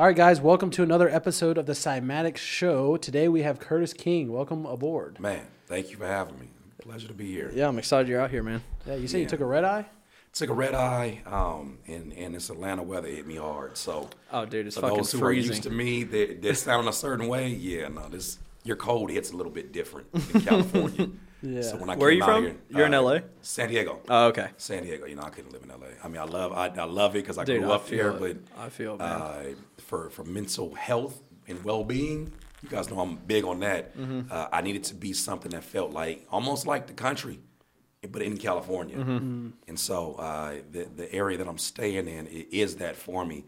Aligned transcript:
All 0.00 0.06
right, 0.06 0.16
guys, 0.16 0.40
welcome 0.40 0.70
to 0.70 0.82
another 0.82 1.10
episode 1.10 1.58
of 1.58 1.66
the 1.66 1.74
Cymatics 1.74 2.38
Show. 2.38 2.96
Today 2.96 3.28
we 3.28 3.42
have 3.42 3.60
Curtiss 3.60 3.92
King. 3.92 4.32
Welcome 4.32 4.64
aboard. 4.64 5.20
Man, 5.20 5.46
thank 5.66 5.90
you 5.90 5.98
for 5.98 6.06
having 6.06 6.40
me. 6.40 6.48
Pleasure 6.80 7.06
to 7.08 7.12
be 7.12 7.30
here. 7.30 7.52
Yeah, 7.54 7.68
I'm 7.68 7.78
excited 7.78 8.08
you're 8.08 8.18
out 8.18 8.30
here, 8.30 8.42
man. 8.42 8.62
Yeah, 8.86 8.94
you 8.94 9.06
said 9.06 9.20
you 9.20 9.26
took 9.26 9.40
a 9.40 9.44
red 9.44 9.62
eye? 9.62 9.84
Took 10.32 10.48
a 10.48 10.54
red 10.54 10.74
eye, 10.74 11.20
um, 11.26 11.80
and 11.86 12.14
and 12.14 12.34
this 12.34 12.48
Atlanta 12.48 12.82
weather 12.82 13.08
hit 13.08 13.26
me 13.26 13.36
hard. 13.36 13.76
So 13.76 14.08
Oh, 14.32 14.46
dude, 14.46 14.68
it's 14.68 14.76
for 14.76 14.80
fucking 14.80 14.96
those 14.96 15.12
who 15.12 15.18
freezing. 15.18 15.50
are 15.50 15.52
used 15.52 15.62
to 15.64 15.70
me, 15.70 16.02
they 16.04 16.32
they 16.32 16.54
sound 16.54 16.88
a 16.88 16.94
certain 16.94 17.28
way. 17.28 17.48
Yeah, 17.48 17.88
no, 17.88 18.08
this 18.08 18.38
your 18.64 18.76
cold 18.76 19.10
hits 19.10 19.32
a 19.32 19.36
little 19.36 19.52
bit 19.52 19.70
different 19.70 20.06
in 20.32 20.40
California. 20.40 21.10
Yeah. 21.42 21.62
So 21.62 21.76
when 21.76 21.88
I 21.90 21.96
Where 21.96 22.08
are 22.08 22.12
you 22.12 22.22
out 22.22 22.26
from? 22.30 22.44
Here, 22.44 22.56
You're 22.70 22.86
in 22.86 22.94
uh, 22.94 23.02
LA? 23.02 23.18
San 23.40 23.68
Diego. 23.68 24.00
Oh, 24.08 24.26
okay. 24.26 24.48
San 24.56 24.82
Diego. 24.82 25.06
You 25.06 25.16
know, 25.16 25.22
I 25.22 25.30
couldn't 25.30 25.52
live 25.52 25.62
in 25.62 25.68
LA. 25.70 25.86
I 26.04 26.08
mean, 26.08 26.18
I 26.20 26.24
love 26.24 26.52
I, 26.52 26.66
I 26.68 26.84
love 26.84 27.14
it 27.16 27.20
because 27.22 27.38
I 27.38 27.44
Dude, 27.44 27.60
grew 27.62 27.70
I 27.70 27.76
up 27.76 27.88
here, 27.88 28.12
feel 28.12 28.20
but. 28.20 28.36
I 28.58 28.68
feel 28.68 28.94
it, 28.94 28.98
man. 28.98 29.08
uh, 29.20 29.42
for 29.78 30.10
for 30.10 30.24
mental 30.24 30.74
health 30.74 31.20
and 31.48 31.62
well 31.64 31.82
being, 31.84 32.32
you 32.62 32.68
guys 32.68 32.90
know 32.90 33.00
I'm 33.00 33.16
big 33.16 33.44
on 33.44 33.60
that. 33.60 33.96
Mm-hmm. 33.96 34.30
Uh, 34.30 34.48
I 34.52 34.60
needed 34.60 34.84
to 34.84 34.94
be 34.94 35.12
something 35.12 35.50
that 35.52 35.64
felt 35.64 35.92
like 35.92 36.26
almost 36.30 36.66
like 36.66 36.86
the 36.86 36.92
country, 36.94 37.40
but 38.10 38.22
in 38.22 38.36
California. 38.36 38.96
Mm-hmm. 38.98 39.48
And 39.68 39.78
so 39.78 40.14
uh, 40.14 40.56
the 40.70 40.84
the 40.94 41.12
area 41.12 41.38
that 41.38 41.48
I'm 41.48 41.58
staying 41.58 42.06
in 42.08 42.26
i- 42.26 42.46
is 42.50 42.76
that 42.76 42.96
for 42.96 43.24
me. 43.24 43.44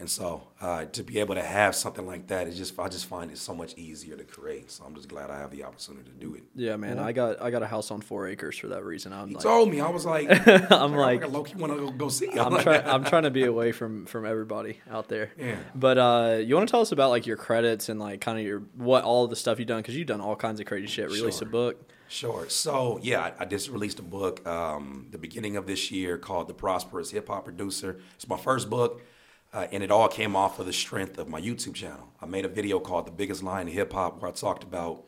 And 0.00 0.08
so 0.08 0.42
uh, 0.60 0.84
to 0.84 1.02
be 1.02 1.18
able 1.18 1.34
to 1.34 1.42
have 1.42 1.74
something 1.74 2.06
like 2.06 2.28
that 2.28 2.46
is 2.46 2.56
just 2.56 2.78
I 2.78 2.86
just 2.88 3.06
find 3.06 3.32
it 3.32 3.38
so 3.38 3.52
much 3.52 3.74
easier 3.76 4.16
to 4.16 4.22
create. 4.22 4.70
So 4.70 4.84
I'm 4.84 4.94
just 4.94 5.08
glad 5.08 5.28
I 5.28 5.38
have 5.38 5.50
the 5.50 5.64
opportunity 5.64 6.08
to 6.08 6.16
do 6.16 6.34
it. 6.36 6.44
yeah, 6.54 6.76
man. 6.76 7.00
I 7.00 7.10
got 7.10 7.42
I 7.42 7.50
got 7.50 7.64
a 7.64 7.66
house 7.66 7.90
on 7.90 8.00
four 8.00 8.28
acres 8.28 8.56
for 8.56 8.68
that 8.68 8.84
reason. 8.84 9.12
I'm 9.12 9.26
He 9.28 9.34
like, 9.34 9.42
told 9.42 9.70
me 9.70 9.80
I 9.80 9.88
was 9.90 10.06
like, 10.06 10.28
I'm 10.72 10.94
like, 10.94 11.24
I 11.24 11.26
low-key 11.26 11.56
want 11.56 11.76
to 11.76 11.90
go, 11.90 12.08
see. 12.08 12.28
I'm 12.30 12.52
like- 12.52 12.62
trying 12.62 12.86
I'm 12.86 13.02
trying 13.02 13.24
to 13.24 13.30
be 13.32 13.44
away 13.54 13.72
from 13.72 14.06
from 14.06 14.24
everybody 14.24 14.78
out 14.88 15.08
there. 15.08 15.32
Yeah. 15.36 15.56
But 15.74 15.98
uh, 15.98 16.36
you 16.44 16.54
want 16.54 16.68
to 16.68 16.70
tell 16.70 16.80
us 16.80 16.92
about 16.92 17.10
like 17.10 17.26
your 17.26 17.36
credits 17.36 17.88
and 17.88 17.98
like 17.98 18.20
kind 18.20 18.38
of 18.38 18.44
your 18.44 18.60
what 18.76 19.02
all 19.02 19.26
the 19.26 19.34
stuff 19.36 19.58
you've 19.58 19.66
done 19.66 19.80
because 19.82 19.96
you've 19.96 20.06
done 20.06 20.20
all 20.20 20.36
kinds 20.36 20.60
of 20.60 20.66
crazy 20.66 20.86
shit. 20.86 21.10
Released 21.10 21.42
a 21.42 21.46
book. 21.46 21.90
Sure. 22.06 22.48
So 22.48 23.00
yeah, 23.02 23.20
I, 23.38 23.42
I 23.42 23.44
just 23.46 23.68
released 23.68 23.98
a 23.98 24.02
book 24.02 24.46
um, 24.46 25.08
the 25.10 25.18
beginning 25.18 25.56
of 25.56 25.66
this 25.66 25.90
year 25.90 26.18
called 26.18 26.46
"The 26.46 26.54
Prosperous 26.54 27.10
Hip 27.10 27.26
Hop 27.28 27.44
Producer." 27.44 27.98
It's 28.14 28.28
my 28.28 28.38
first 28.38 28.70
book, 28.70 29.02
uh, 29.52 29.66
and 29.72 29.82
it 29.82 29.90
all 29.90 30.08
came 30.08 30.36
off 30.36 30.58
of 30.58 30.66
the 30.66 30.72
strength 30.72 31.18
of 31.18 31.28
my 31.28 31.40
YouTube 31.40 31.74
channel. 31.74 32.08
I 32.20 32.26
made 32.26 32.44
a 32.44 32.48
video 32.48 32.80
called 32.80 33.06
"The 33.06 33.12
Biggest 33.12 33.42
Lie 33.42 33.62
in 33.62 33.68
Hip 33.68 33.92
Hop," 33.92 34.20
where 34.20 34.30
I 34.30 34.34
talked 34.34 34.62
about 34.62 35.04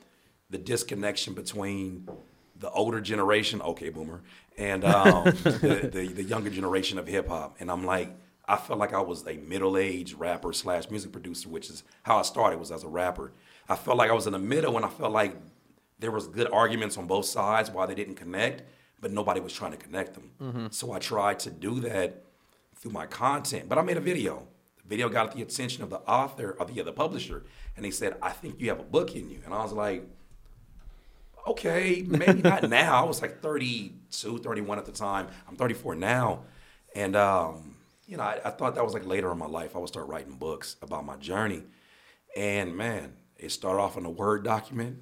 the 0.48 0.58
disconnection 0.58 1.34
between 1.34 2.08
the 2.56 2.70
older 2.70 3.00
generation, 3.00 3.62
okay, 3.62 3.88
boomer, 3.88 4.22
and 4.58 4.84
um, 4.84 5.24
the, 5.44 5.90
the 5.92 6.06
the 6.08 6.24
younger 6.24 6.50
generation 6.50 6.98
of 6.98 7.06
hip 7.06 7.28
hop. 7.28 7.56
And 7.60 7.70
I'm 7.70 7.84
like, 7.84 8.10
I 8.46 8.56
felt 8.56 8.78
like 8.78 8.92
I 8.92 9.00
was 9.00 9.26
a 9.26 9.34
middle 9.34 9.76
aged 9.76 10.18
rapper 10.18 10.52
slash 10.52 10.90
music 10.90 11.12
producer, 11.12 11.48
which 11.48 11.70
is 11.70 11.82
how 12.02 12.18
I 12.18 12.22
started 12.22 12.58
was 12.58 12.70
as 12.70 12.82
a 12.84 12.88
rapper. 12.88 13.32
I 13.68 13.76
felt 13.76 13.96
like 13.96 14.10
I 14.10 14.14
was 14.14 14.26
in 14.26 14.32
the 14.32 14.38
middle, 14.38 14.76
and 14.76 14.84
I 14.84 14.88
felt 14.88 15.12
like 15.12 15.36
there 15.98 16.10
was 16.10 16.26
good 16.26 16.50
arguments 16.50 16.96
on 16.96 17.06
both 17.06 17.26
sides 17.26 17.70
why 17.70 17.86
they 17.86 17.94
didn't 17.94 18.16
connect, 18.16 18.62
but 19.00 19.12
nobody 19.12 19.40
was 19.40 19.52
trying 19.52 19.72
to 19.72 19.76
connect 19.76 20.14
them. 20.14 20.68
So 20.70 20.92
I 20.92 20.98
tried 20.98 21.38
to 21.40 21.50
do 21.50 21.80
that 21.80 22.24
through 22.80 22.92
my 22.92 23.06
content. 23.06 23.68
But 23.68 23.78
I 23.78 23.82
made 23.82 23.96
a 23.96 24.00
video. 24.00 24.46
The 24.82 24.88
video 24.88 25.08
got 25.08 25.34
the 25.34 25.42
attention 25.42 25.84
of 25.84 25.90
the 25.90 26.00
author, 26.00 26.56
of 26.58 26.74
the, 26.74 26.82
the 26.82 26.92
publisher, 26.92 27.44
and 27.76 27.84
they 27.84 27.90
said, 27.90 28.16
I 28.22 28.30
think 28.30 28.60
you 28.60 28.68
have 28.70 28.80
a 28.80 28.84
book 28.84 29.14
in 29.14 29.30
you. 29.30 29.40
And 29.44 29.54
I 29.54 29.62
was 29.62 29.72
like, 29.72 30.04
okay, 31.46 32.04
maybe 32.06 32.42
not 32.42 32.62
now. 32.68 33.04
I 33.04 33.06
was 33.06 33.22
like 33.22 33.40
32, 33.42 34.38
31 34.38 34.78
at 34.78 34.86
the 34.86 34.92
time. 34.92 35.28
I'm 35.48 35.56
34 35.56 35.94
now. 35.94 36.44
And, 36.94 37.14
um, 37.14 37.76
you 38.06 38.16
know, 38.16 38.24
I, 38.24 38.40
I 38.44 38.50
thought 38.50 38.74
that 38.74 38.84
was 38.84 38.94
like 38.94 39.06
later 39.06 39.30
in 39.30 39.38
my 39.38 39.46
life. 39.46 39.76
I 39.76 39.78
would 39.78 39.88
start 39.88 40.08
writing 40.08 40.36
books 40.36 40.76
about 40.82 41.04
my 41.04 41.16
journey. 41.16 41.62
And 42.36 42.76
man, 42.76 43.12
it 43.36 43.52
started 43.52 43.80
off 43.80 43.96
in 43.96 44.04
a 44.04 44.10
Word 44.10 44.44
document. 44.44 44.98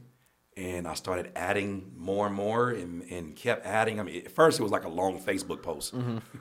And 0.58 0.88
I 0.88 0.94
started 0.94 1.30
adding 1.36 1.92
more 1.96 2.26
and 2.26 2.34
more 2.34 2.70
and, 2.70 3.04
and 3.12 3.36
kept 3.36 3.64
adding. 3.64 4.00
I 4.00 4.02
mean, 4.02 4.22
at 4.24 4.32
first 4.32 4.58
it 4.58 4.62
was 4.64 4.72
like 4.72 4.82
a 4.82 4.88
long 4.88 5.20
Facebook 5.20 5.62
post. 5.62 5.94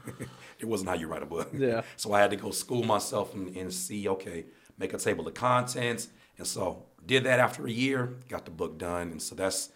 it 0.60 0.66
wasn't 0.66 0.90
how 0.90 0.96
you 0.96 1.08
write 1.08 1.22
a 1.22 1.28
book. 1.28 1.50
Yeah. 1.54 1.84
So 1.98 2.14
I 2.14 2.22
had 2.22 2.32
to 2.32 2.36
go 2.36 2.50
school 2.50 2.84
myself 2.84 3.36
and, 3.36 3.56
and 3.56 3.72
see, 3.72 4.10
okay, 4.10 4.46
make 4.80 4.94
a 4.94 4.98
table 4.98 5.28
of 5.28 5.36
contents. 5.36 6.10
And 6.40 6.48
so 6.48 6.86
did 7.06 7.26
that 7.26 7.40
after 7.40 7.68
a 7.68 7.72
year, 7.72 8.16
got 8.28 8.46
the 8.46 8.52
book 8.52 8.80
done. 8.80 9.12
And 9.12 9.22
so 9.22 9.36
that's 9.36 9.70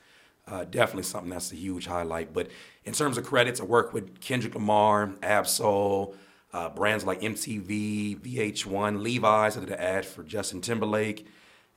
uh, 0.47 0.63
definitely 0.65 1.03
something 1.03 1.29
that's 1.29 1.51
a 1.51 1.55
huge 1.55 1.85
highlight. 1.85 2.33
But 2.33 2.49
in 2.83 2.93
terms 2.93 3.17
of 3.19 3.25
credits, 3.25 3.61
I 3.61 3.65
work 3.65 3.93
with 3.93 4.19
Kendrick 4.21 4.55
Lamar, 4.55 5.13
Ab-Soul, 5.21 6.15
uh, 6.51 6.69
brands 6.69 7.05
like 7.05 7.21
MTV, 7.21 8.19
VH1, 8.19 9.01
Levi's. 9.01 9.55
I 9.55 9.59
did 9.59 9.69
an 9.69 9.79
ad 9.79 10.05
for 10.05 10.23
Justin 10.23 10.61
Timberlake 10.61 11.27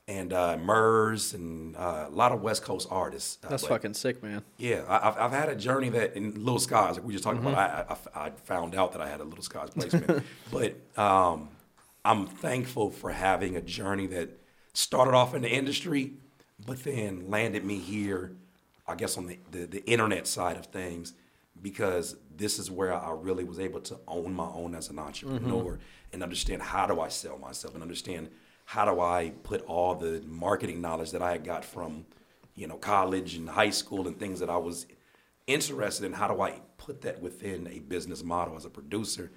and 0.07 0.33
uh, 0.33 0.57
Murs 0.57 1.33
and 1.33 1.75
uh, 1.75 2.05
a 2.07 2.11
lot 2.11 2.31
of 2.31 2.41
West 2.41 2.63
Coast 2.63 2.87
artists. 2.91 3.39
Uh, 3.43 3.49
That's 3.49 3.63
but- 3.63 3.69
fucking 3.69 3.93
sick, 3.95 4.21
man. 4.21 4.43
yeah, 4.57 4.83
I- 4.87 5.07
I've, 5.07 5.17
I've 5.17 5.31
had 5.31 5.49
a 5.49 5.55
journey 5.55 5.89
that 5.89 6.15
in 6.15 6.43
Lil 6.45 6.59
Skies, 6.59 6.95
like 6.95 7.05
we 7.05 7.13
just 7.13 7.23
talked 7.23 7.39
about, 7.39 7.55
I, 7.55 7.95
I, 8.15 8.25
I 8.27 8.29
found 8.43 8.75
out 8.75 8.91
that 8.93 9.01
I 9.01 9.09
had 9.09 9.19
a 9.19 9.23
Lil 9.23 9.41
Skies 9.41 9.69
placement. 9.71 10.23
but 10.51 10.75
um, 10.97 11.49
I'm 12.03 12.27
thankful 12.27 12.91
for 12.91 13.11
having 13.11 13.55
a 13.55 13.61
journey 13.61 14.05
that 14.07 14.29
started 14.73 15.13
off 15.15 15.33
in 15.33 15.41
the 15.41 15.49
industry, 15.49 16.13
but 16.65 16.83
then 16.83 17.29
landed 17.29 17.65
me 17.65 17.79
here, 17.79 18.33
I 18.87 18.95
guess, 18.95 19.17
on 19.17 19.25
the, 19.25 19.39
the, 19.51 19.65
the 19.65 19.85
internet 19.85 20.27
side 20.27 20.57
of 20.57 20.67
things, 20.67 21.13
because 21.61 22.15
this 22.35 22.59
is 22.59 22.69
where 22.69 22.93
I 22.93 23.11
really 23.11 23.43
was 23.43 23.59
able 23.59 23.79
to 23.81 23.97
own 24.07 24.33
my 24.35 24.45
own 24.45 24.75
as 24.75 24.89
an 24.89 24.99
entrepreneur 24.99 25.79
and 26.13 26.21
understand 26.21 26.61
how 26.61 26.85
do 26.85 26.99
I 26.99 27.07
sell 27.07 27.39
myself 27.39 27.73
and 27.73 27.81
understand 27.81 28.29
how 28.65 28.85
do 28.85 28.99
I 28.99 29.31
put 29.43 29.63
all 29.65 29.95
the 29.95 30.21
marketing 30.27 30.81
knowledge 30.81 31.11
that 31.11 31.21
I 31.21 31.31
had 31.31 31.45
got 31.45 31.63
from, 31.63 32.05
you 32.55 32.67
know, 32.67 32.77
college 32.77 33.35
and 33.35 33.47
high 33.47 33.69
school 33.69 34.07
and 34.07 34.19
things 34.19 34.39
that 34.39 34.49
I 34.49 34.57
was 34.57 34.87
interested 35.47 36.05
in, 36.05 36.13
how 36.13 36.27
do 36.27 36.41
I 36.41 36.61
put 36.77 37.01
that 37.01 37.21
within 37.21 37.67
a 37.67 37.79
business 37.79 38.23
model 38.23 38.55
as 38.55 38.65
a 38.65 38.69
producer? 38.69 39.31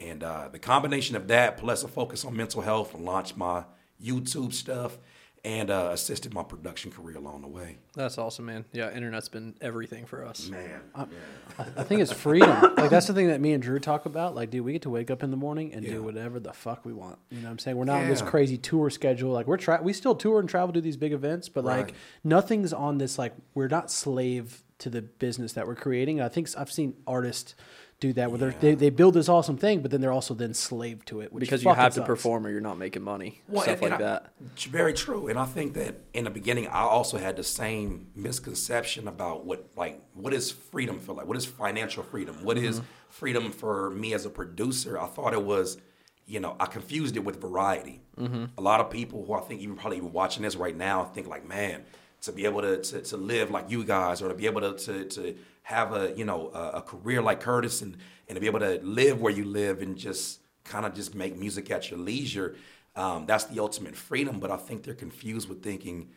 And 0.00 0.22
uh, 0.22 0.48
the 0.52 0.58
combination 0.58 1.16
of 1.16 1.28
that 1.28 1.56
plus 1.56 1.82
a 1.82 1.88
focus 1.88 2.24
on 2.24 2.36
mental 2.36 2.60
health 2.60 2.94
and 2.94 3.04
launched 3.04 3.36
my 3.36 3.64
YouTube 4.02 4.52
stuff 4.52 4.98
and 5.46 5.70
uh, 5.70 5.90
assisted 5.92 6.34
my 6.34 6.42
production 6.42 6.90
career 6.90 7.16
along 7.16 7.40
the 7.40 7.46
way. 7.48 7.78
That's 7.94 8.18
awesome, 8.18 8.46
man. 8.46 8.64
Yeah, 8.72 8.90
internet's 8.92 9.28
been 9.28 9.54
everything 9.60 10.04
for 10.04 10.24
us. 10.24 10.48
Man, 10.48 10.80
I 10.96 11.84
think 11.84 12.00
it's 12.00 12.10
freedom. 12.12 12.50
like 12.76 12.90
that's 12.90 13.06
the 13.06 13.14
thing 13.14 13.28
that 13.28 13.40
me 13.40 13.52
and 13.52 13.62
Drew 13.62 13.78
talk 13.78 14.06
about. 14.06 14.34
Like, 14.34 14.50
dude, 14.50 14.64
we 14.64 14.72
get 14.72 14.82
to 14.82 14.90
wake 14.90 15.08
up 15.08 15.22
in 15.22 15.30
the 15.30 15.36
morning 15.36 15.72
and 15.72 15.84
Yeah. 15.84 15.92
do 15.92 16.02
whatever 16.02 16.40
the 16.40 16.52
fuck 16.52 16.84
we 16.84 16.92
want. 16.92 17.18
You 17.30 17.38
know 17.38 17.44
what 17.44 17.52
I'm 17.52 17.58
saying? 17.60 17.76
We're 17.76 17.84
not 17.84 18.02
on 18.02 18.08
this 18.08 18.22
crazy 18.22 18.58
tour 18.58 18.90
schedule. 18.90 19.30
Like 19.30 19.46
we're 19.46 19.56
tra- 19.56 19.80
we 19.80 19.92
still 19.92 20.16
tour 20.16 20.40
and 20.40 20.48
travel 20.48 20.72
to 20.74 20.80
these 20.80 20.96
big 20.96 21.12
events, 21.12 21.48
but 21.48 21.64
like 21.64 21.94
nothing's 22.24 22.72
on 22.72 22.98
this 22.98 23.16
like 23.16 23.32
we're 23.54 23.68
not 23.68 23.88
slave 23.88 24.64
to 24.78 24.90
the 24.90 25.00
business 25.00 25.52
that 25.52 25.66
we're 25.68 25.76
creating. 25.76 26.20
I 26.20 26.28
think 26.28 26.48
I've 26.58 26.72
seen 26.72 26.94
artists 27.06 27.54
do 27.98 28.12
that 28.12 28.30
where 28.30 28.38
they're 28.38 28.54
they 28.60 28.74
they 28.74 28.90
build 28.90 29.14
this 29.14 29.28
awesome 29.28 29.56
thing, 29.56 29.80
but 29.80 29.90
then 29.90 30.00
they're 30.02 30.12
also 30.12 30.34
then 30.34 30.52
slave 30.52 31.04
to 31.06 31.20
it. 31.22 31.32
Which 31.32 31.40
Because 31.40 31.62
you 31.62 31.70
fucking 31.70 31.82
have 31.82 31.92
to 31.94 32.00
sucks. 32.00 32.06
perform 32.06 32.46
or 32.46 32.50
you're 32.50 32.60
not 32.60 32.76
making 32.78 33.02
money. 33.02 33.40
Well, 33.48 33.62
stuff 33.62 33.80
and- 33.80 33.90
like 33.90 33.92
I- 34.00 34.02
that. 34.02 34.32
it's 34.54 34.64
Very 34.64 34.92
true, 34.92 35.28
and 35.28 35.38
I 35.38 35.46
think 35.46 35.72
that 35.74 36.00
in 36.12 36.24
the 36.24 36.30
beginning, 36.30 36.66
I 36.68 36.80
also 36.82 37.16
had 37.16 37.36
the 37.36 37.42
same 37.44 38.08
misconception 38.14 39.08
about 39.08 39.44
what 39.46 39.66
like 39.76 40.02
what 40.14 40.32
is 40.34 40.50
freedom 40.50 40.98
feel 40.98 41.14
like. 41.14 41.26
What 41.26 41.36
is 41.36 41.46
financial 41.46 42.02
freedom? 42.02 42.36
What 42.44 42.58
is 42.58 42.76
Mm-hmm. 42.80 42.86
freedom 43.08 43.50
for 43.52 43.90
me 43.90 44.12
as 44.14 44.26
a 44.26 44.30
producer? 44.30 44.98
I 45.00 45.06
thought 45.06 45.32
it 45.32 45.42
was, 45.42 45.78
you 46.26 46.40
know, 46.40 46.54
I 46.60 46.66
confused 46.66 47.16
it 47.16 47.24
with 47.24 47.40
variety. 47.40 48.02
Mm-hmm. 48.18 48.44
A 48.58 48.60
lot 48.60 48.80
of 48.80 48.90
people 48.90 49.24
who 49.24 49.32
I 49.34 49.40
think 49.40 49.60
even 49.62 49.76
probably 49.76 49.96
even 49.98 50.12
watching 50.12 50.42
this 50.42 50.56
right 50.56 50.76
now 50.76 51.04
think 51.04 51.26
like, 51.28 51.46
man, 51.48 51.84
to 52.22 52.32
be 52.32 52.44
able 52.44 52.60
to 52.62 52.82
to, 52.82 53.00
to 53.00 53.16
live 53.16 53.50
like 53.50 53.70
you 53.70 53.84
guys, 53.84 54.20
or 54.22 54.28
to 54.28 54.34
be 54.34 54.46
able 54.46 54.60
to 54.60 54.74
to, 54.86 55.04
to 55.06 55.36
have 55.66 55.92
a 55.92 56.14
you 56.16 56.24
know 56.24 56.50
a, 56.54 56.78
a 56.78 56.82
career 56.82 57.20
like 57.20 57.40
Curtiss, 57.40 57.82
and 57.82 57.96
and 58.28 58.36
to 58.36 58.40
be 58.40 58.46
able 58.46 58.60
to 58.60 58.78
live 58.84 59.20
where 59.20 59.32
you 59.32 59.44
live 59.44 59.82
and 59.82 59.96
just 59.98 60.40
kind 60.62 60.86
of 60.86 60.94
just 60.94 61.12
make 61.14 61.36
music 61.36 61.72
at 61.72 61.90
your 61.90 61.98
leisure. 61.98 62.54
Um, 62.94 63.26
that's 63.26 63.44
the 63.44 63.58
ultimate 63.60 63.96
freedom, 63.96 64.38
but 64.38 64.52
I 64.52 64.56
think 64.58 64.84
they're 64.84 64.94
confused 64.94 65.48
with 65.48 65.64
thinking 65.64 66.10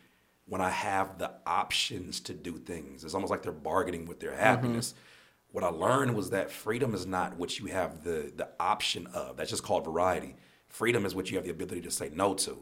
when 0.46 0.60
I 0.60 0.70
have 0.70 1.18
the 1.18 1.32
options 1.46 2.20
to 2.20 2.32
do 2.32 2.58
things. 2.58 3.02
It's 3.02 3.12
almost 3.14 3.30
like 3.32 3.42
they're 3.42 3.52
bargaining 3.52 4.06
with 4.06 4.20
their 4.20 4.34
happiness. 4.34 4.94
What 5.50 5.64
I 5.64 5.68
learned 5.68 6.14
was 6.14 6.30
that 6.30 6.52
freedom 6.52 6.94
is 6.94 7.04
not 7.06 7.36
what 7.36 7.58
you 7.58 7.66
have 7.66 8.04
the 8.04 8.32
the 8.36 8.48
option 8.60 9.08
of. 9.08 9.36
That's 9.36 9.50
just 9.50 9.64
called 9.64 9.84
variety. 9.84 10.36
Freedom 10.68 11.04
is 11.04 11.12
what 11.12 11.28
you 11.28 11.36
have 11.38 11.44
the 11.44 11.50
ability 11.50 11.80
to 11.80 11.90
say 11.90 12.10
no 12.14 12.34
to. 12.34 12.56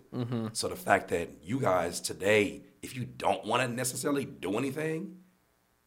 So 0.54 0.68
the 0.68 0.76
fact 0.76 1.08
that 1.08 1.28
you 1.42 1.60
guys 1.60 2.00
today, 2.00 2.62
if 2.80 2.96
you 2.96 3.04
don't 3.04 3.44
want 3.44 3.60
to 3.62 3.68
necessarily 3.68 4.24
do 4.24 4.56
anything, 4.56 5.18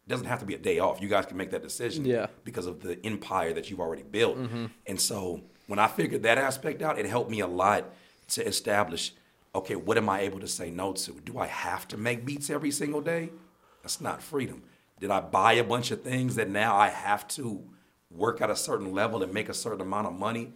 doesn't 0.07 0.25
have 0.25 0.39
to 0.39 0.45
be 0.45 0.55
a 0.55 0.57
day 0.57 0.79
off. 0.79 1.01
You 1.01 1.07
guys 1.07 1.25
can 1.25 1.37
make 1.37 1.51
that 1.51 1.63
decision 1.63 2.05
Yeah. 2.05 2.27
because 2.43 2.65
of 2.65 2.81
the 2.81 3.03
empire 3.05 3.53
that 3.53 3.69
you've 3.69 3.79
already 3.79 4.03
built. 4.03 4.37
And 4.87 4.99
so 4.99 5.41
when 5.67 5.79
I 5.79 5.87
figured 5.87 6.23
that 6.23 6.37
aspect 6.37 6.81
out, 6.81 6.97
it 6.99 7.05
helped 7.05 7.29
me 7.29 7.39
a 7.39 7.47
lot 7.47 7.85
to 8.29 8.45
establish 8.45 9.13
okay, 9.53 9.75
what 9.75 9.97
am 9.97 10.07
I 10.07 10.21
able 10.21 10.39
to 10.39 10.47
say 10.47 10.71
no 10.71 10.93
to? 10.93 11.11
Do 11.25 11.37
I 11.37 11.45
have 11.47 11.85
to 11.89 11.97
make 11.97 12.23
beats 12.25 12.49
every 12.49 12.71
single 12.71 13.01
day? 13.01 13.31
That's 13.83 13.99
not 13.99 14.21
freedom. 14.23 14.63
Did 15.01 15.11
I 15.11 15.19
buy 15.19 15.53
a 15.53 15.63
bunch 15.65 15.91
of 15.91 16.03
things 16.03 16.35
that 16.35 16.49
now 16.49 16.77
I 16.77 16.87
have 16.87 17.27
to 17.29 17.61
work 18.09 18.39
at 18.39 18.49
a 18.49 18.55
certain 18.55 18.93
level 18.93 19.21
and 19.23 19.33
make 19.33 19.49
a 19.49 19.53
certain 19.53 19.81
amount 19.81 20.07
of 20.07 20.13
money? 20.13 20.53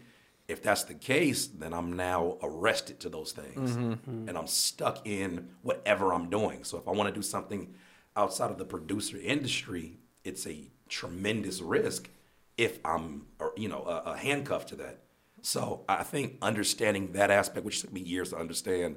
if 0.47 0.61
that's 0.61 0.83
the 0.83 0.93
case, 0.93 1.47
then 1.47 1.73
I'm 1.73 1.93
now 1.93 2.37
arrested 2.43 2.99
to 2.99 3.09
those 3.09 3.31
things, 3.31 3.71
Mm-hmm. 3.75 4.29
and 4.29 4.37
I'm 4.37 4.45
stuck 4.45 5.05
in 5.07 5.49
whatever 5.63 6.13
I'm 6.13 6.29
doing. 6.29 6.63
So 6.63 6.77
if 6.77 6.87
I 6.87 6.91
want 6.91 7.09
to 7.09 7.15
do 7.15 7.23
something 7.23 7.73
outside 8.15 8.51
of 8.51 8.57
the 8.57 8.65
producer 8.65 9.17
industry, 9.17 9.97
it's 10.23 10.47
a 10.47 10.69
tremendous 10.89 11.61
risk 11.61 12.09
if 12.57 12.79
I'm, 12.85 13.25
you 13.57 13.67
know, 13.67 13.83
a, 13.83 14.11
a 14.11 14.17
handcuff 14.17 14.65
to 14.67 14.75
that. 14.77 14.99
So 15.41 15.83
I 15.87 16.03
think 16.03 16.37
understanding 16.41 17.11
that 17.13 17.29
aspect, 17.29 17.65
which 17.65 17.81
took 17.81 17.93
me 17.93 18.01
years 18.01 18.29
to 18.29 18.37
understand, 18.37 18.95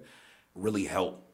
really 0.54 0.84
helped 0.84 1.24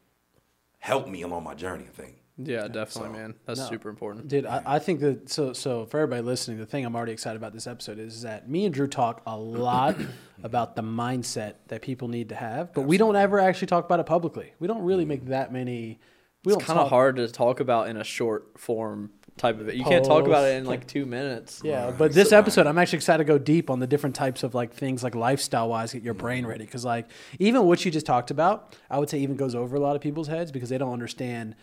helped 0.79 1.09
me 1.09 1.23
along 1.23 1.45
my 1.45 1.55
journey. 1.55 1.85
I 1.85 1.93
think. 2.03 2.17
Yeah, 2.37 2.67
definitely, 2.67 3.11
So, 3.11 3.13
man. 3.13 3.35
That's 3.47 3.61
no. 3.61 3.69
super 3.69 3.89
important. 3.89 4.27
Dude, 4.27 4.45
I, 4.45 4.61
I 4.67 4.79
think 4.81 4.99
that 5.01 5.31
so 5.31 5.53
so 5.53 5.87
for 5.87 6.01
everybody 6.01 6.23
listening, 6.23 6.59
the 6.59 6.67
thing 6.67 6.85
I'm 6.85 6.97
already 6.97 7.13
excited 7.13 7.37
about 7.37 7.53
this 7.53 7.69
episode 7.69 8.01
is 8.01 8.23
that 8.23 8.51
me 8.51 8.65
and 8.65 8.75
Drew 8.75 8.89
talk 8.89 9.23
a 9.25 9.37
lot 9.37 9.97
about 10.43 10.75
the 10.75 10.83
mindset 10.83 11.55
that 11.69 11.81
people 11.81 12.09
need 12.09 12.31
to 12.31 12.35
have, 12.35 12.73
but 12.75 12.83
we 12.83 12.99
don't 12.99 13.15
ever 13.15 13.39
actually 13.39 13.69
talk 13.69 13.85
about 13.85 14.01
it 14.01 14.07
publicly. 14.07 14.53
We 14.59 14.67
don't 14.67 14.83
really 14.83 15.05
make 15.05 15.27
that 15.27 15.53
many. 15.53 16.01
We 16.45 16.53
It's 16.53 16.65
kind 16.65 16.79
of 16.79 16.89
hard 16.91 17.17
to 17.17 17.29
talk 17.29 17.61
about 17.61 17.89
in 17.89 17.97
a 17.97 18.05
short 18.05 18.59
form 18.59 19.11
type 19.37 19.61
of 19.61 19.69
it. 19.69 19.75
You 19.75 19.85
can't 19.85 20.05
talk 20.05 20.27
about 20.27 20.45
it 20.47 20.57
in 20.57 20.65
like 20.65 20.87
two 20.87 21.07
minutes. 21.07 21.61
Yeah, 21.65 21.91
but 21.97 22.13
this 22.13 22.33
episode, 22.33 22.67
I'm 22.67 22.79
actually 22.79 22.99
excited 22.99 23.25
to 23.27 23.33
go 23.33 23.39
deep 23.39 23.71
on 23.71 23.81
the 23.81 23.87
different 23.87 24.15
types 24.15 24.43
of 24.43 24.55
like 24.55 24.73
things 24.73 25.03
like 25.03 25.15
lifestyle 25.15 25.69
wise, 25.69 25.93
get 25.93 26.03
your 26.03 26.15
brain 26.15 26.47
ready. 26.47 26.65
Because 26.65 26.85
like 26.85 27.09
even 27.39 27.65
what 27.65 27.85
you 27.85 27.91
just 27.91 28.07
talked 28.07 28.31
about, 28.31 28.77
I 28.91 28.99
would 28.99 29.11
say 29.11 29.19
even 29.21 29.37
goes 29.37 29.55
over 29.55 29.77
a 29.77 29.81
lot 29.81 29.97
of 29.97 30.03
people's 30.03 30.29
heads 30.29 30.53
because 30.53 30.69
they 30.69 30.79
don't 30.79 30.93
understand. 30.93 31.57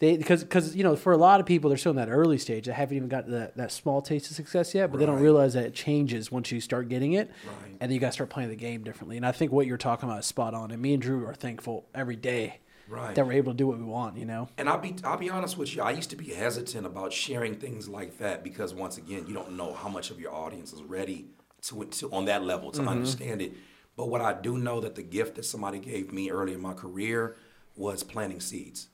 They 0.00 0.16
because 0.16 0.44
because 0.44 0.76
you 0.76 0.84
know 0.84 0.94
for 0.94 1.12
a 1.12 1.16
lot 1.16 1.40
of 1.40 1.46
people 1.46 1.70
they're 1.70 1.76
still 1.78 1.90
in 1.90 1.96
that 1.96 2.08
early 2.08 2.38
stage. 2.38 2.66
They 2.66 2.72
haven't 2.72 2.96
even 2.96 3.08
got 3.08 3.28
that, 3.30 3.56
that 3.56 3.72
small 3.72 4.00
taste 4.00 4.30
of 4.30 4.36
success 4.36 4.72
yet, 4.72 4.92
but 4.92 4.98
they 5.00 5.06
don't 5.06 5.20
realize 5.20 5.54
that 5.54 5.64
it 5.64 5.74
changes 5.74 6.30
once 6.30 6.52
you 6.52 6.60
start 6.60 6.88
getting 6.88 7.14
it, 7.14 7.28
Right. 7.46 7.70
and 7.80 7.90
then 7.90 7.90
you 7.90 7.98
got 7.98 8.08
to 8.08 8.12
start 8.12 8.30
playing 8.30 8.50
the 8.50 8.54
game 8.56 8.84
differently. 8.84 9.16
And 9.16 9.26
I 9.26 9.32
think 9.32 9.50
what 9.50 9.66
you're 9.66 9.76
talking 9.76 10.08
about 10.08 10.20
is 10.20 10.26
spot 10.26 10.54
on. 10.54 10.70
And 10.70 10.80
me 10.80 10.92
and 10.94 11.02
Drew 11.02 11.26
are 11.26 11.34
thankful 11.34 11.86
every 11.96 12.14
day 12.14 12.60
Right. 12.88 13.14
that 13.14 13.26
we're 13.26 13.32
able 13.32 13.52
to 13.52 13.56
do 13.56 13.66
what 13.66 13.78
we 13.78 13.84
want. 13.84 14.16
You 14.16 14.24
know. 14.24 14.48
And 14.56 14.68
I'll 14.68 14.78
be 14.78 14.96
I'll 15.04 15.18
be 15.18 15.30
honest 15.30 15.58
with 15.58 15.74
you. 15.74 15.82
I 15.82 15.90
used 15.90 16.10
to 16.10 16.16
be 16.16 16.32
hesitant 16.32 16.86
about 16.86 17.12
sharing 17.12 17.56
things 17.56 17.88
like 17.88 18.18
that 18.18 18.42
because 18.42 18.74
once 18.74 18.96
again, 18.96 19.26
you 19.26 19.34
don't 19.34 19.56
know 19.56 19.74
how 19.74 19.88
much 19.88 20.10
of 20.10 20.20
your 20.20 20.34
audience 20.34 20.72
is 20.72 20.82
ready 20.82 21.26
to, 21.62 21.84
to 21.84 22.12
on 22.12 22.24
that 22.26 22.44
level 22.44 22.70
to 22.72 22.80
mm-hmm. 22.80 22.88
understand 22.88 23.42
it. 23.42 23.52
But 23.96 24.08
what 24.08 24.20
I 24.20 24.32
do 24.32 24.56
know 24.56 24.80
that 24.80 24.94
the 24.94 25.02
gift 25.02 25.34
that 25.34 25.44
somebody 25.44 25.80
gave 25.80 26.12
me 26.12 26.30
early 26.30 26.54
in 26.54 26.60
my 26.60 26.72
career 26.72 27.36
was 27.76 28.04
planting 28.04 28.40
seeds. 28.40 28.88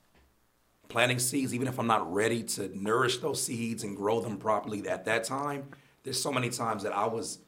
Planting 0.89 1.19
seeds, 1.19 1.55
even 1.55 1.69
if 1.69 1.79
I'm 1.79 1.87
not 1.87 2.11
ready 2.13 2.43
to 2.43 2.71
nourish 2.77 3.19
those 3.19 3.43
seeds 3.43 3.83
and 3.83 3.97
grow 3.97 4.21
them 4.21 4.39
properly 4.39 4.87
at 4.89 5.05
that 5.07 5.25
time, 5.25 5.65
there's 6.03 6.21
so 6.21 6.33
many 6.33 6.51
times 6.51 6.83
that 6.83 6.95
I 6.95 7.07
was 7.07 7.39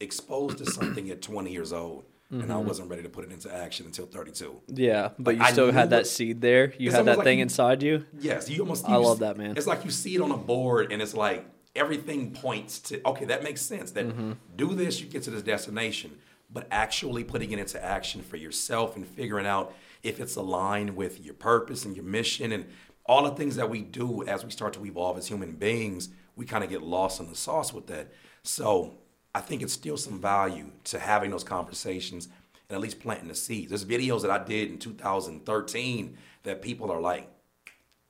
exposed 0.00 0.58
to 0.58 0.66
something 0.66 1.10
at 1.10 1.22
20 1.22 1.50
years 1.50 1.72
old 1.72 2.04
and 2.30 2.52
I 2.52 2.56
wasn't 2.58 2.90
ready 2.90 3.02
to 3.02 3.08
put 3.08 3.24
it 3.24 3.32
into 3.32 3.54
action 3.54 3.86
until 3.86 4.06
32. 4.06 4.60
Yeah, 4.68 5.10
but 5.18 5.36
Like, 5.36 5.46
you 5.46 5.52
still 5.52 5.72
had 5.72 5.90
that 5.90 6.06
seed 6.06 6.40
there. 6.40 6.72
You 6.78 6.90
had 6.90 7.04
that 7.06 7.18
like 7.18 7.24
thing 7.24 7.38
you- 7.38 7.42
inside 7.42 7.82
you. 7.82 8.04
Yes, 8.18 8.48
you 8.50 8.60
almost. 8.60 8.88
I 8.88 8.96
love 8.96 9.20
that, 9.20 9.36
man. 9.36 9.56
It's 9.56 9.66
like 9.66 9.84
you 9.84 9.90
see 9.90 10.14
it 10.16 10.20
on 10.20 10.30
a 10.32 10.36
board, 10.36 10.92
and 10.92 11.00
it's 11.00 11.14
like 11.14 11.44
everything 11.74 12.32
points 12.32 12.78
to 12.80 13.00
okay, 13.08 13.26
that 13.26 13.42
makes 13.42 13.60
sense. 13.62 13.90
That 13.92 14.06
Mm-hmm. 14.08 14.32
do 14.56 14.74
this, 14.74 15.00
you 15.00 15.06
get 15.06 15.22
to 15.24 15.30
this 15.30 15.42
destination. 15.42 16.18
But 16.48 16.68
actually 16.70 17.24
putting 17.24 17.50
it 17.50 17.58
into 17.58 17.84
action 17.84 18.22
for 18.22 18.36
yourself 18.36 18.94
and 18.96 19.04
figuring 19.06 19.46
out 19.46 19.74
if 20.04 20.20
it's 20.20 20.36
aligned 20.36 20.96
with 20.96 21.20
your 21.24 21.34
purpose 21.34 21.84
and 21.84 21.96
your 21.96 22.04
mission 22.04 22.52
and 22.52 22.66
all 23.04 23.24
the 23.24 23.32
things 23.32 23.56
that 23.56 23.68
we 23.68 23.82
do 23.82 24.24
as 24.26 24.44
we 24.44 24.50
start 24.52 24.72
to 24.74 24.86
evolve 24.86 25.18
as 25.18 25.26
human 25.26 25.52
beings, 25.52 26.08
we 26.36 26.46
kind 26.46 26.62
of 26.62 26.70
get 26.70 26.82
lost 26.82 27.18
in 27.20 27.28
the 27.28 27.34
sauce 27.34 27.72
with 27.72 27.88
that. 27.88 28.12
So 28.44 28.94
I 29.36 29.40
think 29.40 29.60
it's 29.60 29.74
still 29.74 29.98
some 29.98 30.18
value 30.18 30.70
to 30.84 30.98
having 30.98 31.30
those 31.30 31.44
conversations 31.44 32.28
and 32.70 32.74
at 32.76 32.80
least 32.80 33.00
planting 33.00 33.28
the 33.28 33.34
seeds. 33.34 33.68
There's 33.68 33.84
videos 33.84 34.22
that 34.22 34.30
I 34.30 34.42
did 34.42 34.70
in 34.70 34.78
2013 34.78 36.16
that 36.44 36.62
people 36.62 36.90
are 36.90 37.02
like, 37.02 37.28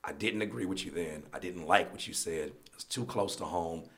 I 0.05 0.12
didn't 0.12 0.43
agree 0.43 0.67
with 0.67 0.84
you 0.84 0.93
then. 0.93 1.25
I 1.34 1.40
didn't 1.40 1.67
like 1.67 1.90
what 1.90 2.06
you 2.06 2.14
said. 2.14 2.52
It's 2.75 2.84
too 2.84 3.05
close 3.06 3.34
to 3.37 3.44
home. 3.44 3.88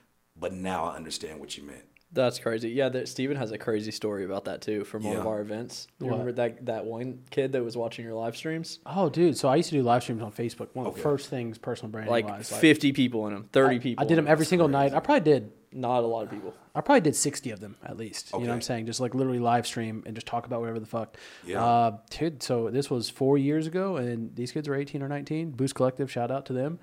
But 0.40 0.54
now 0.54 0.86
I 0.86 0.96
understand 0.96 1.38
what 1.38 1.54
you 1.58 1.64
meant. 1.64 1.84
That's 2.12 2.38
crazy. 2.38 2.70
Yeah, 2.70 2.88
that, 2.88 3.08
Steven 3.08 3.36
has 3.36 3.52
a 3.52 3.58
crazy 3.58 3.90
story 3.90 4.24
about 4.24 4.46
that 4.46 4.62
too 4.62 4.84
from 4.84 5.02
one 5.02 5.18
of 5.18 5.26
our 5.26 5.42
events. 5.42 5.86
You 6.00 6.06
What? 6.06 6.12
remember 6.12 6.32
that 6.32 6.64
that 6.64 6.86
one 6.86 7.24
kid 7.30 7.52
that 7.52 7.62
was 7.62 7.76
watching 7.76 8.06
your 8.06 8.14
live 8.14 8.38
streams? 8.38 8.78
Oh, 8.86 9.10
dude. 9.10 9.36
So 9.36 9.50
I 9.50 9.56
used 9.56 9.68
to 9.68 9.74
do 9.74 9.82
live 9.82 10.02
streams 10.02 10.22
on 10.22 10.32
Facebook. 10.32 10.68
One 10.72 10.86
of 10.86 10.94
the 10.94 11.00
first 11.02 11.28
things 11.28 11.58
personal 11.58 11.92
branding 11.92 12.10
Like 12.10 12.26
wise. 12.26 12.48
50 12.50 12.92
people 12.92 13.26
in 13.26 13.34
them, 13.34 13.50
30 13.52 13.76
I, 13.76 13.78
people. 13.80 14.02
I 14.02 14.08
did 14.08 14.16
them 14.16 14.26
every 14.26 14.46
single 14.46 14.68
night. 14.68 14.94
I 14.94 15.00
probably 15.00 15.30
did 15.30 15.52
Not 15.72 16.02
a 16.02 16.06
lot 16.06 16.24
of 16.24 16.30
people. 16.30 16.54
I 16.74 16.80
probably 16.80 17.02
did 17.02 17.14
60 17.14 17.50
of 17.50 17.60
them 17.60 17.76
at 17.84 17.96
least. 17.96 18.32
You 18.32 18.40
know 18.40 18.46
what 18.46 18.54
I'm 18.54 18.62
saying? 18.62 18.86
Just 18.86 19.00
like 19.00 19.14
literally 19.14 19.38
live 19.38 19.66
stream 19.66 20.02
and 20.06 20.14
just 20.14 20.26
talk 20.26 20.46
about 20.46 20.60
whatever 20.60 20.80
the 20.80 20.86
fuck. 20.86 21.16
Yeah. 21.44 21.62
Uh, 21.64 21.98
dude, 22.10 22.42
so 22.42 22.70
this 22.70 22.90
was 22.90 23.10
four 23.10 23.36
years 23.36 23.66
ago, 23.66 23.96
and 23.96 24.34
these 24.34 24.52
kids 24.52 24.66
are 24.68 24.74
18 24.74 25.02
or 25.02 25.08
19. 25.08 25.50
Boost 25.50 25.74
Collective, 25.74 26.10
shout 26.10 26.30
out 26.30 26.46
to 26.46 26.52
them. 26.52 26.78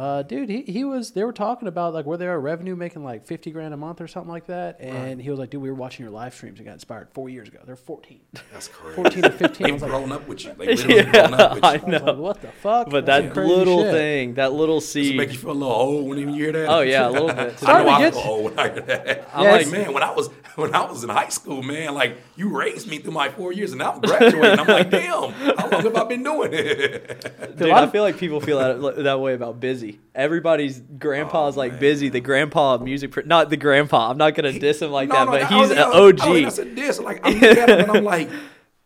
Uh, 0.00 0.22
dude, 0.22 0.48
he, 0.48 0.62
he 0.62 0.82
was, 0.82 1.10
they 1.10 1.22
were 1.24 1.32
talking 1.32 1.68
about 1.68 1.92
like 1.92 2.06
where 2.06 2.16
they 2.16 2.26
are 2.26 2.40
revenue 2.40 2.74
making 2.74 3.04
like 3.04 3.26
50 3.26 3.50
grand 3.50 3.74
a 3.74 3.76
month 3.76 4.00
or 4.00 4.08
something 4.08 4.30
like 4.30 4.46
that. 4.46 4.80
And 4.80 5.20
he 5.20 5.28
was 5.28 5.38
like, 5.38 5.50
dude, 5.50 5.60
we 5.60 5.68
were 5.68 5.74
watching 5.76 6.04
your 6.04 6.10
live 6.12 6.32
streams 6.34 6.58
and 6.58 6.64
got 6.66 6.72
inspired 6.72 7.08
four 7.12 7.28
years 7.28 7.48
ago. 7.48 7.58
They're 7.66 7.76
14. 7.76 8.18
That's 8.50 8.68
crazy. 8.72 8.96
14 8.96 9.24
or 9.26 9.30
15. 9.30 9.66
I 9.66 9.68
They've 9.68 9.72
was 9.74 9.82
like, 9.82 9.90
grown 9.90 10.12
up 10.12 10.26
with 10.26 10.42
you. 10.44 10.54
They 10.54 10.66
literally 10.74 11.02
grown 11.02 11.34
up 11.34 11.54
with 11.56 11.64
I 11.64 11.74
you. 11.74 11.80
I 11.82 11.98
like, 11.98 12.16
what 12.16 12.40
the 12.40 12.48
fuck? 12.48 12.88
But 12.88 13.04
That's 13.04 13.34
that 13.34 13.44
little 13.46 13.82
shit. 13.82 13.92
thing, 13.92 14.34
that 14.34 14.54
little 14.54 14.78
Does 14.80 14.88
it 14.88 14.92
seed. 14.92 15.16
make 15.18 15.32
you 15.32 15.38
feel 15.38 15.50
a 15.50 15.52
little 15.52 15.74
old 15.74 16.08
when 16.08 16.18
you 16.18 16.28
hear 16.28 16.52
that? 16.52 16.68
Oh, 16.70 16.80
yeah, 16.80 17.06
a 17.06 17.10
little 17.10 17.28
bit. 17.34 17.62
I 17.68 17.82
know 17.82 17.88
I 17.90 17.98
get- 18.00 18.14
feel 18.14 18.22
old 18.22 18.44
when 18.44 18.58
I 18.58 18.72
hear 18.72 18.80
that. 18.80 19.28
I'm 19.34 19.40
I'm 19.40 19.44
like- 19.52 19.66
like, 19.66 19.72
man, 19.72 19.92
when 19.92 20.02
I 20.02 20.12
was 20.12 20.28
when 20.56 20.74
I 20.74 20.84
was 20.90 21.04
in 21.04 21.10
high 21.10 21.28
school, 21.28 21.62
man, 21.62 21.94
like 21.94 22.16
you 22.36 22.48
raised 22.56 22.88
me 22.88 22.98
through 22.98 23.12
my 23.12 23.28
four 23.28 23.52
years, 23.52 23.72
and 23.72 23.78
now 23.80 23.92
I'm 23.92 24.00
graduating. 24.00 24.58
I'm 24.58 24.66
like, 24.66 24.90
damn, 24.90 25.30
how 25.32 25.68
long 25.68 25.82
have 25.82 25.94
I 25.96 26.04
been 26.04 26.22
doing 26.22 26.50
it? 26.52 27.56
Dude, 27.56 27.70
I 27.70 27.86
feel 27.86 28.02
like 28.02 28.16
people 28.18 28.40
feel 28.40 28.58
that 28.58 29.02
that 29.04 29.20
way 29.20 29.34
about 29.34 29.60
Busy. 29.60 29.89
Everybody's 30.14 30.80
grandpa's 30.80 31.56
Oh, 31.56 31.60
like 31.60 31.72
man. 31.72 31.80
Busy. 31.80 32.08
The 32.08 32.20
grandpa 32.20 32.74
of 32.74 32.82
music, 32.82 33.12
pr- 33.12 33.20
not 33.24 33.50
the 33.50 33.56
grandpa. 33.56 34.10
I'm 34.10 34.18
not 34.18 34.34
gonna 34.34 34.58
diss 34.58 34.82
him 34.82 34.90
like 34.90 35.08
No, 35.08 35.14
that, 35.14 35.24
no, 35.26 35.30
but 35.32 35.42
I 35.42 35.46
he's 35.60 35.70
an 35.70 35.78
I 35.78 35.88
was- 35.88 36.20
I 36.20 36.28
OG. 36.28 36.42
That's 36.44 36.58
a 36.58 36.64
diss. 36.64 36.98
Like 37.00 37.24
I 37.26 37.30
him 37.32 37.68
and 37.70 37.90
I'm 37.90 38.04
like, 38.04 38.28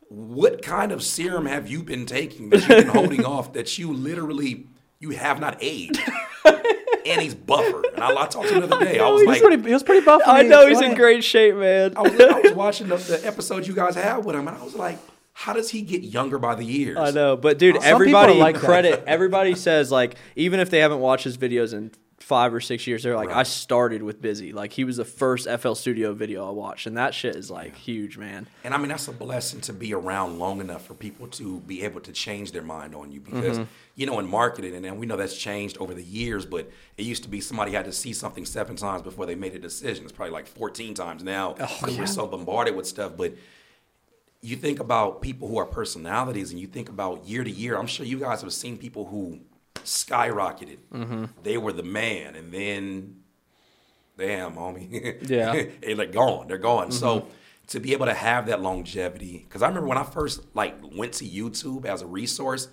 what 0.08 0.62
kind 0.62 0.92
of 0.92 1.02
serum 1.02 1.46
have 1.46 1.68
you 1.68 1.82
been 1.82 2.06
taking 2.06 2.50
that 2.50 2.60
you've 2.60 2.68
been 2.68 2.86
holding 2.88 3.24
off 3.24 3.52
that 3.54 3.78
you 3.78 3.92
literally 3.92 4.66
you 5.00 5.10
have 5.10 5.40
not 5.40 5.58
aged? 5.60 6.00
and 7.06 7.20
he's 7.20 7.34
buffer. 7.34 7.82
And 7.94 8.02
I, 8.02 8.10
I 8.22 8.26
talked 8.26 8.48
to 8.48 8.54
him 8.54 8.68
the 8.68 8.76
other 8.76 8.84
day. 8.84 8.98
I 8.98 9.08
was 9.08 9.22
He 9.22 9.26
was, 9.26 9.36
like, 9.40 9.42
pretty, 9.42 9.62
he 9.68 9.72
was 9.74 9.82
pretty 9.82 10.04
buff. 10.04 10.22
I 10.26 10.42
know 10.42 10.66
he's 10.68 10.80
in 10.80 10.94
great 10.94 11.22
shape, 11.24 11.56
man. 11.56 11.94
I 11.96 12.02
was, 12.02 12.20
I 12.20 12.40
was 12.40 12.52
watching 12.54 12.88
the, 12.88 12.96
the 12.96 13.26
episode 13.26 13.66
you 13.66 13.74
guys 13.74 13.94
had 13.94 14.24
with 14.24 14.34
him, 14.36 14.46
and 14.48 14.56
I 14.56 14.62
was 14.62 14.74
like, 14.74 14.98
how 15.34 15.52
does 15.52 15.68
he 15.68 15.82
get 15.82 16.02
younger 16.02 16.38
by 16.38 16.54
the 16.54 16.64
years? 16.64 16.96
I 16.96 17.10
know, 17.10 17.36
but 17.36 17.58
dude, 17.58 17.74
Some 17.74 17.84
everybody 17.84 18.34
like 18.34 18.56
credit. 18.56 19.02
Everybody 19.06 19.56
says 19.56 19.90
like, 19.90 20.16
even 20.36 20.60
if 20.60 20.70
they 20.70 20.78
haven't 20.78 21.00
watched 21.00 21.24
his 21.24 21.36
videos 21.36 21.74
in 21.74 21.90
five 22.20 22.54
or 22.54 22.60
six 22.60 22.86
years, 22.86 23.02
they're 23.02 23.16
like, 23.16 23.30
I 23.30 23.42
started 23.42 24.04
with 24.04 24.22
Busy. 24.22 24.52
Like 24.52 24.72
he 24.72 24.84
was 24.84 24.96
the 24.96 25.04
first 25.04 25.48
FL 25.48 25.74
Studio 25.74 26.14
video 26.14 26.46
I 26.46 26.52
watched, 26.52 26.86
and 26.86 26.96
that 26.96 27.14
shit 27.14 27.34
is 27.34 27.50
like 27.50 27.74
huge, 27.74 28.16
man. 28.16 28.46
And 28.62 28.72
I 28.72 28.78
mean, 28.78 28.88
that's 28.88 29.08
a 29.08 29.12
blessing 29.12 29.60
to 29.62 29.72
be 29.72 29.92
around 29.92 30.38
long 30.38 30.60
enough 30.60 30.86
for 30.86 30.94
people 30.94 31.26
to 31.26 31.58
be 31.60 31.82
able 31.82 32.00
to 32.02 32.12
change 32.12 32.52
their 32.52 32.62
mind 32.62 32.94
on 32.94 33.10
you 33.10 33.20
because, 33.20 33.58
mm-hmm. 33.58 33.70
you 33.96 34.06
know, 34.06 34.20
in 34.20 34.28
marketing, 34.28 34.76
and 34.76 34.84
then 34.84 34.98
we 34.98 35.04
know 35.04 35.16
that's 35.16 35.36
changed 35.36 35.78
over 35.78 35.94
the 35.94 36.02
years, 36.04 36.46
but 36.46 36.70
it 36.96 37.02
used 37.02 37.24
to 37.24 37.28
be 37.28 37.40
somebody 37.40 37.72
had 37.72 37.86
to 37.86 37.92
see 37.92 38.12
something 38.12 38.46
seven 38.46 38.76
times 38.76 39.02
before 39.02 39.26
they 39.26 39.34
made 39.34 39.56
a 39.56 39.58
decision. 39.58 40.04
It's 40.04 40.12
probably 40.12 40.32
like 40.32 40.46
14 40.46 40.94
times 40.94 41.24
now 41.24 41.56
oh, 41.58 41.78
because 41.80 41.98
we're 41.98 42.06
so 42.06 42.28
bombarded 42.28 42.76
with 42.76 42.86
stuff. 42.86 43.16
But 43.16 43.34
you 44.44 44.56
think 44.56 44.78
about 44.78 45.22
people 45.22 45.48
who 45.48 45.56
are 45.56 45.64
personalities 45.64 46.50
and 46.50 46.60
you 46.60 46.66
think 46.66 46.90
about 46.90 47.26
year 47.26 47.42
to 47.42 47.50
year, 47.50 47.78
I'm 47.78 47.86
sure 47.86 48.04
you 48.04 48.18
guys 48.18 48.42
have 48.42 48.52
seen 48.52 48.76
people 48.76 49.06
who 49.06 49.40
skyrocketed. 49.76 50.78
Mm-hmm. 50.92 51.24
They 51.42 51.56
were 51.56 51.72
the 51.72 51.82
man, 51.82 52.36
and 52.36 52.52
then 52.52 53.22
damn, 54.18 54.54
homie. 54.54 55.16
Yeah. 55.28 55.64
they're 55.80 55.96
like 55.96 56.12
gone. 56.12 56.46
They're 56.46 56.58
gone. 56.58 56.92
So 56.92 57.20
mm-hmm. 57.20 57.28
to 57.68 57.80
be 57.80 57.94
able 57.94 58.04
to 58.04 58.12
have 58.14 58.46
that 58.46 58.60
longevity, 58.60 59.44
because 59.48 59.62
I 59.62 59.68
remember 59.68 59.88
when 59.88 59.98
I 59.98 60.04
first 60.04 60.42
like 60.54 60.76
went 60.94 61.14
to 61.14 61.24
YouTube 61.24 61.86
as 61.86 62.02
a 62.02 62.06
resource, 62.06 62.68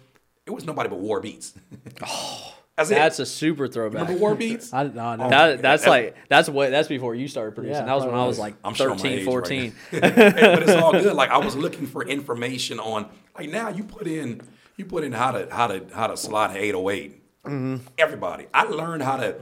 it 0.45 0.51
was 0.51 0.65
nobody 0.65 0.89
but 0.89 0.99
War 0.99 1.21
Beats. 1.21 1.53
Oh, 2.05 2.53
that's, 2.77 2.89
That's 2.89 3.19
it. 3.19 3.23
a 3.23 3.25
super 3.25 3.67
throwback. 3.67 4.01
remember 4.01 4.19
War 4.21 4.33
Beats? 4.35 4.73
I, 4.73 4.83
no, 4.83 5.15
no. 5.15 5.29
That, 5.29 5.49
oh, 5.51 5.57
that's 5.57 5.61
That's- 5.83 5.87
like 5.87 6.15
that's 6.29 6.49
way 6.49 6.69
that's 6.69 6.87
before 6.87 7.13
you 7.15 7.27
started 7.27 7.53
producing. 7.53 7.77
Yeah, 7.81 7.85
that 7.85 7.93
was 7.95 8.05
when 8.05 8.15
I 8.15 8.25
was 8.25 8.37
was. 8.37 8.39
like 8.39 8.55
I'm 8.63 8.73
13, 8.73 9.05
age 9.05 9.25
14. 9.25 9.73
right 9.91 10.01
now. 10.01 10.09
but 10.21 10.63
it's 10.63 10.71
all 10.81 10.91
good. 10.93 11.13
Like 11.13 11.29
I 11.29 11.37
was 11.37 11.55
looking 11.55 11.85
for 11.85 12.03
information 12.07 12.79
on 12.79 13.07
like 13.37 13.49
now 13.49 13.69
you 13.69 13.83
put 13.83 14.07
in 14.07 14.41
you 14.77 14.85
put 14.85 15.03
in 15.03 15.11
how 15.11 15.31
to 15.31 15.47
how 15.53 15.67
to 15.67 15.85
how 15.93 16.07
to 16.07 16.17
slide 16.17 16.51
an 16.51 16.57
808. 16.57 17.43
Mm-hmm. 17.43 17.87
Everybody. 17.97 18.47
I 18.53 18.63
learned 18.63 19.03
how 19.03 19.17
to 19.17 19.35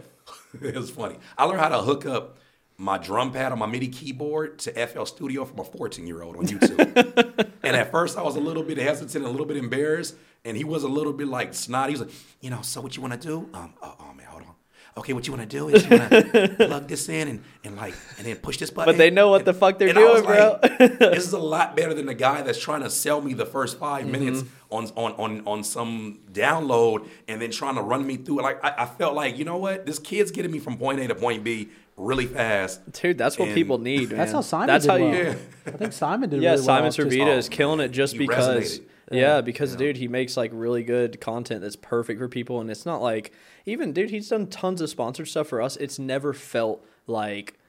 it 0.61 0.75
was 0.75 0.89
funny. 0.89 1.17
I 1.37 1.45
learned 1.45 1.59
how 1.61 1.69
to 1.69 1.79
hook 1.81 2.05
up 2.05 2.37
my 2.77 2.97
drum 2.97 3.31
pad 3.31 3.51
on 3.51 3.59
my 3.59 3.65
MIDI 3.65 3.89
keyboard 3.89 4.57
to 4.59 4.87
FL 4.87 5.03
Studio 5.03 5.43
from 5.45 5.59
a 5.59 5.63
14 5.65 6.07
year 6.07 6.23
old 6.23 6.37
on 6.37 6.47
YouTube. 6.47 7.51
and 7.61 7.75
at 7.75 7.91
first 7.91 8.17
I 8.17 8.21
was 8.23 8.35
a 8.37 8.39
little 8.39 8.63
bit 8.63 8.77
hesitant, 8.77 9.15
and 9.15 9.25
a 9.25 9.29
little 9.29 9.45
bit 9.45 9.57
embarrassed, 9.57 10.15
and 10.45 10.55
he 10.57 10.63
was 10.63 10.83
a 10.83 10.87
little 10.87 11.13
bit 11.13 11.27
like 11.27 11.53
snotty. 11.53 11.93
He 11.93 11.99
was 11.99 12.07
like, 12.07 12.15
you 12.41 12.49
know, 12.49 12.61
so 12.61 12.81
what 12.81 12.95
you 12.95 13.01
want 13.01 13.19
to 13.21 13.27
do? 13.27 13.49
Um, 13.53 13.73
oh, 13.81 13.95
oh 13.99 14.13
man, 14.13 14.25
hold 14.27 14.43
on. 14.43 14.55
okay, 14.97 15.13
what 15.13 15.27
you 15.27 15.33
want 15.33 15.49
to 15.49 15.57
do 15.57 15.69
is 15.69 15.83
you 15.89 15.97
want 15.97 16.11
to 16.11 16.55
plug 16.67 16.87
this 16.87 17.07
in 17.09 17.27
and, 17.27 17.43
and 17.63 17.75
like 17.77 17.93
and 18.17 18.25
then 18.25 18.35
push 18.37 18.57
this 18.57 18.69
button. 18.69 18.93
But 18.93 18.97
they 18.97 19.09
know 19.09 19.29
what 19.29 19.41
And- 19.41 19.47
the 19.47 19.53
fuck 19.53 19.77
they're 19.79 19.89
and 19.89 19.97
I 19.99 20.03
was 20.03 20.21
doing, 20.21 20.35
bro. 20.35 20.59
like, 20.61 20.99
this 20.99 21.25
is 21.27 21.33
a 21.33 21.39
lot 21.39 21.75
better 21.75 21.93
than 21.93 22.05
the 22.05 22.13
guy 22.13 22.41
that's 22.41 22.59
trying 22.59 22.81
to 22.83 22.89
sell 22.89 23.21
me 23.21 23.33
the 23.33 23.45
first 23.45 23.77
5 23.77 24.03
Mm-hmm. 24.03 24.11
minutes 24.11 24.43
on, 24.71 24.85
on 24.95 25.11
on 25.13 25.43
on 25.47 25.63
some 25.63 26.19
download 26.31 27.07
and 27.27 27.41
then 27.41 27.51
trying 27.51 27.75
to 27.75 27.81
run 27.81 28.05
me 28.05 28.17
through. 28.17 28.41
Like 28.41 28.63
I, 28.63 28.83
I 28.83 28.85
felt 28.85 29.15
like 29.15 29.37
you 29.37 29.45
know 29.45 29.57
what, 29.57 29.85
this 29.85 29.99
kid's 29.99 30.31
getting 30.31 30.51
me 30.51 30.59
from 30.59 30.77
point 30.77 30.99
A 30.99 31.07
to 31.07 31.15
point 31.15 31.43
B 31.43 31.69
really 31.97 32.25
fast. 32.27 32.89
Dude, 32.93 33.17
that's 33.17 33.37
what 33.37 33.49
And 33.49 33.55
people 33.55 33.77
need. 33.77 34.09
That's 34.09 34.31
how 34.31 34.39
Simon 34.41 34.67
That's 34.67 34.85
did 34.85 34.91
how 34.91 34.99
well. 34.99 35.13
you. 35.15 35.23
Yeah. 35.23 35.35
I 35.67 35.71
think 35.71 35.91
Simon 35.93 36.29
did 36.29 36.41
Yeah, 36.41 36.51
really 36.51 36.63
Simon 36.63 36.83
well. 36.83 36.91
Servita 36.91 37.37
is 37.37 37.49
killing 37.49 37.79
it 37.81 37.89
just 37.89 38.13
he 38.13 38.19
because. 38.19 38.79
resonated. 38.79 38.85
Yeah, 39.11 39.37
um, 39.37 39.45
because 39.45 39.75
dude, 39.75 39.97
he 39.97 40.07
makes 40.07 40.37
like 40.37 40.51
really 40.53 40.83
good 40.83 41.19
content 41.19 41.61
that's 41.61 41.75
perfect 41.75 42.19
for 42.19 42.27
people, 42.27 42.61
and 42.61 42.69
it's 42.69 42.85
not 42.85 43.01
like 43.01 43.31
even 43.65 43.93
dude, 43.93 44.09
he's 44.09 44.29
done 44.29 44.47
tons 44.47 44.81
of 44.81 44.89
sponsored 44.89 45.27
stuff 45.27 45.47
for 45.47 45.61
us. 45.61 45.75
It's 45.77 45.99
never 45.99 46.33
felt 46.33 46.85
like 47.07 47.59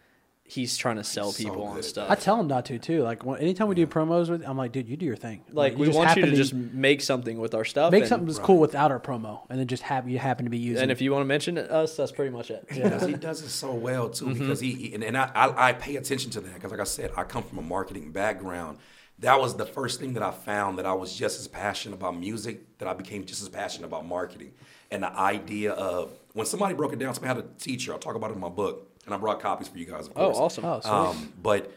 he's 0.51 0.77
trying 0.77 0.97
to 0.97 1.05
sell 1.05 1.31
so 1.31 1.45
people 1.45 1.67
good 1.67 1.77
on 1.77 1.83
stuff. 1.83 2.11
I 2.11 2.15
tell 2.17 2.39
him 2.41 2.49
not 2.49 2.67
to 2.67 2.79
too. 2.79 3.03
Like 3.03 3.25
when, 3.25 3.39
anytime 3.39 3.69
we 3.69 3.75
do 3.75 3.87
promos 3.87 4.29
with, 4.29 4.43
I'm 4.47 4.57
like, 4.57 4.73
dude, 4.73 4.89
you 4.89 4.97
do 4.97 5.07
your 5.07 5.17
thing. 5.17 5.45
like 5.53 5.77
we 5.77 5.87
just 5.87 5.97
want 5.97 6.09
you 6.17 6.23
happen 6.23 6.31
to 6.31 6.37
just 6.37 6.53
make 6.53 7.01
something 7.01 7.39
with 7.39 7.55
our 7.55 7.65
stuff. 7.65 7.93
make 7.93 8.03
and, 8.03 8.09
something 8.09 8.27
that's 8.27 8.39
cool 8.39 8.59
without 8.59 8.91
our 8.91 9.01
promo, 9.01 9.43
and 9.49 9.59
then 9.59 9.67
just 9.67 9.85
have 9.85 10.09
you 10.09 10.19
happen 10.19 10.45
to 10.45 10.51
be 10.51 10.59
using. 10.59 10.83
And 10.83 10.91
if 10.91 11.01
you 11.01 11.13
want 11.13 11.23
to 11.23 11.27
mention 11.27 11.57
us, 11.57 11.97
that's 11.97 12.13
pretty 12.13 12.31
much 12.31 12.51
it. 12.51 12.67
because 12.69 13.07
he 13.07 13.15
does 13.15 13.43
it 13.43 13.51
so 13.51 13.73
well 13.73 14.11
too. 14.11 14.27
Mm-hmm. 14.27 14.39
Because 14.39 14.61
he, 14.61 14.73
he- 14.73 14.95
and, 14.95 15.05
and 15.05 15.17
I, 15.17 15.31
I 15.35 15.69
I 15.69 15.73
pay 15.73 15.97
attention 15.97 16.31
to 16.33 16.41
that 16.41 16.55
because 16.55 16.71
like 16.71 16.81
I 16.81 16.85
said, 16.85 17.13
I 17.17 17.25
come 17.25 17.43
from 17.43 17.59
a 17.59 17.63
marketing 17.63 18.13
background. 18.13 18.79
That 19.21 19.39
was 19.41 19.55
the 19.57 19.67
first 19.67 20.01
thing 20.01 20.15
that 20.15 20.23
I 20.23 20.31
found 20.31 20.79
that 20.79 20.87
I 20.87 20.93
was 20.95 21.15
just 21.15 21.39
as 21.41 21.47
passionate 21.47 21.95
about 21.95 22.17
music 22.19 22.79
that 22.79 22.89
I 22.89 22.95
became 22.95 23.25
just 23.27 23.43
as 23.43 23.49
passionate 23.49 23.87
about 23.87 24.07
marketing 24.07 24.53
and 24.91 25.03
the 25.03 25.13
idea 25.13 25.73
of 25.73 26.13
when 26.33 26.47
somebody 26.47 26.75
broke 26.75 26.93
it 26.93 26.99
down. 26.99 27.13
Somebody 27.15 27.35
had 27.35 27.45
a 27.45 27.49
teacher. 27.59 27.93
I'll 27.93 27.99
talk 27.99 28.15
about 28.15 28.31
it 28.31 28.35
in 28.35 28.41
my 28.41 28.49
book, 28.49 28.91
and 29.05 29.15
I 29.15 29.19
brought 29.19 29.41
copies 29.41 29.69
for 29.69 29.79
you 29.79 29.85
guys. 29.87 30.07
Of 30.07 30.13
Oh, 30.17 30.33
course. 30.33 30.39
awesome. 30.39 30.65
Oh, 30.65 30.81
sweet. 30.81 30.91
Um, 30.91 31.33
but 31.43 31.73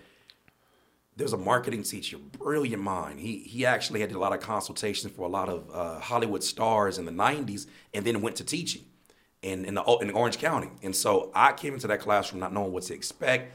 there's 1.15 1.33
a 1.33 1.37
marketing 1.37 1.83
teacher, 1.83 2.17
brilliant 2.17 2.81
mind. 2.81 3.19
He 3.19 3.39
he 3.39 3.65
actually 3.65 3.99
had 3.99 4.11
a 4.13 4.19
lot 4.19 4.33
of 4.33 4.39
consultations 4.39 5.13
for 5.13 5.23
a 5.23 5.27
lot 5.29 5.49
of 5.49 5.69
uh, 5.71 5.99
Hollywood 5.99 6.43
stars 6.43 6.97
in 6.97 7.05
the 7.05 7.11
'90s, 7.11 7.67
and 7.93 8.05
then 8.05 8.21
went 8.21 8.35
to 8.37 8.43
teaching 8.43 8.83
in 9.41 9.65
in, 9.65 9.73
the, 9.75 9.83
in 10.01 10.09
Orange 10.11 10.37
County. 10.39 10.69
And 10.81 10.95
so 10.95 11.29
I 11.35 11.51
came 11.53 11.73
into 11.73 11.87
that 11.87 11.99
classroom 11.99 12.39
not 12.39 12.53
knowing 12.53 12.71
what 12.71 12.83
to 12.83 12.93
expect. 12.93 13.53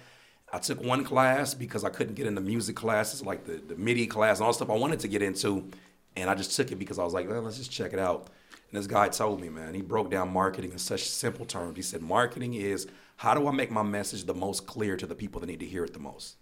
I 0.52 0.58
took 0.58 0.82
one 0.82 1.04
class 1.04 1.54
because 1.54 1.84
I 1.84 1.90
couldn't 1.90 2.14
get 2.14 2.26
into 2.26 2.40
music 2.40 2.76
classes 2.76 3.22
like 3.22 3.44
the 3.44 3.56
the 3.56 3.76
MIDI 3.76 4.06
class 4.06 4.38
and 4.38 4.44
all 4.44 4.50
the 4.50 4.56
stuff 4.56 4.70
I 4.70 4.76
wanted 4.76 5.00
to 5.00 5.08
get 5.08 5.22
into, 5.22 5.68
and 6.16 6.30
I 6.30 6.34
just 6.34 6.54
took 6.56 6.72
it 6.72 6.76
because 6.76 6.98
I 6.98 7.04
was 7.04 7.12
like, 7.12 7.28
well, 7.28 7.42
let's 7.42 7.58
just 7.58 7.70
check 7.70 7.92
it 7.92 7.98
out. 7.98 8.28
And 8.70 8.78
this 8.78 8.86
guy 8.86 9.08
told 9.08 9.40
me, 9.40 9.48
man, 9.48 9.74
he 9.74 9.82
broke 9.82 10.10
down 10.10 10.32
marketing 10.32 10.72
in 10.72 10.78
such 10.78 11.08
simple 11.08 11.46
terms. 11.46 11.76
He 11.76 11.82
said, 11.82 12.02
marketing 12.02 12.54
is 12.54 12.86
how 13.16 13.34
do 13.34 13.48
I 13.48 13.50
make 13.50 13.70
my 13.70 13.82
message 13.82 14.24
the 14.24 14.34
most 14.34 14.66
clear 14.66 14.96
to 14.96 15.06
the 15.06 15.14
people 15.14 15.40
that 15.40 15.46
need 15.46 15.60
to 15.60 15.66
hear 15.66 15.84
it 15.84 15.92
the 15.92 15.98
most 15.98 16.36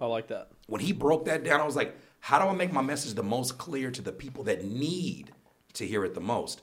I 0.00 0.06
like 0.06 0.28
that. 0.28 0.50
when 0.66 0.80
he 0.80 0.92
broke 0.92 1.24
that 1.24 1.44
down, 1.44 1.60
I 1.60 1.64
was 1.64 1.76
like, 1.76 1.96
how 2.20 2.38
do 2.38 2.48
I 2.48 2.54
make 2.54 2.72
my 2.72 2.82
message 2.82 3.14
the 3.14 3.22
most 3.22 3.58
clear 3.58 3.90
to 3.90 4.02
the 4.02 4.12
people 4.12 4.44
that 4.44 4.64
need 4.64 5.32
to 5.74 5.86
hear 5.86 6.04
it 6.04 6.14
the 6.14 6.20
most? 6.20 6.62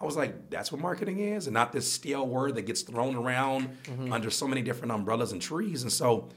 I 0.00 0.04
was 0.06 0.16
like, 0.16 0.48
that's 0.48 0.72
what 0.72 0.80
marketing 0.80 1.18
is, 1.18 1.46
and 1.46 1.52
not 1.52 1.72
this 1.72 1.90
stale 1.90 2.26
word 2.26 2.54
that 2.54 2.62
gets 2.62 2.82
thrown 2.82 3.16
around 3.16 3.68
mm-hmm. 3.84 4.12
under 4.12 4.30
so 4.30 4.48
many 4.48 4.62
different 4.62 4.92
umbrellas 4.92 5.32
and 5.32 5.42
trees. 5.42 5.82
And 5.82 5.92
so 5.92 6.30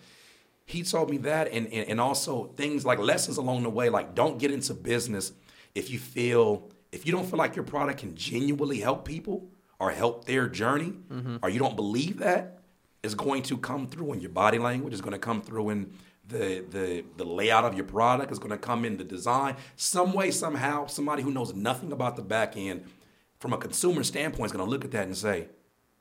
he 0.66 0.84
told 0.84 1.10
me 1.10 1.18
that, 1.20 1.48
and, 1.52 1.68
and, 1.68 1.90
and 1.90 2.02
also 2.02 2.52
things 2.58 2.86
like 2.86 3.00
lessons 3.00 3.38
along 3.38 3.64
the 3.64 3.70
way, 3.70 3.90
like 3.90 4.16
don't 4.16 4.38
get 4.38 4.52
into 4.52 4.74
business 4.74 5.32
if 5.76 5.90
you 5.90 5.98
feel, 5.98 6.70
if 6.92 7.06
you 7.06 7.14
don't 7.14 7.26
feel 7.26 7.40
like 7.40 7.56
your 7.56 7.64
product 7.64 8.00
can 8.00 8.16
genuinely 8.16 8.80
help 8.80 9.06
people 9.06 9.48
or 9.80 9.92
help 9.92 10.26
their 10.26 10.50
journey, 10.50 10.94
mm-hmm. 11.12 11.38
or 11.42 11.50
you 11.50 11.60
don't 11.60 11.78
believe 11.78 12.18
that, 12.18 12.60
is 13.02 13.16
going 13.16 13.44
to 13.44 13.58
come 13.58 13.88
through 13.88 14.14
in 14.14 14.22
your 14.22 14.30
body 14.30 14.58
language, 14.58 14.94
is 14.94 15.02
going 15.02 15.14
to 15.14 15.20
come 15.20 15.42
through 15.42 15.70
in 15.70 15.94
the, 16.28 16.64
the, 16.70 17.04
the 17.18 17.26
layout 17.26 17.66
of 17.66 17.76
your 17.76 17.84
product, 17.84 18.32
is 18.32 18.40
going 18.40 18.52
to 18.52 18.58
come 18.58 18.86
in 18.86 18.98
the 18.98 19.04
design. 19.04 19.56
Some 19.76 20.14
way, 20.14 20.32
somehow, 20.32 20.86
somebody 20.86 21.22
who 21.22 21.32
knows 21.32 21.54
nothing 21.54 21.92
about 21.92 22.16
the 22.16 22.22
back 22.22 22.56
end 22.56 22.86
from 23.44 23.52
a 23.52 23.58
consumer 23.58 24.04
standpoint 24.06 24.46
is 24.46 24.52
going 24.54 24.64
to 24.64 24.72
look 24.72 24.86
at 24.86 24.92
that 24.92 25.06
and 25.06 25.18
say, 25.18 25.48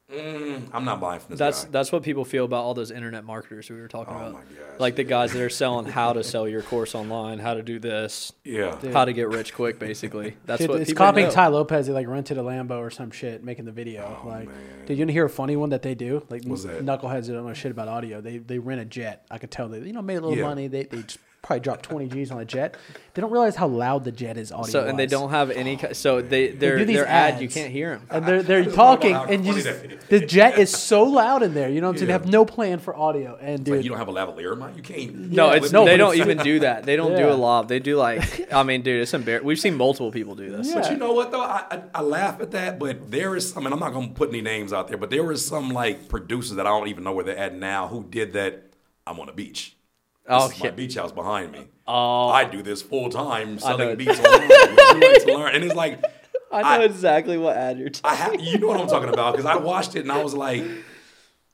mm, 0.08 0.62
I'm 0.72 0.84
not 0.84 1.00
buying 1.00 1.18
from 1.18 1.30
this 1.30 1.40
That's 1.40 1.64
guy. 1.64 1.70
that's 1.72 1.90
what 1.90 2.04
people 2.04 2.24
feel 2.24 2.44
about 2.44 2.62
all 2.62 2.72
those 2.72 2.92
internet 2.92 3.24
marketers 3.24 3.68
we 3.68 3.80
were 3.80 3.88
talking 3.88 4.14
Oh 4.14 4.18
about. 4.18 4.32
my 4.34 4.40
gosh. 4.42 4.78
Like 4.78 4.94
the 4.94 5.02
guys 5.02 5.32
that 5.32 5.42
are 5.42 5.50
selling 5.50 5.86
how 5.86 6.12
to 6.12 6.22
sell 6.32 6.46
your 6.46 6.62
course 6.62 6.94
online, 6.94 7.40
how 7.40 7.54
to 7.54 7.62
do 7.64 7.80
this, 7.80 8.32
yeah. 8.44 8.76
how 8.92 9.04
to 9.06 9.12
get 9.12 9.28
rich 9.28 9.54
quick, 9.54 9.80
basically. 9.80 10.36
That's 10.46 10.60
Dude, 10.60 10.70
what 10.70 10.80
it's 10.82 10.90
people 10.90 11.04
copying 11.04 11.26
know. 11.26 11.32
Tai 11.32 11.48
Lopez. 11.48 11.88
He 11.88 11.92
like 11.92 12.06
rented 12.06 12.38
a 12.38 12.42
Lambo 12.42 12.78
or 12.78 12.90
some 12.90 13.10
shit, 13.10 13.42
making 13.42 13.64
the 13.64 13.72
video. 13.72 14.22
like, 14.24 14.48
did 14.86 14.98
you 14.98 15.06
hear 15.08 15.24
a 15.24 15.28
funny 15.28 15.56
one 15.56 15.70
that 15.70 15.82
they 15.82 15.96
do? 15.96 16.24
Like, 16.30 16.42
Oh, 16.46 16.50
What's 16.50 16.62
that? 16.62 16.84
knuckleheads 16.84 17.26
that 17.26 17.32
don't 17.32 17.44
know 17.46 17.54
shit 17.54 17.72
about 17.72 17.88
audio. 17.88 18.20
They 18.20 18.38
they 18.38 18.60
rent 18.60 18.80
a 18.80 18.84
jet. 18.84 19.26
I 19.32 19.38
could 19.38 19.50
tell 19.50 19.68
they 19.68 19.80
you 19.80 19.92
know 19.92 20.00
made 20.02 20.18
a 20.18 20.20
little 20.20 20.36
Yeah. 20.38 20.44
money. 20.44 20.68
They 20.68 20.84
they 20.84 21.02
just 21.02 21.18
probably 21.42 21.60
dropped 21.60 21.82
twenty 21.82 22.06
G's 22.06 22.30
on 22.30 22.40
a 22.40 22.44
jet. 22.44 22.76
They 23.14 23.20
don't 23.20 23.30
realize 23.30 23.56
how 23.56 23.66
loud 23.66 24.04
the 24.04 24.12
jet 24.12 24.36
is 24.38 24.52
audio. 24.52 24.70
So 24.70 24.86
and 24.86 24.98
they 24.98 25.06
don't 25.06 25.30
have 25.30 25.50
any. 25.50 25.78
So 25.92 26.22
they 26.22 26.48
their 26.48 26.78
do 26.78 26.84
these 26.84 26.96
their 26.96 27.06
ad 27.06 27.42
you 27.42 27.48
can't 27.48 27.70
hear 27.70 27.90
them. 27.96 28.06
And 28.10 28.24
they're 28.26 28.42
they're 28.42 28.64
talking, 28.72 29.14
and 29.14 29.44
you 29.44 29.54
just, 29.60 30.08
the 30.08 30.20
jet 30.20 30.58
is 30.58 30.70
so 30.70 31.02
loud 31.02 31.42
in 31.42 31.52
there. 31.52 31.68
You 31.68 31.80
know 31.80 31.88
what 31.88 31.94
I'm 31.94 31.98
saying? 31.98 32.06
They 32.06 32.12
Yeah. 32.14 32.18
have 32.20 32.28
no 32.28 32.44
plan 32.44 32.78
for 32.78 32.96
audio. 32.96 33.36
And 33.40 33.64
dude, 33.64 33.76
like 33.76 33.84
you 33.84 33.90
don't 33.90 33.98
have 33.98 34.08
a 34.08 34.12
lavalier 34.12 34.56
mic. 34.56 34.76
You 34.76 34.82
can't. 34.82 35.14
No, 35.32 35.50
Yeah, 35.50 35.56
it's 35.56 35.72
no, 35.72 35.84
they 35.84 35.96
don't 35.96 36.16
even 36.16 36.38
do 36.38 36.60
that. 36.60 36.84
They 36.84 36.96
don't 36.96 37.16
do 37.16 37.28
a 37.28 37.34
lot. 37.34 37.68
They 37.68 37.80
do 37.80 37.96
like 37.96 38.52
I 38.52 38.62
mean, 38.62 38.82
dude, 38.82 39.02
it's 39.02 39.12
embarrassing. 39.12 39.46
We've 39.46 39.60
seen 39.60 39.74
multiple 39.76 40.10
people 40.12 40.34
do 40.34 40.48
this. 40.50 40.68
Yeah. 40.68 40.80
But 40.80 40.90
you 40.92 40.96
know 40.96 41.12
what 41.12 41.32
though? 41.32 41.42
I, 41.42 41.64
I, 41.70 41.82
I 41.96 42.02
laugh 42.02 42.40
at 42.40 42.52
that, 42.52 42.78
but 42.78 43.10
there 43.10 43.36
is 43.36 43.56
I 43.56 43.60
mean, 43.60 43.72
I'm 43.72 43.80
not 43.80 43.92
gonna 43.92 44.08
put 44.08 44.28
any 44.30 44.40
names 44.42 44.72
out 44.72 44.88
there, 44.88 44.96
but 44.96 45.10
there 45.10 45.24
was 45.24 45.44
some 45.44 45.70
like 45.70 46.08
producers 46.08 46.56
that 46.56 46.66
I 46.66 46.70
don't 46.70 46.88
even 46.88 47.04
know 47.04 47.12
where 47.12 47.24
they're 47.24 47.36
at 47.36 47.54
now 47.54 47.88
who 47.88 48.04
did 48.04 48.32
that. 48.34 48.68
I'm 49.06 49.18
on 49.18 49.28
a 49.28 49.32
beach. 49.32 49.74
This 50.24 50.34
Oh, 50.42 50.46
is 50.50 50.60
my 50.62 50.70
beach 50.70 50.94
house 50.94 51.12
behind 51.12 51.52
me. 51.52 51.66
Oh. 51.86 52.28
I 52.28 52.44
do 52.44 52.62
this 52.62 52.80
full 52.82 53.10
time 53.10 53.58
selling 53.58 53.96
beats 53.96 54.18
online. 54.18 54.48
To 54.48 55.24
learn? 55.36 55.54
And 55.54 55.64
it's 55.64 55.74
like 55.74 56.02
I 56.52 56.62
know 56.62 56.82
I- 56.82 56.84
exactly 56.84 57.38
what 57.38 57.56
ad 57.56 57.78
you're 57.78 57.88
I 58.04 58.14
talking. 58.16 58.18
have, 58.40 58.40
you 58.48 58.58
know 58.58 58.68
what 58.68 58.80
I'm 58.80 58.86
talking 58.86 59.08
about 59.08 59.32
because 59.32 59.46
I 59.46 59.56
watched 59.56 59.96
it 59.96 60.00
and 60.00 60.12
I 60.12 60.22
was 60.22 60.34
like, 60.34 60.62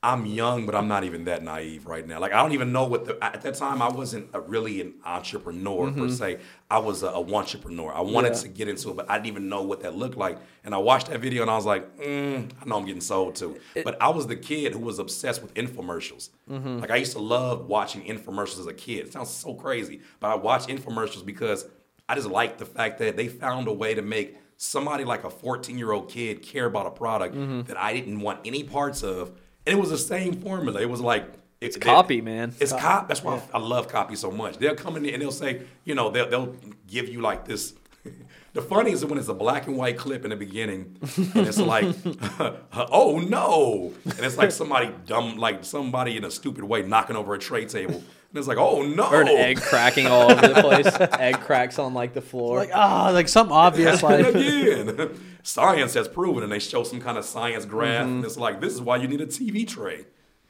I'm 0.01 0.25
young, 0.25 0.65
but 0.65 0.75
I'm 0.75 0.87
not 0.87 1.03
even 1.03 1.25
that 1.25 1.43
naive 1.43 1.85
right 1.85 2.07
now. 2.07 2.21
Like 2.21 2.31
I 2.31 2.41
don't 2.41 2.53
even 2.53 2.71
know 2.71 2.85
what 2.85 3.05
the 3.05 3.21
at 3.21 3.41
that 3.41 3.55
time 3.55 3.81
I 3.81 3.89
wasn't 3.89 4.29
a, 4.33 4.39
really 4.39 4.79
an 4.79 4.93
entrepreneur 5.03 5.91
per 5.91 5.99
mm-hmm. 6.01 6.09
se. 6.09 6.39
I 6.71 6.77
was 6.77 7.03
a, 7.03 7.07
a 7.07 7.33
entrepreneur. 7.35 7.91
I 7.93 7.99
wanted 7.99 8.35
Yeah. 8.35 8.41
to 8.41 8.47
get 8.47 8.69
into 8.69 8.91
it, 8.91 8.95
but 8.95 9.09
I 9.09 9.15
didn't 9.15 9.27
even 9.27 9.49
know 9.49 9.61
what 9.61 9.81
that 9.81 9.95
looked 9.97 10.15
like. 10.15 10.37
And 10.63 10.73
I 10.73 10.77
watched 10.77 11.07
that 11.07 11.19
video 11.19 11.41
and 11.41 11.51
I 11.51 11.55
was 11.55 11.65
like, 11.65 11.97
mm, 11.97 12.49
I 12.61 12.65
know 12.65 12.77
I'm 12.77 12.85
getting 12.85 13.01
sold 13.01 13.35
to. 13.37 13.59
but 13.83 14.01
I 14.01 14.07
was 14.09 14.27
the 14.27 14.37
kid 14.37 14.71
who 14.71 14.79
was 14.79 14.99
obsessed 14.99 15.41
with 15.41 15.53
infomercials. 15.55 16.29
Mm-hmm. 16.49 16.79
Like 16.79 16.91
I 16.91 16.95
used 16.95 17.11
to 17.13 17.19
love 17.19 17.67
watching 17.67 18.03
infomercials 18.03 18.59
as 18.59 18.67
a 18.67 18.73
kid. 18.73 19.07
It 19.07 19.13
sounds 19.13 19.29
so 19.29 19.53
crazy, 19.53 19.99
but 20.21 20.31
I 20.31 20.35
watched 20.35 20.69
infomercials 20.69 21.25
because 21.25 21.65
I 22.07 22.15
just 22.15 22.29
liked 22.29 22.57
the 22.57 22.65
fact 22.65 22.99
that 22.99 23.17
they 23.17 23.27
found 23.27 23.67
a 23.67 23.73
way 23.73 23.95
to 23.95 24.01
make 24.01 24.37
somebody 24.55 25.03
like 25.03 25.25
a 25.25 25.29
14 25.29 25.77
year 25.77 25.91
old 25.91 26.09
kid 26.09 26.41
care 26.41 26.65
about 26.65 26.85
a 26.85 26.91
product 26.91 27.35
mm-hmm. 27.35 27.63
that 27.63 27.77
I 27.77 27.91
didn't 27.93 28.21
want 28.21 28.39
any 28.45 28.63
parts 28.63 29.03
of. 29.03 29.33
And 29.69 29.77
it 29.77 29.79
was 29.79 29.91
the 29.91 29.99
same 29.99 30.33
formula. 30.41 30.81
It 30.81 30.89
was 30.89 30.99
like 30.99 31.31
it's 31.61 31.77
copy, 31.77 32.21
man. 32.21 32.55
It's 32.59 32.73
cop. 32.73 33.07
That's 33.07 33.23
why 33.23 33.39
I 33.53 33.59
love 33.59 33.87
copy 33.87 34.15
so 34.15 34.31
much. 34.31 34.57
They'll 34.57 34.73
come 34.73 34.97
in 34.97 35.05
and 35.05 35.21
they'll 35.21 35.31
say, 35.31 35.61
you 35.83 35.93
know, 35.93 36.09
they'll, 36.09 36.27
they'll 36.27 36.55
give 36.87 37.07
you 37.07 37.21
like 37.21 37.45
this. 37.45 37.73
The 38.51 38.63
funny 38.63 38.91
is 38.91 39.05
when 39.05 39.19
it's 39.19 39.27
a 39.27 39.33
black 39.35 39.67
and 39.67 39.77
white 39.77 39.95
clip 39.95 40.23
in 40.23 40.31
the 40.31 40.35
beginning, 40.35 40.97
and 41.35 41.47
it's 41.47 41.59
like, 41.59 41.85
"Oh 42.73 43.19
no!" 43.19 43.93
and 44.03 44.25
it's 44.25 44.37
like 44.37 44.51
somebody 44.51 44.91
dumb, 45.05 45.37
like 45.37 45.63
somebody 45.63 46.17
in 46.17 46.23
a 46.25 46.31
stupid 46.31 46.63
way 46.63 46.81
knocking 46.81 47.15
over 47.15 47.35
a 47.35 47.39
tray 47.39 47.65
table, 47.65 48.01
and 48.29 48.37
it's 48.37 48.47
like, 48.47 48.57
"Oh 48.57 48.83
no!" 48.83 49.09
Or 49.09 49.21
an 49.21 49.27
egg 49.27 49.59
cracking 49.61 50.07
all 50.07 50.31
over 50.31 50.47
the 50.47 50.61
place. 50.61 50.87
egg 51.19 51.39
cracks 51.41 51.79
on 51.79 51.93
like 51.93 52.13
the 52.13 52.21
floor. 52.21 52.57
like 52.57 52.71
ah, 52.73 53.09
like 53.11 53.27
some 53.27 53.51
obvious 53.51 54.03
And 54.03 54.23
like 54.25 54.35
again, 54.35 55.19
science 55.43 55.93
has 55.95 56.07
proven, 56.07 56.43
and 56.43 56.51
they 56.51 56.59
show 56.59 56.83
some 56.83 56.99
kind 57.01 57.17
of 57.17 57.25
science 57.25 57.65
graph, 57.65 58.05
Mm-hmm. 58.05 58.15
and 58.17 58.25
it's 58.25 58.37
like, 58.37 58.61
this 58.61 58.73
is 58.73 58.81
why 58.81 58.97
you 58.97 59.07
need 59.07 59.21
a 59.21 59.25
TV 59.27 59.67
tray. 59.67 60.05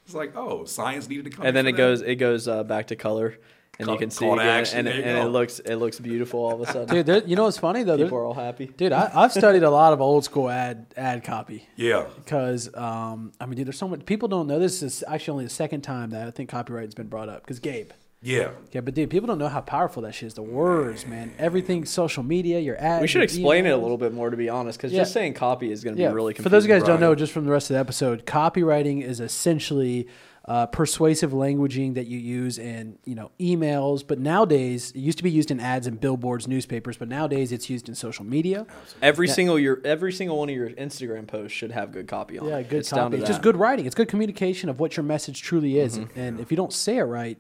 It's 0.06 0.16
like, 0.16 0.36
oh, 0.36 0.66
science 0.66 1.08
needed 1.08 1.26
to 1.26 1.32
come. 1.32 1.46
and 1.46 1.56
then 1.56 1.68
it 1.68 1.74
that? 1.74 1.78
goes 1.78 2.02
it 2.02 2.16
goes 2.16 2.48
uh, 2.48 2.64
back 2.64 2.88
to 2.88 2.96
color, 2.96 3.38
and 3.80 3.86
Call- 3.88 3.96
you 3.96 4.00
can 4.00 4.10
see 4.12 4.26
call 4.26 4.36
to 4.36 4.42
again, 4.42 4.60
action, 4.60 4.88
and, 4.88 4.90
and 4.90 5.18
it 5.18 5.30
looks 5.32 5.60
it 5.60 5.76
looks 5.78 6.00
beautiful 6.00 6.42
all 6.42 6.62
of 6.62 6.62
a 6.62 6.66
sudden. 6.72 6.94
dude. 6.94 7.06
there- 7.06 7.24
You 7.26 7.36
know 7.38 7.44
what's 7.46 7.58
funny 7.58 7.84
though? 7.84 7.98
People 7.98 8.18
are 8.18 8.26
all 8.26 8.34
happy. 8.34 8.68
Dude, 8.68 8.92
I, 8.92 9.10
I've 9.16 9.32
studied 9.32 9.64
a 9.64 9.70
lot 9.72 9.94
of 9.94 10.02
old 10.02 10.26
school 10.26 10.50
ad 10.50 10.88
ad 10.98 11.24
copy. 11.24 11.68
Yeah. 11.76 12.06
because 12.24 12.70
um, 12.76 13.32
I 13.40 13.46
mean, 13.46 13.56
dude, 13.58 13.68
there's 13.68 13.78
so 13.78 13.88
much 13.88 14.06
people 14.06 14.28
don't 14.28 14.48
know. 14.48 14.60
This 14.60 14.84
is 14.84 15.04
actually 15.08 15.32
only 15.32 15.44
the 15.46 15.50
second 15.50 15.82
time 15.82 16.10
that 16.12 16.28
I 16.28 16.32
think 16.32 16.50
copyright's 16.50 16.94
been 16.94 17.08
brought 17.08 17.30
up. 17.30 17.42
Because 17.44 17.60
Gabe, 17.60 17.92
Yeah. 18.22 18.50
yeah, 18.74 18.82
but 18.82 18.96
dude, 18.96 19.10
people 19.10 19.28
don't 19.28 19.38
know 19.40 19.48
how 19.48 19.62
powerful 19.62 20.04
that 20.04 20.14
shit 20.14 20.28
is. 20.28 20.34
The 20.34 20.42
words, 20.44 21.08
man, 21.08 21.32
everything, 21.40 21.86
social 21.86 22.22
media, 22.24 22.60
your 22.60 22.76
ads. 22.78 23.02
We 23.02 23.08
should 23.08 23.20
your 23.20 23.24
explain 23.24 23.66
it 23.66 23.70
a 23.70 23.78
little 23.78 23.98
bit 23.98 24.14
more, 24.14 24.30
to 24.30 24.36
be 24.38 24.50
honest, 24.50 24.78
because 24.78 24.92
Yeah. 24.92 25.02
just 25.04 25.14
saying 25.14 25.36
copy 25.36 25.72
is 25.72 25.86
going 25.86 25.96
to 25.96 26.02
Yeah, 26.02 26.10
be 26.10 26.16
really 26.16 26.34
confusing. 26.34 26.44
for 26.44 26.50
those 26.50 26.68
guys 26.68 26.82
who 26.82 26.88
don't 26.88 27.00
know, 27.00 27.16
just 27.16 27.32
from 27.32 27.46
the 27.46 27.52
rest 27.52 27.70
of 27.70 27.76
the 27.76 27.80
episode, 27.80 28.26
copywriting 28.26 29.02
is 29.02 29.22
essentially 29.22 30.08
uh, 30.46 30.66
persuasive 30.68 31.32
languaging 31.32 31.94
that 31.96 32.08
you 32.08 32.18
use 32.18 32.58
in 32.58 32.98
you 33.06 33.16
know 33.16 33.32
emails. 33.40 34.06
But 34.08 34.20
nowadays, 34.20 34.92
it 34.92 35.00
used 35.00 35.18
to 35.20 35.24
be 35.24 35.32
used 35.32 35.52
in 35.52 35.60
ads 35.60 35.86
and 35.86 36.00
billboards, 36.00 36.48
newspapers. 36.48 36.98
But 36.98 37.08
nowadays, 37.08 37.52
it's 37.52 37.70
used 37.70 37.90
in 37.90 37.96
social 37.96 38.26
media. 38.26 38.66
Every 39.02 39.28
single 39.28 39.60
your 39.60 39.82
every 39.86 40.12
single 40.14 40.40
one 40.40 40.50
of 40.50 40.56
your 40.56 40.70
Instagram 40.72 41.28
posts 41.28 41.56
should 41.56 41.72
have 41.72 41.92
good 41.92 42.08
copy 42.08 42.40
on 42.40 42.48
Yeah, 42.48 42.58
it. 42.58 42.70
good 42.70 42.80
it's 42.80 42.90
down 42.90 43.06
copy. 43.12 43.18
to 43.18 43.22
It's 43.24 43.30
just 43.30 43.42
good 43.42 43.58
writing. 43.58 43.86
It's 43.86 43.96
good 43.96 44.08
communication 44.08 44.70
of 44.70 44.80
what 44.80 44.98
your 44.98 45.04
message 45.04 45.42
truly 45.42 45.78
is. 45.80 46.00
Mm-hmm. 46.00 46.20
And 46.20 46.40
if 46.40 46.52
you 46.52 46.58
don't 46.58 46.74
say 46.74 46.98
it 46.98 47.04
right, 47.04 47.38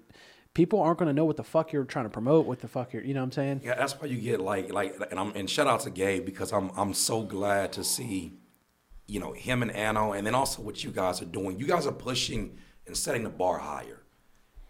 people 0.53 0.81
aren't 0.81 0.99
going 0.99 1.07
to 1.07 1.13
know 1.13 1.25
what 1.25 1.37
the 1.37 1.43
fuck 1.43 1.71
you're 1.71 1.85
trying 1.85 2.05
to 2.05 2.09
promote. 2.09 2.45
What 2.45 2.59
the 2.59 2.67
fuck 2.67 2.91
you're, 2.93 3.03
you 3.03 3.13
know 3.13 3.21
what 3.21 3.25
I'm 3.27 3.31
saying? 3.31 3.61
Yeah, 3.63 3.75
that's 3.75 3.93
why 3.99 4.07
you 4.07 4.17
get 4.19 4.41
like 4.41 4.71
like 4.73 4.95
and 5.09 5.19
I'm 5.19 5.31
and 5.35 5.49
shout 5.49 5.67
out 5.67 5.79
to 5.81 5.89
Gabe 5.89 6.25
because 6.25 6.51
I'm 6.51 6.69
I'm 6.75 6.93
so 6.93 7.23
glad 7.23 7.71
to 7.73 7.83
see, 7.83 8.33
you 9.07 9.19
know, 9.19 9.31
him 9.33 9.61
and 9.61 9.71
Anno 9.71 10.11
and 10.13 10.27
then 10.27 10.35
also 10.35 10.61
what 10.61 10.83
you 10.83 10.91
guys 10.91 11.21
are 11.21 11.25
doing. 11.25 11.57
You 11.59 11.65
guys 11.65 11.87
are 11.87 11.91
pushing 11.93 12.57
and 12.89 12.97
setting 12.97 13.23
the 13.23 13.29
bar 13.29 13.59
higher. 13.59 14.01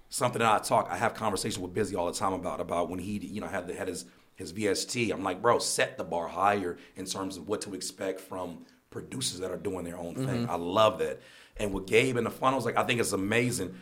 Something 0.10 0.40
that 0.40 0.54
I 0.54 0.60
talk, 0.60 0.88
I 0.92 0.98
have 0.98 1.14
conversations 1.14 1.60
with 1.60 1.74
Busy 1.74 1.96
all 1.96 2.06
the 2.06 2.18
time 2.18 2.34
about 2.34 2.60
about 2.60 2.90
when 2.90 3.00
he 3.00 3.18
you 3.18 3.42
know 3.42 3.48
had 3.48 3.68
the, 3.68 3.74
had 3.74 3.88
his 3.88 4.06
his 4.36 4.54
VST. 4.54 5.12
I'm 5.12 5.24
like, 5.24 5.42
bro, 5.42 5.60
set 5.60 5.98
the 5.98 6.04
bar 6.04 6.28
higher 6.28 6.78
in 6.96 7.06
terms 7.06 7.38
of 7.38 7.48
what 7.48 7.62
to 7.62 7.74
expect 7.74 8.20
from 8.20 8.66
producers 8.90 9.40
that 9.40 9.52
are 9.52 9.58
doing 9.58 9.86
their 9.86 9.98
own 9.98 10.16
thing. 10.16 10.44
Mm-hmm. 10.44 10.52
I 10.52 10.56
love 10.56 11.00
that. 11.00 11.22
And 11.58 11.74
with 11.74 11.88
Gabe 11.88 12.18
and 12.18 12.26
the 12.26 12.32
funnels, 12.32 12.66
like 12.66 12.78
I 12.78 12.84
think 12.84 13.00
it's 13.00 13.12
amazing. 13.12 13.76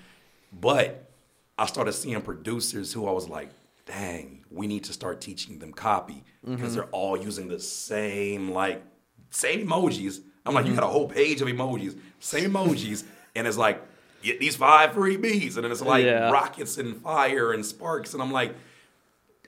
But 0.51 1.10
I 1.58 1.65
started 1.65 1.94
seeing 1.94 2.22
producers 2.22 2.94
who 2.94 3.08
I 3.08 3.12
was 3.12 3.27
like, 3.27 3.50
dang, 3.86 4.46
we 4.51 4.67
need 4.67 4.84
to 4.86 4.94
start 4.94 5.22
teaching 5.22 5.60
them 5.60 5.74
copy 5.74 6.24
mm-hmm. 6.46 6.56
because 6.56 6.75
they're 6.75 6.86
all 6.86 7.17
using 7.17 7.48
the 7.48 7.60
same 7.60 8.51
like 8.51 8.84
same 9.29 9.67
emojis. 9.67 10.22
I'm 10.46 10.53
like, 10.53 10.65
you 10.65 10.72
mm-hmm. 10.72 10.79
got 10.79 10.88
a 10.88 10.91
whole 10.91 11.08
page 11.08 11.41
of 11.41 11.48
emojis, 11.48 11.98
same 12.20 12.51
emojis, 12.51 13.03
and 13.36 13.48
it's 13.48 13.58
like 13.58 13.82
get 14.27 14.39
these 14.39 14.55
five 14.55 14.91
freebies. 14.91 15.55
and 15.55 15.63
then 15.63 15.72
it's 15.72 15.81
like 15.81 16.05
Yeah. 16.05 16.29
rockets 16.31 16.77
and 16.77 17.01
fire 17.01 17.51
and 17.53 17.65
sparks, 17.65 18.13
and 18.13 18.22
I'm 18.22 18.31
like, 18.31 18.53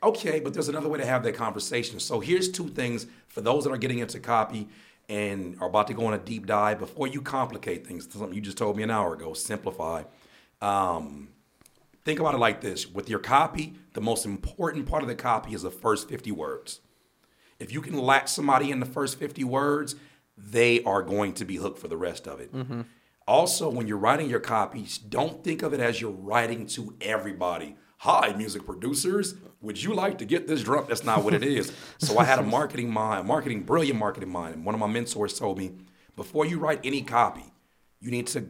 okay, 0.02 0.40
but 0.40 0.54
there's 0.54 0.70
another 0.70 0.90
way 0.90 0.98
to 1.00 1.06
have 1.06 1.24
that 1.24 1.34
conversation. 1.36 2.00
So 2.00 2.20
here's 2.20 2.50
two 2.50 2.70
things 2.70 3.06
for 3.28 3.42
those 3.42 3.64
that 3.66 3.72
are 3.72 3.78
getting 3.78 4.00
into 4.00 4.20
copy 4.20 4.68
and 5.10 5.58
are 5.60 5.68
about 5.68 5.88
to 5.88 5.94
go 5.94 6.06
on 6.06 6.14
a 6.14 6.18
deep 6.20 6.46
dive. 6.46 6.80
Before 6.80 7.08
you 7.08 7.22
complicate 7.22 7.86
things, 7.86 8.08
something 8.12 8.34
you 8.34 8.42
just 8.42 8.58
told 8.58 8.78
me 8.78 8.84
an 8.84 8.92
hour 8.92 9.14
ago, 9.14 9.34
simplify. 9.34 10.04
Um, 10.62 11.30
think 12.06 12.20
about 12.20 12.34
it 12.34 12.38
like 12.38 12.62
this: 12.62 12.88
with 12.88 13.10
your 13.10 13.20
copy, 13.20 13.74
the 13.94 14.02
most 14.02 14.26
important 14.26 14.86
part 14.86 15.02
of 15.04 15.10
the 15.10 15.16
copy 15.16 15.54
is 15.54 15.64
the 15.64 15.72
first 15.72 16.08
50 16.10 16.32
words. 16.32 16.80
If 17.60 17.74
you 17.74 17.82
can 17.82 17.98
latch 17.98 18.30
somebody 18.30 18.72
in 18.72 18.80
the 18.80 18.86
first 18.86 19.20
50 19.20 19.44
words, 19.44 19.96
they 20.38 20.82
are 20.84 21.02
going 21.04 21.34
to 21.34 21.44
be 21.46 21.58
hooked 21.58 21.80
for 21.80 21.90
the 21.90 21.98
rest 21.98 22.26
of 22.28 22.40
it. 22.40 22.52
Also, 23.30 23.70
when 23.70 23.86
you're 23.86 23.96
writing 23.96 24.28
your 24.28 24.40
copies, 24.40 24.98
don't 24.98 25.44
think 25.44 25.62
of 25.62 25.72
it 25.72 25.80
as 25.80 26.02
you're 26.02 26.10
writing 26.10 26.66
to 26.66 26.96
everybody. 27.00 27.76
Hi, 28.00 28.34
music 28.34 28.66
producers, 28.66 29.36
would 29.62 29.84
you 29.84 29.94
like 29.94 30.18
to 30.18 30.26
get 30.26 30.48
this 30.48 30.64
drum? 30.64 30.86
That's 30.90 31.04
not 31.04 31.24
what 31.24 31.36
it 31.36 31.44
is. 31.44 31.72
so 32.00 32.18
I 32.18 32.24
had 32.24 32.40
a 32.40 32.44
marketing 32.44 32.92
mind, 32.92 33.28
marketing, 33.28 33.62
brilliant 33.62 34.00
marketing 34.00 34.30
mind. 34.30 34.56
And 34.56 34.66
one 34.66 34.74
of 34.74 34.82
my 34.82 34.88
mentors 34.88 35.38
told 35.38 35.60
me, 35.60 35.74
before 36.16 36.48
you 36.48 36.58
write 36.58 36.80
any 36.84 37.04
copy, 37.04 37.44
you 38.02 38.10
need 38.10 38.26
to 38.28 38.48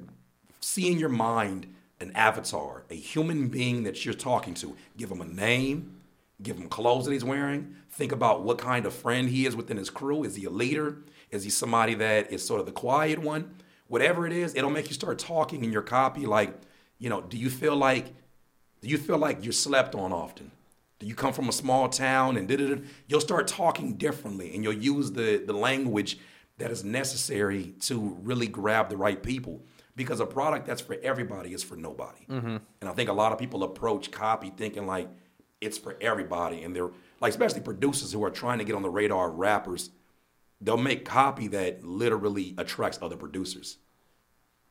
see 0.62 0.89
in 0.89 0.98
your 0.98 1.09
mind 1.09 1.67
an 2.00 2.13
avatar, 2.15 2.86
a 2.89 2.95
human 2.95 3.50
being 3.50 3.83
that 3.83 4.05
you're 4.05 4.13
talking 4.13 4.53
to. 4.53 4.77
Give 4.95 5.12
him 5.12 5.19
a 5.19 5.25
name, 5.25 6.00
give 6.41 6.55
him 6.55 6.69
clothes 6.69 7.03
that 7.03 7.12
he's 7.12 7.25
wearing. 7.25 7.75
Think 7.91 8.13
about 8.13 8.43
what 8.43 8.57
kind 8.59 8.86
of 8.86 8.93
friend 8.93 9.27
he 9.27 9.45
is 9.45 9.57
within 9.57 9.75
his 9.75 9.89
crew. 9.89 10.24
Is 10.24 10.38
he 10.38 10.45
a 10.45 10.50
leader? 10.50 11.00
Is 11.31 11.43
he 11.43 11.50
somebody 11.50 11.95
that 11.95 12.31
is 12.31 12.45
sort 12.45 12.62
of 12.62 12.65
the 12.65 12.71
quiet 12.71 13.19
one? 13.19 13.55
Whatever 13.89 14.25
it 14.25 14.31
is, 14.31 14.55
it'll 14.55 14.69
make 14.69 14.88
you 14.88 14.93
start 14.93 15.19
talking 15.19 15.63
in 15.63 15.72
your 15.74 15.81
copy. 15.81 16.25
Like, 16.25 16.53
you 17.00 17.10
know, 17.10 17.22
do 17.22 17.38
you 17.38 17.50
feel 17.50 17.75
like 17.75 18.13
do 18.81 18.88
you 18.88 18.98
feel 18.98 19.17
like 19.17 19.43
you're 19.43 19.51
slept 19.51 19.93
on 19.93 20.13
often? 20.13 20.51
Do 21.00 21.08
you 21.08 21.15
come 21.15 21.34
from 21.34 21.50
a 21.50 21.51
small 21.51 21.89
town 21.89 22.38
and 22.38 22.84
You'll 23.08 23.22
start 23.22 23.48
talking 23.48 23.96
differently, 23.96 24.53
and 24.53 24.63
you'll 24.63 24.74
use 24.74 25.12
the 25.12 25.43
the 25.46 25.53
language 25.53 26.19
that 26.60 26.72
is 26.72 26.84
necessary 26.84 27.74
to 27.81 28.17
really 28.22 28.48
grab 28.48 28.89
the 28.89 28.98
right 28.98 29.22
people. 29.22 29.62
Because 29.96 30.22
a 30.22 30.25
product 30.25 30.65
that's 30.65 30.81
for 30.81 30.96
everybody 31.03 31.53
is 31.53 31.62
for 31.62 31.75
nobody. 31.75 32.25
Mm-hmm. 32.29 32.58
And 32.79 32.89
I 32.89 32.93
think 32.93 33.10
a 33.10 33.13
lot 33.13 33.34
of 33.34 33.39
people 33.39 33.63
approach 33.63 34.12
copy 34.12 34.50
thinking 34.55 34.86
like 34.86 35.10
it's 35.60 35.77
for 35.77 35.98
everybody, 36.00 36.63
and 36.63 36.75
they're 36.75 36.91
like, 37.19 37.31
especially 37.31 37.62
producers 37.62 38.13
who 38.13 38.24
are 38.24 38.29
trying 38.29 38.60
to 38.60 38.63
get 38.63 38.75
on 38.75 38.81
the 38.81 38.89
radar 38.89 39.29
of 39.29 39.36
rappers. 39.36 39.89
They'll 40.62 40.78
make 40.78 41.06
copy 41.06 41.48
that 41.50 41.84
literally 41.84 42.54
attracts 42.58 43.00
other 43.02 43.15
producers 43.15 43.78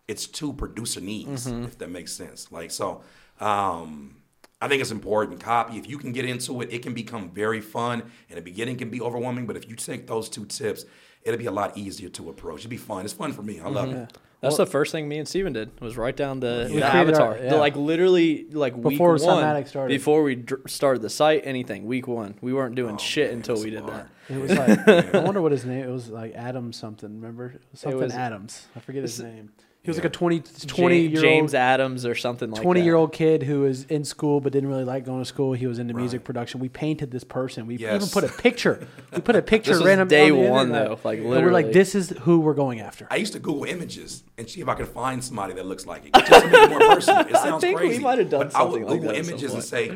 it's 0.09 0.27
to 0.27 0.55
producer 0.55 1.01
needs, 1.03 1.47
if 1.47 1.79
that 1.79 1.91
makes 1.91 2.13
sense. 2.13 2.51
Like 2.51 2.71
so, 2.71 3.03
um, 3.41 4.17
I 4.61 4.67
think 4.67 4.81
it's 4.81 4.91
important. 4.91 5.39
Copy, 5.41 5.77
if 5.77 5.87
you 5.87 5.99
can 5.99 6.13
get 6.13 6.25
into 6.25 6.63
it, 6.63 6.73
it 6.73 6.83
can 6.83 6.95
become 6.95 7.31
very 7.31 7.61
fun. 7.61 8.11
In 8.31 8.37
the 8.37 8.43
beginning, 8.43 8.77
can 8.77 8.89
be 8.91 9.01
overwhelming, 9.03 9.47
but 9.47 9.57
if 9.57 9.69
you 9.69 9.77
take 9.77 10.07
those 10.07 10.29
two 10.31 10.47
tips, 10.47 10.87
it'll 11.23 11.39
be 11.39 11.47
a 11.47 11.53
lot 11.53 11.77
easier 11.77 12.09
to 12.09 12.31
approach. 12.31 12.61
It'll 12.61 12.71
be 12.71 12.79
fun. 12.79 13.05
It's 13.05 13.13
fun 13.13 13.33
for 13.33 13.43
me. 13.43 13.61
I 13.61 13.69
love 13.69 13.93
it. 13.93 14.19
That's 14.41 14.57
the 14.57 14.67
first 14.67 14.93
thing 14.93 15.09
me 15.09 15.19
and 15.19 15.27
Steven 15.27 15.53
did 15.53 15.81
was 15.81 15.97
write 15.97 16.17
down 16.17 16.39
the, 16.41 16.69
the 16.73 16.85
avatar. 16.85 17.33
our- 17.37 17.39
The, 17.41 17.57
like 17.57 17.75
literally 17.75 18.47
like 18.51 18.77
week 18.77 18.91
Before 18.91 19.11
one 19.17 19.43
Cymatic 19.43 19.67
started. 19.69 19.93
before 19.95 20.23
we 20.23 20.37
dr- 20.37 20.71
started 20.71 21.03
the 21.03 21.11
site 21.11 21.43
anything 21.45 21.87
week 21.87 22.07
one 22.07 22.37
we 22.41 22.53
weren't 22.53 22.75
doing 22.77 22.95
Oh, 22.95 22.99
shit 22.99 23.31
man, 23.31 23.39
until 23.39 23.57
we 23.63 23.71
did 23.71 23.81
smart. 23.85 24.07
that. 24.29 24.35
It 24.35 24.41
was 24.41 24.51
like 24.53 25.15
I 25.15 25.25
wonder 25.25 25.43
what 25.43 25.51
his 25.53 25.65
name. 25.73 25.83
It 25.85 25.91
was 25.91 26.09
like 26.09 26.35
Adam 26.35 26.73
something. 26.73 27.21
Remember 27.21 27.55
something 27.75 27.99
was- 28.01 28.13
Adams. 28.15 28.67
I 28.77 28.81
forget 28.81 29.03
his 29.03 29.19
name. 29.21 29.51
He 29.89 29.91
was 29.91 29.97
Yeah. 29.97 30.03
like 30.03 30.11
a 30.11 30.19
20, 30.19 30.37
Ja- 30.37 30.43
20 30.67 31.01
year 31.07 31.21
James 31.23 31.55
old. 31.55 31.59
Adams 31.61 32.05
or 32.05 32.15
something 32.15 32.51
like 32.51 32.61
20 32.61 32.81
that. 32.81 32.85
year 32.85 32.95
old 32.95 33.11
kid 33.13 33.43
who 33.43 33.61
was 33.63 33.85
in 33.85 34.05
school 34.05 34.39
but 34.43 34.53
didn't 34.53 34.69
really 34.69 34.85
like 34.85 35.07
going 35.07 35.21
to 35.21 35.25
school. 35.25 35.55
He 35.55 35.67
was 35.67 35.79
into 35.79 35.95
music 35.95 36.25
production. 36.25 36.61
We 36.61 36.69
painted 36.69 37.11
this 37.11 37.25
person. 37.25 37.67
We 37.67 37.77
even 37.77 38.07
put 38.09 38.23
a 38.25 38.29
picture. 38.29 38.87
We 39.15 39.23
put 39.23 39.35
a 39.35 39.41
picture 39.55 39.71
This 39.71 39.79
was 39.79 39.87
random 39.87 40.09
day 40.09 40.31
on 40.31 40.37
the 40.43 40.51
one, 40.51 40.67
internet. 40.69 40.89
though, 40.89 40.99
like, 41.09 41.19
and 41.21 41.29
we're 41.29 41.51
like, 41.53 41.73
this 41.73 41.95
is 41.95 42.11
who 42.21 42.41
we're 42.41 42.53
going 42.53 42.81
after. 42.81 43.07
I 43.11 43.17
used 43.17 43.33
to 43.33 43.39
Google 43.39 43.65
images 43.65 44.25
and 44.37 44.47
see 44.47 44.61
if 44.61 44.69
I 44.69 44.75
could 44.75 44.89
find 44.89 45.25
somebody 45.25 45.55
that 45.55 45.65
looks 45.65 45.87
like 45.87 46.05
it. 46.05 46.13
Just 46.15 46.45
to 46.45 46.51
make 46.51 46.61
it 46.63 46.69
more 46.71 46.79
personal. 46.81 47.21
It 47.21 47.33
sounds 47.37 47.63
think 47.65 47.81
we 47.81 47.87
crazy. 47.87 48.03
might 48.03 48.19
have 48.19 48.29
done 48.29 48.49
but 48.49 48.55
I 48.55 48.63
would 48.65 48.73
something 48.73 48.83
like 48.85 49.01
Google 49.01 49.15
that 49.15 49.19
images 49.27 49.55
and 49.55 49.65
say, 49.65 49.95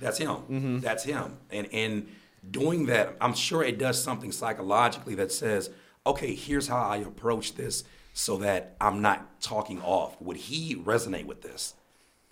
"That's 0.00 0.18
him. 0.18 0.28
Mm-hmm. 0.30 0.78
That's 0.80 1.04
him." 1.04 1.36
And 1.52 1.68
and 1.72 2.08
doing 2.50 2.86
that, 2.86 3.14
I'm 3.20 3.34
sure 3.34 3.62
it 3.62 3.78
does 3.78 4.02
something 4.02 4.32
psychologically 4.32 5.14
that 5.14 5.30
says, 5.30 5.70
"Okay, 6.06 6.34
here's 6.34 6.66
how 6.68 6.78
I 6.78 6.96
approach 6.96 7.54
this, 7.54 7.84
so 8.18 8.36
that 8.38 8.74
I'm 8.80 9.00
not 9.00 9.40
talking 9.40 9.80
off. 9.82 10.20
Would 10.20 10.36
he 10.36 10.74
resonate 10.76 11.26
with 11.26 11.42
this?" 11.42 11.74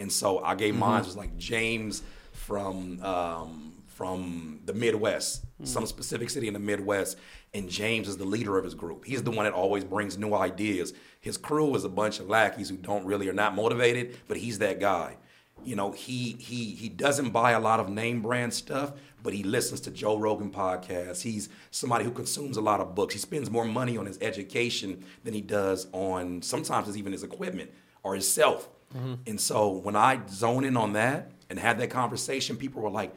And 0.00 0.10
so 0.10 0.28
I 0.40 0.54
gave 0.54 0.74
mine 0.74 1.00
Mm-hmm. 1.00 1.06
was 1.06 1.16
like 1.16 1.36
James 1.38 2.02
from 2.32 3.02
um, 3.02 3.72
from 3.86 4.60
the 4.66 4.74
Midwest, 4.74 5.42
Mm. 5.62 5.66
some 5.66 5.86
specific 5.86 6.28
city 6.28 6.48
in 6.48 6.52
the 6.52 6.60
Midwest, 6.60 7.16
and 7.54 7.66
James 7.70 8.08
is 8.08 8.18
the 8.18 8.26
leader 8.26 8.58
of 8.58 8.64
his 8.64 8.74
group. 8.74 9.06
He's 9.06 9.22
the 9.22 9.30
one 9.30 9.44
that 9.46 9.54
always 9.54 9.84
brings 9.84 10.18
new 10.18 10.34
ideas. 10.34 10.92
His 11.18 11.38
crew 11.38 11.74
is 11.74 11.84
a 11.84 11.88
bunch 11.88 12.20
of 12.20 12.28
lackeys 12.28 12.68
who 12.68 12.76
don't 12.76 13.06
really 13.06 13.26
are 13.30 13.32
not 13.32 13.54
motivated, 13.54 14.18
but 14.28 14.36
he's 14.36 14.58
that 14.58 14.80
guy. 14.80 15.16
You 15.64 15.74
know, 15.76 15.92
he 15.92 16.36
he 16.38 16.74
he 16.82 16.90
doesn't 16.90 17.30
buy 17.30 17.52
a 17.52 17.60
lot 17.60 17.80
of 17.80 17.88
name 17.88 18.20
brand 18.20 18.52
stuff, 18.52 18.92
but 19.26 19.34
he 19.34 19.42
listens 19.42 19.80
to 19.80 19.90
Joe 19.90 20.16
Rogan 20.16 20.52
podcasts. 20.52 21.20
He's 21.20 21.48
somebody 21.72 22.04
who 22.04 22.12
consumes 22.12 22.56
a 22.56 22.60
lot 22.60 22.78
of 22.78 22.94
books. 22.94 23.12
He 23.12 23.18
spends 23.18 23.50
more 23.50 23.64
money 23.64 23.98
on 23.98 24.06
his 24.06 24.18
education 24.20 25.04
than 25.24 25.34
he 25.34 25.40
does 25.40 25.88
on 25.90 26.42
sometimes 26.42 26.86
it's 26.86 26.96
even 26.96 27.10
his 27.10 27.24
equipment 27.24 27.72
or 28.04 28.14
his 28.14 28.32
self. 28.32 28.68
Mm-hmm. 28.96 29.14
And 29.26 29.40
so 29.40 29.70
when 29.70 29.96
I 29.96 30.20
zone 30.30 30.62
in 30.62 30.76
on 30.76 30.92
that 30.92 31.32
and 31.50 31.58
had 31.58 31.76
that 31.80 31.90
conversation, 31.90 32.56
people 32.56 32.80
were 32.80 32.88
like, 32.88 33.12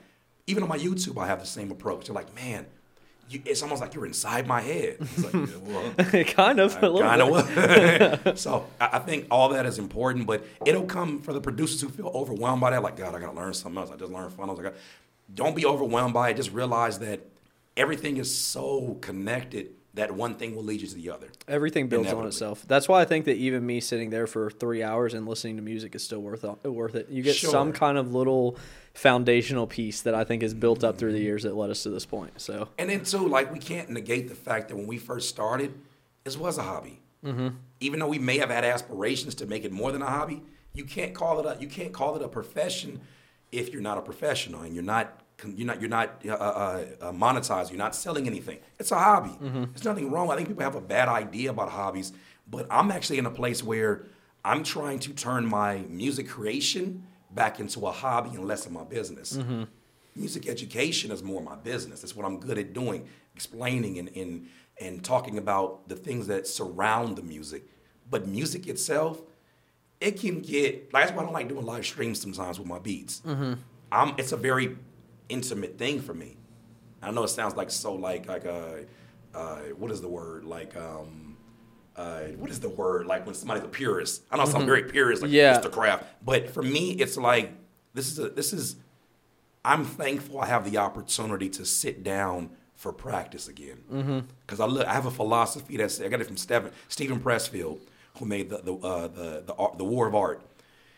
even 0.47 0.63
on 0.63 0.69
my 0.69 0.79
YouTube, 0.79 1.21
I 1.21 1.27
have 1.27 1.41
the 1.41 1.45
same 1.45 1.69
approach. 1.69 2.07
They're 2.07 2.15
like, 2.15 2.33
man, 2.33 2.65
you, 3.29 3.41
it's 3.45 3.61
almost 3.61 3.81
like 3.81 3.93
you're 3.93 4.05
inside 4.05 4.47
my 4.47 4.61
head. 4.61 4.97
It's 4.99 5.23
like, 5.23 5.33
well, 5.63 6.23
kind 6.25 6.59
of 6.59 6.75
a 6.81 6.89
little 6.89 7.07
kind 7.07 7.55
bit. 7.55 8.25
of. 8.25 8.39
so 8.47 8.65
I, 8.81 8.89
I 8.93 8.99
think 8.99 9.27
all 9.29 9.49
that 9.49 9.65
is 9.65 9.77
important, 9.77 10.25
but 10.25 10.43
it'll 10.65 10.85
come 10.85 11.21
for 11.21 11.33
the 11.33 11.41
producers 11.41 11.81
who 11.81 11.89
feel 11.89 12.07
overwhelmed 12.07 12.61
by 12.61 12.71
that. 12.71 12.81
Like, 12.81 12.97
God, 12.97 13.13
I 13.13 13.19
gotta 13.19 13.37
learn 13.37 13.53
something 13.53 13.79
else. 13.79 13.91
I 13.91 13.95
just 13.95 14.11
learned 14.11 14.33
funnels. 14.33 14.59
I 14.59 14.63
got. 14.63 14.73
Don't 15.33 15.55
be 15.55 15.65
overwhelmed 15.65 16.13
by 16.13 16.29
it. 16.29 16.35
Just 16.35 16.51
realize 16.51 16.99
that 16.99 17.21
everything 17.77 18.17
is 18.17 18.35
so 18.35 18.97
connected 19.01 19.71
that 19.93 20.11
one 20.13 20.35
thing 20.35 20.55
will 20.55 20.63
lead 20.63 20.81
you 20.81 20.87
to 20.87 20.95
the 20.95 21.09
other. 21.09 21.27
Everything 21.47 21.87
builds 21.87 22.13
on 22.13 22.25
itself. 22.25 22.63
That's 22.67 22.87
why 22.87 23.01
I 23.01 23.05
think 23.05 23.25
that 23.25 23.35
even 23.35 23.65
me 23.65 23.79
sitting 23.79 24.11
there 24.11 24.27
for 24.27 24.49
three 24.49 24.83
hours 24.83 25.13
and 25.13 25.27
listening 25.27 25.55
to 25.57 25.61
music 25.61 25.95
is 25.95 26.03
still 26.03 26.21
worth 26.21 26.43
it. 26.43 26.69
Worth 26.69 26.95
it. 26.95 27.09
You 27.09 27.23
get 27.23 27.35
some 27.35 27.73
kind 27.73 27.97
of 27.97 28.13
little 28.13 28.57
foundational 28.93 29.65
piece 29.65 30.01
that 30.01 30.13
I 30.13 30.23
think 30.23 30.43
is 30.43 30.53
built 30.53 30.83
up 30.83 30.97
through 30.97 31.13
the 31.13 31.19
years 31.19 31.43
that 31.43 31.55
led 31.55 31.69
us 31.69 31.83
to 31.83 31.89
this 31.89 32.05
point. 32.05 32.39
So 32.39 32.69
And 32.77 32.89
then 32.89 33.03
too, 33.03 33.27
like 33.27 33.51
we 33.51 33.59
can't 33.59 33.89
negate 33.89 34.29
the 34.29 34.35
fact 34.35 34.69
that 34.69 34.75
when 34.75 34.87
we 34.87 34.97
first 34.97 35.29
started, 35.29 35.73
this 36.23 36.37
was 36.37 36.57
a 36.57 36.63
hobby. 36.63 37.01
Mm-hmm. 37.25 37.49
Even 37.79 37.99
though 37.99 38.07
we 38.07 38.19
may 38.19 38.37
have 38.37 38.49
had 38.49 38.63
aspirations 38.63 39.35
to 39.35 39.45
make 39.47 39.65
it 39.65 39.71
more 39.71 39.91
than 39.91 40.01
a 40.01 40.09
hobby, 40.09 40.43
you 40.73 40.85
can't 40.85 41.13
call 41.13 41.39
it 41.39 41.45
a 41.45 41.59
you 41.59 41.67
can't 41.67 41.91
call 41.91 42.15
it 42.15 42.21
a 42.21 42.27
profession 42.27 43.01
if 43.51 43.71
you're 43.71 43.81
not 43.81 43.97
a 43.97 44.01
professional 44.01 44.61
and 44.61 44.73
you're 44.75 44.83
not 44.83 45.21
you're 45.55 45.67
not 45.67 45.79
you're 45.79 45.89
not 45.89 46.21
uh, 46.27 46.31
uh, 46.33 46.85
uh, 47.01 47.11
monetized. 47.11 47.69
You're 47.69 47.77
not 47.77 47.95
selling 47.95 48.27
anything. 48.27 48.59
It's 48.77 48.91
a 48.91 48.99
hobby. 48.99 49.31
There's 49.39 49.85
nothing 49.85 50.11
wrong. 50.11 50.29
I 50.31 50.35
think 50.35 50.49
people 50.49 50.63
have 50.63 50.75
a 50.75 50.81
bad 50.81 51.07
idea 51.07 51.49
about 51.51 51.69
hobbies, 51.69 52.11
but 52.49 52.67
I'm 52.69 52.91
actually 52.91 53.19
in 53.19 53.25
a 53.25 53.31
place 53.31 53.63
where 53.63 54.03
I'm 54.43 54.63
trying 54.63 54.99
to 54.99 55.13
turn 55.13 55.45
my 55.45 55.77
music 55.89 56.27
creation 56.27 57.03
back 57.31 57.59
into 57.59 57.85
a 57.87 57.91
hobby 57.91 58.31
and 58.31 58.45
less 58.45 58.65
of 58.65 58.71
my 58.71 58.83
business. 58.83 59.37
Music 60.15 60.49
education 60.49 61.11
is 61.11 61.23
more 61.23 61.41
my 61.41 61.55
business. 61.55 62.01
That's 62.01 62.15
what 62.15 62.25
I'm 62.25 62.39
good 62.39 62.57
at 62.57 62.73
doing, 62.73 63.07
explaining 63.35 63.99
and, 63.99 64.09
and, 64.15 64.47
and 64.81 65.03
talking 65.03 65.37
about 65.37 65.87
the 65.87 65.95
things 65.95 66.27
that 66.27 66.47
surround 66.47 67.15
the 67.15 67.21
music. 67.21 67.63
But 68.09 68.27
music 68.27 68.67
itself, 68.67 69.21
it 70.01 70.19
can 70.19 70.41
get, 70.41 70.93
like 70.93 71.05
that's 71.05 71.15
why 71.15 71.21
I 71.21 71.25
don't 71.25 71.33
like 71.33 71.49
doing 71.49 71.65
live 71.65 71.85
streams 71.85 72.21
sometimes 72.21 72.57
with 72.59 72.67
my 72.67 72.79
beats. 72.79 73.21
I'm, 73.91 74.13
it's 74.17 74.31
a 74.31 74.37
very 74.37 74.77
intimate 75.29 75.77
thing 75.77 75.99
for 76.01 76.13
me. 76.13 76.37
I 77.01 77.11
know 77.11 77.23
it 77.23 77.29
sounds 77.29 77.55
like 77.55 77.71
so 77.71 77.93
like 77.95 78.27
like 78.27 78.45
uh, 78.45 78.77
uh 79.33 79.57
what 79.77 79.91
is 79.91 80.01
the 80.01 80.07
word 80.09 80.43
like 80.43 80.75
um 80.75 81.37
uh 81.95 82.21
what 82.37 82.49
is 82.49 82.59
the 82.59 82.69
word 82.69 83.05
like 83.07 83.25
when 83.25 83.35
somebody's 83.35 83.63
a 83.63 83.67
purist. 83.67 84.23
I 84.31 84.37
know 84.37 84.43
I'm 84.43 84.65
very 84.65 84.83
purist 84.83 85.21
like 85.21 85.31
Yeah. 85.31 85.59
Mr. 85.59 85.71
Craft, 85.71 86.05
but 86.25 86.49
for 86.49 86.61
me 86.63 86.91
it's 86.91 87.17
like 87.17 87.51
this 87.93 88.11
is 88.11 88.19
a 88.19 88.29
this 88.29 88.53
is 88.53 88.75
I'm 89.65 89.83
thankful 89.85 90.39
I 90.39 90.45
have 90.47 90.69
the 90.69 90.77
opportunity 90.77 91.49
to 91.49 91.65
sit 91.65 92.03
down 92.03 92.51
for 92.75 92.93
practice 92.93 93.47
again. 93.49 94.25
Because 94.45 94.59
I 94.59 94.65
look, 94.65 94.87
I 94.87 94.93
have 94.93 95.05
a 95.05 95.11
philosophy 95.11 95.77
that's 95.77 95.99
I 96.01 96.07
got 96.09 96.21
it 96.21 96.27
from 96.27 96.37
Stephen 96.37 96.71
Steven 96.87 97.19
Pressfield, 97.19 97.79
who 98.19 98.25
made 98.25 98.49
the 98.49 98.57
the 98.57 98.73
uh, 98.75 99.07
the 99.07 99.43
the, 99.45 99.53
art, 99.55 99.77
the 99.77 99.85
War 99.85 100.07
of 100.07 100.15
Art. 100.15 100.41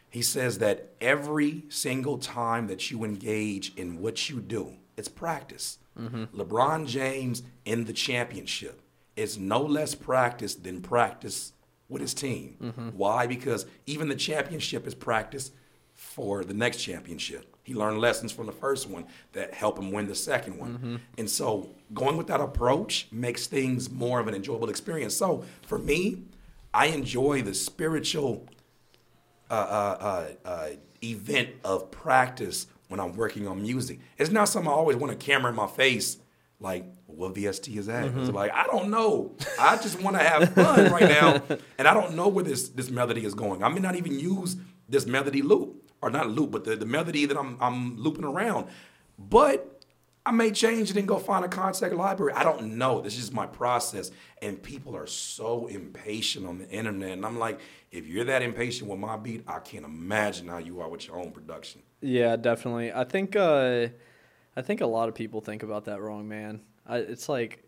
He 0.10 0.22
says 0.22 0.58
that 0.58 0.90
every 1.00 1.64
single 1.70 2.18
time 2.18 2.68
that 2.68 2.92
you 2.92 3.06
engage 3.06 3.74
in 3.76 4.02
what 4.02 4.30
you 4.30 4.42
do, 4.42 4.74
it's 4.98 5.08
practice. 5.08 5.78
Mm-hmm. 5.98 6.38
LeBron 6.38 6.86
James 6.86 7.44
in 7.64 7.86
the 7.86 7.94
championship 7.94 8.82
is 9.16 9.38
no 9.38 9.62
less 9.62 9.96
practice 9.96 10.56
than 10.56 10.82
practice 10.82 11.54
with 11.88 12.02
his 12.02 12.14
team. 12.14 12.58
Mm-hmm. 12.62 12.90
Why? 12.90 13.28
Because 13.28 13.66
even 13.86 14.10
the 14.10 14.16
championship 14.16 14.88
is 14.88 14.96
practice 14.96 15.52
for 15.94 16.44
the 16.44 16.54
next 16.54 16.78
championship. 16.78 17.56
He 17.64 17.74
learned 17.76 18.00
lessons 18.00 18.32
from 18.32 18.48
the 18.48 18.52
first 18.52 18.90
one 18.90 19.06
that 19.34 19.54
help 19.54 19.78
him 19.78 19.92
win 19.92 20.08
the 20.08 20.16
second 20.16 20.58
one. 20.58 20.74
Mm-hmm. 20.74 20.96
And 21.18 21.30
so 21.30 21.70
going 21.94 22.18
with 22.18 22.28
that 22.28 22.42
approach 22.42 23.08
makes 23.12 23.48
things 23.48 23.90
more 23.90 24.20
of 24.20 24.28
an 24.28 24.34
enjoyable 24.34 24.70
experience. 24.70 25.16
So 25.16 25.44
for 25.68 25.78
me, 25.78 26.24
I 26.74 26.88
enjoy 26.88 27.42
the 27.42 27.54
spiritual 27.54 28.48
uh, 29.50 29.54
uh, 29.54 29.98
uh, 30.46 30.48
uh, 30.48 30.70
event 31.04 31.50
of 31.64 31.92
practice 31.92 32.68
when 32.88 33.00
I'm 33.00 33.14
working 33.14 33.48
on 33.48 33.62
music. 33.62 34.00
It's 34.18 34.32
not 34.32 34.46
something 34.50 34.72
I 34.72 34.76
always 34.76 34.98
want 34.98 35.12
a 35.12 35.16
camera 35.16 35.50
in 35.50 35.56
my 35.56 35.68
face, 35.68 36.18
like, 36.60 36.86
what 37.08 37.34
VST 37.34 37.76
is 37.76 37.88
that? 37.88 38.06
It's 38.06 38.30
like, 38.30 38.54
I 38.54 38.66
don't 38.68 38.90
know. 38.90 39.36
I 39.60 39.76
just 39.78 40.02
want 40.02 40.16
to 40.18 40.24
have 40.24 40.54
fun 40.54 40.92
right 40.92 41.10
now. 41.10 41.42
And 41.78 41.88
I 41.88 41.94
don't 41.94 42.16
know 42.16 42.28
where 42.28 42.44
this, 42.44 42.70
this 42.70 42.90
melody 42.90 43.26
is 43.26 43.34
going. 43.34 43.64
I 43.64 43.70
may 43.70 43.80
not 43.80 43.96
even 43.96 44.18
use 44.20 44.56
this 44.88 45.06
melody 45.06 45.42
loop, 45.42 45.92
or 46.02 46.10
not 46.10 46.30
loop, 46.30 46.52
but 46.52 46.64
the, 46.64 46.76
the 46.76 46.86
melody 46.86 47.26
that 47.26 47.38
I'm, 47.38 47.58
I'm 47.60 47.98
looping 47.98 48.24
around. 48.24 48.68
But 49.18 49.81
I 50.26 50.32
may 50.32 50.52
change 50.52 50.92
it 50.92 50.98
and 50.98 51.08
go 51.08 51.18
find 51.18 51.44
a 51.44 51.48
Kontakt 51.48 51.96
library. 51.96 52.34
I 52.34 52.44
don't 52.44 52.78
know. 52.78 53.02
This 53.02 53.18
is 53.18 53.32
my 53.32 53.48
process. 53.48 54.12
And 54.42 54.62
people 54.62 54.96
are 54.96 55.08
so 55.08 55.66
impatient 55.66 56.46
on 56.46 56.60
the 56.60 56.70
internet. 56.70 57.14
And 57.14 57.26
I'm 57.26 57.40
like, 57.40 57.60
if 57.92 58.08
you're 58.08 58.26
that 58.26 58.44
impatient 58.44 58.90
with 58.90 59.00
my 59.00 59.18
beat, 59.18 59.44
I 59.48 59.60
can't 59.60 59.86
imagine 59.86 60.48
how 60.48 60.60
you 60.60 60.80
are 60.82 60.90
with 60.90 61.08
your 61.08 61.18
own 61.18 61.32
production. 61.32 61.82
Yeah, 62.02 62.36
definitely. 62.36 62.94
I 62.94 63.04
think 63.04 63.36
uh, 63.36 63.88
I 64.56 64.62
think 64.62 64.82
a 64.82 64.86
lot 64.86 65.10
of 65.10 65.16
people 65.16 65.42
think 65.42 65.64
about 65.64 65.86
that 65.86 66.02
wrong, 66.02 66.28
man. 66.28 66.62
I, 66.86 66.98
it's 66.98 67.28
like 67.28 67.64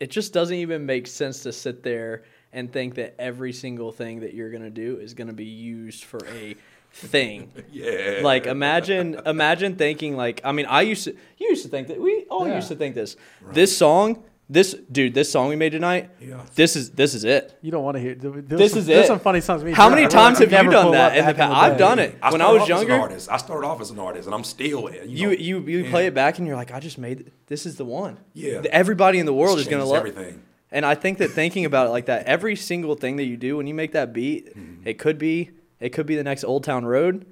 it 0.00 0.10
just 0.10 0.32
doesn't 0.32 0.56
even 0.56 0.86
make 0.86 1.06
sense 1.06 1.42
to 1.42 1.52
sit 1.52 1.82
there 1.82 2.24
and 2.52 2.72
think 2.72 2.94
that 2.94 3.14
every 3.18 3.52
single 3.52 3.92
thing 3.92 4.20
that 4.20 4.34
you're 4.34 4.50
gonna 4.50 4.70
do 4.70 4.98
is 4.98 5.14
gonna 5.14 5.32
be 5.32 5.44
used 5.44 6.04
for 6.04 6.20
a 6.26 6.56
thing. 6.94 7.50
Yeah. 7.72 8.20
Like 8.22 8.46
imagine 8.46 9.20
imagine 9.26 9.76
thinking 9.76 10.16
like 10.16 10.40
I 10.44 10.52
mean 10.52 10.66
I 10.66 10.82
used 10.82 11.04
to 11.04 11.12
you 11.38 11.48
used 11.48 11.62
to 11.64 11.68
think 11.68 11.88
that 11.88 12.00
we 12.00 12.24
all 12.30 12.46
Yeah. 12.46 12.56
used 12.56 12.68
to 12.68 12.76
think 12.76 12.94
this. 12.94 13.16
This 13.52 13.76
song, 13.76 14.22
this 14.48 14.74
dude, 14.92 15.12
this 15.14 15.30
song 15.30 15.48
we 15.48 15.56
made 15.56 15.72
tonight, 15.72 16.10
Yeah. 16.20 16.42
this 16.54 16.76
is 16.76 16.90
this 16.90 17.14
is 17.14 17.24
it. 17.24 17.58
You 17.62 17.72
don't 17.72 17.82
want 17.82 17.96
to 17.96 18.00
hear. 18.00 18.14
This 18.14 18.72
some, 18.72 18.78
is 18.80 18.86
There's 18.86 19.04
it. 19.06 19.08
some 19.08 19.18
funny 19.18 19.40
songs. 19.40 19.62
How 19.76 19.88
many 19.90 20.06
times 20.06 20.38
have 20.38 20.50
you 20.52 20.70
done 20.70 20.92
that 20.92 21.16
in 21.16 21.26
the 21.26 21.34
past? 21.34 21.52
I've 21.52 21.78
done 21.78 21.98
it. 21.98 22.16
I 22.22 22.30
when 22.30 22.40
I 22.40 22.52
was 22.52 22.68
younger- 22.68 22.94
an 22.94 23.00
artist. 23.00 23.28
I 23.30 23.38
started 23.38 23.66
off 23.66 23.80
as 23.80 23.90
an 23.90 23.98
artist, 23.98 24.26
and 24.26 24.34
I'm 24.34 24.44
still. 24.44 24.88
You, 24.92 25.00
You 25.06 25.26
know, 25.26 25.32
you 25.32 25.58
you 25.60 25.78
yeah. 25.84 25.90
play 25.90 26.06
it 26.06 26.14
back 26.14 26.38
and 26.38 26.46
you're 26.46 26.56
like, 26.56 26.72
I 26.72 26.78
just 26.80 26.98
made 26.98 27.30
this 27.48 27.66
is 27.66 27.76
the 27.76 27.84
one. 27.84 28.18
Yeah. 28.34 28.62
Everybody 28.70 29.18
in 29.18 29.26
the 29.26 29.34
world 29.34 29.58
It's 29.58 29.66
is 29.66 29.70
gonna 29.70 29.84
love 29.84 29.96
everything. 30.06 30.42
And 30.70 30.84
I 30.86 30.94
think 30.94 31.18
that 31.18 31.30
thinking 31.30 31.64
about 31.64 31.86
it 31.88 31.90
like 31.90 32.06
that, 32.06 32.26
every 32.26 32.56
single 32.56 32.94
thing 32.96 33.16
that 33.16 33.24
you 33.24 33.36
do 33.36 33.56
when 33.56 33.66
you 33.66 33.74
make 33.74 33.92
that 33.92 34.12
beat, 34.12 34.56
Mm-hmm. 34.56 34.88
it 34.88 34.98
could 34.98 35.18
be 35.18 35.50
it 35.80 35.90
could 35.90 36.06
be 36.06 36.16
the 36.16 36.24
next 36.24 36.44
Old 36.44 36.64
Town 36.64 36.84
Road. 36.84 37.26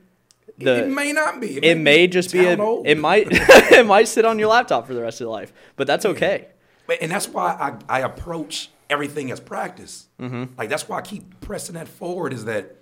it 0.59 0.88
may 0.88 1.12
not 1.12 1.40
be. 1.40 1.59
it 1.59 1.78
may 1.78 2.07
just 2.07 2.33
be 2.33 2.44
a, 2.44 2.57
old. 2.59 2.87
it 2.87 2.98
might 2.98 3.26
it 3.31 3.87
might 3.87 4.09
sit 4.09 4.24
on 4.24 4.38
your 4.38 4.48
laptop 4.48 4.87
for 4.87 4.94
the 4.94 5.02
rest 5.02 5.16
of 5.20 5.26
your 5.26 5.33
life, 5.33 5.52
but 5.76 5.87
that's 5.87 6.05
okay. 6.05 6.48
But- 6.87 6.98
And 7.00 7.11
that's 7.11 7.28
why 7.28 7.78
I, 7.88 7.98
I 7.98 8.00
approach 8.00 8.70
everything 8.90 9.31
as 9.31 9.40
practice. 9.40 10.09
Mm-hmm. 10.20 10.55
Like 10.59 10.68
that's 10.68 10.88
why 10.88 10.98
I 10.98 11.02
keep 11.02 11.40
pressing 11.40 11.74
that 11.74 11.88
forward. 11.88 12.33
Is 12.33 12.44
that 12.44 12.76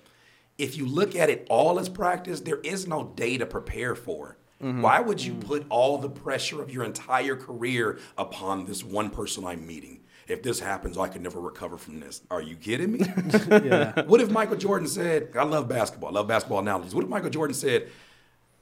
if 0.58 0.76
you 0.76 0.86
look 0.86 1.14
at 1.14 1.30
it 1.30 1.46
all 1.48 1.78
as 1.78 1.88
practice, 1.88 2.40
there 2.40 2.58
is 2.58 2.86
no 2.86 3.12
day 3.14 3.38
to 3.38 3.46
prepare 3.46 3.94
for. 3.94 4.36
Mm-hmm. 4.62 4.82
Why 4.82 5.00
would 5.00 5.22
you 5.22 5.34
put 5.34 5.64
all 5.70 5.96
the 5.96 6.10
pressure 6.10 6.60
of 6.60 6.70
your 6.70 6.84
entire 6.84 7.34
career 7.34 7.98
upon 8.18 8.66
this 8.66 8.84
one 8.84 9.08
person 9.08 9.44
I'm 9.46 9.66
meeting? 9.66 9.99
If 10.30 10.42
this 10.42 10.60
happens, 10.60 10.96
I 10.96 11.08
could 11.08 11.22
never 11.22 11.40
recover 11.40 11.76
from 11.76 11.98
this. 11.98 12.22
Are 12.30 12.40
you 12.40 12.56
kidding 12.56 12.92
me? 12.92 13.00
Yeah. 13.50 14.04
what 14.04 14.20
if 14.20 14.30
Michael 14.30 14.56
Jordan 14.56 14.86
said, 14.86 15.30
I 15.36 15.42
love 15.42 15.68
basketball, 15.68 16.10
I 16.10 16.12
love 16.12 16.28
basketball 16.28 16.60
analogies. 16.60 16.94
What 16.94 17.04
if 17.04 17.10
Michael 17.10 17.30
Jordan 17.30 17.54
said, 17.54 17.88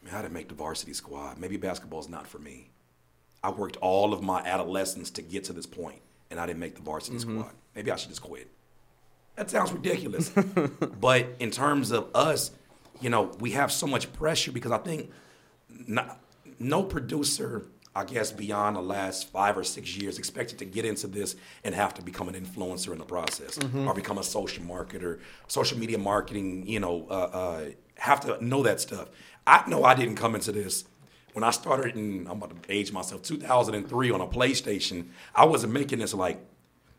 Man, 0.02 0.14
I 0.14 0.22
didn't 0.22 0.35
make 0.35 0.48
the 0.48 0.54
varsity 0.54 0.92
squad. 0.94 1.38
Maybe 1.38 1.57
basketball 1.57 2.00
is 2.00 2.09
not 2.09 2.26
for 2.26 2.38
me. 2.38 2.70
I 3.42 3.50
worked 3.50 3.76
all 3.78 4.12
of 4.12 4.22
my 4.22 4.40
adolescence 4.40 5.11
to 5.12 5.22
get 5.22 5.44
to 5.44 5.52
this 5.52 5.66
point, 5.66 6.00
and 6.31 6.40
I 6.40 6.46
didn't 6.46 6.61
make 6.61 6.74
the 6.74 6.83
varsity 6.83 7.18
mm-hmm. 7.18 7.40
squad. 7.40 7.52
Maybe 7.74 7.90
I 7.90 7.96
should 7.96 8.09
just 8.09 8.22
quit. 8.22 8.48
That 9.37 9.50
sounds 9.50 9.72
ridiculous. 9.72 10.31
but 11.00 11.26
in 11.38 11.50
terms 11.50 11.90
of 11.90 12.09
us, 12.14 12.50
you 13.00 13.11
know, 13.11 13.33
we 13.38 13.52
have 13.52 13.70
so 13.70 13.87
much 13.87 14.12
pressure 14.12 14.50
because 14.50 14.72
I 14.72 14.78
think 14.78 15.11
not, 15.68 16.20
no 16.59 16.83
producer, 16.83 17.66
I 17.98 18.04
guess, 18.04 18.30
beyond 18.30 18.76
the 18.76 18.80
last 18.80 19.28
five 19.28 19.58
or 19.58 19.64
six 19.64 19.96
years 19.96 20.18
expected 20.18 20.58
to 20.61 20.64
get 20.64 20.84
into 20.84 21.08
this 21.08 21.34
and 21.64 21.74
have 21.74 21.94
to 21.94 22.02
become 22.02 22.28
an 22.28 22.34
influencer 22.34 22.92
in 22.92 22.98
the 22.98 23.04
process 23.04 23.58
or 23.74 23.92
become 23.92 24.18
a 24.18 24.22
social 24.22 24.62
marketer, 24.64 25.18
social 25.48 25.78
media 25.78 25.98
marketing, 25.98 26.66
you 26.66 26.80
know, 26.80 27.06
uh, 27.11 27.14
uh, 27.14 27.64
have 27.96 28.20
to 28.20 28.44
know 28.44 28.62
that 28.62 28.80
stuff. 28.80 29.08
I 29.46 29.68
know 29.68 29.82
I 29.84 29.94
didn't 29.94 30.16
come 30.16 30.34
into 30.34 30.52
this 30.52 30.84
when 31.32 31.44
I 31.44 31.50
started 31.50 31.94
in, 31.94 32.26
I'm 32.26 32.42
about 32.42 32.62
to 32.62 32.72
age 32.72 32.90
myself, 32.92 33.22
2003 33.22 34.11
on 34.11 34.20
a 34.20 34.26
PlayStation. 34.26 35.08
I 35.34 35.44
wasn't 35.44 35.72
making 35.72 36.00
this 36.00 36.12
like, 36.14 36.38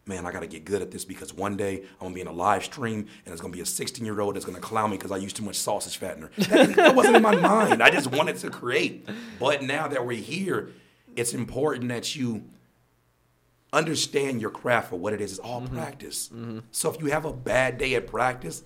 man, 0.06 0.26
I 0.26 0.32
got 0.32 0.42
to 0.42 0.48
get 0.48 0.66
good 0.66 0.82
at 0.82 0.92
this 0.92 1.04
because 1.04 1.34
one 1.34 1.58
day 1.58 1.82
I'm 2.00 2.06
gonna 2.06 2.16
be 2.16 2.22
in 2.22 2.28
a 2.28 2.32
live 2.32 2.64
stream 2.64 3.08
and 3.26 3.34
it's 3.34 3.42
gonna 3.42 3.54
be 3.54 3.62
a 3.62 3.66
16 3.66 4.06
year 4.06 4.22
old 4.22 4.36
that's 4.36 4.46
gonna 4.46 4.60
clown 4.60 4.92
me 4.92 4.98
because 4.98 5.12
I 5.12 5.18
used 5.18 5.36
too 5.36 5.44
much 5.44 5.56
sausage 5.58 6.00
fattener. 6.00 6.34
That, 6.48 6.76
that 6.76 6.96
wasn't 6.96 7.18
in 7.18 7.22
my 7.22 7.36
mind. 7.36 7.84
I 7.84 7.90
just 7.90 8.08
wanted 8.08 8.38
to 8.38 8.50
create. 8.50 9.08
But 9.40 9.62
now 9.62 9.88
that 9.88 10.06
we're 10.06 10.18
here, 10.22 10.72
it's 11.16 11.34
important 11.34 11.90
that 11.90 12.16
you 12.16 12.44
understand 13.72 14.42
your 14.42 14.50
craft 14.50 14.90
for 14.90 14.96
what 14.98 15.14
it 15.14 15.22
is. 15.22 15.32
It's 15.32 15.40
all 15.40 15.62
mm-hmm. 15.62 15.76
practice. 15.76 16.30
Mm-hmm. 16.30 16.60
So 16.72 16.92
if 16.92 17.02
you 17.02 17.08
have 17.12 17.26
a 17.26 17.34
bad 17.34 17.78
day 17.78 17.96
at 17.96 18.08
practice, 18.08 18.64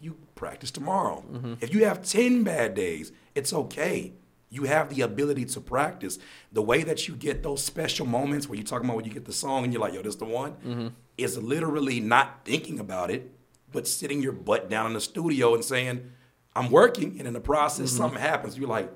you 0.00 0.16
practice 0.34 0.70
tomorrow. 0.70 1.24
Mm-hmm. 1.30 1.54
If 1.60 1.74
you 1.74 1.84
have 1.84 2.02
10 2.02 2.44
bad 2.44 2.74
days, 2.74 3.12
it's 3.34 3.52
okay. 3.52 4.12
You 4.50 4.64
have 4.64 4.94
the 4.94 5.00
ability 5.00 5.46
to 5.46 5.60
practice. 5.60 6.18
The 6.52 6.62
way 6.62 6.84
that 6.84 7.08
you 7.08 7.16
get 7.16 7.42
those 7.42 7.62
special 7.62 8.06
moments 8.06 8.48
where 8.48 8.56
you're 8.56 8.66
talking 8.66 8.86
about 8.86 8.96
when 8.96 9.04
you 9.04 9.10
get 9.12 9.24
the 9.24 9.32
song 9.32 9.64
and 9.64 9.72
you're 9.72 9.82
like, 9.82 9.94
yo, 9.94 10.02
this 10.02 10.14
is 10.14 10.20
the 10.20 10.26
one, 10.26 10.94
is 11.18 11.36
literally 11.38 11.98
not 11.98 12.44
thinking 12.44 12.78
about 12.78 13.10
it, 13.10 13.32
but 13.72 13.88
sitting 13.88 14.22
your 14.22 14.32
butt 14.32 14.70
down 14.70 14.86
in 14.86 14.92
the 14.92 15.00
studio 15.00 15.54
and 15.54 15.64
saying, 15.64 16.12
I'm 16.54 16.70
working. 16.70 17.18
And 17.18 17.26
in 17.26 17.34
the 17.34 17.40
process, 17.40 17.90
something 17.90 18.20
happens. 18.20 18.56
You're 18.56 18.68
like, 18.68 18.92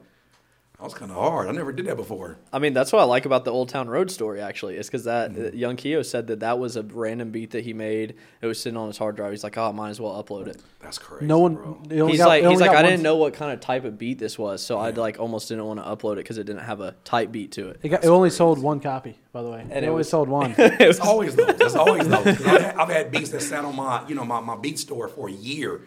that 0.79 0.85
was 0.85 0.95
kind 0.95 1.11
of 1.11 1.17
hard. 1.17 1.49
I 1.49 1.51
never 1.53 1.73
did 1.73 1.87
that 1.87 1.97
before. 1.97 2.39
I 2.53 2.61
mean, 2.61 2.73
that's 2.73 2.93
what 2.93 3.01
I 3.01 3.05
like 3.05 3.27
about 3.27 3.45
the 3.45 3.51
Old 3.51 3.69
Town 3.69 3.89
Road 3.89 4.13
story. 4.13 4.41
Actually, 4.41 4.77
is 4.77 4.87
because 4.87 5.05
that 5.05 5.33
Mm-hmm. 5.33 5.59
YoungKio 5.59 6.05
said 6.07 6.29
that 6.29 6.39
that 6.41 6.59
was 6.61 6.77
a 6.77 6.85
random 6.85 7.31
beat 7.33 7.51
that 7.51 7.65
he 7.65 7.73
made. 7.73 8.15
It 8.41 8.47
was 8.47 8.63
sitting 8.63 8.77
on 8.77 8.87
his 8.87 8.97
hard 8.97 9.17
drive. 9.17 9.33
He's 9.33 9.43
like, 9.43 9.59
oh, 9.59 9.69
I 9.69 9.73
might 9.73 9.91
as 9.91 10.01
well 10.01 10.23
upload 10.23 10.47
it. 10.47 10.63
That's 10.81 10.97
crazy. 10.99 11.27
No 11.27 11.41
one. 11.41 11.55
bro. 11.57 11.81
they 11.87 11.97
He's 12.07 12.19
got- 12.19 12.29
like, 12.29 12.45
he's 12.47 12.61
like, 12.61 12.71
I 12.71 12.83
didn't 12.83 13.03
know 13.03 13.17
what 13.17 13.35
kind 13.35 13.51
of 13.53 13.59
type 13.59 13.85
of 13.85 13.99
beat 13.99 14.21
this 14.21 14.39
was, 14.39 14.63
so 14.65 14.79
I 14.79 14.91
like 14.91 15.19
almost 15.19 15.49
didn't 15.49 15.65
want 15.65 15.81
to 15.81 15.85
upload 15.87 16.13
it 16.13 16.17
because 16.19 16.39
it 16.39 16.45
didn't 16.45 16.63
have 16.63 16.81
a 16.81 16.93
type 17.03 17.33
beat 17.33 17.51
to 17.53 17.71
it. 17.71 17.81
It, 17.83 17.89
got, 17.89 18.05
it 18.05 18.09
only 18.09 18.31
sold 18.31 18.61
one 18.63 18.79
copy, 18.79 19.19
by 19.33 19.43
the 19.43 19.51
way. 19.51 19.63
And 19.63 19.73
it, 19.73 19.83
it 19.85 19.87
only 19.89 19.99
was- 19.99 20.09
sold 20.09 20.29
one. 20.29 20.55
It's 20.59 21.01
always 21.01 21.35
those. 21.35 21.61
It's 21.61 21.75
always 21.75 22.07
those. 22.07 22.25
'Cause 22.25 22.41
I've, 22.47 22.63
had, 22.63 22.77
I've 22.77 22.89
had 22.89 23.11
beats 23.11 23.31
that 23.31 23.43
sat 23.43 23.65
on 23.65 23.75
my, 23.75 24.07
you 24.09 24.15
know, 24.15 24.25
my, 24.25 24.39
my 24.39 24.55
beat 24.57 24.79
store 24.79 25.09
for 25.09 25.29
a 25.29 25.33
year, 25.33 25.81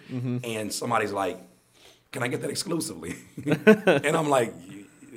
and 0.43 0.71
somebody's 0.73 1.13
like, 1.13 1.39
"Can 2.11 2.23
I 2.23 2.27
get 2.27 2.41
that 2.41 2.49
exclusively?" 2.49 3.15
and 3.45 4.17
I'm 4.17 4.27
like, 4.29 4.53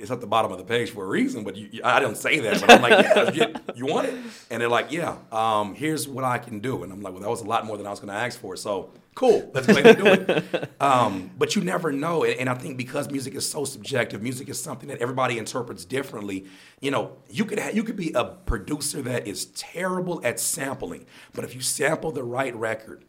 "It's 0.05 0.11
at 0.11 0.21
the 0.21 0.27
bottom 0.27 0.51
of 0.51 0.57
the 0.57 0.63
page 0.63 0.91
for 0.91 1.03
a 1.03 1.07
reason." 1.07 1.43
But 1.43 1.55
you, 1.55 1.81
I 1.83 1.99
don't 1.99 2.17
say 2.17 2.39
that. 2.39 2.61
But 2.61 2.71
I'm 2.71 2.81
like, 2.81 3.05
"Yeah, 3.05 3.31
you, 3.31 3.53
you 3.75 3.85
want 3.85 4.07
it?" 4.07 4.15
And 4.49 4.61
they're 4.61 4.69
like, 4.69 4.91
"Yeah. 4.91 5.17
Um, 5.31 5.75
here's 5.75 6.07
what 6.07 6.23
I 6.23 6.37
can 6.37 6.59
do." 6.59 6.83
And 6.83 6.91
I'm 6.93 7.01
like, 7.01 7.13
"Well, 7.13 7.23
that 7.23 7.29
was 7.29 7.41
a 7.41 7.45
lot 7.45 7.65
more 7.65 7.77
than 7.77 7.87
I 7.87 7.89
was 7.89 7.99
going 7.99 8.13
to 8.13 8.19
ask 8.19 8.39
for." 8.39 8.55
So 8.55 8.91
Cool, 9.15 9.49
let's 9.53 9.69
ahead 9.69 9.85
and 9.85 9.97
do 9.97 10.33
it. 10.33 10.71
Um, 10.81 11.31
but 11.37 11.55
you 11.55 11.63
never 11.63 11.91
know, 11.91 12.25
and, 12.25 12.37
and 12.41 12.49
I 12.49 12.53
think 12.53 12.77
because 12.77 13.09
music 13.09 13.33
is 13.33 13.49
so 13.49 13.63
subjective, 13.65 14.21
music 14.21 14.49
is 14.49 14.61
something 14.61 14.89
that 14.89 14.99
everybody 14.99 15.37
interprets 15.37 15.85
differently. 15.85 16.45
You 16.81 16.91
know, 16.91 17.13
you 17.29 17.45
could 17.45 17.59
ha- 17.59 17.71
you 17.73 17.83
could 17.83 17.95
be 17.95 18.11
a 18.13 18.25
producer 18.25 19.01
that 19.03 19.25
is 19.25 19.45
terrible 19.45 20.21
at 20.23 20.39
sampling, 20.39 21.05
but 21.33 21.43
if 21.45 21.55
you 21.55 21.61
sample 21.61 22.11
the 22.11 22.23
right 22.23 22.53
record 22.55 23.05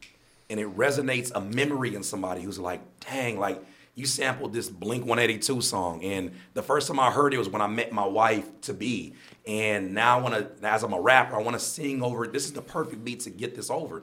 and 0.49 0.61
it 0.61 0.75
resonates 0.77 1.33
a 1.35 1.41
memory 1.41 1.95
in 1.95 2.03
somebody 2.05 2.43
who's 2.43 2.59
like, 2.59 2.81
dang, 3.01 3.39
like 3.39 3.63
you 3.97 4.05
sampled 4.05 4.53
this 4.53 4.69
Blink 4.69 5.07
182 5.07 5.63
song, 5.63 6.05
and 6.05 6.31
the 6.53 6.63
first 6.63 6.87
time 6.87 7.01
I 7.01 7.11
heard 7.11 7.33
it 7.33 7.39
was 7.39 7.49
when 7.49 7.63
I 7.63 7.67
met 7.67 7.93
my 7.93 8.07
wife 8.07 8.61
to 8.63 8.75
be, 8.75 9.15
and 9.47 9.95
now 9.95 10.19
I 10.19 10.23
want 10.23 10.35
to, 10.35 10.69
as 10.69 10.83
I'm 10.83 10.93
a 10.93 11.01
rapper, 11.01 11.35
I 11.35 11.43
want 11.43 11.59
to 11.59 11.65
sing 11.65 12.03
over. 12.03 12.27
it. 12.27 12.33
This 12.33 12.45
is 12.45 12.53
the 12.53 12.63
perfect 12.63 13.05
beat 13.05 13.21
to 13.21 13.31
get 13.31 13.55
this 13.57 13.71
over. 13.71 14.03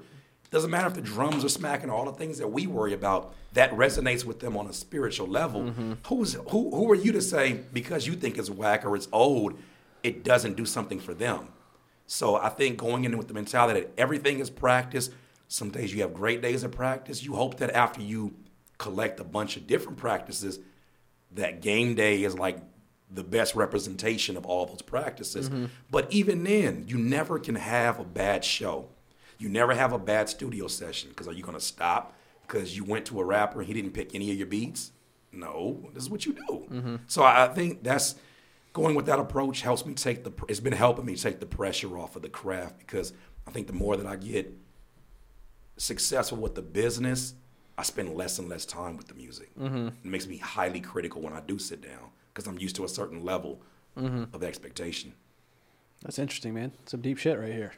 Doesn't 0.49 0.71
matter 0.71 0.87
if 0.87 0.95
the 0.95 1.01
drums 1.01 1.45
are 1.45 1.49
smacking, 1.49 1.91
or 1.91 1.93
all 1.95 2.05
the 2.05 2.11
things 2.11 2.39
that 2.39 2.47
we 2.47 2.65
worry 2.67 2.93
about. 2.93 3.35
That 3.53 3.71
resonates 3.71 4.25
with 4.25 4.39
them 4.39 4.57
on 4.57 4.67
a 4.67 4.73
spiritual 4.73 5.27
level. 5.27 5.61
Mm-hmm. 5.61 5.93
Who's 6.07 6.33
who? 6.33 6.71
Who 6.71 6.91
are 6.91 6.95
you 6.95 7.11
to 7.11 7.21
say 7.21 7.61
because 7.71 8.07
you 8.07 8.13
think 8.13 8.39
it's 8.39 8.49
whack 8.49 8.85
or 8.85 8.95
it's 8.95 9.07
old, 9.11 9.53
it 10.01 10.23
doesn't 10.23 10.57
do 10.57 10.65
something 10.65 10.99
for 10.99 11.13
them? 11.13 11.49
So 12.07 12.35
I 12.35 12.49
think 12.49 12.77
going 12.77 13.03
in 13.03 13.15
with 13.17 13.27
the 13.27 13.33
mentality 13.35 13.81
that 13.81 13.91
everything 13.97 14.39
is 14.39 14.49
practice. 14.49 15.11
Some 15.47 15.69
days 15.69 15.93
you 15.93 16.01
have 16.01 16.15
great 16.15 16.41
days 16.41 16.63
of 16.63 16.71
practice. 16.71 17.23
You 17.23 17.35
hope 17.35 17.57
that 17.57 17.71
after 17.71 18.01
you 18.01 18.33
collect 18.83 19.19
a 19.19 19.23
bunch 19.23 19.55
of 19.55 19.65
different 19.65 19.97
practices, 19.97 20.59
that 21.31 21.61
game 21.61 21.95
day 21.95 22.23
is 22.23 22.37
like 22.37 22.59
the 23.09 23.23
best 23.23 23.55
representation 23.55 24.35
of 24.35 24.45
all 24.45 24.65
those 24.65 24.81
practices. 24.81 25.49
Mm-hmm. 25.49 25.65
But 25.89 26.11
even 26.11 26.43
then, 26.43 26.85
you 26.87 26.97
never 26.97 27.39
can 27.39 27.55
have 27.55 27.99
a 27.99 28.03
bad 28.03 28.43
show. 28.43 28.89
You 29.39 29.49
never 29.49 29.73
have 29.73 29.93
a 29.93 29.99
bad 29.99 30.29
studio 30.29 30.67
session 30.67 31.09
because 31.09 31.27
are 31.27 31.33
you 31.33 31.43
going 31.43 31.57
to 31.57 31.63
stop 31.63 32.13
because 32.41 32.75
you 32.75 32.83
went 32.83 33.05
to 33.05 33.19
a 33.19 33.23
rapper 33.23 33.59
and 33.59 33.67
he 33.67 33.73
didn't 33.73 33.91
pick 33.91 34.13
any 34.13 34.29
of 34.31 34.37
your 34.37 34.47
beats? 34.47 34.91
No, 35.31 35.89
this 35.93 36.03
is 36.03 36.09
what 36.09 36.25
you 36.25 36.33
do. 36.33 36.67
Mm-hmm. 36.69 36.95
So 37.07 37.23
I 37.23 37.45
I 37.45 37.47
think 37.47 37.83
that's 37.83 38.15
going 38.73 38.95
with 38.95 39.05
that 39.05 39.19
approach 39.19 39.61
helps 39.61 39.85
me 39.85 39.93
take 39.93 40.23
the. 40.23 40.31
It's 40.49 40.59
been 40.59 40.73
helping 40.73 41.05
me 41.05 41.15
take 41.15 41.39
the 41.39 41.45
pressure 41.45 41.97
off 41.97 42.15
of 42.15 42.21
the 42.21 42.29
craft 42.29 42.79
because 42.79 43.13
I 43.47 43.51
think 43.51 43.67
the 43.67 43.73
more 43.73 43.95
that 43.95 44.05
I 44.05 44.17
get 44.17 44.53
successful 45.77 46.37
with 46.37 46.55
the 46.55 46.61
business, 46.61 47.33
I 47.77 47.83
spend 47.83 48.13
less 48.13 48.39
and 48.39 48.49
less 48.49 48.65
time 48.65 48.97
with 48.97 49.07
the 49.07 49.15
music. 49.15 49.49
Mm-hmm. 49.59 49.87
It 49.87 50.05
makes 50.05 50.27
me 50.27 50.37
highly 50.37 50.79
critical 50.79 51.21
when 51.21 51.33
I 51.33 51.41
do 51.41 51.57
sit 51.57 51.81
down 51.81 52.11
because 52.33 52.47
I'm 52.47 52.59
used 52.59 52.75
to 52.77 52.85
a 52.85 52.89
certain 52.89 53.23
level 53.23 53.61
mm-hmm. 53.97 54.35
of 54.35 54.43
expectation. 54.43 55.13
That's 56.03 56.19
interesting, 56.19 56.53
man. 56.53 56.73
Some 56.85 56.99
deep 56.99 57.17
shit 57.17 57.39
right 57.39 57.53
here. 57.53 57.71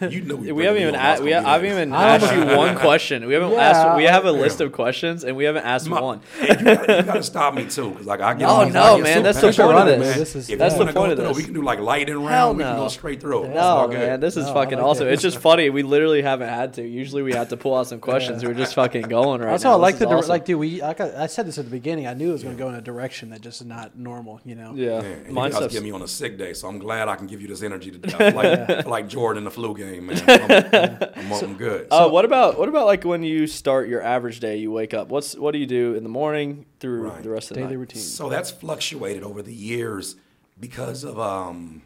And 0.00 0.12
you 0.12 0.20
knew 0.22 0.36
We 0.36 0.52
bring 0.52 0.66
haven't 0.66 0.82
even 0.82 0.94
on, 0.94 1.00
I 1.00 1.10
was 1.12 1.20
a- 1.20 1.24
we 1.24 1.32
ha- 1.32 1.42
I've 1.44 1.64
even 1.64 1.92
asked 1.92 2.32
you 2.32 2.56
one 2.56 2.76
question. 2.76 3.26
We 3.26 3.34
haven't 3.34 3.50
Yeah, 3.50 3.58
asked. 3.70 3.96
We 3.96 4.04
have 4.04 4.24
a 4.24 4.28
yeah. 4.30 4.34
list 4.38 4.60
of 4.60 4.70
questions, 4.70 5.24
and 5.24 5.36
we 5.36 5.42
haven't 5.44 5.64
asked 5.64 5.88
My- 5.88 6.00
one. 6.00 6.20
Hey, 6.38 6.48
you, 6.50 6.64
gotta, 6.64 6.96
you 6.98 7.02
gotta 7.02 7.22
stop 7.24 7.54
me 7.54 7.66
too, 7.68 7.90
because 7.90 8.06
like 8.06 8.20
I 8.20 8.34
get. 8.34 8.48
Oh, 8.48 8.64
no, 8.68 8.98
no, 8.98 9.02
man, 9.02 9.16
so 9.16 9.22
that's 9.22 9.40
the 9.40 9.62
point 9.64 9.78
of 9.78 9.86
this. 9.98 10.16
This 10.16 10.36
is- 10.36 10.50
If 10.50 10.58
That's 10.60 10.74
you 10.74 10.78
the 10.78 10.84
wanna 10.84 10.92
go 10.92 11.00
point 11.00 11.12
of 11.12 11.18
through, 11.18 11.28
this. 11.28 11.36
We 11.38 11.42
can 11.42 11.54
do 11.54 11.62
like 11.62 11.80
lightning 11.80 12.14
round. 12.18 12.28
Hell 12.30 12.54
We 12.54 12.62
can 12.62 12.76
no. 12.76 12.82
go 12.84 12.88
straight 12.88 13.20
through. 13.20 13.48
No, 13.48 13.88
good. 13.88 13.98
man, 13.98 14.20
this 14.20 14.36
is 14.36 14.46
No, 14.46 14.54
fucking 14.54 14.78
like 14.78 14.86
awesome. 14.86 15.06
that. 15.06 15.12
It's 15.14 15.22
just 15.22 15.38
funny. 15.38 15.68
We 15.70 15.82
literally 15.82 16.22
haven't 16.22 16.50
had 16.50 16.74
to. 16.74 16.86
Usually, 16.86 17.22
we 17.22 17.32
have 17.32 17.48
to 17.48 17.56
pull 17.56 17.74
out 17.74 17.88
some 17.88 17.98
questions. 17.98 18.44
We're 18.44 18.54
just 18.54 18.74
fucking 18.76 19.02
going 19.02 19.40
right 19.40 19.50
That's 19.50 19.64
now. 19.64 19.70
how 19.70 19.76
I 19.76 19.80
like 19.80 19.98
the 19.98 20.04
is 20.04 20.10
dir- 20.10 20.16
awesome. 20.18 20.28
like, 20.30 20.44
dude. 20.44 20.60
We 20.60 20.80
I, 20.82 20.94
I 21.24 21.26
said 21.26 21.48
this 21.48 21.58
at 21.58 21.64
the 21.64 21.70
beginning. 21.72 22.06
I 22.06 22.14
knew 22.14 22.30
it 22.30 22.32
was 22.34 22.44
going 22.44 22.56
to 22.56 22.62
go 22.62 22.68
in 22.68 22.76
a 22.76 22.80
direction 22.80 23.30
that 23.30 23.40
just 23.40 23.60
is 23.60 23.66
not 23.66 23.98
normal. 23.98 24.40
You 24.44 24.54
know. 24.54 24.72
Yeah, 24.76 24.86
Yeah, 24.86 24.98
and 25.00 25.28
you 25.30 25.34
guys 25.34 25.56
stuff's- 25.56 25.74
get 25.74 25.82
me 25.82 25.90
on 25.90 26.02
a 26.02 26.08
sick 26.08 26.38
day, 26.38 26.52
so 26.52 26.68
I'm 26.68 26.78
glad 26.78 27.08
I 27.08 27.16
can 27.16 27.26
give 27.26 27.40
you 27.42 27.48
this 27.48 27.62
energy 27.72 27.90
today. 27.90 28.14
I 28.14 28.30
feel 28.30 28.36
like, 28.68 28.86
like 28.96 29.08
Jordan 29.08 29.38
in 29.38 29.44
the 29.44 29.50
flu 29.50 29.74
game, 29.76 30.06
man. 30.06 30.22
I'm, 30.28 31.32
I'm, 31.32 31.44
I'm 31.44 31.54
good. 31.68 31.88
Uh, 31.90 32.08
what 32.08 32.24
about 32.24 32.58
what 32.58 32.68
about 32.68 32.86
like 32.86 33.04
when 33.04 33.22
you 33.22 33.46
start 33.46 33.88
your 33.88 34.02
average 34.02 34.40
day? 34.40 34.56
You 34.58 34.70
wake 34.70 34.94
up. 34.94 35.08
What's 35.08 35.34
what 35.36 35.52
do 35.52 35.58
you 35.58 35.66
do 35.66 35.94
in 35.94 36.02
the 36.02 36.08
morning 36.08 36.66
through 36.80 37.08
Right. 37.08 37.22
the 37.22 37.30
rest 37.30 37.50
of 37.50 37.54
the 37.56 37.62
Daily 37.62 37.74
night? 37.74 37.80
routine. 37.80 38.02
So 38.02 38.28
that's 38.28 38.50
fluctuated 38.50 39.22
over 39.22 39.42
the 39.42 39.54
years 39.54 40.16
because 40.60 41.02
of 41.04 41.18
um, 41.18 41.82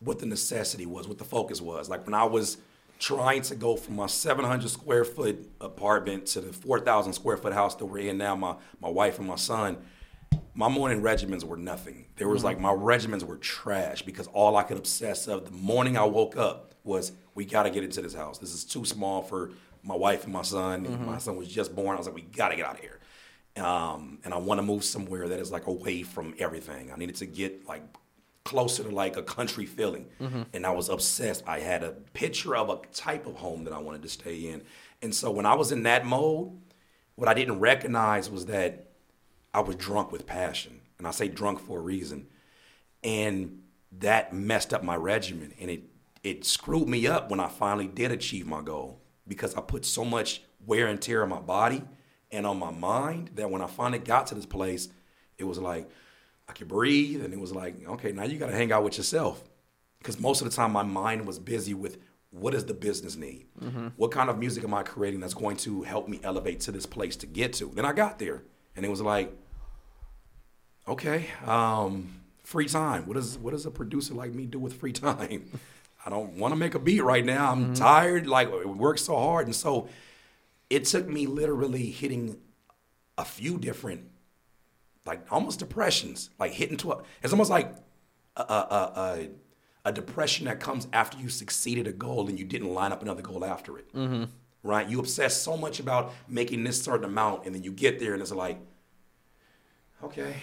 what 0.00 0.18
the 0.18 0.26
necessity 0.26 0.86
was, 0.86 1.08
what 1.08 1.18
the 1.18 1.24
focus 1.24 1.60
was. 1.60 1.88
Like 1.88 2.04
when 2.04 2.14
I 2.14 2.24
was 2.24 2.58
trying 2.98 3.42
to 3.42 3.54
go 3.54 3.76
from 3.76 3.96
my 3.96 4.06
700 4.06 4.68
square 4.70 5.04
foot 5.04 5.50
apartment 5.60 6.26
to 6.26 6.40
the 6.40 6.52
4,000 6.52 7.12
square 7.12 7.36
foot 7.36 7.52
house 7.52 7.74
that 7.76 7.84
we're 7.86 8.08
in 8.08 8.16
now, 8.18 8.34
my, 8.36 8.54
my 8.80 8.88
wife 8.88 9.18
and 9.18 9.28
my 9.28 9.36
son, 9.36 9.76
my 10.54 10.68
morning 10.68 11.02
regimens 11.02 11.44
were 11.44 11.56
nothing. 11.56 12.06
There 12.16 12.28
was 12.28 12.38
mm-hmm. 12.38 12.46
like 12.46 12.60
my 12.60 12.72
regimens 12.72 13.22
were 13.22 13.36
trash 13.36 14.02
because 14.02 14.26
all 14.28 14.56
I 14.56 14.62
could 14.62 14.78
obsess 14.78 15.28
of 15.28 15.44
the 15.44 15.50
morning 15.50 15.98
I 15.98 16.04
woke 16.04 16.36
up 16.36 16.74
was 16.82 17.12
we 17.34 17.44
got 17.44 17.64
to 17.64 17.70
get 17.70 17.84
into 17.84 18.00
this 18.00 18.14
house. 18.14 18.38
This 18.38 18.54
is 18.54 18.64
too 18.64 18.84
small 18.84 19.22
for 19.22 19.50
my 19.82 19.94
wife 19.94 20.24
and 20.24 20.32
my 20.32 20.42
son. 20.42 20.86
And 20.86 21.00
my 21.00 21.12
mm-hmm. 21.12 21.18
son 21.18 21.36
was 21.36 21.48
just 21.48 21.74
born. 21.76 21.94
I 21.94 21.98
was 21.98 22.06
like, 22.06 22.16
we 22.16 22.22
got 22.22 22.48
to 22.48 22.56
get 22.56 22.64
out 22.64 22.76
of 22.76 22.80
here. 22.80 23.00
Um, 23.56 24.18
and 24.24 24.32
I 24.32 24.38
want 24.38 24.58
to 24.58 24.62
move 24.62 24.82
somewhere 24.82 25.28
that 25.28 25.38
is 25.38 25.50
like 25.50 25.66
away 25.66 26.02
from 26.02 26.34
everything. 26.38 26.90
I 26.90 26.96
needed 26.96 27.16
to 27.16 27.26
get 27.26 27.66
like 27.68 27.82
closer 28.44 28.82
to 28.82 28.90
like 28.90 29.16
a 29.16 29.22
country 29.22 29.66
feeling. 29.66 30.06
Mm-hmm. 30.20 30.42
And 30.54 30.64
I 30.64 30.70
was 30.70 30.88
obsessed. 30.88 31.44
I 31.46 31.60
had 31.60 31.82
a 31.82 31.90
picture 31.90 32.56
of 32.56 32.70
a 32.70 32.78
type 32.94 33.26
of 33.26 33.36
home 33.36 33.64
that 33.64 33.74
I 33.74 33.78
wanted 33.78 34.02
to 34.02 34.08
stay 34.08 34.48
in. 34.48 34.62
And 35.02 35.14
so 35.14 35.30
when 35.30 35.44
I 35.44 35.54
was 35.54 35.72
in 35.72 35.82
that 35.82 36.06
mode, 36.06 36.52
what 37.16 37.28
I 37.28 37.34
didn't 37.34 37.60
recognize 37.60 38.30
was 38.30 38.46
that 38.46 38.85
I 39.56 39.60
was 39.60 39.74
drunk 39.76 40.12
with 40.12 40.26
passion. 40.26 40.82
And 40.98 41.06
I 41.06 41.10
say 41.10 41.28
drunk 41.28 41.60
for 41.60 41.78
a 41.78 41.82
reason. 41.82 42.26
And 43.02 43.62
that 43.98 44.34
messed 44.34 44.74
up 44.74 44.82
my 44.82 44.96
regimen 44.96 45.54
and 45.58 45.70
it 45.70 45.84
it 46.22 46.44
screwed 46.44 46.88
me 46.88 47.06
up 47.06 47.30
when 47.30 47.38
I 47.38 47.46
finally 47.46 47.86
did 47.86 48.10
achieve 48.10 48.46
my 48.46 48.60
goal 48.60 49.00
because 49.28 49.54
I 49.54 49.60
put 49.60 49.84
so 49.84 50.04
much 50.04 50.42
wear 50.66 50.88
and 50.88 51.00
tear 51.00 51.22
on 51.22 51.28
my 51.28 51.40
body 51.40 51.82
and 52.32 52.44
on 52.44 52.58
my 52.58 52.72
mind 52.72 53.30
that 53.36 53.48
when 53.48 53.62
I 53.62 53.68
finally 53.68 54.00
got 54.00 54.26
to 54.28 54.34
this 54.34 54.44
place, 54.44 54.88
it 55.38 55.44
was 55.44 55.58
like 55.58 55.88
I 56.48 56.52
could 56.52 56.66
breathe 56.66 57.24
and 57.24 57.32
it 57.32 57.38
was 57.38 57.52
like, 57.52 57.76
okay, 57.88 58.10
now 58.10 58.24
you 58.24 58.38
got 58.38 58.48
to 58.48 58.56
hang 58.56 58.72
out 58.72 58.82
with 58.82 58.98
yourself. 58.98 59.44
Because 59.98 60.18
most 60.18 60.42
of 60.42 60.50
the 60.50 60.54
time 60.54 60.72
my 60.72 60.82
mind 60.82 61.26
was 61.26 61.38
busy 61.38 61.74
with 61.74 61.98
what 62.30 62.52
does 62.52 62.66
the 62.66 62.74
business 62.74 63.14
need? 63.14 63.46
Mm-hmm. 63.62 63.88
What 63.96 64.10
kind 64.10 64.28
of 64.28 64.36
music 64.36 64.64
am 64.64 64.74
I 64.74 64.82
creating 64.82 65.20
that's 65.20 65.34
going 65.34 65.56
to 65.58 65.82
help 65.84 66.08
me 66.08 66.18
elevate 66.24 66.60
to 66.60 66.72
this 66.72 66.86
place 66.86 67.14
to 67.16 67.26
get 67.26 67.52
to? 67.54 67.70
Then 67.72 67.84
I 67.84 67.92
got 67.92 68.18
there 68.18 68.42
and 68.74 68.84
it 68.84 68.88
was 68.90 69.00
like, 69.00 69.32
okay, 70.88 71.26
um, 71.44 72.20
free 72.42 72.66
time. 72.66 73.06
What 73.06 73.14
does 73.14 73.38
what 73.38 73.52
does 73.52 73.66
a 73.66 73.70
producer 73.70 74.14
like 74.14 74.32
me 74.32 74.46
do 74.46 74.58
with 74.58 74.74
free 74.74 74.92
time? 74.92 75.50
I 76.06 76.10
don't 76.10 76.34
want 76.34 76.52
to 76.52 76.56
make 76.56 76.74
a 76.74 76.78
beat 76.78 77.02
right 77.02 77.24
now. 77.24 77.50
I'm 77.50 77.74
tired. 77.74 78.28
Like 78.28 78.48
it 78.48 78.68
works 78.68 79.02
so 79.02 79.16
hard, 79.16 79.46
and 79.46 79.54
so 79.54 79.88
it 80.70 80.84
took 80.84 81.08
me 81.08 81.26
literally 81.26 81.90
hitting 81.90 82.38
a 83.18 83.24
few 83.24 83.58
different, 83.58 84.02
like 85.04 85.26
almost 85.32 85.58
depressions, 85.58 86.30
like 86.38 86.52
hitting 86.52 86.76
to 86.78 86.92
a. 86.92 87.02
It's 87.22 87.32
almost 87.32 87.50
like 87.50 87.74
a 88.36 88.40
a, 88.40 88.44
a, 88.44 89.00
a, 89.00 89.28
a 89.86 89.92
depression 89.92 90.46
that 90.46 90.60
comes 90.60 90.86
after 90.92 91.18
you 91.18 91.28
succeeded 91.28 91.86
a 91.88 91.92
goal 91.92 92.28
and 92.28 92.38
you 92.38 92.44
didn't 92.44 92.72
line 92.72 92.92
up 92.92 93.02
another 93.02 93.22
goal 93.22 93.44
after 93.44 93.76
it. 93.78 93.86
Right? 94.62 94.88
You 94.88 95.00
obsess 95.00 95.40
so 95.40 95.56
much 95.56 95.80
about 95.80 96.12
making 96.28 96.62
this 96.64 96.80
certain 96.82 97.04
amount, 97.04 97.46
and 97.46 97.54
then 97.54 97.62
you 97.64 97.72
get 97.72 97.98
there, 97.98 98.12
and 98.12 98.22
it's 98.22 98.32
like, 98.32 98.58
okay, 100.02 100.36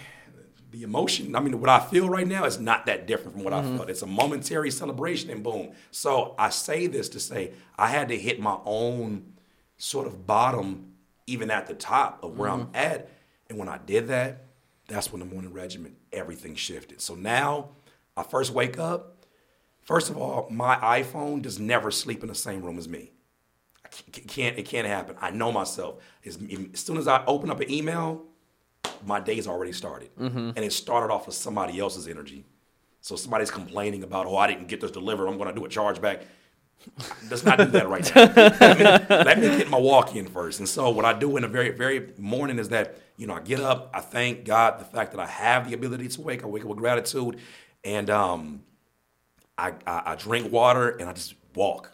the 0.73 0.81
emotion, 0.81 1.35
I 1.35 1.39
mean, 1.39 1.59
what 1.61 1.69
I 1.69 1.79
feel 1.79 2.09
right 2.09 2.27
now 2.27 2.45
is 2.45 2.59
not 2.59 2.87
that 2.87 3.05
different 3.05 3.33
from 3.33 3.43
what 3.43 3.53
I 3.53 3.61
mm-hmm. 3.61 3.77
felt. 3.77 3.91
It's 3.91 4.01
a 4.01 4.07
momentary 4.07 4.71
celebration 4.71 5.29
and 5.29 5.43
boom. 5.43 5.69
So 5.91 6.33
I 6.37 6.49
say 6.49 6.87
this 6.87 7.09
to 7.09 7.19
say 7.19 7.51
I 7.77 7.89
had 7.89 8.07
to 8.09 8.17
hit 8.17 8.39
my 8.39 8.57
own 8.65 9.33
sort 9.77 10.07
of 10.07 10.25
bottom, 10.25 10.93
even 11.27 11.51
at 11.51 11.67
the 11.67 11.75
top 11.75 12.23
of 12.23 12.39
where 12.39 12.49
I'm 12.49 12.65
mm-hmm. 12.65 12.75
at. 12.75 13.11
And 13.49 13.59
when 13.59 13.69
I 13.69 13.77
did 13.77 14.07
that, 14.07 14.45
that's 14.87 15.13
when 15.13 15.19
the 15.19 15.27
morning 15.27 15.53
regimen, 15.53 15.95
everything 16.11 16.55
shifted. 16.55 17.01
So 17.01 17.13
now 17.13 17.69
I 18.17 18.23
first 18.23 18.51
wake 18.51 18.79
up. 18.79 19.27
First 19.81 20.09
of 20.09 20.17
all, 20.17 20.47
my 20.49 20.77
iPhone 20.77 21.43
does 21.43 21.59
never 21.59 21.91
sleep 21.91 22.23
in 22.23 22.29
the 22.29 22.35
same 22.35 22.63
room 22.63 22.79
as 22.79 22.89
me. 22.89 23.11
I 23.85 23.89
can't, 23.89 24.27
can't 24.27 24.57
it 24.57 24.65
can't 24.65 24.87
happen. 24.87 25.17
I 25.21 25.29
know 25.29 25.51
myself. 25.51 26.01
As, 26.25 26.39
as 26.73 26.79
soon 26.79 26.97
as 26.97 27.07
I 27.07 27.23
open 27.25 27.51
up 27.51 27.59
an 27.59 27.69
email, 27.69 28.23
my 29.05 29.19
day's 29.19 29.47
already 29.47 29.71
started. 29.71 30.09
And 30.17 30.57
it 30.59 30.73
started 30.73 31.13
off 31.13 31.25
with 31.27 31.35
somebody 31.35 31.79
else's 31.79 32.07
energy. 32.07 32.45
So 33.01 33.15
somebody's 33.15 33.51
complaining 33.51 34.03
about, 34.03 34.27
oh, 34.27 34.37
I 34.37 34.47
didn't 34.47 34.67
get 34.67 34.79
this 34.81 34.91
delivered. 34.91 35.27
I'm 35.27 35.37
going 35.37 35.53
to 35.53 35.55
do 35.59 35.65
a 35.65 35.69
chargeback. 35.69 36.23
Let's 37.29 37.43
not 37.43 37.57
do 37.57 37.65
that 37.65 37.89
right 37.89 38.15
now. 38.15 38.31
let, 38.35 38.79
me, 38.79 38.83
let 39.15 39.39
me 39.39 39.47
get 39.57 39.69
my 39.69 39.77
walk 39.77 40.15
in 40.15 40.27
first. 40.27 40.59
And 40.59 40.67
so 40.67 40.89
what 40.89 41.05
I 41.05 41.13
do 41.13 41.35
in 41.35 41.41
the 41.43 41.49
very, 41.49 41.71
very 41.71 42.09
morning 42.17 42.59
is 42.59 42.69
that, 42.69 42.97
you 43.17 43.27
know, 43.27 43.33
I 43.33 43.41
get 43.41 43.59
up, 43.59 43.89
I 43.93 43.99
thank 43.99 44.45
God 44.45 44.79
the 44.79 44.85
fact 44.85 45.11
that 45.11 45.19
I 45.19 45.27
have 45.27 45.67
the 45.67 45.75
ability 45.75 46.07
to 46.09 46.21
wake. 46.21 46.43
I 46.43 46.47
wake 46.47 46.63
up 46.63 46.69
with 46.69 46.79
gratitude. 46.79 47.39
And 47.83 48.09
um, 48.09 48.63
I, 49.57 49.73
I, 49.85 50.01
I 50.05 50.15
drink 50.15 50.51
water 50.51 50.89
and 50.89 51.09
I 51.09 51.13
just 51.13 51.35
walk. 51.55 51.91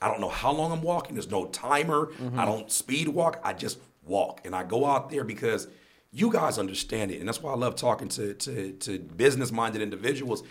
I 0.00 0.08
don't 0.08 0.20
know 0.20 0.28
how 0.30 0.52
long 0.52 0.72
I'm 0.72 0.82
walking. 0.82 1.14
There's 1.14 1.30
no 1.30 1.46
timer. 1.46 2.10
I 2.36 2.44
don't 2.46 2.70
speed 2.72 3.08
walk. 3.08 3.40
I 3.44 3.52
just 3.52 3.78
walk. 4.04 4.40
And 4.46 4.54
I 4.54 4.62
go 4.64 4.86
out 4.86 5.10
there 5.10 5.24
because 5.24 5.68
you 6.12 6.32
guys 6.32 6.58
understand 6.58 7.10
it. 7.10 7.20
And 7.20 7.28
that's 7.28 7.42
why 7.42 7.52
I 7.52 7.56
love 7.56 7.76
talking 7.76 8.08
to, 8.10 8.34
to, 8.34 8.72
to 8.72 8.98
business 8.98 9.52
minded 9.52 9.82
individuals. 9.82 10.42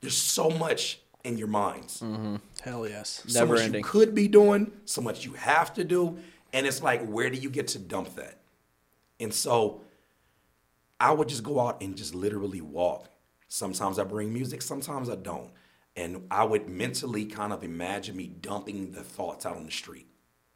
There's 0.00 0.16
so 0.16 0.50
much 0.50 1.00
in 1.24 1.36
your 1.36 1.48
minds. 1.48 2.00
Mm-hmm. 2.00 2.36
Hell 2.62 2.88
yes. 2.88 3.22
So 3.26 3.40
Never 3.40 3.54
much 3.54 3.64
ending. 3.64 3.80
you 3.80 3.84
could 3.84 4.14
be 4.14 4.28
doing, 4.28 4.72
so 4.84 5.00
much 5.00 5.24
you 5.24 5.32
have 5.34 5.74
to 5.74 5.84
do. 5.84 6.18
And 6.52 6.66
it's 6.66 6.82
like, 6.82 7.04
where 7.06 7.30
do 7.30 7.38
you 7.38 7.50
get 7.50 7.68
to 7.68 7.78
dump 7.78 8.14
that? 8.16 8.38
And 9.18 9.32
so 9.32 9.82
I 10.98 11.12
would 11.12 11.28
just 11.28 11.42
go 11.42 11.60
out 11.60 11.82
and 11.82 11.96
just 11.96 12.14
literally 12.14 12.60
walk. 12.60 13.08
Sometimes 13.48 13.98
I 13.98 14.04
bring 14.04 14.32
music, 14.32 14.62
sometimes 14.62 15.10
I 15.10 15.16
don't. 15.16 15.50
And 15.96 16.26
I 16.30 16.44
would 16.44 16.68
mentally 16.68 17.26
kind 17.26 17.52
of 17.52 17.64
imagine 17.64 18.16
me 18.16 18.28
dumping 18.28 18.92
the 18.92 19.02
thoughts 19.02 19.44
out 19.44 19.56
on 19.56 19.66
the 19.66 19.72
street, 19.72 20.06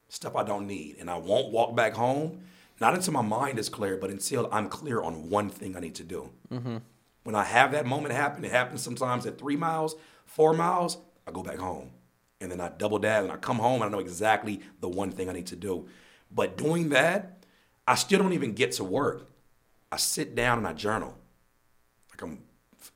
stuff 0.08 0.36
I 0.36 0.44
don't 0.44 0.66
need. 0.66 0.96
And 1.00 1.10
I 1.10 1.18
won't 1.18 1.52
walk 1.52 1.74
back 1.74 1.92
home, 1.94 2.44
not 2.80 2.94
until 2.94 3.12
my 3.12 3.22
mind 3.22 3.58
is 3.58 3.68
clear, 3.68 3.96
but 3.96 4.10
until 4.10 4.48
I'm 4.52 4.68
clear 4.68 5.02
on 5.02 5.30
one 5.30 5.48
thing 5.48 5.76
I 5.76 5.80
need 5.80 5.94
to 5.96 6.04
do. 6.04 6.30
Mm-hmm. 6.50 6.78
When 7.22 7.34
I 7.34 7.44
have 7.44 7.72
that 7.72 7.86
moment 7.86 8.14
happen, 8.14 8.44
it 8.44 8.50
happens 8.50 8.82
sometimes 8.82 9.26
at 9.26 9.38
three 9.38 9.56
miles, 9.56 9.94
four 10.26 10.52
miles, 10.52 10.98
I 11.26 11.30
go 11.30 11.42
back 11.42 11.58
home. 11.58 11.90
And 12.40 12.50
then 12.50 12.60
I 12.60 12.68
double 12.68 12.98
dab 12.98 13.24
and 13.24 13.32
I 13.32 13.36
come 13.36 13.58
home 13.58 13.80
and 13.80 13.84
I 13.84 13.88
know 13.88 14.00
exactly 14.00 14.60
the 14.80 14.88
one 14.88 15.10
thing 15.10 15.28
I 15.28 15.32
need 15.32 15.46
to 15.46 15.56
do. 15.56 15.86
But 16.30 16.58
doing 16.58 16.90
that, 16.90 17.44
I 17.86 17.94
still 17.94 18.18
don't 18.18 18.32
even 18.32 18.52
get 18.52 18.72
to 18.72 18.84
work. 18.84 19.30
I 19.90 19.96
sit 19.96 20.34
down 20.34 20.58
and 20.58 20.66
I 20.66 20.72
journal. 20.72 21.14
Like 22.10 22.22
I'm 22.22 22.42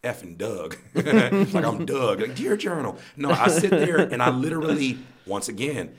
effing 0.03 0.37
Doug. 0.37 0.77
like 0.95 1.65
I'm 1.65 1.87
Doug. 1.87 2.21
Like, 2.21 2.35
dear 2.35 2.57
journal. 2.57 2.99
No, 3.17 3.31
I 3.31 3.49
sit 3.49 3.71
there 3.71 3.99
and 3.99 4.23
I 4.23 4.31
literally, 4.31 4.99
once 5.25 5.49
again, 5.49 5.97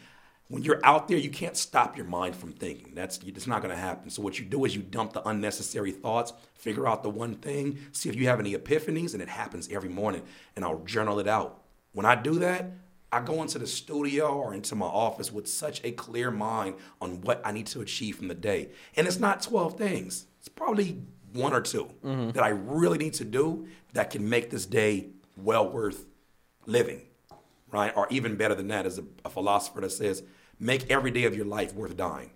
when 0.50 0.64
you're 0.64 0.84
out 0.84 1.08
there, 1.08 1.18
you 1.18 1.30
can't 1.30 1.56
stop 1.56 1.96
your 1.96 2.08
mind 2.08 2.36
from 2.36 2.52
thinking. 2.52 2.94
That's 2.96 3.20
it's 3.26 3.48
not 3.48 3.62
going 3.62 3.74
to 3.74 3.80
happen. 3.80 4.10
So 4.10 4.22
what 4.24 4.40
you 4.40 4.46
do 4.46 4.66
is 4.66 4.76
you 4.76 4.82
dump 4.82 5.14
the 5.14 5.28
unnecessary 5.28 5.92
thoughts, 5.92 6.34
figure 6.56 6.88
out 6.88 7.04
the 7.04 7.10
one 7.10 7.36
thing, 7.36 7.78
see 7.92 8.10
if 8.10 8.16
you 8.16 8.28
have 8.28 8.40
any 8.40 8.56
epiphanies, 8.56 9.14
and 9.14 9.22
it 9.22 9.30
happens 9.30 9.70
every 9.72 9.90
morning. 9.90 10.24
And 10.56 10.66
I'll 10.66 10.80
journal 10.80 11.20
it 11.20 11.28
out. 11.28 11.62
When 11.94 12.06
I 12.06 12.16
do 12.16 12.40
that, 12.40 12.72
I 13.12 13.22
go 13.22 13.42
into 13.42 13.60
the 13.60 13.68
studio 13.68 14.28
or 14.28 14.54
into 14.54 14.76
my 14.76 14.88
office 14.88 15.32
with 15.32 15.48
such 15.48 15.84
a 15.84 15.92
clear 15.92 16.32
mind 16.32 16.76
on 17.00 17.22
what 17.22 17.42
I 17.46 17.52
need 17.52 17.68
to 17.68 17.82
achieve 17.82 18.18
from 18.18 18.28
the 18.28 18.36
day. 18.36 18.70
And 18.96 19.08
it's 19.08 19.20
not 19.20 19.42
12 19.42 19.78
things. 19.78 20.26
It's 20.40 20.50
probably 20.50 21.02
one 21.34 21.54
or 21.54 21.62
2 21.62 21.84
mm-hmm. 21.84 22.32
that 22.32 22.44
I 22.44 22.50
really 22.50 22.98
need 22.98 23.14
to 23.16 23.26
do 23.26 23.68
that 23.94 24.10
can 24.10 24.28
make 24.28 24.50
this 24.50 24.66
day 24.66 25.10
well 25.38 25.70
worth 25.70 26.06
living, 26.66 27.02
right? 27.72 27.96
Or 27.96 28.08
even 28.10 28.36
better 28.36 28.56
than 28.56 28.68
that, 28.70 28.86
is 28.86 29.00
a, 29.00 29.04
a 29.26 29.30
philosopher 29.30 29.82
that 29.82 29.92
says, 29.92 30.24
make 30.60 30.90
every 30.90 31.12
day 31.12 31.24
of 31.24 31.36
your 31.36 31.46
life 31.46 31.74
worth 31.74 31.96
dying. 31.96 32.32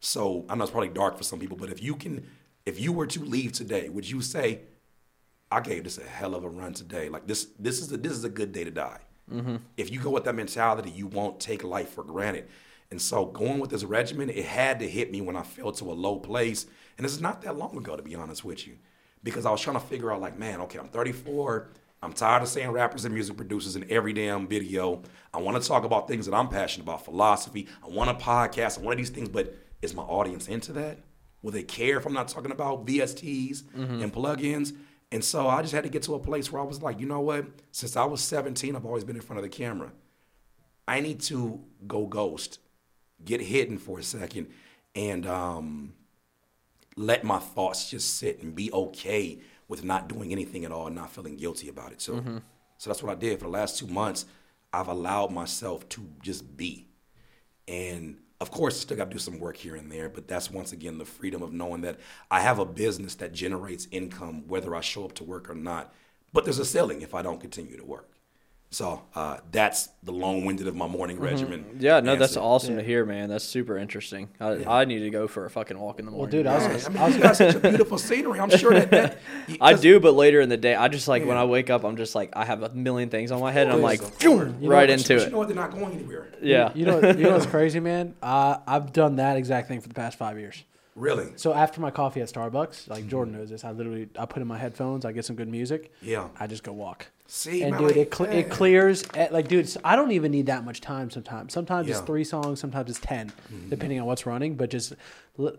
So 0.00 0.46
I 0.48 0.54
know 0.54 0.62
it's 0.62 0.70
probably 0.70 0.88
dark 0.88 1.18
for 1.18 1.24
some 1.24 1.38
people, 1.38 1.56
but 1.56 1.70
if 1.70 1.82
you 1.82 1.94
can, 1.94 2.26
if 2.64 2.80
you 2.80 2.92
were 2.92 3.06
to 3.08 3.20
leave 3.20 3.52
today, 3.52 3.88
would 3.88 4.08
you 4.08 4.22
say, 4.22 4.60
I 5.52 5.60
gave 5.60 5.84
this 5.84 5.98
a 5.98 6.04
hell 6.04 6.34
of 6.34 6.44
a 6.44 6.48
run 6.48 6.72
today. 6.72 7.08
Like 7.08 7.26
this, 7.26 7.48
this 7.58 7.80
is 7.80 7.92
a, 7.92 7.96
this 7.96 8.12
is 8.12 8.24
a 8.24 8.28
good 8.28 8.52
day 8.52 8.64
to 8.64 8.70
die. 8.70 9.00
Mm-hmm. 9.30 9.56
If 9.76 9.90
you 9.90 10.00
go 10.00 10.10
with 10.10 10.24
that 10.24 10.34
mentality, 10.34 10.90
you 10.90 11.06
won't 11.06 11.40
take 11.40 11.64
life 11.64 11.90
for 11.90 12.04
granted. 12.04 12.48
And 12.90 13.00
so 13.00 13.26
going 13.26 13.60
with 13.60 13.70
this 13.70 13.84
regimen, 13.84 14.30
it 14.30 14.44
had 14.44 14.80
to 14.80 14.88
hit 14.88 15.12
me 15.12 15.20
when 15.20 15.36
I 15.36 15.42
fell 15.42 15.72
to 15.72 15.92
a 15.92 15.94
low 15.94 16.18
place. 16.18 16.66
And 16.98 17.04
this 17.04 17.12
is 17.12 17.20
not 17.20 17.42
that 17.42 17.56
long 17.56 17.76
ago, 17.76 17.96
to 17.96 18.02
be 18.02 18.14
honest 18.14 18.44
with 18.44 18.66
you, 18.66 18.76
because 19.22 19.46
I 19.46 19.50
was 19.50 19.60
trying 19.60 19.78
to 19.78 19.86
figure 19.86 20.12
out 20.12 20.20
like, 20.20 20.38
man, 20.38 20.60
okay, 20.62 20.78
I'm 20.78 20.88
34. 20.88 21.68
I'm 22.02 22.12
tired 22.14 22.42
of 22.42 22.48
saying 22.48 22.70
rappers 22.70 23.04
and 23.04 23.14
music 23.14 23.36
producers 23.36 23.76
in 23.76 23.84
every 23.90 24.12
damn 24.12 24.48
video. 24.48 25.02
I 25.34 25.38
want 25.38 25.60
to 25.60 25.68
talk 25.68 25.84
about 25.84 26.08
things 26.08 26.26
that 26.26 26.34
I'm 26.34 26.48
passionate 26.48 26.84
about, 26.84 27.04
philosophy. 27.04 27.68
I 27.84 27.88
want 27.88 28.10
a 28.10 28.14
podcast. 28.14 28.78
I 28.78 28.82
want 28.82 28.96
these 28.96 29.10
things, 29.10 29.28
but 29.28 29.54
is 29.82 29.94
my 29.94 30.02
audience 30.02 30.48
into 30.48 30.72
that? 30.74 30.98
Will 31.42 31.52
they 31.52 31.62
care 31.62 31.98
if 31.98 32.06
I'm 32.06 32.12
not 32.14 32.28
talking 32.28 32.52
about 32.52 32.86
VSTs 32.86 33.64
and 34.02 34.12
plugins? 34.12 34.74
And 35.12 35.22
so 35.24 35.48
I 35.48 35.60
just 35.60 35.74
had 35.74 35.84
to 35.84 35.90
get 35.90 36.02
to 36.04 36.14
a 36.14 36.18
place 36.18 36.50
where 36.50 36.62
I 36.62 36.64
was 36.64 36.82
like, 36.82 37.00
you 37.00 37.06
know 37.06 37.20
what? 37.20 37.46
Since 37.72 37.96
I 37.96 38.04
was 38.04 38.20
17, 38.22 38.76
I've 38.76 38.86
always 38.86 39.04
been 39.04 39.16
in 39.16 39.22
front 39.22 39.38
of 39.38 39.42
the 39.42 39.48
camera. 39.48 39.92
I 40.86 41.00
need 41.00 41.20
to 41.22 41.60
go 41.86 42.06
ghost, 42.06 42.60
get 43.24 43.40
hidden 43.40 43.76
for 43.78 43.98
a 43.98 44.02
second, 44.02 44.48
and 44.94 45.26
um, 45.26 45.94
let 46.96 47.24
my 47.24 47.38
thoughts 47.38 47.90
just 47.90 48.16
sit 48.16 48.42
and 48.42 48.54
be 48.54 48.72
okay 48.72 49.40
with 49.70 49.84
not 49.84 50.08
doing 50.08 50.32
anything 50.32 50.64
at 50.64 50.72
all 50.72 50.88
and 50.88 50.96
not 50.96 51.12
feeling 51.12 51.36
guilty 51.36 51.68
about 51.68 51.92
it. 51.92 52.02
So, 52.02 52.14
mm-hmm. 52.14 52.38
so 52.76 52.90
that's 52.90 53.04
what 53.04 53.12
I 53.12 53.14
did 53.14 53.38
for 53.38 53.44
the 53.44 53.52
last 53.52 53.78
two 53.78 53.86
months. 53.86 54.26
I've 54.72 54.88
allowed 54.88 55.30
myself 55.30 55.88
to 55.90 56.02
just 56.20 56.56
be, 56.56 56.88
and 57.68 58.18
of 58.40 58.50
course, 58.50 58.80
still 58.80 58.96
got 58.96 59.04
to 59.04 59.10
do 59.12 59.18
some 59.18 59.38
work 59.38 59.56
here 59.56 59.76
and 59.76 59.90
there. 59.90 60.08
But 60.08 60.26
that's 60.26 60.50
once 60.50 60.72
again 60.72 60.98
the 60.98 61.04
freedom 61.04 61.40
of 61.40 61.52
knowing 61.52 61.82
that 61.82 62.00
I 62.32 62.40
have 62.40 62.58
a 62.58 62.64
business 62.64 63.14
that 63.16 63.32
generates 63.32 63.86
income 63.92 64.48
whether 64.48 64.74
I 64.74 64.80
show 64.80 65.04
up 65.04 65.14
to 65.14 65.24
work 65.24 65.48
or 65.48 65.54
not. 65.54 65.94
But 66.32 66.44
there's 66.44 66.58
a 66.58 66.64
ceiling 66.64 67.02
if 67.02 67.14
I 67.14 67.22
don't 67.22 67.40
continue 67.40 67.76
to 67.76 67.84
work. 67.84 68.10
So 68.72 69.02
uh, 69.16 69.38
that's 69.50 69.88
the 70.04 70.12
long-winded 70.12 70.68
of 70.68 70.76
my 70.76 70.86
morning 70.86 71.18
regimen. 71.18 71.78
Yeah, 71.80 71.98
no, 71.98 72.14
that's 72.14 72.32
answer. 72.34 72.40
awesome 72.40 72.76
to 72.76 72.84
hear, 72.84 73.04
man. 73.04 73.28
That's 73.28 73.44
super 73.44 73.76
interesting. 73.76 74.28
I, 74.40 74.64
I 74.64 74.84
need 74.84 75.00
to 75.00 75.10
go 75.10 75.26
for 75.26 75.44
a 75.44 75.50
fucking 75.50 75.76
walk 75.76 75.98
in 75.98 76.04
the 76.04 76.12
morning. 76.12 76.44
Well, 76.44 76.44
dude, 76.44 76.46
I 76.46 76.54
was, 76.54 76.64
Man, 76.64 76.72
I 76.72 76.78
gonna- 76.78 76.90
mean, 76.94 77.02
I 77.02 77.06
was 77.06 77.16
you 77.16 77.22
got 77.22 77.36
such 77.36 77.54
a 77.56 77.58
beautiful 77.58 77.98
scenery. 77.98 78.38
I'm 78.38 78.48
sure 78.50 78.72
that, 78.72 78.90
that 78.92 79.18
I 79.60 79.72
'cause- 79.72 79.80
do, 79.80 79.98
but 79.98 80.14
later 80.14 80.40
in 80.40 80.48
the 80.48 80.56
day, 80.56 80.76
I 80.76 80.86
just 80.86 81.08
like 81.08 81.24
when 81.26 81.36
I 81.36 81.44
wake 81.46 81.68
up, 81.68 81.82
I'm 81.84 81.96
just 81.96 82.14
like 82.14 82.30
I 82.34 82.44
have 82.44 82.62
a 82.62 82.68
million 82.72 83.08
things 83.10 83.32
on 83.32 83.40
my 83.40 83.50
head, 83.50 83.66
and 83.66 83.74
I'm 83.74 83.82
like, 83.82 84.00
course, 84.02 84.12
of 84.12 84.18
"Phew," 84.20 84.30
course. 84.36 84.52
You 84.60 84.68
know 84.68 84.74
right 84.76 84.88
into 84.88 85.14
but 85.14 85.22
it. 85.22 85.24
You 85.24 85.30
know 85.32 85.38
what? 85.38 85.48
They're 85.48 85.56
not 85.56 85.72
going 85.72 85.92
anywhere. 85.94 86.28
Yeah, 86.40 86.70
you 86.76 86.86
know, 86.86 87.00
you 87.00 87.24
know 87.24 87.32
what's 87.32 87.46
crazy, 87.56 87.80
man? 87.80 88.14
Uh, 88.22 88.58
I've 88.68 88.92
done 88.92 89.16
that 89.16 89.36
exact 89.36 89.66
thing 89.66 89.80
for 89.80 89.88
the 89.88 89.94
past 89.94 90.16
five 90.16 90.38
years. 90.38 90.62
Really? 91.00 91.32
So 91.36 91.54
after 91.54 91.80
my 91.80 91.90
coffee 91.90 92.20
at 92.20 92.28
Starbucks, 92.28 92.88
like 92.88 93.06
Jordan 93.08 93.34
knows 93.34 93.50
this, 93.50 93.64
I 93.64 93.72
literally 93.72 94.08
I 94.18 94.26
put 94.26 94.42
in 94.42 94.48
my 94.48 94.58
headphones, 94.58 95.04
I 95.04 95.12
get 95.12 95.24
some 95.24 95.34
good 95.36 95.48
music, 95.48 95.92
Yeah. 96.02 96.28
I 96.38 96.46
just 96.46 96.62
go 96.62 96.72
walk. 96.72 97.06
See, 97.26 97.62
and 97.62 97.70
man, 97.70 97.80
dude, 97.80 97.88
like, 97.90 97.96
it, 97.96 98.10
cle 98.10 98.26
it 98.26 98.50
clears. 98.50 99.04
At, 99.14 99.32
like, 99.32 99.46
dude, 99.46 99.72
I 99.84 99.94
don't 99.94 100.10
even 100.10 100.32
need 100.32 100.46
that 100.46 100.64
much 100.64 100.80
time. 100.80 101.10
Sometimes, 101.10 101.52
sometimes 101.52 101.86
it's 101.88 101.94
Yeah. 101.94 101.98
Mm-hmm. 101.98 102.06
three 102.06 102.24
songs, 102.24 102.60
sometimes 102.60 102.90
it's 102.90 102.98
10 103.00 103.32
depending 103.68 104.00
on 104.00 104.06
what's 104.06 104.26
running. 104.26 104.56
But 104.56 104.70
just, 104.70 104.94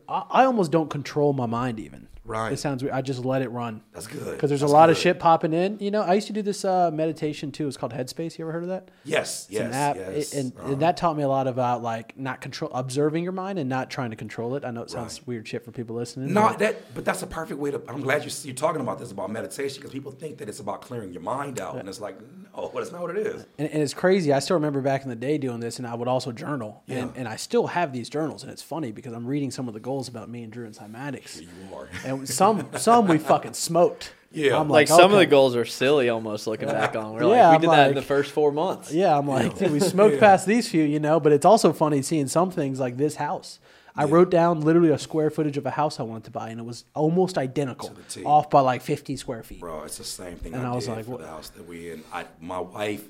I 0.10 0.44
almost 0.44 0.72
don't 0.72 0.90
control 0.90 1.32
my 1.34 1.46
mind. 1.46 1.80
Even 1.80 2.08
Right. 2.32 2.54
it 2.54 2.58
sounds 2.58 2.82
weird. 2.84 2.96
I 2.96 3.02
just 3.02 3.24
let 3.26 3.42
it 3.42 3.50
run. 3.50 3.82
That's 3.94 4.08
good. 4.08 4.20
Because 4.32 4.50
there's 4.50 4.62
That's 4.62 4.72
a 4.72 4.76
lot 4.76 4.90
of 4.90 4.98
shit 4.98 5.20
popping 5.20 5.54
in. 5.54 5.78
You 5.80 5.92
know, 5.92 6.02
I 6.02 6.14
used 6.14 6.28
to 6.28 6.34
do 6.34 6.42
this 6.42 6.64
uh, 6.66 6.90
meditation 6.92 7.52
too. 7.52 7.68
It's 7.68 7.78
called 7.78 7.94
Headspace. 7.94 8.38
You 8.38 8.46
ever 8.46 8.52
heard 8.52 8.64
of 8.64 8.70
that? 8.70 8.90
Yes, 9.04 9.48
It's 9.50 9.60
an 9.60 9.66
yes, 9.68 9.76
app, 9.76 9.96
yes. 9.98 10.34
and, 10.34 10.54
Uh-huh. 10.58 10.72
and 10.74 10.82
that 10.82 10.98
taught 10.98 11.18
me 11.18 11.24
a 11.24 11.28
lot 11.28 11.48
about 11.48 11.84
like 11.84 12.18
not 12.18 12.42
control, 12.42 12.72
observing 12.74 13.24
your 13.24 13.34
mind 13.34 13.60
and 13.60 13.70
not 13.70 13.90
trying 13.90 14.10
to 14.12 14.16
control 14.16 14.56
it. 14.56 14.64
I 14.66 14.72
know 14.72 14.82
it 14.84 14.90
sounds 14.92 15.20
Right. 15.20 15.28
weird 15.28 15.48
shit 15.48 15.66
for 15.66 15.72
people 15.72 15.96
listening. 15.96 16.34
No, 16.34 16.50
but- 16.50 16.60
that 16.60 16.94
but 16.96 17.06
that's 17.06 17.22
a 17.22 17.28
perfect 17.28 17.60
way 17.60 17.72
to. 17.72 17.82
I'm 17.88 18.02
glad 18.02 18.24
you're, 18.24 18.32
you're 18.44 18.56
talking 18.56 18.82
about 18.82 19.00
this 19.00 19.12
about 19.12 19.30
meditation 19.32 19.78
because 19.82 19.92
people 19.92 20.12
think 20.12 20.38
that 20.38 20.48
it's 20.50 20.60
about 20.60 20.82
clearing 20.82 21.12
your 21.14 21.22
mind 21.24 21.60
out, 21.60 21.76
and 21.76 21.90
it's 21.90 22.00
like 22.02 22.18
no, 22.56 22.70
but 22.74 22.82
it's 22.84 22.92
not 22.92 23.02
what 23.02 23.16
it 23.16 23.26
is. 23.26 23.46
And, 23.58 23.70
and 23.70 23.82
it's 23.82 23.94
crazy. 23.94 24.34
I 24.34 24.40
still 24.40 24.56
remember 24.56 24.82
back 24.82 25.04
in 25.04 25.10
the 25.10 25.16
day 25.16 25.38
doing 25.38 25.60
this, 25.62 25.78
and 25.78 25.88
I 25.88 25.96
would 25.96 26.08
also 26.10 26.32
journal. 26.32 26.84
And, 26.88 26.98
Yeah. 26.98 27.20
and 27.22 27.28
I 27.28 27.36
still 27.38 27.68
have 27.68 27.94
these 27.94 28.10
journals, 28.10 28.44
and 28.44 28.52
it's 28.52 28.62
funny 28.62 28.92
because 28.92 29.14
I'm 29.14 29.26
reading 29.26 29.52
some 29.52 29.68
of 29.68 29.74
the 29.74 29.80
goals 29.80 30.08
about 30.10 30.30
me 30.30 30.44
and 30.44 30.52
Drew 30.52 30.66
and 30.66 30.76
Cymatics. 30.76 31.40
You 31.42 31.48
are. 31.74 31.88
And 32.06 32.21
some 32.26 32.68
some 32.78 33.08
we 33.08 33.18
fucking 33.18 33.54
smoked. 33.54 34.14
Yeah. 34.34 34.58
I'm 34.60 34.70
like, 34.70 34.88
some 34.88 35.12
of 35.12 35.18
the 35.18 35.26
goals 35.26 35.58
are 35.58 35.66
silly, 35.66 36.08
almost 36.08 36.48
looking 36.48 36.70
back 36.70 36.96
on. 36.96 37.14
We're 37.14 37.24
Yeah, 37.24 37.28
like, 37.28 37.42
I'm 37.42 37.52
we 37.62 37.68
did 37.68 37.72
that 37.74 37.90
in 37.90 37.96
the 37.96 38.02
first 38.02 38.32
four 38.32 38.54
months. 38.54 38.94
Yeah, 38.94 39.18
I'm 39.18 39.28
like, 39.28 39.58
dude, 39.58 39.72
we 39.74 39.82
smoked 39.82 40.20
past 40.22 40.46
these 40.46 40.70
few, 40.70 40.84
you 40.84 41.02
know. 41.02 41.20
But 41.20 41.34
it's 41.34 41.46
also 41.46 41.74
funny 41.74 42.02
seeing 42.02 42.28
some 42.28 42.50
things 42.50 42.80
like 42.80 42.96
this 42.96 43.16
house. 43.18 43.60
I 43.94 44.06
wrote 44.06 44.32
down 44.32 44.62
literally 44.62 44.90
a 44.92 44.98
square 44.98 45.30
footage 45.30 45.58
of 45.58 45.66
a 45.66 45.70
house 45.72 46.00
I 46.00 46.04
wanted 46.04 46.24
to 46.24 46.32
buy, 46.32 46.48
and 46.50 46.62
it 46.62 46.64
was 46.66 46.86
almost 46.96 47.38
identical, 47.38 47.90
To 47.90 47.94
the 47.96 48.04
T. 48.04 48.24
off 48.24 48.50
by 48.50 48.62
like 48.62 48.82
50 48.82 49.18
square 49.18 49.44
feet. 49.44 49.60
Bro, 49.60 49.84
it's 49.84 49.98
the 49.98 50.06
same 50.06 50.38
thing 50.38 50.54
And 50.54 50.66
I, 50.66 50.72
I 50.72 50.76
was 50.76 50.86
did 50.86 50.96
like, 50.96 51.06
for 51.06 51.12
what- 51.12 51.20
the 51.22 51.28
house 51.28 51.50
that 51.50 51.68
we 51.68 51.92
in. 51.92 52.02
I, 52.14 52.24
my 52.40 52.60
wife, 52.60 53.04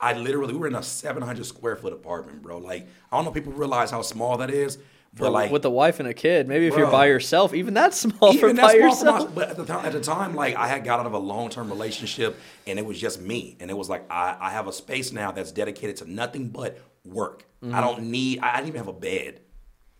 I 0.00 0.14
literally 0.14 0.54
we 0.54 0.58
were 0.58 0.66
in 0.66 0.74
a 0.74 0.82
700 0.82 1.46
square 1.46 1.76
foot 1.76 1.92
apartment, 1.92 2.42
bro. 2.42 2.58
Like 2.58 2.88
I 3.12 3.16
don't 3.16 3.24
know 3.26 3.30
if 3.30 3.34
people 3.36 3.52
realize 3.52 3.92
how 3.92 4.02
small 4.02 4.36
that 4.38 4.50
is, 4.50 4.78
but 5.16 5.32
like 5.32 5.50
with 5.50 5.64
a 5.64 5.70
wife 5.70 6.00
and 6.00 6.08
a 6.08 6.14
kid, 6.14 6.48
maybe 6.48 6.66
if 6.66 6.76
you're 6.76 6.90
by 6.90 7.06
yourself, 7.06 7.54
even 7.54 7.74
that's 7.74 7.96
small 8.00 8.32
for 8.32 8.48
even 8.48 8.56
by 8.56 8.62
that's 8.62 9.00
small 9.02 9.18
for 9.18 9.20
yourself. 9.20 9.28
my, 9.28 9.34
but 9.34 9.50
at 9.50 9.56
the 9.56 9.64
time, 9.64 9.84
at 9.84 9.92
the 9.92 10.00
time, 10.00 10.34
like 10.34 10.56
I 10.56 10.66
had 10.66 10.84
got 10.84 11.00
out 11.00 11.06
of 11.06 11.12
a 11.12 11.18
long 11.18 11.50
term 11.50 11.68
relationship, 11.68 12.38
and 12.66 12.78
it 12.78 12.84
was 12.84 13.00
just 13.00 13.20
me, 13.20 13.56
and 13.60 13.70
it 13.70 13.74
was 13.74 13.88
like 13.88 14.10
I, 14.10 14.36
I 14.40 14.50
have 14.50 14.66
a 14.66 14.72
space 14.72 15.12
now 15.12 15.30
that's 15.30 15.52
dedicated 15.52 15.96
to 15.98 16.10
nothing 16.10 16.48
but 16.48 16.78
work. 17.04 17.46
Mm-hmm. 17.62 17.74
I 17.74 17.80
don't 17.80 18.04
need. 18.04 18.40
I, 18.40 18.54
I 18.54 18.56
didn't 18.56 18.68
even 18.68 18.78
have 18.78 18.88
a 18.88 18.98
bed. 18.98 19.40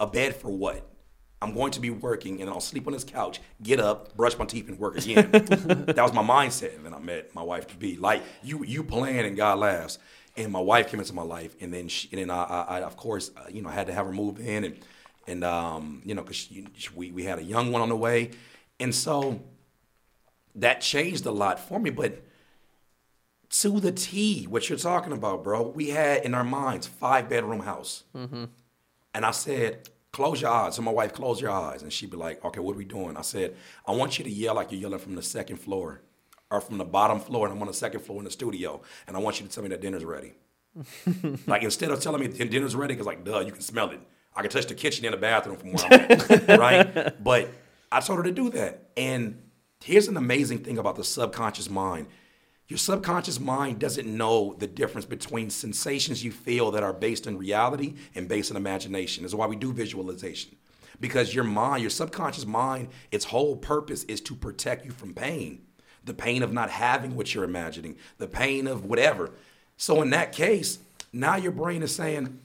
A 0.01 0.07
bed 0.07 0.35
for 0.35 0.51
what? 0.51 0.91
I'm 1.41 1.53
going 1.55 1.73
to 1.73 1.81
be 1.81 1.91
working, 1.91 2.41
and 2.41 2.51
I'll 2.51 2.61
sleep 2.61 2.87
on 2.87 2.95
this 2.95 3.05
couch, 3.05 3.41
get 3.63 3.79
up, 3.79 4.17
brush 4.17 4.39
my 4.39 4.47
teeth, 4.47 4.69
and 4.69 4.79
work 4.79 4.97
again. 4.97 5.31
that 5.33 5.99
was 5.99 6.13
my 6.13 6.23
mindset. 6.23 6.75
And 6.75 6.87
then 6.87 6.95
I 6.95 6.99
met 6.99 7.35
my 7.35 7.43
wife 7.43 7.67
to 7.69 7.77
be. 7.77 7.97
Like 7.97 8.23
you, 8.43 8.65
you 8.65 8.83
plan, 8.83 9.27
and 9.27 9.37
God 9.37 9.59
laughs. 9.59 9.99
And 10.37 10.51
my 10.51 10.61
wife 10.61 10.91
came 10.91 10.99
into 10.99 11.13
my 11.13 11.23
life, 11.23 11.55
and 11.61 11.73
then 11.73 11.87
she, 11.87 12.09
and 12.11 12.21
then 12.21 12.31
I, 12.31 12.43
I, 12.43 12.63
I 12.63 12.83
of 12.83 12.97
course, 12.97 13.31
uh, 13.37 13.43
you 13.49 13.63
know, 13.63 13.69
had 13.69 13.87
to 13.87 13.93
have 13.93 14.07
her 14.07 14.13
move 14.13 14.41
in, 14.41 14.65
and 14.65 14.77
and 15.27 15.45
um, 15.45 16.03
you 16.05 16.15
know, 16.15 16.23
because 16.23 16.49
we 16.95 17.11
we 17.11 17.25
had 17.25 17.39
a 17.39 17.43
young 17.43 17.73
one 17.73 17.83
on 17.83 17.89
the 17.89 17.97
way, 17.97 18.31
and 18.81 18.95
so 18.95 19.41
that 20.55 20.81
changed 20.81 21.27
a 21.27 21.31
lot 21.31 21.59
for 21.59 21.79
me. 21.81 21.91
But 21.91 22.23
to 23.51 23.81
the 23.81 23.93
T, 23.93 24.45
what 24.47 24.69
you're 24.69 24.79
talking 24.79 25.13
about, 25.13 25.45
bro, 25.45 25.63
we 25.63 25.91
had 25.91 26.25
in 26.25 26.35
our 26.35 26.45
minds 26.45 26.87
five 26.87 27.29
bedroom 27.29 27.61
house, 27.61 28.05
and 29.15 29.25
I 29.25 29.31
said, 29.31 29.89
close 30.13 30.41
your 30.41 30.51
eyes. 30.51 30.77
So 30.77 30.83
my 30.83 30.91
wife, 30.93 31.13
close 31.13 31.41
your 31.41 31.51
eyes, 31.51 31.83
and 31.83 31.93
she'd 31.93 32.11
be 32.11 32.17
like, 32.17 32.45
okay, 32.45 32.61
what 32.61 32.75
are 32.75 32.79
we 32.79 32.85
doing? 32.85 33.17
I 33.17 33.23
said, 33.23 33.55
I 33.87 33.93
want 33.93 34.19
you 34.19 34.25
to 34.25 34.31
yell 34.31 34.55
like 34.55 34.73
you're 34.73 34.81
yelling 34.81 34.99
from 34.99 35.15
the 35.15 35.23
second 35.23 35.57
floor, 35.59 36.01
or 36.51 36.61
from 36.61 36.79
the 36.79 36.85
bottom 36.85 37.21
floor, 37.21 37.47
and 37.47 37.55
I'm 37.55 37.63
on 37.63 37.69
the 37.69 37.75
second 37.75 38.01
floor 38.01 38.19
in 38.19 38.25
the 38.25 38.31
studio, 38.31 38.81
and 39.07 39.17
I 39.17 39.21
want 39.21 39.41
you 39.41 39.47
to 39.47 39.53
tell 39.53 39.63
me 39.63 39.71
that 39.71 39.81
dinner's 39.81 40.05
ready. 40.05 40.35
like 41.47 41.63
instead 41.63 41.91
of 41.91 42.01
telling 42.01 42.21
me 42.21 42.29
dinner's 42.29 42.75
ready, 42.75 42.95
because 42.95 43.07
like, 43.07 43.25
duh, 43.25 43.41
you 43.41 43.53
can 43.53 43.61
smell 43.61 43.91
it. 43.91 44.01
I 44.37 44.43
can 44.43 44.51
touch 44.51 44.67
the 44.67 44.75
kitchen 44.75 45.05
and 45.05 45.15
the 45.15 45.19
bathroom 45.19 45.57
from 45.57 45.73
where 45.73 45.85
I'm 45.87 45.93
at, 45.93 46.59
right? 46.59 47.23
But 47.25 47.51
I 47.93 48.01
told 48.01 48.19
her 48.19 48.25
to 48.25 48.33
do 48.33 48.51
that. 48.51 48.89
And 48.97 49.41
here's 49.83 50.09
an 50.09 50.17
amazing 50.17 50.59
thing 50.59 50.79
about 50.79 50.97
the 50.97 51.05
subconscious 51.05 51.71
mind. 51.71 52.09
Your 52.67 52.79
subconscious 52.79 53.39
mind 53.39 53.79
doesn't 53.79 54.09
know 54.09 54.57
the 54.59 54.67
difference 54.67 55.05
between 55.05 55.51
sensations 55.51 56.25
you 56.25 56.33
feel 56.33 56.71
that 56.73 56.83
are 56.83 56.95
based 56.95 57.27
in 57.27 57.37
reality 57.39 57.95
and 58.15 58.27
based 58.27 58.51
in 58.51 58.57
imagination. 58.57 59.23
That's 59.23 59.35
why 59.35 59.47
we 59.47 59.57
do 59.57 59.73
visualization. 59.73 60.57
Because 60.99 61.35
your 61.35 61.45
mind, 61.45 61.83
your 61.83 61.91
subconscious 61.91 62.47
mind, 62.47 62.89
its 63.13 63.27
whole 63.27 63.57
purpose 63.57 64.05
is 64.05 64.21
to 64.23 64.35
protect 64.35 64.85
you 64.85 64.93
from 64.93 65.13
pain. 65.13 65.67
The 66.05 66.15
pain 66.15 66.43
of 66.43 66.53
not 66.53 66.71
having 66.71 67.17
what 67.17 67.35
you're 67.35 67.45
imagining, 67.45 67.97
the 68.19 68.27
pain 68.27 68.67
of 68.67 68.85
whatever. 68.85 69.31
So 69.77 70.03
in 70.03 70.11
that 70.11 70.33
case, 70.33 70.79
now 71.13 71.37
your 71.37 71.53
brain 71.53 71.83
is 71.83 71.95
saying, 71.95 72.39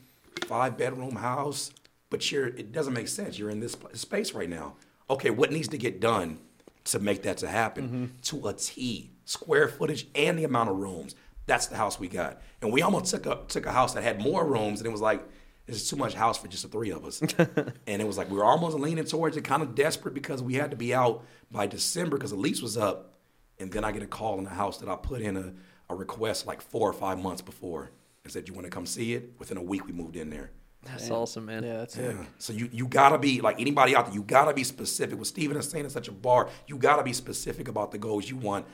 five 0.45 0.77
bedroom 0.77 1.15
house, 1.15 1.71
but 2.09 2.31
you're 2.31 2.47
it 2.47 2.71
doesn't 2.71 2.93
make 2.93 3.07
sense. 3.07 3.37
You're 3.37 3.49
in 3.49 3.59
this 3.59 3.77
space 3.93 4.33
right 4.33 4.49
now. 4.49 4.75
Okay, 5.09 5.29
what 5.29 5.51
needs 5.51 5.67
to 5.69 5.77
get 5.77 5.99
done 5.99 6.39
to 6.85 6.99
make 6.99 7.23
that 7.23 7.37
to 7.37 7.47
happen? 7.47 7.87
Mm-hmm. 7.87 8.05
To 8.21 8.47
a 8.47 8.53
T, 8.53 9.11
square 9.25 9.67
footage 9.67 10.07
and 10.15 10.37
the 10.37 10.43
amount 10.43 10.69
of 10.69 10.77
rooms. 10.77 11.15
That's 11.45 11.67
the 11.67 11.77
house 11.77 11.99
we 11.99 12.07
got. 12.07 12.41
And 12.61 12.71
we 12.71 12.81
almost 12.81 13.11
took 13.11 13.25
a 13.25 13.39
took 13.47 13.65
a 13.65 13.71
house 13.71 13.93
that 13.93 14.03
had 14.03 14.21
more 14.21 14.45
rooms 14.45 14.79
and 14.79 14.87
it 14.87 14.91
was 14.91 15.01
like 15.01 15.23
this 15.69 15.83
is 15.83 15.89
too 15.89 15.97
much 15.97 16.15
house 16.15 16.37
for 16.37 16.47
just 16.47 16.63
the 16.63 16.69
three 16.69 16.89
of 16.89 17.05
us. 17.05 17.21
and 17.87 18.01
it 18.01 18.07
was 18.07 18.17
like 18.17 18.29
we 18.29 18.37
were 18.37 18.45
almost 18.45 18.77
leaning 18.77 19.05
towards 19.05 19.37
it, 19.37 19.43
kind 19.43 19.61
of 19.61 19.75
desperate 19.75 20.13
because 20.13 20.41
we 20.41 20.55
had 20.55 20.71
to 20.71 20.77
be 20.77 20.93
out 20.93 21.23
by 21.51 21.67
December 21.67 22.17
because 22.17 22.31
the 22.31 22.37
lease 22.37 22.61
was 22.61 22.75
up. 22.75 23.13
And 23.59 23.71
then 23.71 23.83
I 23.83 23.91
get 23.91 24.01
a 24.01 24.07
call 24.07 24.37
in 24.37 24.45
the 24.45 24.49
house 24.49 24.77
that 24.77 24.89
I 24.89 24.95
put 24.95 25.21
in 25.21 25.37
a, 25.37 25.53
a 25.89 25.95
request 25.95 26.47
like 26.47 26.61
four 26.61 26.89
or 26.89 26.93
five 26.93 27.19
months 27.19 27.41
before 27.41 27.91
and 28.23 28.33
said, 28.33 28.47
You 28.47 28.53
want 28.53 28.65
to 28.65 28.71
come 28.71 28.85
see 28.85 29.13
it? 29.13 29.33
Within 29.37 29.57
a 29.57 29.61
week, 29.61 29.85
we 29.85 29.91
moved 29.91 30.15
in 30.15 30.29
there. 30.29 30.51
That's 30.83 31.09
awesome, 31.09 31.45
man. 31.45 31.63
Yeah, 31.63 31.77
that's 31.77 31.97
it. 31.97 32.15
Yeah. 32.15 32.25
So 32.37 32.53
you 32.53 32.69
you 32.71 32.87
gotta 32.87 33.17
be 33.17 33.41
like 33.41 33.59
anybody 33.59 33.95
out 33.95 34.05
there. 34.05 34.15
You 34.15 34.23
gotta 34.23 34.53
be 34.53 34.63
specific. 34.63 35.17
What 35.17 35.27
Steven 35.27 35.57
is 35.57 35.69
saying 35.69 35.85
in 35.85 35.89
such 35.91 36.07
a 36.07 36.11
bar, 36.11 36.49
you 36.67 36.77
gotta 36.77 37.03
be 37.03 37.13
specific 37.13 37.67
about 37.67 37.91
the 37.91 37.97
goals 37.97 38.29
you 38.29 38.37
want. 38.37 38.65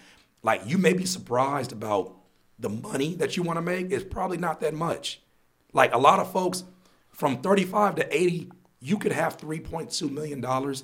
Like 0.43 0.61
you 0.65 0.77
may 0.77 0.93
be 0.93 1.05
surprised 1.05 1.71
about 1.71 2.15
the 2.59 2.69
money 2.69 3.15
that 3.15 3.35
you 3.35 3.43
want 3.43 3.57
to 3.57 3.61
make. 3.61 3.91
It's 3.91 4.03
probably 4.03 4.37
not 4.37 4.61
that 4.61 4.73
much. 4.73 5.21
Like 5.73 5.93
a 5.93 5.97
lot 5.97 6.19
of 6.19 6.31
folks, 6.31 6.63
from 7.09 7.41
35 7.41 7.95
to 7.95 8.15
80, 8.15 8.51
you 8.79 8.97
could 8.97 9.11
have 9.11 9.37
3.2 9.37 10.09
million 10.11 10.39
dollars 10.39 10.83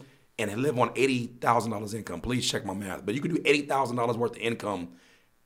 and 0.50 0.62
live 0.62 0.78
on 0.80 0.92
eighty 0.96 1.28
thousand 1.28 1.72
dollars 1.72 1.94
income. 1.94 2.22
Please 2.22 2.50
check 2.50 2.66
my 2.66 2.74
math. 2.74 3.06
But 3.06 3.16
you 3.16 3.22
could 3.22 3.34
do 3.34 3.42
eighty 3.46 3.62
thousand 3.64 3.96
dollars 3.96 4.18
worth 4.18 4.32
of 4.32 4.38
income 4.38 4.90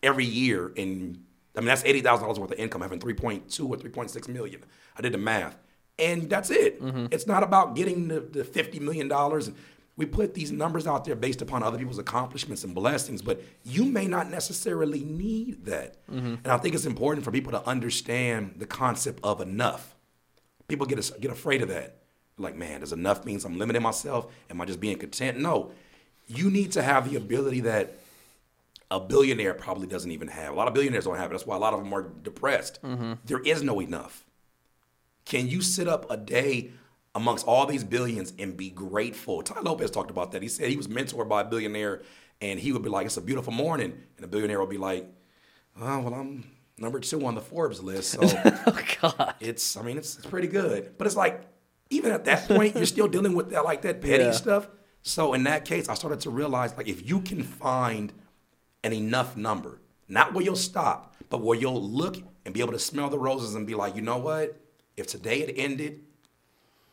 every 0.02 0.26
year 0.26 0.72
in 0.76 1.24
I 1.56 1.60
mean 1.60 1.68
that's 1.68 1.84
eighty 1.86 2.02
thousand 2.02 2.24
dollars 2.24 2.40
worth 2.40 2.52
of 2.52 2.60
income 2.60 2.82
having 2.82 3.00
three 3.00 3.14
point 3.14 3.50
two 3.50 3.68
or 3.68 3.78
three 3.78 3.90
point 3.90 4.10
six 4.10 4.28
million. 4.28 4.64
I 4.98 5.02
did 5.02 5.14
the 5.14 5.18
math. 5.18 5.58
And 5.98 6.30
that's 6.30 6.50
it. 6.50 6.82
Mm-hmm. 6.82 7.08
It's 7.12 7.26
not 7.26 7.44
about 7.44 7.76
getting 7.76 8.08
the, 8.10 8.20
the 8.20 8.44
fifty 8.44 8.80
million 8.80 9.08
dollars. 9.08 9.52
We 9.98 10.06
put 10.06 10.34
these 10.34 10.52
numbers 10.52 10.88
out 10.88 11.06
there 11.06 11.16
based 11.16 11.42
upon 11.42 11.64
other 11.64 11.78
people's 11.78 12.00
accomplishments 12.00 12.66
and 12.66 12.76
blessings, 12.76 13.22
but 13.22 13.42
you 13.64 13.86
may 13.86 14.08
not 14.08 14.30
necessarily 14.30 15.06
need 15.06 15.66
that. 15.66 16.06
Mm-hmm. 16.10 16.36
And 16.44 16.48
I 16.48 16.58
think 16.58 16.76
it's 16.76 16.86
important 16.86 17.24
for 17.24 17.32
people 17.32 17.54
to 17.54 17.66
understand 17.66 18.56
the 18.58 18.66
concept 18.66 19.22
of 19.24 19.40
enough. 19.40 19.96
People 20.68 20.86
get 20.86 21.00
get 21.22 21.32
afraid 21.32 21.62
of 21.62 21.70
that. 21.70 22.00
Like, 22.38 22.58
man, 22.58 22.82
does 22.82 22.92
enough 22.92 23.24
means 23.24 23.46
I'm 23.46 23.58
limiting 23.58 23.82
myself? 23.82 24.28
Am 24.50 24.60
I 24.60 24.66
just 24.66 24.82
being 24.82 24.98
content? 24.98 25.40
No. 25.40 25.72
You 26.28 26.50
need 26.50 26.74
to 26.74 26.82
have 26.82 27.10
the 27.10 27.16
ability 27.16 27.62
that 27.62 28.00
a 28.92 29.00
billionaire 29.00 29.54
probably 29.54 29.88
doesn't 29.88 30.12
even 30.12 30.28
have. 30.28 30.52
A 30.52 30.56
lot 30.56 30.68
of 30.68 30.74
billionaires 30.74 31.06
don't 31.06 31.16
have 31.16 31.32
it. 31.32 31.34
That's 31.34 31.46
why 31.46 31.56
a 31.56 31.60
lot 31.60 31.74
of 31.74 31.80
them 31.80 31.94
are 31.94 32.04
depressed. 32.04 32.82
Mm-hmm. 32.82 33.14
There 33.24 33.40
is 33.40 33.64
no 33.64 33.80
enough. 33.80 34.25
Can 35.26 35.48
you 35.48 35.62
sit 35.62 35.88
up 35.88 36.10
a 36.12 36.18
day 36.18 36.72
amongst 37.14 37.48
all 37.48 37.66
these 37.66 37.84
billions 37.84 38.34
and 38.38 38.56
be 38.56 38.70
grateful? 38.70 39.42
Tai 39.42 39.62
Lopez 39.62 39.90
talked 39.92 40.12
about 40.12 40.32
that. 40.34 40.42
He 40.42 40.48
said 40.48 40.70
he 40.70 40.78
was 40.78 40.88
mentored 40.88 41.28
by 41.28 41.42
a 41.42 41.46
billionaire 41.46 42.02
and 42.42 42.60
he 42.60 42.72
would 42.72 42.84
be 42.84 42.90
like, 42.90 43.06
It's 43.06 43.18
a 43.18 43.22
beautiful 43.22 43.54
morning. 43.54 43.92
And 43.92 44.24
the 44.24 44.28
billionaire 44.28 44.60
would 44.60 44.70
be 44.70 44.78
like, 44.78 45.08
Oh, 45.82 46.00
well, 46.02 46.14
I'm 46.14 46.46
number 46.78 47.00
two 47.00 47.26
on 47.26 47.36
the 47.36 47.42
Forbes 47.42 47.82
list. 47.82 48.12
So 48.12 48.20
Oh 48.24 48.80
God. 49.02 49.36
it's 49.40 49.76
I 49.78 49.82
mean 49.82 49.98
it's, 49.98 50.18
it's 50.18 50.28
pretty 50.28 50.48
good. 50.48 50.98
But 50.98 51.08
it's 51.08 51.16
like 51.16 51.42
even 51.90 52.12
at 52.12 52.26
that 52.26 52.48
point 52.48 52.76
you're 52.76 52.86
still 52.86 53.08
dealing 53.08 53.34
with 53.36 53.50
that 53.52 53.64
like 53.64 53.82
that 53.84 54.02
petty 54.02 54.26
Yeah. 54.26 54.32
stuff. 54.32 54.68
So 55.02 55.34
in 55.34 55.44
that 55.44 55.66
case, 55.66 55.88
I 55.88 55.94
started 55.94 56.20
to 56.22 56.30
realize 56.32 56.76
like 56.78 56.88
if 56.88 57.08
you 57.08 57.22
can 57.22 57.44
find 57.44 58.12
an 58.84 58.92
enough 58.94 59.38
number, 59.38 59.80
not 60.08 60.34
where 60.34 60.44
you'll 60.44 60.56
stop, 60.56 61.16
but 61.30 61.42
where 61.42 61.58
you'll 61.58 61.82
look 61.82 62.18
and 62.44 62.54
be 62.54 62.60
able 62.62 62.74
to 62.74 62.80
smell 62.80 63.10
the 63.10 63.18
roses 63.20 63.56
and 63.56 63.66
be 63.66 63.74
like, 63.76 63.96
you 63.96 64.02
know 64.02 64.18
what? 64.18 64.60
If 64.98 65.08
today 65.08 65.42
it 65.42 65.54
ended, 65.58 66.02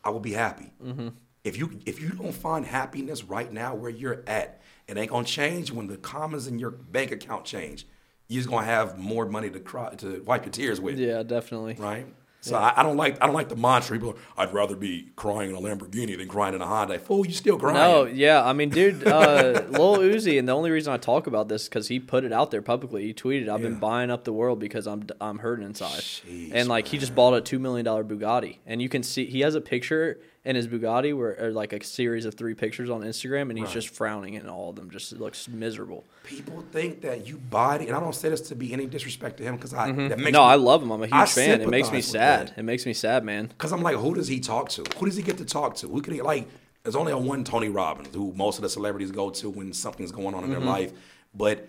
I 0.05 0.11
will 0.11 0.21
be 0.21 0.33
happy. 0.33 0.73
Mm-hmm. 0.83 1.09
If 1.45 1.57
you 1.57 1.81
if 1.87 2.01
you 2.01 2.11
don't 2.11 2.33
find 2.35 2.65
happiness 2.65 3.25
right 3.25 3.53
now 3.53 3.75
where 3.75 3.91
you're 3.91 4.23
at, 4.27 4.61
it 4.87 4.97
ain't 4.97 5.11
gonna 5.11 5.25
change 5.25 5.71
when 5.73 5.87
the 5.87 5.97
commas 5.97 6.47
in 6.47 6.59
your 6.59 6.71
bank 6.71 7.11
account 7.13 7.45
change. 7.45 7.87
You're 8.29 8.41
just 8.41 8.51
gonna 8.51 8.67
have 8.67 8.99
more 8.99 9.27
money 9.27 9.51
to 9.51 9.61
cry 9.61 9.95
to 9.97 10.23
wipe 10.25 10.45
your 10.45 10.53
tears 10.53 10.81
with 10.81 10.99
Yeah, 10.99 11.23
definitely. 11.23 11.75
right? 11.79 12.07
So 12.43 12.57
I, 12.57 12.75
I 12.77 12.83
don't 12.83 12.97
like 12.97 13.23
I 13.23 13.27
don't 13.27 13.37
like 13.37 13.49
the 13.49 13.57
mantra. 13.57 13.97
People, 13.97 14.17
are, 14.37 14.43
I'd 14.43 14.53
rather 14.53 14.75
be 14.75 15.11
crying 15.15 15.51
in 15.51 15.57
a 15.57 15.61
Lamborghini 15.61 16.19
than 16.19 16.27
crying 16.27 16.55
in 16.55 16.61
a 16.61 16.67
Honda. 16.67 16.99
Fool, 16.99 17.25
you 17.25 17.33
still 17.33 17.57
crying? 17.57 17.77
No, 17.77 18.05
yeah, 18.05 18.45
I 18.45 18.53
mean, 18.53 18.69
dude, 18.69 19.07
uh, 19.07 19.63
Lil 19.71 19.99
Uzi, 19.99 20.41
and 20.41 20.49
the 20.49 20.53
only 20.53 20.73
reason 20.73 20.93
I 20.93 20.97
talk 20.97 21.29
about 21.29 21.49
this 21.49 21.69
because 21.69 21.87
he 21.87 22.01
put 22.01 22.25
it 22.25 22.33
out 22.33 22.51
there 22.51 22.61
publicly. 22.61 23.05
He 23.05 23.15
tweeted, 23.15 23.49
"I've 23.49 23.63
been 23.63 23.79
buying 23.79 24.11
up 24.11 24.25
the 24.25 24.33
world 24.33 24.59
because 24.59 24.89
I'm 24.89 25.07
I'm 25.21 25.39
hurting 25.39 25.65
inside." 25.65 26.01
Jeez, 26.01 26.51
and 26.53 26.69
like 26.69 26.89
he 26.89 26.99
just 26.99 27.15
bought 27.15 27.33
a 27.33 27.41
two 27.41 27.61
million 27.61 27.85
dollar 27.85 28.03
Bugatti, 28.03 28.59
and 28.67 28.83
you 28.83 28.89
can 28.89 29.05
see 29.05 29.27
he 29.27 29.41
has 29.41 29.55
a 29.55 29.61
picture 29.61 30.19
in 30.45 30.57
his 30.57 30.67
Bugatti 30.67 31.15
were 31.15 31.37
or 31.39 31.51
like 31.53 31.73
a 31.73 31.83
series 31.85 32.25
of 32.25 32.35
three 32.35 32.55
pictures 32.55 32.91
on 32.91 33.03
Instagram, 33.03 33.43
and 33.51 33.59
he's 33.59 33.67
Right. 33.69 33.75
just 33.75 33.91
frowning, 33.91 34.35
and 34.37 34.49
all 34.51 34.71
of 34.71 34.77
them 34.77 34.91
just 34.91 35.13
looks 35.13 35.47
miserable. 35.49 36.05
People 36.25 36.65
think 36.73 37.01
that 37.03 37.27
you 37.29 37.37
buy 37.39 37.77
it, 37.77 37.83
and 37.89 37.97
I 37.97 38.01
don't 38.01 38.15
say 38.15 38.29
this 38.29 38.41
to 38.49 38.57
be 38.57 38.73
any 38.73 38.87
disrespect 38.87 39.37
to 39.39 39.45
him 39.45 39.55
because 39.57 39.73
I 39.73 39.87
that 39.93 39.97
makes 39.97 40.15
Mm-hmm. 40.15 40.33
no, 40.33 40.41
me, 40.41 40.45
I 40.47 40.55
love 40.57 40.83
him. 40.83 40.91
I'm 40.91 41.03
a 41.03 41.07
huge 41.07 41.15
I 41.15 41.27
fan. 41.27 41.61
It 41.61 41.69
makes 41.69 41.93
me 41.93 42.01
sad. 42.01 42.55
It 42.57 42.65
makes 42.65 42.85
me 42.87 42.93
sad, 42.93 43.25
man. 43.25 43.47
Because 43.47 43.73
I'm 43.73 43.83
like, 43.83 43.97
who 43.97 44.15
does 44.15 44.27
he 44.29 44.41
talk 44.41 44.69
to? 44.71 44.85
Who 44.99 45.07
does 45.07 45.17
he 45.17 45.23
get 45.23 45.39
to 45.39 45.45
talk 45.45 45.77
to? 45.77 45.89
Who 45.89 46.01
can 46.03 46.15
he 46.15 46.23
like? 46.23 46.49
There's 46.83 46.97
only 46.97 47.13
a 47.13 47.19
one 47.19 47.45
Tony 47.45 47.69
Robbins 47.69 48.13
who 48.13 48.33
most 48.35 48.57
of 48.59 48.63
the 48.63 48.69
celebrities 48.69 49.13
go 49.13 49.31
to 49.31 49.49
when 49.49 49.73
something's 49.73 50.11
going 50.11 50.35
on 50.35 50.43
in 50.43 50.51
Mm-hmm. 50.51 50.59
their 50.61 50.69
life. 50.69 50.93
But 51.33 51.69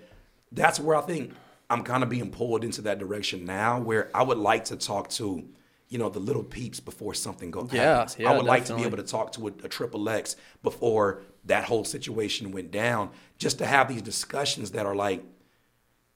that's 0.51 0.79
where 0.79 0.95
I 0.97 1.01
think 1.01 1.31
I'm 1.69 1.83
kind 1.83 2.01
of 2.01 2.09
being 2.09 2.31
pulled 2.31 2.63
into 2.63 2.81
that 2.81 2.97
direction 2.97 3.45
now, 3.45 3.79
where 3.79 4.09
I 4.15 4.23
would 4.23 4.39
like 4.39 4.65
to 4.65 4.75
talk 4.75 5.09
to, 5.11 5.43
you 5.89 5.97
know, 5.97 6.09
the 6.09 6.19
little 6.19 6.43
peeps 6.43 6.79
before 6.79 7.13
something 7.13 7.51
goes. 7.51 7.71
Yeah, 7.71 8.07
yeah, 8.17 8.31
I 8.31 8.35
would 8.35 8.45
like 8.45 8.65
to 8.65 8.75
be 8.75 8.83
able 8.83 8.97
to 8.97 9.03
talk 9.03 9.31
to 9.33 9.47
a, 9.47 9.51
a 9.63 9.69
triple 9.69 10.09
X 10.09 10.35
before 10.63 11.21
that 11.45 11.65
whole 11.65 11.83
situation 11.83 12.51
went 12.51 12.71
down, 12.71 13.11
just 13.37 13.57
to 13.59 13.65
have 13.65 13.87
these 13.87 14.01
discussions 14.01 14.71
that 14.71 14.85
are 14.85 14.95
like, 14.95 15.23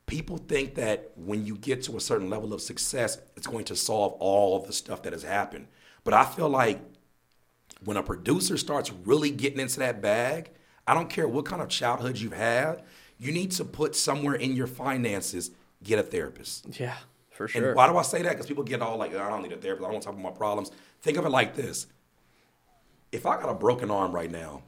people 0.06 0.38
think 0.38 0.76
that 0.76 1.12
when 1.16 1.46
you 1.46 1.56
get 1.58 1.84
to 1.84 1.98
a 1.98 2.00
certain 2.00 2.30
level 2.30 2.54
of 2.54 2.62
success, 2.62 3.20
it's 3.36 3.48
going 3.48 3.66
to 3.66 3.76
solve 3.76 4.14
all 4.14 4.60
the 4.60 4.74
stuff 4.74 5.04
that 5.04 5.14
has 5.14 5.24
happened. 5.24 5.68
But 6.04 6.14
I 6.14 6.24
feel 6.24 6.50
like 6.50 6.80
when 7.84 7.98
a 7.98 8.04
producer 8.04 8.58
starts 8.58 8.92
really 9.06 9.30
getting 9.30 9.60
into 9.60 9.80
that 9.80 10.02
bag, 10.02 10.52
I 10.88 10.94
don't 10.94 11.10
care 11.10 11.28
what 11.28 11.46
kind 11.46 11.62
of 11.62 11.68
childhood 11.68 12.18
you've 12.18 12.34
had, 12.34 12.84
you 13.18 13.32
need 13.32 13.52
to 13.52 13.66
put 13.66 13.96
somewhere 13.96 14.36
in 14.36 14.56
your 14.56 14.68
finances, 14.68 15.52
get 15.84 16.00
a 16.00 16.04
therapist. 16.04 16.80
Yeah, 16.80 16.96
for 17.38 17.50
And 17.56 17.76
why 17.76 17.88
do 17.88 17.98
I 17.98 18.02
say 18.02 18.22
that? 18.24 18.32
Because 18.32 18.48
people 18.48 18.64
get 18.64 18.82
all 18.82 18.98
like, 18.98 19.16
I 19.16 19.30
don't 19.30 19.42
need 19.44 19.54
a 19.54 19.58
therapist. 19.58 19.84
I 19.84 19.88
don't 19.88 19.94
want 19.94 20.04
to 20.04 20.08
talk 20.08 20.20
about 20.20 20.34
my 20.34 20.38
problems. 20.38 20.72
Think 21.02 21.18
of 21.18 21.26
it 21.26 21.30
like 21.30 21.56
this. 21.56 21.88
If 23.12 23.26
I 23.26 23.38
got 23.40 23.50
a 23.50 23.54
broken 23.54 23.90
arm 23.90 24.12
right 24.12 24.30
now, 24.30 24.64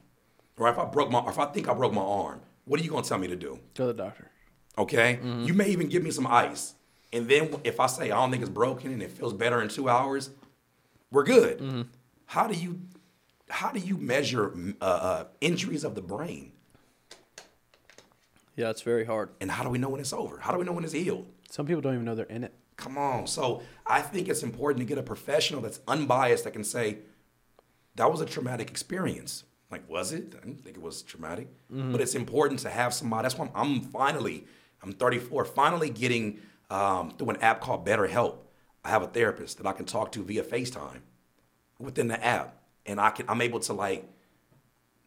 or 0.57 0.69
if 0.69 0.77
I 0.77 0.85
broke 0.85 1.09
my, 1.11 1.27
if 1.27 1.37
I 1.39 1.45
think 1.45 1.67
I 1.67 1.73
broke 1.73 1.93
my 1.93 2.01
arm, 2.01 2.41
what 2.65 2.79
are 2.79 2.83
you 2.83 2.89
going 2.89 3.03
to 3.03 3.09
tell 3.09 3.17
me 3.17 3.27
to 3.27 3.35
do? 3.35 3.59
Go 3.75 3.87
to 3.87 3.93
the 3.93 4.03
doctor. 4.03 4.31
Okay, 4.77 5.19
Mm-hmm. 5.21 5.43
you 5.43 5.53
may 5.53 5.69
even 5.69 5.89
give 5.89 6.03
me 6.03 6.11
some 6.11 6.25
ice, 6.27 6.73
and 7.11 7.27
then 7.27 7.53
if 7.65 7.79
I 7.81 7.87
say 7.87 8.11
I 8.11 8.15
don't 8.15 8.31
think 8.31 8.43
it's 8.43 8.51
broken 8.51 8.93
and 8.93 9.01
it 9.03 9.11
feels 9.11 9.33
better 9.33 9.61
in 9.61 9.67
two 9.67 9.89
hours, 9.89 10.29
we're 11.11 11.23
good. 11.25 11.59
Mm-hmm. 11.59 11.81
How 12.27 12.47
do 12.47 12.53
you 12.53 12.79
how 13.49 13.71
do 13.71 13.79
you 13.79 13.97
measure 13.97 14.53
uh, 14.79 14.85
uh, 14.85 15.23
injuries 15.41 15.83
of 15.83 15.95
the 15.95 16.01
brain, 16.01 16.51
yeah, 18.55 18.69
it's 18.69 18.81
very 18.83 19.05
hard. 19.05 19.29
and 19.41 19.49
how 19.51 19.63
do 19.63 19.69
we 19.69 19.77
know 19.79 19.89
when 19.89 19.99
it's 20.01 20.13
over? 20.13 20.37
How 20.39 20.51
do 20.51 20.59
we 20.59 20.65
know 20.65 20.73
when 20.73 20.83
it's 20.83 20.93
healed? 20.93 21.25
Some 21.49 21.65
people 21.65 21.81
don't 21.81 21.93
even 21.93 22.05
know 22.05 22.13
they're 22.15 22.25
in 22.25 22.43
it. 22.43 22.53
Come 22.79 22.97
on. 22.97 23.27
So 23.27 23.61
I 23.85 24.01
think 24.01 24.29
it's 24.29 24.41
important 24.41 24.79
to 24.79 24.85
get 24.85 24.97
a 24.97 25.03
professional 25.03 25.59
that's 25.61 25.81
unbiased 25.87 26.45
that 26.45 26.51
can 26.51 26.63
say 26.63 26.99
that 27.95 28.09
was 28.09 28.21
a 28.21 28.25
traumatic 28.25 28.69
experience. 28.69 29.43
Like, 29.69 29.87
was 29.89 30.13
it? 30.13 30.33
I 30.35 30.45
didn't 30.45 30.63
think 30.63 30.77
it 30.77 30.81
was 30.81 31.01
traumatic. 31.03 31.49
But 31.91 32.01
it's 32.01 32.15
important 32.15 32.61
to 32.61 32.69
have 32.69 32.93
somebody. 32.93 33.23
That's 33.23 33.37
why 33.37 33.47
I'm, 33.47 33.51
I'm 33.55 33.81
finally, 33.81 34.45
I'm 34.81 34.93
34, 34.93 35.45
finally 35.45 35.89
getting 35.89 36.39
um, 36.69 37.11
through 37.11 37.31
an 37.31 37.37
app 37.41 37.59
called 37.59 37.85
BetterHelp. 37.85 38.37
I 38.83 38.89
have 38.89 39.03
a 39.03 39.07
therapist 39.07 39.57
that 39.57 39.67
I 39.67 39.73
can 39.73 39.85
talk 39.85 40.11
to 40.13 40.23
via 40.23 40.43
FaceTime 40.43 41.01
within 41.77 42.07
the 42.07 42.23
app. 42.25 42.55
And 42.85 42.99
I 42.99 43.09
can 43.11 43.25
I'm 43.29 43.41
able 43.41 43.59
to 43.59 43.73
like 43.73 44.09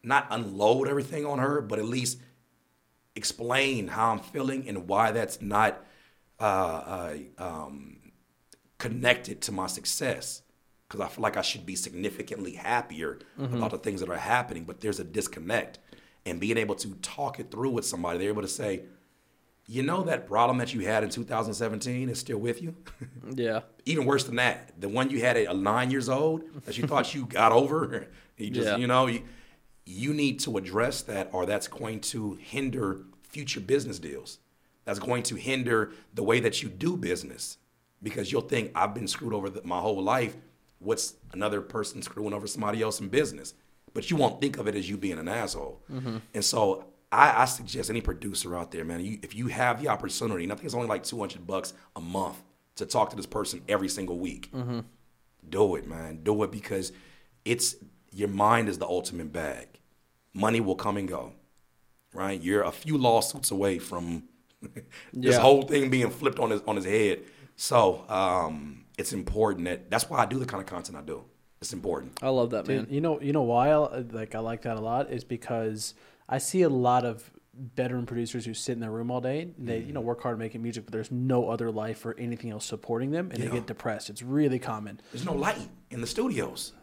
not 0.03 0.27
unload 0.29 0.87
everything 0.87 1.25
on 1.25 1.39
her, 1.39 1.59
but 1.59 1.79
at 1.79 1.85
least 1.85 2.19
explain 3.15 3.87
how 3.87 4.11
I'm 4.11 4.19
feeling 4.19 4.67
and 4.69 4.87
why 4.87 5.11
that's 5.11 5.41
not 5.41 5.83
uh, 6.43 7.15
uh, 7.39 7.43
um, 7.43 7.97
connected 8.77 9.41
to 9.41 9.51
my 9.51 9.67
success 9.67 10.41
because 10.87 10.99
I 10.99 11.07
feel 11.07 11.23
like 11.23 11.37
I 11.37 11.41
should 11.41 11.65
be 11.65 11.75
significantly 11.75 12.53
happier 12.53 13.19
about 13.37 13.71
the 13.71 13.77
things 13.79 13.99
that 14.01 14.09
are 14.09 14.17
happening, 14.17 14.63
but 14.65 14.81
there's 14.81 14.99
a 14.99 15.03
disconnect. 15.03 15.79
And 16.25 16.39
being 16.39 16.57
able 16.57 16.75
to 16.75 16.89
talk 17.01 17.39
it 17.39 17.49
through 17.51 17.71
with 17.71 17.85
somebody, 17.85 18.19
they're 18.19 18.29
able 18.29 18.43
to 18.43 18.47
say, 18.47 18.83
you 19.65 19.81
know, 19.83 20.03
that 20.03 20.27
problem 20.27 20.57
that 20.59 20.73
you 20.73 20.81
had 20.81 21.03
in 21.03 21.09
2017 21.09 22.09
is 22.09 22.19
still 22.19 22.37
with 22.37 22.61
you? 22.61 22.75
Yeah. 23.35 23.61
Even 23.85 24.05
worse 24.05 24.25
than 24.25 24.35
that, 24.35 24.79
the 24.79 24.89
one 24.89 25.09
you 25.09 25.21
had 25.21 25.37
at 25.37 25.55
nine 25.57 25.89
years 25.89 26.09
old 26.09 26.43
that 26.65 26.77
you 26.77 26.85
thought 26.85 27.15
you 27.15 27.25
got 27.41 27.51
over, 27.53 28.07
you 28.37 28.49
just, 28.49 28.67
Yeah. 28.67 28.77
you 28.77 28.85
know, 28.87 29.07
you, 29.07 29.23
you 29.85 30.13
need 30.13 30.39
to 30.41 30.57
address 30.57 31.01
that 31.03 31.29
or 31.31 31.45
that's 31.45 31.67
going 31.69 32.01
to 32.01 32.33
hinder 32.35 32.99
future 33.23 33.61
business 33.61 33.97
deals. 33.99 34.39
That's 34.85 34.99
going 34.99 35.23
to 35.23 35.35
hinder 35.35 35.91
the 36.13 36.23
way 36.23 36.39
that 36.41 36.61
you 36.61 36.69
do 36.69 36.97
business 36.97 37.57
because 38.01 38.31
you'll 38.31 38.41
think 38.41 38.71
I've 38.75 38.93
been 38.93 39.07
screwed 39.07 39.33
over 39.33 39.49
the, 39.49 39.61
my 39.63 39.79
whole 39.79 40.01
life. 40.01 40.35
What's 40.79 41.15
another 41.31 41.61
person 41.61 42.01
screwing 42.01 42.33
over 42.33 42.47
somebody 42.47 42.81
else 42.81 42.99
in 42.99 43.07
business? 43.07 43.53
But 43.93 44.11
you 44.11 44.17
won't 44.17 44.41
think 44.41 44.57
of 44.57 44.67
it 44.67 44.75
as 44.75 44.89
you 44.89 44.97
being 44.97 45.19
an 45.19 45.27
asshole. 45.27 45.81
Mm-hmm. 45.91 46.17
And 46.33 46.43
so 46.43 46.85
I, 47.11 47.43
I 47.43 47.45
suggest 47.45 47.89
any 47.89 48.01
producer 48.01 48.55
out 48.57 48.71
there, 48.71 48.83
man, 48.83 49.05
you, 49.05 49.19
if 49.21 49.35
you 49.35 49.47
have 49.47 49.81
the 49.81 49.87
opportunity, 49.87 50.43
and 50.43 50.51
I 50.51 50.55
think 50.55 50.65
it's 50.65 50.73
only 50.73 50.87
like 50.87 51.03
200 51.03 51.45
bucks 51.45 51.73
a 51.95 52.01
month 52.01 52.41
to 52.75 52.85
talk 52.85 53.11
to 53.11 53.15
this 53.15 53.27
person 53.27 53.61
every 53.69 53.87
single 53.87 54.19
week, 54.19 54.51
mm-hmm. 54.51 54.79
do 55.47 55.75
it, 55.75 55.87
man. 55.87 56.21
Do 56.23 56.43
it 56.43 56.51
because 56.51 56.91
it's 57.45 57.75
your 58.11 58.29
mind 58.29 58.67
is 58.67 58.79
the 58.79 58.87
ultimate 58.87 59.31
bag. 59.31 59.67
Money 60.33 60.59
will 60.59 60.75
come 60.75 60.97
and 60.97 61.07
go, 61.07 61.33
right? 62.13 62.41
You're 62.41 62.63
a 62.63 62.71
few 62.71 62.97
lawsuits 62.97 63.51
away 63.51 63.77
from 63.77 64.23
this 65.13 65.35
Yeah. 65.35 65.39
whole 65.41 65.63
thing 65.63 65.89
being 65.89 66.09
flipped 66.09 66.39
on 66.39 66.49
his 66.51 66.61
on 66.67 66.75
his 66.75 66.85
head. 66.85 67.23
So 67.55 68.05
um, 68.09 68.85
it's 68.97 69.13
important 69.13 69.65
that 69.65 69.89
that's 69.89 70.09
why 70.09 70.19
I 70.19 70.25
do 70.25 70.39
the 70.39 70.45
kind 70.45 70.61
of 70.61 70.67
content 70.67 70.97
I 70.97 71.01
do. 71.01 71.23
It's 71.61 71.71
important. 71.73 72.19
I 72.21 72.29
love 72.29 72.49
that, 72.51 72.65
Dude, 72.65 72.75
man. 72.83 72.87
you 72.93 72.99
know, 73.01 73.21
you 73.21 73.31
know 73.31 73.43
why 73.43 73.69
I, 73.69 73.99
like 74.11 74.35
I 74.35 74.39
like 74.39 74.63
that 74.63 74.75
a 74.75 74.81
lot 74.81 75.09
is 75.11 75.23
because 75.23 75.93
I 76.27 76.37
see 76.39 76.63
a 76.63 76.69
lot 76.69 77.05
of 77.05 77.29
bedroom 77.53 78.05
producers 78.07 78.43
who 78.45 78.53
sit 78.53 78.73
in 78.73 78.79
their 78.79 78.91
room 78.91 79.11
all 79.11 79.21
day. 79.21 79.41
And 79.57 79.67
they, 79.67 79.77
you 79.77 79.93
know, 79.93 80.01
work 80.01 80.21
hard 80.23 80.39
making 80.39 80.61
music, 80.63 80.85
but 80.85 80.91
there's 80.91 81.11
no 81.11 81.49
other 81.49 81.71
life 81.71 82.03
or 82.05 82.15
anything 82.17 82.49
else 82.49 82.65
supporting 82.65 83.11
them, 83.11 83.29
and 83.31 83.39
Yeah. 83.39 83.49
they 83.49 83.55
get 83.57 83.67
depressed. 83.67 84.09
It's 84.09 84.23
really 84.23 84.57
common. 84.59 84.99
There's 85.11 85.23
no 85.25 85.33
light 85.33 85.69
in 85.91 86.01
the 86.01 86.07
studios. 86.07 86.73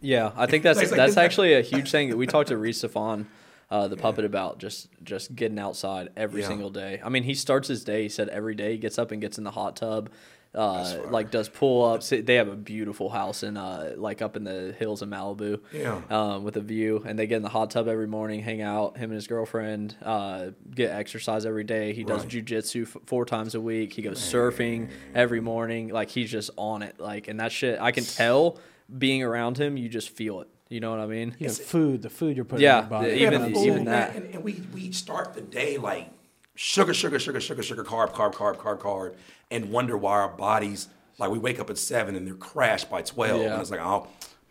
Yeah, 0.00 0.30
I 0.36 0.46
think 0.46 0.62
that's 0.62 0.78
like- 0.90 0.90
that's 0.90 1.16
actually 1.16 1.54
a 1.54 1.60
huge 1.62 1.90
thing. 1.90 2.08
that 2.10 2.16
We 2.16 2.26
talked 2.26 2.48
to 2.48 2.56
Reese 2.56 2.78
Stefan, 2.78 3.26
uh, 3.72 3.88
the 3.88 3.96
puppet, 3.96 4.24
about 4.24 4.58
just 4.58 4.88
just 5.02 5.34
getting 5.34 5.58
outside 5.58 6.10
every 6.16 6.42
Yeah. 6.42 6.48
single 6.48 6.70
day. 6.70 7.00
I 7.02 7.08
mean, 7.08 7.22
he 7.24 7.34
starts 7.34 7.66
his 7.68 7.82
day. 7.84 8.02
He 8.04 8.08
said 8.08 8.28
every 8.28 8.54
day 8.54 8.72
he 8.72 8.78
gets 8.78 8.98
up 8.98 9.10
and 9.12 9.20
gets 9.20 9.38
in 9.38 9.44
the 9.44 9.50
hot 9.50 9.76
tub, 9.76 10.10
uh, 10.54 10.98
like 11.08 11.30
does 11.30 11.48
pull 11.48 11.82
ups. 11.86 12.10
They 12.10 12.34
have 12.34 12.48
a 12.48 12.54
beautiful 12.56 13.08
house 13.08 13.42
in 13.42 13.56
uh, 13.56 13.94
like 13.96 14.20
up 14.20 14.36
in 14.36 14.44
the 14.44 14.74
hills 14.78 15.00
of 15.00 15.08
Malibu, 15.08 15.60
Yeah. 15.72 16.02
um, 16.10 16.44
with 16.44 16.56
a 16.58 16.60
view. 16.60 17.02
And 17.06 17.18
they 17.18 17.26
get 17.26 17.36
in 17.36 17.42
the 17.42 17.48
hot 17.48 17.70
tub 17.70 17.88
every 17.88 18.06
morning, 18.06 18.40
hang 18.42 18.60
out. 18.60 18.96
Him 18.98 19.04
and 19.04 19.14
his 19.14 19.26
girlfriend 19.26 19.96
uh, 20.02 20.50
get 20.74 20.90
exercise 20.90 21.46
every 21.46 21.64
day. 21.64 21.94
He 21.94 22.04
does 22.04 22.24
Right. 22.24 22.44
jujitsu 22.44 22.82
f- 22.82 22.96
four 23.06 23.24
times 23.24 23.54
a 23.54 23.60
week. 23.62 23.94
He 23.94 24.02
goes 24.02 24.18
surfing 24.20 24.90
every 25.14 25.40
morning. 25.40 25.88
Like 25.88 26.10
he's 26.10 26.30
just 26.30 26.50
on 26.58 26.82
it. 26.82 27.00
Like 27.00 27.28
and 27.28 27.40
that 27.40 27.52
shit, 27.52 27.80
I 27.80 27.90
can 27.92 28.04
tell 28.04 28.58
being 28.98 29.22
around 29.22 29.56
him. 29.56 29.78
You 29.78 29.88
just 29.88 30.10
feel 30.10 30.42
it. 30.42 30.48
You 30.72 30.80
know 30.80 30.90
what 30.90 31.00
I 31.00 31.06
mean? 31.06 31.34
Yeah, 31.38 31.50
food, 31.50 32.00
the 32.00 32.08
food 32.08 32.34
you're 32.34 32.46
putting 32.46 32.62
Yeah, 32.64 32.78
in 32.78 32.82
your 32.84 32.90
body. 32.90 33.08
Yeah, 33.10 33.26
even- 33.28 33.52
the 33.52 33.58
even 33.60 33.84
that. 33.84 34.16
And, 34.16 34.34
and 34.34 34.42
we 34.42 34.62
we 34.72 34.90
start 34.92 35.34
the 35.34 35.42
day 35.42 35.76
like 35.76 36.08
sugar, 36.54 36.94
sugar, 36.94 37.18
sugar, 37.18 37.40
sugar, 37.40 37.62
sugar, 37.62 37.84
carb, 37.84 38.12
carb, 38.12 38.32
carb, 38.34 38.56
carb, 38.56 38.78
carb, 38.78 39.14
and 39.50 39.70
wonder 39.70 39.96
why 39.98 40.12
our 40.20 40.28
bodies 40.28 40.88
like 41.18 41.30
we 41.30 41.38
wake 41.38 41.60
up 41.60 41.68
at 41.68 41.76
seven 41.76 42.16
and 42.16 42.26
they're 42.26 42.34
crashed 42.34 42.88
by 42.90 43.02
twelve, 43.02 43.42
Yeah. 43.42 43.52
and 43.52 43.60
it's 43.60 43.70
like 43.70 43.80
oh, 43.80 44.06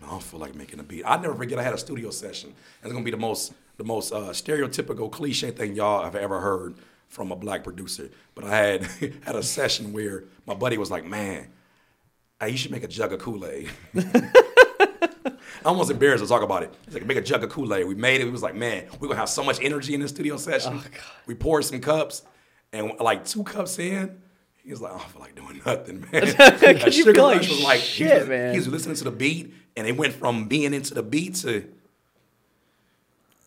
I 0.06 0.10
don't 0.12 0.22
feel 0.22 0.40
like 0.40 0.54
making 0.54 0.80
a 0.80 0.84
beat. 0.84 1.04
I 1.06 1.18
never 1.20 1.34
forget 1.34 1.58
I 1.58 1.64
had 1.64 1.74
a 1.74 1.78
studio 1.80 2.12
session. 2.12 2.54
It's 2.84 2.92
gonna 2.94 3.04
be 3.04 3.10
the 3.12 3.18
most 3.18 3.54
the 3.78 3.84
most 3.84 4.12
uh, 4.14 4.30
stereotypical 4.30 5.12
cliche 5.12 5.50
thing 5.50 5.76
y'all 5.76 6.04
have 6.04 6.16
ever 6.16 6.40
heard 6.40 6.76
from 7.10 7.32
a 7.32 7.36
black 7.36 7.64
producer. 7.64 8.10
But 8.36 8.44
I 8.46 8.56
had 8.58 8.84
had 9.26 9.36
a 9.36 9.42
session 9.42 9.92
where 9.92 10.26
my 10.46 10.54
buddy 10.54 10.78
was 10.78 10.92
like, 10.92 11.04
man. 11.04 11.48
Hey, 12.40 12.50
you 12.52 12.58
should 12.58 12.72
make 12.72 12.84
a 12.84 12.88
jug 12.88 13.14
of 13.14 13.20
Kool 13.20 13.46
Aid. 13.46 13.70
I'm 15.62 15.68
almost 15.74 15.91
embarrassed 15.91 16.24
to 16.24 16.28
talk 16.28 16.41
about 16.41 16.64
it. 16.64 16.74
He's 16.86 16.93
like, 16.95 17.05
make 17.05 17.18
a 17.18 17.22
jug 17.22 17.43
of 17.43 17.49
Kool 17.49 17.74
Aid. 17.74 17.88
We 17.88 17.95
made 17.95 18.20
it. 18.22 18.26
We 18.26 18.32
was 18.32 18.41
like, 18.43 18.55
man, 18.55 18.86
we're 18.99 19.07
gonna 19.07 19.20
have 19.20 19.30
so 19.30 19.43
much 19.43 19.59
energy 19.62 19.93
in 19.93 20.01
the 20.01 20.07
studio 20.07 20.38
session. 20.38 20.74
Oh, 20.76 20.84
we 21.28 21.36
poured 21.36 21.66
some 21.66 21.80
cups, 21.80 22.24
and 22.74 22.91
like 22.99 23.26
two 23.26 23.43
cups 23.43 23.78
in, 23.78 24.20
he 24.64 24.72
was 24.72 24.82
like, 24.82 24.93
I 24.93 24.97
don't 24.97 25.09
feel 25.12 25.22
like 25.22 25.36
doing 25.36 25.62
nothing, 25.66 26.05
man. 26.12 26.86
You 26.86 26.91
Sugar 26.91 27.22
like 27.22 27.39
was 27.39 27.64
like, 27.64 27.80
he 27.80 28.05
shit, 28.05 28.20
was, 28.22 28.30
man. 28.30 28.51
He 28.53 28.57
was 28.59 28.68
listening 28.68 28.95
to 28.95 29.03
the 29.03 29.12
beat, 29.12 29.53
and 29.78 29.86
it 29.88 29.95
went 29.97 30.14
from 30.14 30.47
being 30.47 30.74
into 30.74 30.93
the 30.93 31.03
beat 31.03 31.36
to 31.36 31.72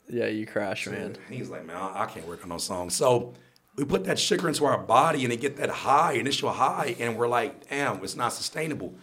Yeah, 0.08 0.26
you 0.26 0.46
crash, 0.46 0.86
man. 0.86 1.16
He's 1.28 1.48
like, 1.50 1.66
man, 1.66 1.76
I, 1.76 2.02
I 2.02 2.06
can't 2.06 2.26
work 2.28 2.42
on 2.42 2.50
those 2.50 2.64
songs. 2.64 2.94
So 2.94 3.34
we 3.76 3.84
put 3.84 4.04
that 4.04 4.18
sugar 4.18 4.48
into 4.48 4.64
our 4.66 4.78
body 4.78 5.24
and 5.24 5.32
it 5.32 5.40
get 5.40 5.56
that 5.56 5.70
high, 5.70 6.12
initial 6.12 6.50
high, 6.52 6.94
and 7.00 7.16
we're 7.16 7.26
like, 7.28 7.68
damn, 7.68 8.02
it's 8.04 8.14
not 8.16 8.32
sustainable. 8.32 8.94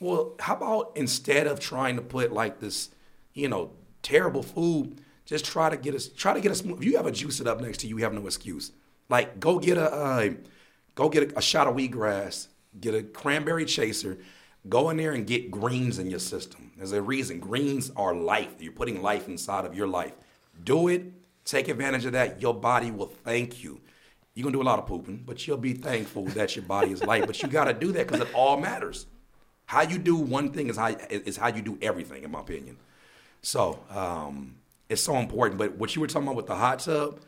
Well, 0.00 0.34
how 0.38 0.54
about 0.54 0.92
instead 0.94 1.46
of 1.46 1.58
trying 1.58 1.96
to 1.96 2.02
put 2.02 2.32
like 2.32 2.60
this, 2.60 2.90
you 3.34 3.48
know, 3.48 3.72
terrible 4.02 4.42
food, 4.42 5.00
just 5.24 5.44
try 5.44 5.68
to 5.68 5.76
get 5.76 5.94
us, 5.94 6.08
try 6.08 6.32
to 6.34 6.40
get 6.40 6.52
us. 6.52 6.60
If 6.60 6.84
you 6.84 6.96
have 6.96 7.06
a 7.06 7.12
juice 7.12 7.40
it 7.40 7.46
up 7.46 7.60
next 7.60 7.78
to 7.78 7.86
you, 7.86 7.98
you 7.98 8.04
have 8.04 8.14
no 8.14 8.26
excuse. 8.26 8.72
Like, 9.08 9.40
go 9.40 9.58
get 9.58 9.76
a, 9.76 9.92
uh, 9.92 10.30
go 10.94 11.08
get 11.08 11.32
a, 11.32 11.38
a 11.38 11.42
shot 11.42 11.66
of 11.66 11.74
wheatgrass, 11.74 12.48
get 12.80 12.94
a 12.94 13.02
cranberry 13.02 13.64
chaser, 13.64 14.18
go 14.68 14.90
in 14.90 14.96
there 14.96 15.12
and 15.12 15.26
get 15.26 15.50
greens 15.50 15.98
in 15.98 16.08
your 16.08 16.18
system. 16.18 16.72
There's 16.76 16.92
a 16.92 17.02
reason. 17.02 17.40
Greens 17.40 17.90
are 17.96 18.14
life. 18.14 18.60
You're 18.60 18.72
putting 18.72 19.02
life 19.02 19.28
inside 19.28 19.64
of 19.64 19.74
your 19.74 19.88
life. 19.88 20.12
Do 20.64 20.88
it. 20.88 21.04
Take 21.44 21.68
advantage 21.68 22.04
of 22.04 22.12
that. 22.12 22.40
Your 22.40 22.54
body 22.54 22.90
will 22.90 23.06
thank 23.06 23.64
you. 23.64 23.80
You're 24.34 24.44
gonna 24.44 24.52
do 24.52 24.62
a 24.62 24.64
lot 24.64 24.78
of 24.78 24.86
pooping, 24.86 25.24
but 25.26 25.46
you'll 25.46 25.56
be 25.56 25.72
thankful 25.72 26.26
that 26.26 26.54
your 26.54 26.64
body 26.64 26.92
is 26.92 27.02
light. 27.02 27.26
But 27.26 27.42
you 27.42 27.48
gotta 27.48 27.72
do 27.72 27.90
that 27.92 28.06
because 28.06 28.20
it 28.20 28.32
all 28.34 28.56
matters. 28.56 29.06
How 29.68 29.82
you 29.82 29.98
do 29.98 30.16
one 30.16 30.50
thing 30.50 30.70
is 30.70 30.78
how 30.78 30.96
is 31.10 31.36
how 31.36 31.48
you 31.48 31.60
do 31.60 31.76
everything, 31.82 32.22
in 32.24 32.30
my 32.30 32.40
opinion. 32.40 32.78
So 33.42 33.78
um, 33.90 34.54
it's 34.88 35.02
so 35.02 35.16
important. 35.16 35.58
But 35.58 35.76
what 35.76 35.94
you 35.94 36.00
were 36.00 36.06
talking 36.06 36.26
about 36.26 36.36
with 36.36 36.46
the 36.46 36.56
hot 36.56 36.78
tub, 36.78 37.20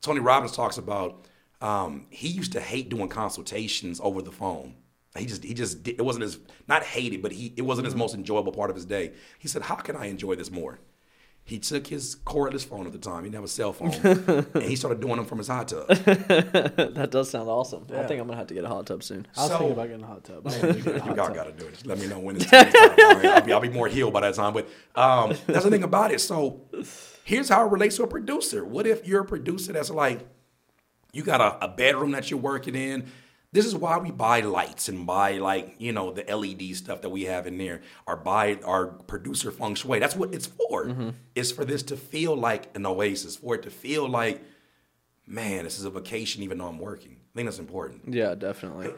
Tony 0.00 0.20
Robbins 0.20 0.52
talks 0.52 0.78
about. 0.78 1.26
Um, 1.60 2.06
he 2.10 2.28
used 2.28 2.52
to 2.52 2.60
hate 2.60 2.88
doing 2.88 3.08
consultations 3.08 4.00
over 4.00 4.22
the 4.22 4.30
phone. 4.30 4.76
He 5.16 5.26
just 5.26 5.42
he 5.42 5.54
just 5.54 5.82
did, 5.82 5.98
it 5.98 6.02
wasn't 6.02 6.22
his 6.22 6.38
not 6.68 6.84
hated, 6.84 7.20
but 7.20 7.32
he 7.32 7.52
it 7.56 7.62
wasn't 7.62 7.86
his 7.86 7.96
most 7.96 8.14
enjoyable 8.14 8.52
part 8.52 8.70
of 8.70 8.76
his 8.76 8.84
day. 8.84 9.10
He 9.40 9.48
said, 9.48 9.62
"How 9.62 9.74
can 9.74 9.96
I 9.96 10.06
enjoy 10.06 10.36
this 10.36 10.52
more?" 10.52 10.78
He 11.48 11.58
took 11.58 11.86
his 11.86 12.14
cordless 12.26 12.62
phone 12.62 12.86
at 12.86 12.92
the 12.92 12.98
time. 12.98 13.24
He 13.24 13.30
didn't 13.30 13.36
have 13.36 13.44
a 13.44 13.48
cell 13.48 13.72
phone, 13.72 13.90
and 14.54 14.62
he 14.62 14.76
started 14.76 15.00
doing 15.00 15.16
them 15.16 15.24
from 15.24 15.38
his 15.38 15.48
hot 15.48 15.68
tub. 15.68 15.88
that 15.88 17.08
does 17.10 17.30
sound 17.30 17.48
awesome. 17.48 17.86
I 17.90 18.02
think 18.04 18.20
I'm 18.20 18.26
gonna 18.26 18.36
have 18.36 18.48
to 18.48 18.54
get 18.54 18.64
a 18.64 18.68
hot 18.68 18.84
tub 18.86 19.02
soon. 19.02 19.26
I 19.34 19.40
was 19.40 19.50
So- 19.50 19.56
thinking 19.58 19.72
about 19.72 19.86
getting 19.88 20.04
a 20.04 20.06
hot 20.06 20.24
tub. 20.24 20.42
I 20.46 20.50
wanted 20.50 20.60
to 20.60 20.82
get 20.82 20.94
a 20.94 21.06
Y'all 21.06 21.14
tub. 21.16 21.34
got 21.34 21.44
to 21.44 21.52
do 21.52 21.64
it. 21.66 21.70
Just 21.72 21.86
let 21.86 21.98
me 21.98 22.06
know 22.06 22.18
when 22.18 22.36
it's 22.36 22.44
time. 22.44 22.66
All 22.66 23.14
right, 23.14 23.24
I'll, 23.24 23.40
be, 23.40 23.52
I'll 23.54 23.60
be 23.60 23.70
more 23.70 23.88
healed 23.88 24.12
by 24.12 24.20
that 24.20 24.34
time. 24.34 24.52
But 24.52 24.68
um, 24.94 25.30
that's 25.46 25.64
the 25.64 25.70
thing 25.70 25.84
about 25.84 26.10
it. 26.12 26.20
So 26.20 26.60
here's 27.24 27.48
how 27.48 27.66
it 27.66 27.72
relates 27.72 27.96
to 27.96 28.02
a 28.02 28.06
producer. 28.08 28.62
What 28.62 28.86
if 28.86 29.06
you're 29.06 29.22
a 29.22 29.26
producer 29.26 29.72
that's 29.72 29.88
like, 29.90 30.28
you 31.14 31.22
got 31.22 31.40
a, 31.40 31.64
a 31.64 31.68
bedroom 31.68 32.10
that 32.10 32.30
you're 32.30 32.40
working 32.40 32.74
in? 32.74 33.06
This 33.50 33.64
is 33.64 33.74
why 33.74 33.96
we 33.96 34.10
buy 34.10 34.40
lights 34.40 34.88
and 34.88 35.06
buy 35.06 35.38
like 35.38 35.76
you 35.78 35.92
know 35.92 36.12
the 36.12 36.22
LED 36.34 36.76
stuff 36.76 37.00
that 37.00 37.08
we 37.08 37.24
have 37.24 37.46
in 37.46 37.56
there, 37.56 37.80
or 38.06 38.16
buy 38.16 38.58
our 38.64 38.86
producer 38.86 39.50
feng 39.50 39.74
shui. 39.74 39.98
That's 39.98 40.16
what 40.16 40.34
it's 40.34 40.46
for. 40.46 41.14
It's 41.34 41.50
for 41.50 41.64
this 41.64 41.82
to 41.84 41.96
feel 41.96 42.36
like 42.36 42.76
an 42.76 42.84
oasis, 42.84 43.36
for 43.36 43.54
it 43.54 43.62
to 43.62 43.70
feel 43.70 44.08
like, 44.08 44.42
man, 45.26 45.64
this 45.64 45.78
is 45.78 45.86
a 45.86 45.90
vacation, 45.90 46.42
even 46.42 46.58
though 46.58 46.66
I'm 46.66 46.78
working. 46.78 47.16
I 47.32 47.36
think 47.36 47.46
that's 47.46 47.58
important. 47.58 48.12
Yeah, 48.12 48.34
definitely. 48.34 48.92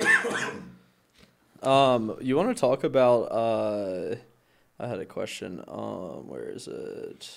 um, 1.63 2.17
you 2.21 2.37
want 2.37 2.55
to 2.55 2.61
talk 2.61 2.83
about? 2.83 3.23
Uh, 3.27 4.17
I 4.81 4.89
had 4.89 4.99
a 4.99 5.07
question. 5.07 5.63
Um, 5.69 6.27
where 6.27 6.49
is 6.49 6.67
it? 6.67 7.31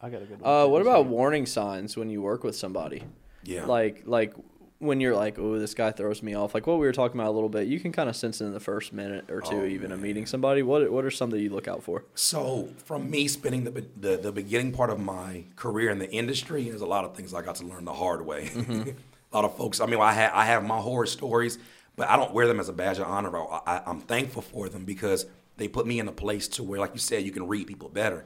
I 0.00 0.10
got 0.10 0.22
a 0.22 0.26
good 0.26 0.40
one. 0.40 0.62
Uh, 0.64 0.68
what 0.68 0.82
about 0.82 1.06
warning 1.06 1.46
signs 1.46 1.96
when 1.96 2.10
you 2.10 2.22
work 2.22 2.44
with 2.44 2.54
somebody? 2.54 3.02
Yeah. 3.44 3.64
Like, 3.64 4.02
like 4.04 4.34
when 4.82 5.00
you're 5.00 5.14
like, 5.14 5.38
oh, 5.38 5.58
this 5.58 5.74
guy 5.74 5.92
throws 5.92 6.22
me 6.22 6.34
off. 6.34 6.54
Like 6.54 6.66
what 6.66 6.78
we 6.78 6.86
were 6.86 6.92
talking 6.92 7.18
about 7.18 7.30
a 7.30 7.34
little 7.34 7.48
bit. 7.48 7.68
You 7.68 7.78
can 7.80 7.92
kind 7.92 8.08
of 8.08 8.16
sense 8.16 8.40
it 8.40 8.44
in 8.46 8.52
the 8.52 8.60
first 8.60 8.92
minute 8.92 9.30
or 9.30 9.40
two, 9.40 9.62
Oh, 9.62 9.64
even 9.64 9.92
of 9.92 10.00
meeting 10.00 10.26
somebody. 10.26 10.62
What 10.62 10.90
What 10.90 11.04
are 11.04 11.10
some 11.10 11.30
that 11.30 11.40
you 11.40 11.50
look 11.50 11.68
out 11.68 11.82
for? 11.82 12.04
So, 12.14 12.68
from 12.84 13.10
me 13.10 13.28
spending 13.28 13.64
the, 13.64 13.86
the 13.96 14.16
the 14.16 14.32
beginning 14.32 14.72
part 14.72 14.90
of 14.90 14.98
my 15.00 15.44
career 15.56 15.90
in 15.90 15.98
the 15.98 16.10
industry, 16.10 16.64
there's 16.64 16.80
a 16.80 16.86
lot 16.86 17.04
of 17.04 17.14
things 17.16 17.32
I 17.32 17.42
got 17.42 17.54
to 17.56 17.66
learn 17.66 17.84
the 17.84 17.94
hard 17.94 18.26
way. 18.26 18.46
Mm-hmm. 18.46 18.90
a 19.32 19.36
lot 19.36 19.44
of 19.44 19.56
folks. 19.56 19.80
I 19.80 19.86
mean, 19.86 20.00
I 20.00 20.12
have 20.12 20.32
I 20.34 20.44
have 20.44 20.64
my 20.64 20.78
horror 20.78 21.06
stories, 21.06 21.58
but 21.96 22.08
I 22.10 22.16
don't 22.16 22.32
wear 22.32 22.46
them 22.46 22.60
as 22.60 22.68
a 22.68 22.72
badge 22.72 22.98
of 22.98 23.06
honor. 23.06 23.36
I, 23.36 23.60
I, 23.66 23.82
I'm 23.86 24.00
thankful 24.00 24.42
for 24.42 24.68
them 24.68 24.84
because 24.84 25.26
they 25.56 25.68
put 25.68 25.86
me 25.86 25.98
in 26.00 26.08
a 26.08 26.12
place 26.12 26.48
to 26.48 26.62
where, 26.62 26.80
like 26.80 26.92
you 26.94 27.00
said, 27.00 27.24
you 27.24 27.30
can 27.32 27.46
read 27.46 27.66
people 27.66 27.88
better. 27.88 28.24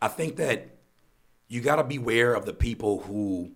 I 0.00 0.08
think 0.08 0.36
that 0.36 0.68
you 1.48 1.60
got 1.60 1.76
to 1.76 1.84
beware 1.84 2.32
of 2.34 2.46
the 2.46 2.54
people 2.54 3.00
who 3.00 3.50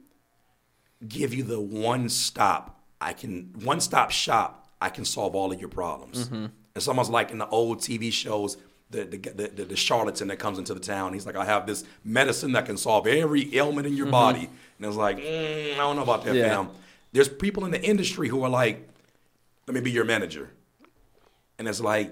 give 1.09 1.35
you 1.35 1.43
the 1.43 1.61
one 1.61 2.09
stop. 2.09 2.81
I 3.01 3.13
can 3.13 3.51
one 3.63 3.81
stop 3.81 4.11
shop. 4.11 4.69
I 4.81 4.91
can 4.91 5.05
solve 5.05 5.35
all 5.35 5.53
of 5.53 5.61
your 5.61 5.69
problems. 5.69 6.27
Mm-hmm. 6.27 6.47
It's 6.77 6.89
almost 6.89 7.11
like 7.11 7.31
in 7.31 7.39
the 7.39 7.49
old 7.49 7.79
TV 7.79 8.13
shows, 8.13 8.57
the 8.91 9.05
the, 9.05 9.19
the, 9.19 9.65
the, 9.65 9.77
charlatan 9.77 10.29
that 10.29 10.39
comes 10.39 10.59
into 10.59 10.75
the 10.75 10.81
town. 10.81 11.13
He's 11.13 11.27
like, 11.27 11.37
I 11.37 11.45
have 11.45 11.67
this 11.67 11.85
medicine 12.05 12.53
that 12.53 12.67
can 12.67 12.77
solve 12.77 13.07
every 13.07 13.55
ailment 13.57 13.87
in 13.87 13.97
your 13.97 14.07
body. 14.07 14.49
And 14.79 14.87
it's 14.87 14.97
like, 14.97 15.19
mm, 15.19 15.75
I 15.75 15.77
don't 15.77 15.97
know 15.97 16.03
about 16.03 16.25
that, 16.25 16.35
Mm-hmm. 16.35 16.39
Yeah. 16.39 16.57
fam. 16.57 16.71
There's 17.13 17.29
people 17.29 17.65
in 17.65 17.71
the 17.71 17.83
industry 17.83 18.29
who 18.29 18.43
are 18.43 18.49
like, 18.49 18.89
let 19.67 19.75
me 19.75 19.81
be 19.81 19.91
your 19.91 20.05
manager. 20.05 20.51
And 21.59 21.69
it's 21.69 21.81
like, 21.81 22.11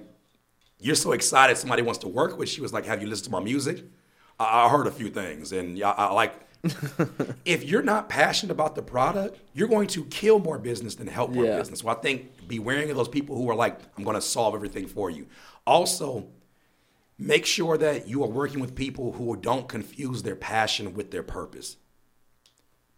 you're 0.79 0.95
so 0.95 1.13
excited 1.13 1.57
somebody 1.57 1.83
wants 1.83 1.99
to 2.01 2.09
work 2.09 2.39
with 2.39 2.57
you. 2.57 2.65
It's 2.65 2.73
like, 2.73 2.87
have 2.87 3.03
you 3.03 3.09
listened 3.09 3.27
to 3.27 3.31
my 3.31 3.41
music? 3.41 3.85
I, 4.39 4.67
I 4.67 4.69
heard 4.69 4.87
a 4.87 4.91
few 4.91 5.11
things, 5.11 5.53
and 5.53 5.83
I, 5.83 5.91
I 5.91 6.13
like. 6.13 6.35
If 7.45 7.65
you're 7.65 7.83
not 7.83 8.09
passionate 8.09 8.53
about 8.53 8.75
the 8.75 8.83
product, 8.83 9.39
you're 9.53 9.69
going 9.69 9.89
to 9.89 10.05
kill 10.05 10.39
more 10.39 10.59
business 10.59 10.95
than 10.95 11.07
help 11.07 11.31
more 11.31 11.45
Yeah. 11.45 11.59
business. 11.59 11.81
So 11.81 11.89
I 11.89 11.95
think 11.95 12.47
be 12.49 12.59
wary 12.59 12.89
of 12.91 12.97
those 12.97 13.09
people 13.09 13.37
who 13.37 13.49
are 13.51 13.55
like, 13.55 13.79
I'm 13.97 14.05
going 14.05 14.15
to 14.15 14.21
solve 14.23 14.55
everything 14.55 14.87
for 14.87 15.11
you. 15.11 15.27
Also, 15.67 16.29
make 17.19 17.47
sure 17.47 17.77
that 17.79 18.09
you 18.09 18.23
are 18.23 18.29
working 18.29 18.61
with 18.61 18.75
people 18.75 19.13
who 19.13 19.35
don't 19.37 19.69
confuse 19.69 20.23
their 20.23 20.37
passion 20.37 20.95
with 20.95 21.11
their 21.11 21.23
purpose. 21.23 21.77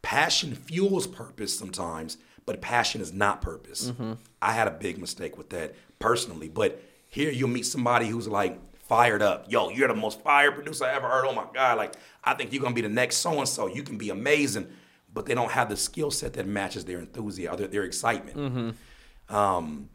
Passion 0.02 0.54
fuels 0.54 1.06
purpose 1.06 1.58
sometimes, 1.58 2.18
but 2.44 2.60
passion 2.60 3.00
is 3.00 3.12
not 3.12 3.40
purpose. 3.40 3.90
Mm-hmm. 3.90 4.12
I 4.42 4.52
had 4.52 4.68
a 4.68 4.72
big 4.72 4.98
mistake 4.98 5.38
with 5.38 5.48
that 5.50 5.74
personally, 5.98 6.48
but 6.48 6.82
here 7.08 7.30
you'll 7.30 7.48
meet 7.48 7.64
somebody 7.64 8.08
who's 8.08 8.28
like 8.28 8.58
fired 8.88 9.22
up. 9.22 9.50
Yo, 9.50 9.70
you're 9.70 9.88
the 9.88 9.94
most 9.94 10.20
fire 10.20 10.52
producer 10.52 10.84
I 10.84 10.94
ever 10.94 11.08
heard. 11.08 11.24
Oh 11.26 11.34
my 11.34 11.46
God, 11.52 11.78
like 11.78 11.94
I 12.22 12.34
think 12.34 12.52
you're 12.52 12.62
gonna 12.62 12.74
be 12.74 12.80
the 12.80 12.88
next 12.88 13.16
so 13.16 13.38
and 13.38 13.48
so. 13.48 13.66
You 13.66 13.82
can 13.82 13.96
be 13.98 14.10
amazing, 14.10 14.68
but 15.12 15.26
they 15.26 15.34
don't 15.34 15.50
have 15.50 15.68
the 15.68 15.76
skill 15.76 16.10
set 16.10 16.34
that 16.34 16.46
matches 16.46 16.84
their 16.84 16.98
enthusiasm, 17.00 17.58
their, 17.58 17.68
their 17.68 17.84
excitement. 17.84 18.36
Um, 19.28 19.88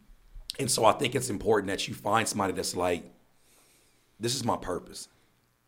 and 0.58 0.70
so 0.70 0.86
I 0.86 0.92
think 0.94 1.16
it's 1.16 1.30
important 1.30 1.70
that 1.70 1.88
you 1.88 1.94
find 1.94 2.28
somebody 2.28 2.54
that's 2.54 2.76
like, 2.76 3.04
this 4.20 4.36
is 4.36 4.44
my 4.44 4.58
purpose. 4.58 5.08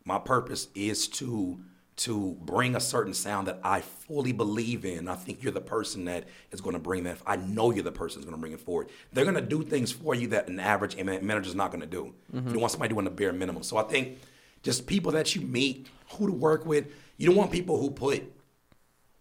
My 0.04 0.18
purpose 0.18 0.68
is 0.74 1.08
to 1.08 1.60
to 1.94 2.36
bring 2.40 2.74
a 2.74 2.80
certain 2.80 3.12
sound 3.12 3.46
that 3.46 3.60
I 3.62 3.80
fully 3.82 4.32
believe 4.32 4.84
in. 4.84 5.08
I 5.08 5.14
think 5.14 5.42
you're 5.42 5.52
the 5.52 5.60
person 5.60 6.06
that 6.06 6.24
is 6.50 6.60
going 6.60 6.74
to 6.74 6.80
bring 6.80 7.04
that. 7.04 7.18
I 7.26 7.36
know 7.36 7.70
you're 7.70 7.84
the 7.84 7.92
person 7.92 8.20
that's 8.20 8.24
going 8.24 8.36
to 8.36 8.40
bring 8.40 8.52
it 8.52 8.60
forward. 8.60 8.88
They're 9.12 9.24
going 9.24 9.36
to 9.36 9.42
do 9.42 9.62
things 9.62 9.92
for 9.92 10.14
you 10.14 10.28
that 10.28 10.48
an 10.48 10.58
average 10.58 10.96
manager 10.96 11.48
is 11.48 11.54
not 11.54 11.70
going 11.70 11.82
to 11.82 11.86
do. 11.86 12.14
Mm-hmm. 12.34 12.54
You 12.54 12.60
want 12.60 12.72
somebody 12.72 12.94
doing 12.94 13.04
the 13.04 13.10
bare 13.10 13.32
minimum. 13.32 13.62
So 13.62 13.76
I 13.76 13.82
think 13.82 14.18
just 14.62 14.86
people 14.86 15.12
that 15.12 15.34
you 15.34 15.42
meet, 15.42 15.88
who 16.14 16.26
to 16.26 16.32
work 16.32 16.64
with. 16.66 16.86
You 17.16 17.26
don't 17.26 17.36
want 17.36 17.50
people 17.50 17.78
who 17.78 17.90
put. 17.90 18.22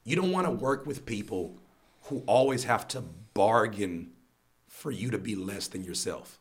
You 0.04 0.16
don't 0.16 0.32
want 0.32 0.48
to 0.48 0.52
work 0.52 0.86
with 0.86 1.06
people 1.06 1.58
who 2.04 2.24
always 2.26 2.64
have 2.64 2.88
to 2.90 3.02
bargain 3.34 4.12
for 4.68 4.92
you 4.92 5.12
to 5.12 5.18
be 5.18 5.36
less 5.36 5.68
than 5.68 5.84
yourself. 5.84 6.40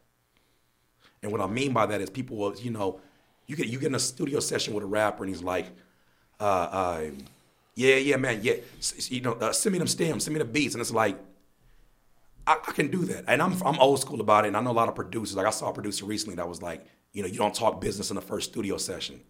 And 1.23 1.31
what 1.31 1.41
I 1.41 1.47
mean 1.47 1.73
by 1.73 1.87
that 1.87 2.01
is 2.01 2.09
people 2.09 2.37
will, 2.37 2.57
you 2.57 2.71
know, 2.71 3.01
you 3.47 3.57
get 3.57 3.67
you 3.67 3.79
get 3.79 3.89
in 3.89 3.95
a 3.95 4.01
studio 4.01 4.41
session 4.41 4.75
with 4.75 4.85
a 4.85 4.87
rapper 4.87 5.25
and 5.25 5.35
he's 5.35 5.43
like, 5.43 5.67
uh, 6.41 6.45
uh, 6.45 7.05
yeah, 7.75 7.97
yeah, 7.97 8.17
man, 8.17 8.41
yeah, 8.43 8.55
you 9.09 9.21
know, 9.21 9.33
uh, 9.35 9.53
send 9.53 9.73
me 9.73 9.79
them 9.79 9.89
stems, 9.89 10.25
send 10.25 10.35
me 10.35 10.39
the 10.39 10.45
beats, 10.45 10.75
and 10.75 10.81
it's 10.81 10.91
like, 10.91 11.19
I, 12.47 12.55
I 12.67 12.73
can 12.73 12.91
do 12.91 13.05
that, 13.07 13.25
and 13.29 13.41
I'm 13.41 13.53
I'm 13.65 13.79
old 13.79 14.01
school 14.01 14.21
about 14.21 14.45
it, 14.45 14.49
and 14.49 14.57
I 14.57 14.61
know 14.61 14.71
a 14.71 14.73
lot 14.73 14.89
of 14.89 14.95
producers. 14.95 15.37
Like 15.37 15.47
I 15.47 15.51
saw 15.51 15.71
a 15.71 15.73
producer 15.73 16.05
recently 16.05 16.37
that 16.37 16.49
was 16.49 16.63
like, 16.63 16.85
you 17.13 17.23
know, 17.23 17.29
you 17.29 17.39
don't 17.39 17.55
talk 17.55 17.81
business 17.81 18.11
in 18.11 18.17
the 18.17 18.23
first 18.23 18.51
studio 18.51 18.77
session. 18.77 19.21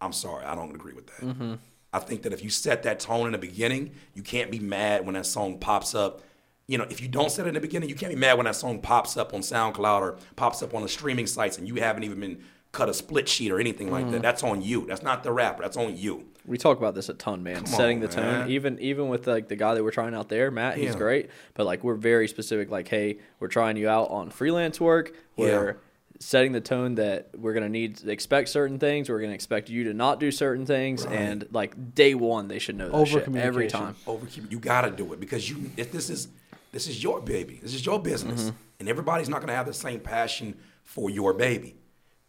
I'm 0.00 0.12
sorry, 0.12 0.44
I 0.44 0.54
don't 0.54 0.74
agree 0.74 0.92
with 0.92 1.06
that. 1.06 1.58
I 1.92 1.98
think 2.00 2.22
that 2.22 2.32
if 2.32 2.42
you 2.44 2.50
set 2.50 2.82
that 2.82 3.00
tone 3.00 3.26
in 3.26 3.32
the 3.32 3.38
beginning, 3.38 3.92
you 4.14 4.22
can't 4.22 4.50
be 4.50 4.58
mad 4.58 5.06
when 5.06 5.14
that 5.14 5.24
song 5.26 5.58
pops 5.58 5.94
up. 5.94 6.22
You 6.66 6.78
know, 6.78 6.86
if 6.90 7.00
you 7.00 7.08
don't 7.08 7.30
set 7.30 7.46
it 7.46 7.50
in 7.50 7.54
the 7.54 7.60
beginning, 7.60 7.88
you 7.88 7.94
can't 7.94 8.12
be 8.12 8.18
mad 8.18 8.36
when 8.36 8.44
that 8.44 8.56
song 8.56 8.80
pops 8.80 9.16
up 9.16 9.32
on 9.32 9.40
SoundCloud 9.40 10.00
or 10.00 10.18
pops 10.34 10.62
up 10.62 10.74
on 10.74 10.82
the 10.82 10.88
streaming 10.88 11.26
sites 11.26 11.56
and 11.58 11.66
you 11.66 11.76
haven't 11.76 12.02
even 12.02 12.18
been 12.20 12.42
cut 12.72 12.88
a 12.88 12.94
split 12.94 13.28
sheet 13.28 13.50
or 13.50 13.60
anything 13.60 13.90
like 13.90 14.10
that. 14.10 14.20
That's 14.20 14.42
on 14.42 14.60
you. 14.60 14.84
That's 14.86 15.02
not 15.02 15.22
the 15.22 15.32
rapper. 15.32 15.62
That's 15.62 15.76
on 15.76 15.96
you. 15.96 16.26
We 16.46 16.58
talk 16.58 16.78
about 16.78 16.94
this 16.94 17.08
a 17.08 17.14
ton, 17.14 17.42
man. 17.42 17.66
Setting 17.66 17.98
on, 17.98 18.02
the 18.02 18.08
tone, 18.08 18.24
man. 18.24 18.50
even 18.50 18.78
even 18.80 19.08
with 19.08 19.26
like 19.26 19.48
the 19.48 19.56
guy 19.56 19.74
that 19.74 19.82
we're 19.82 19.90
trying 19.90 20.14
out 20.14 20.28
there, 20.28 20.50
Matt. 20.50 20.76
He's 20.76 20.92
Yeah. 20.92 20.98
great, 20.98 21.30
but 21.54 21.66
like 21.66 21.82
we're 21.82 21.94
very 21.94 22.28
specific. 22.28 22.70
Like, 22.70 22.88
hey, 22.88 23.18
we're 23.40 23.48
trying 23.48 23.76
you 23.76 23.88
out 23.88 24.10
on 24.10 24.30
freelance 24.30 24.80
work. 24.80 25.12
We're 25.36 25.78
setting 26.18 26.52
the 26.52 26.60
tone 26.62 26.94
that 26.94 27.28
we're 27.36 27.52
gonna 27.52 27.68
need 27.68 27.96
to 27.98 28.10
expect 28.10 28.48
certain 28.48 28.78
things. 28.78 29.10
We're 29.10 29.20
gonna 29.20 29.32
expect 29.34 29.68
you 29.68 29.84
to 29.84 29.92
not 29.94 30.20
do 30.20 30.30
certain 30.30 30.64
things, 30.64 31.04
and 31.04 31.46
like 31.52 31.94
day 31.94 32.14
one, 32.14 32.48
they 32.48 32.58
should 32.58 32.76
know 32.76 32.88
that 32.90 33.06
shit 33.06 33.22
every 33.28 33.66
Over-communication. 33.68 33.80
time. 33.80 33.94
overkeep. 34.06 34.50
You 34.50 34.58
got 34.58 34.82
to 34.82 34.90
do 34.92 35.12
it 35.12 35.20
because 35.20 35.50
you. 35.50 35.70
If 35.76 35.92
this 35.92 36.08
is 36.08 36.28
this 36.72 36.86
is 36.86 37.02
your 37.02 37.20
baby, 37.20 37.58
this 37.62 37.74
is 37.74 37.84
your 37.84 38.00
business, 38.00 38.44
mm-hmm. 38.44 38.56
and 38.80 38.88
everybody's 38.88 39.28
not 39.28 39.38
going 39.40 39.48
to 39.48 39.54
have 39.54 39.66
the 39.66 39.74
same 39.74 40.00
passion 40.00 40.54
for 40.84 41.10
your 41.10 41.32
baby. 41.34 41.74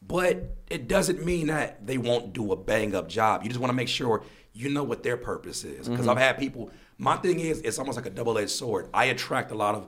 But 0.01 0.55
it 0.69 0.87
doesn't 0.87 1.25
mean 1.25 1.47
that 1.47 1.85
they 1.85 1.97
won't 1.97 2.33
do 2.33 2.51
a 2.51 2.55
bang 2.55 2.95
up 2.95 3.09
job. 3.09 3.43
You 3.43 3.49
just 3.49 3.59
want 3.59 3.71
to 3.71 3.75
make 3.75 3.89
sure 3.89 4.23
you 4.53 4.69
know 4.69 4.83
what 4.83 5.03
their 5.03 5.17
purpose 5.17 5.63
is. 5.63 5.87
Because 5.87 6.07
I've 6.07 6.17
had 6.17 6.37
people. 6.37 6.71
My 6.97 7.17
thing 7.17 7.39
is, 7.39 7.61
it's 7.61 7.77
almost 7.77 7.95
like 7.95 8.05
a 8.05 8.09
double 8.09 8.37
edged 8.37 8.51
sword. 8.51 8.89
I 8.93 9.05
attract 9.05 9.51
a 9.51 9.55
lot 9.55 9.75
of 9.75 9.87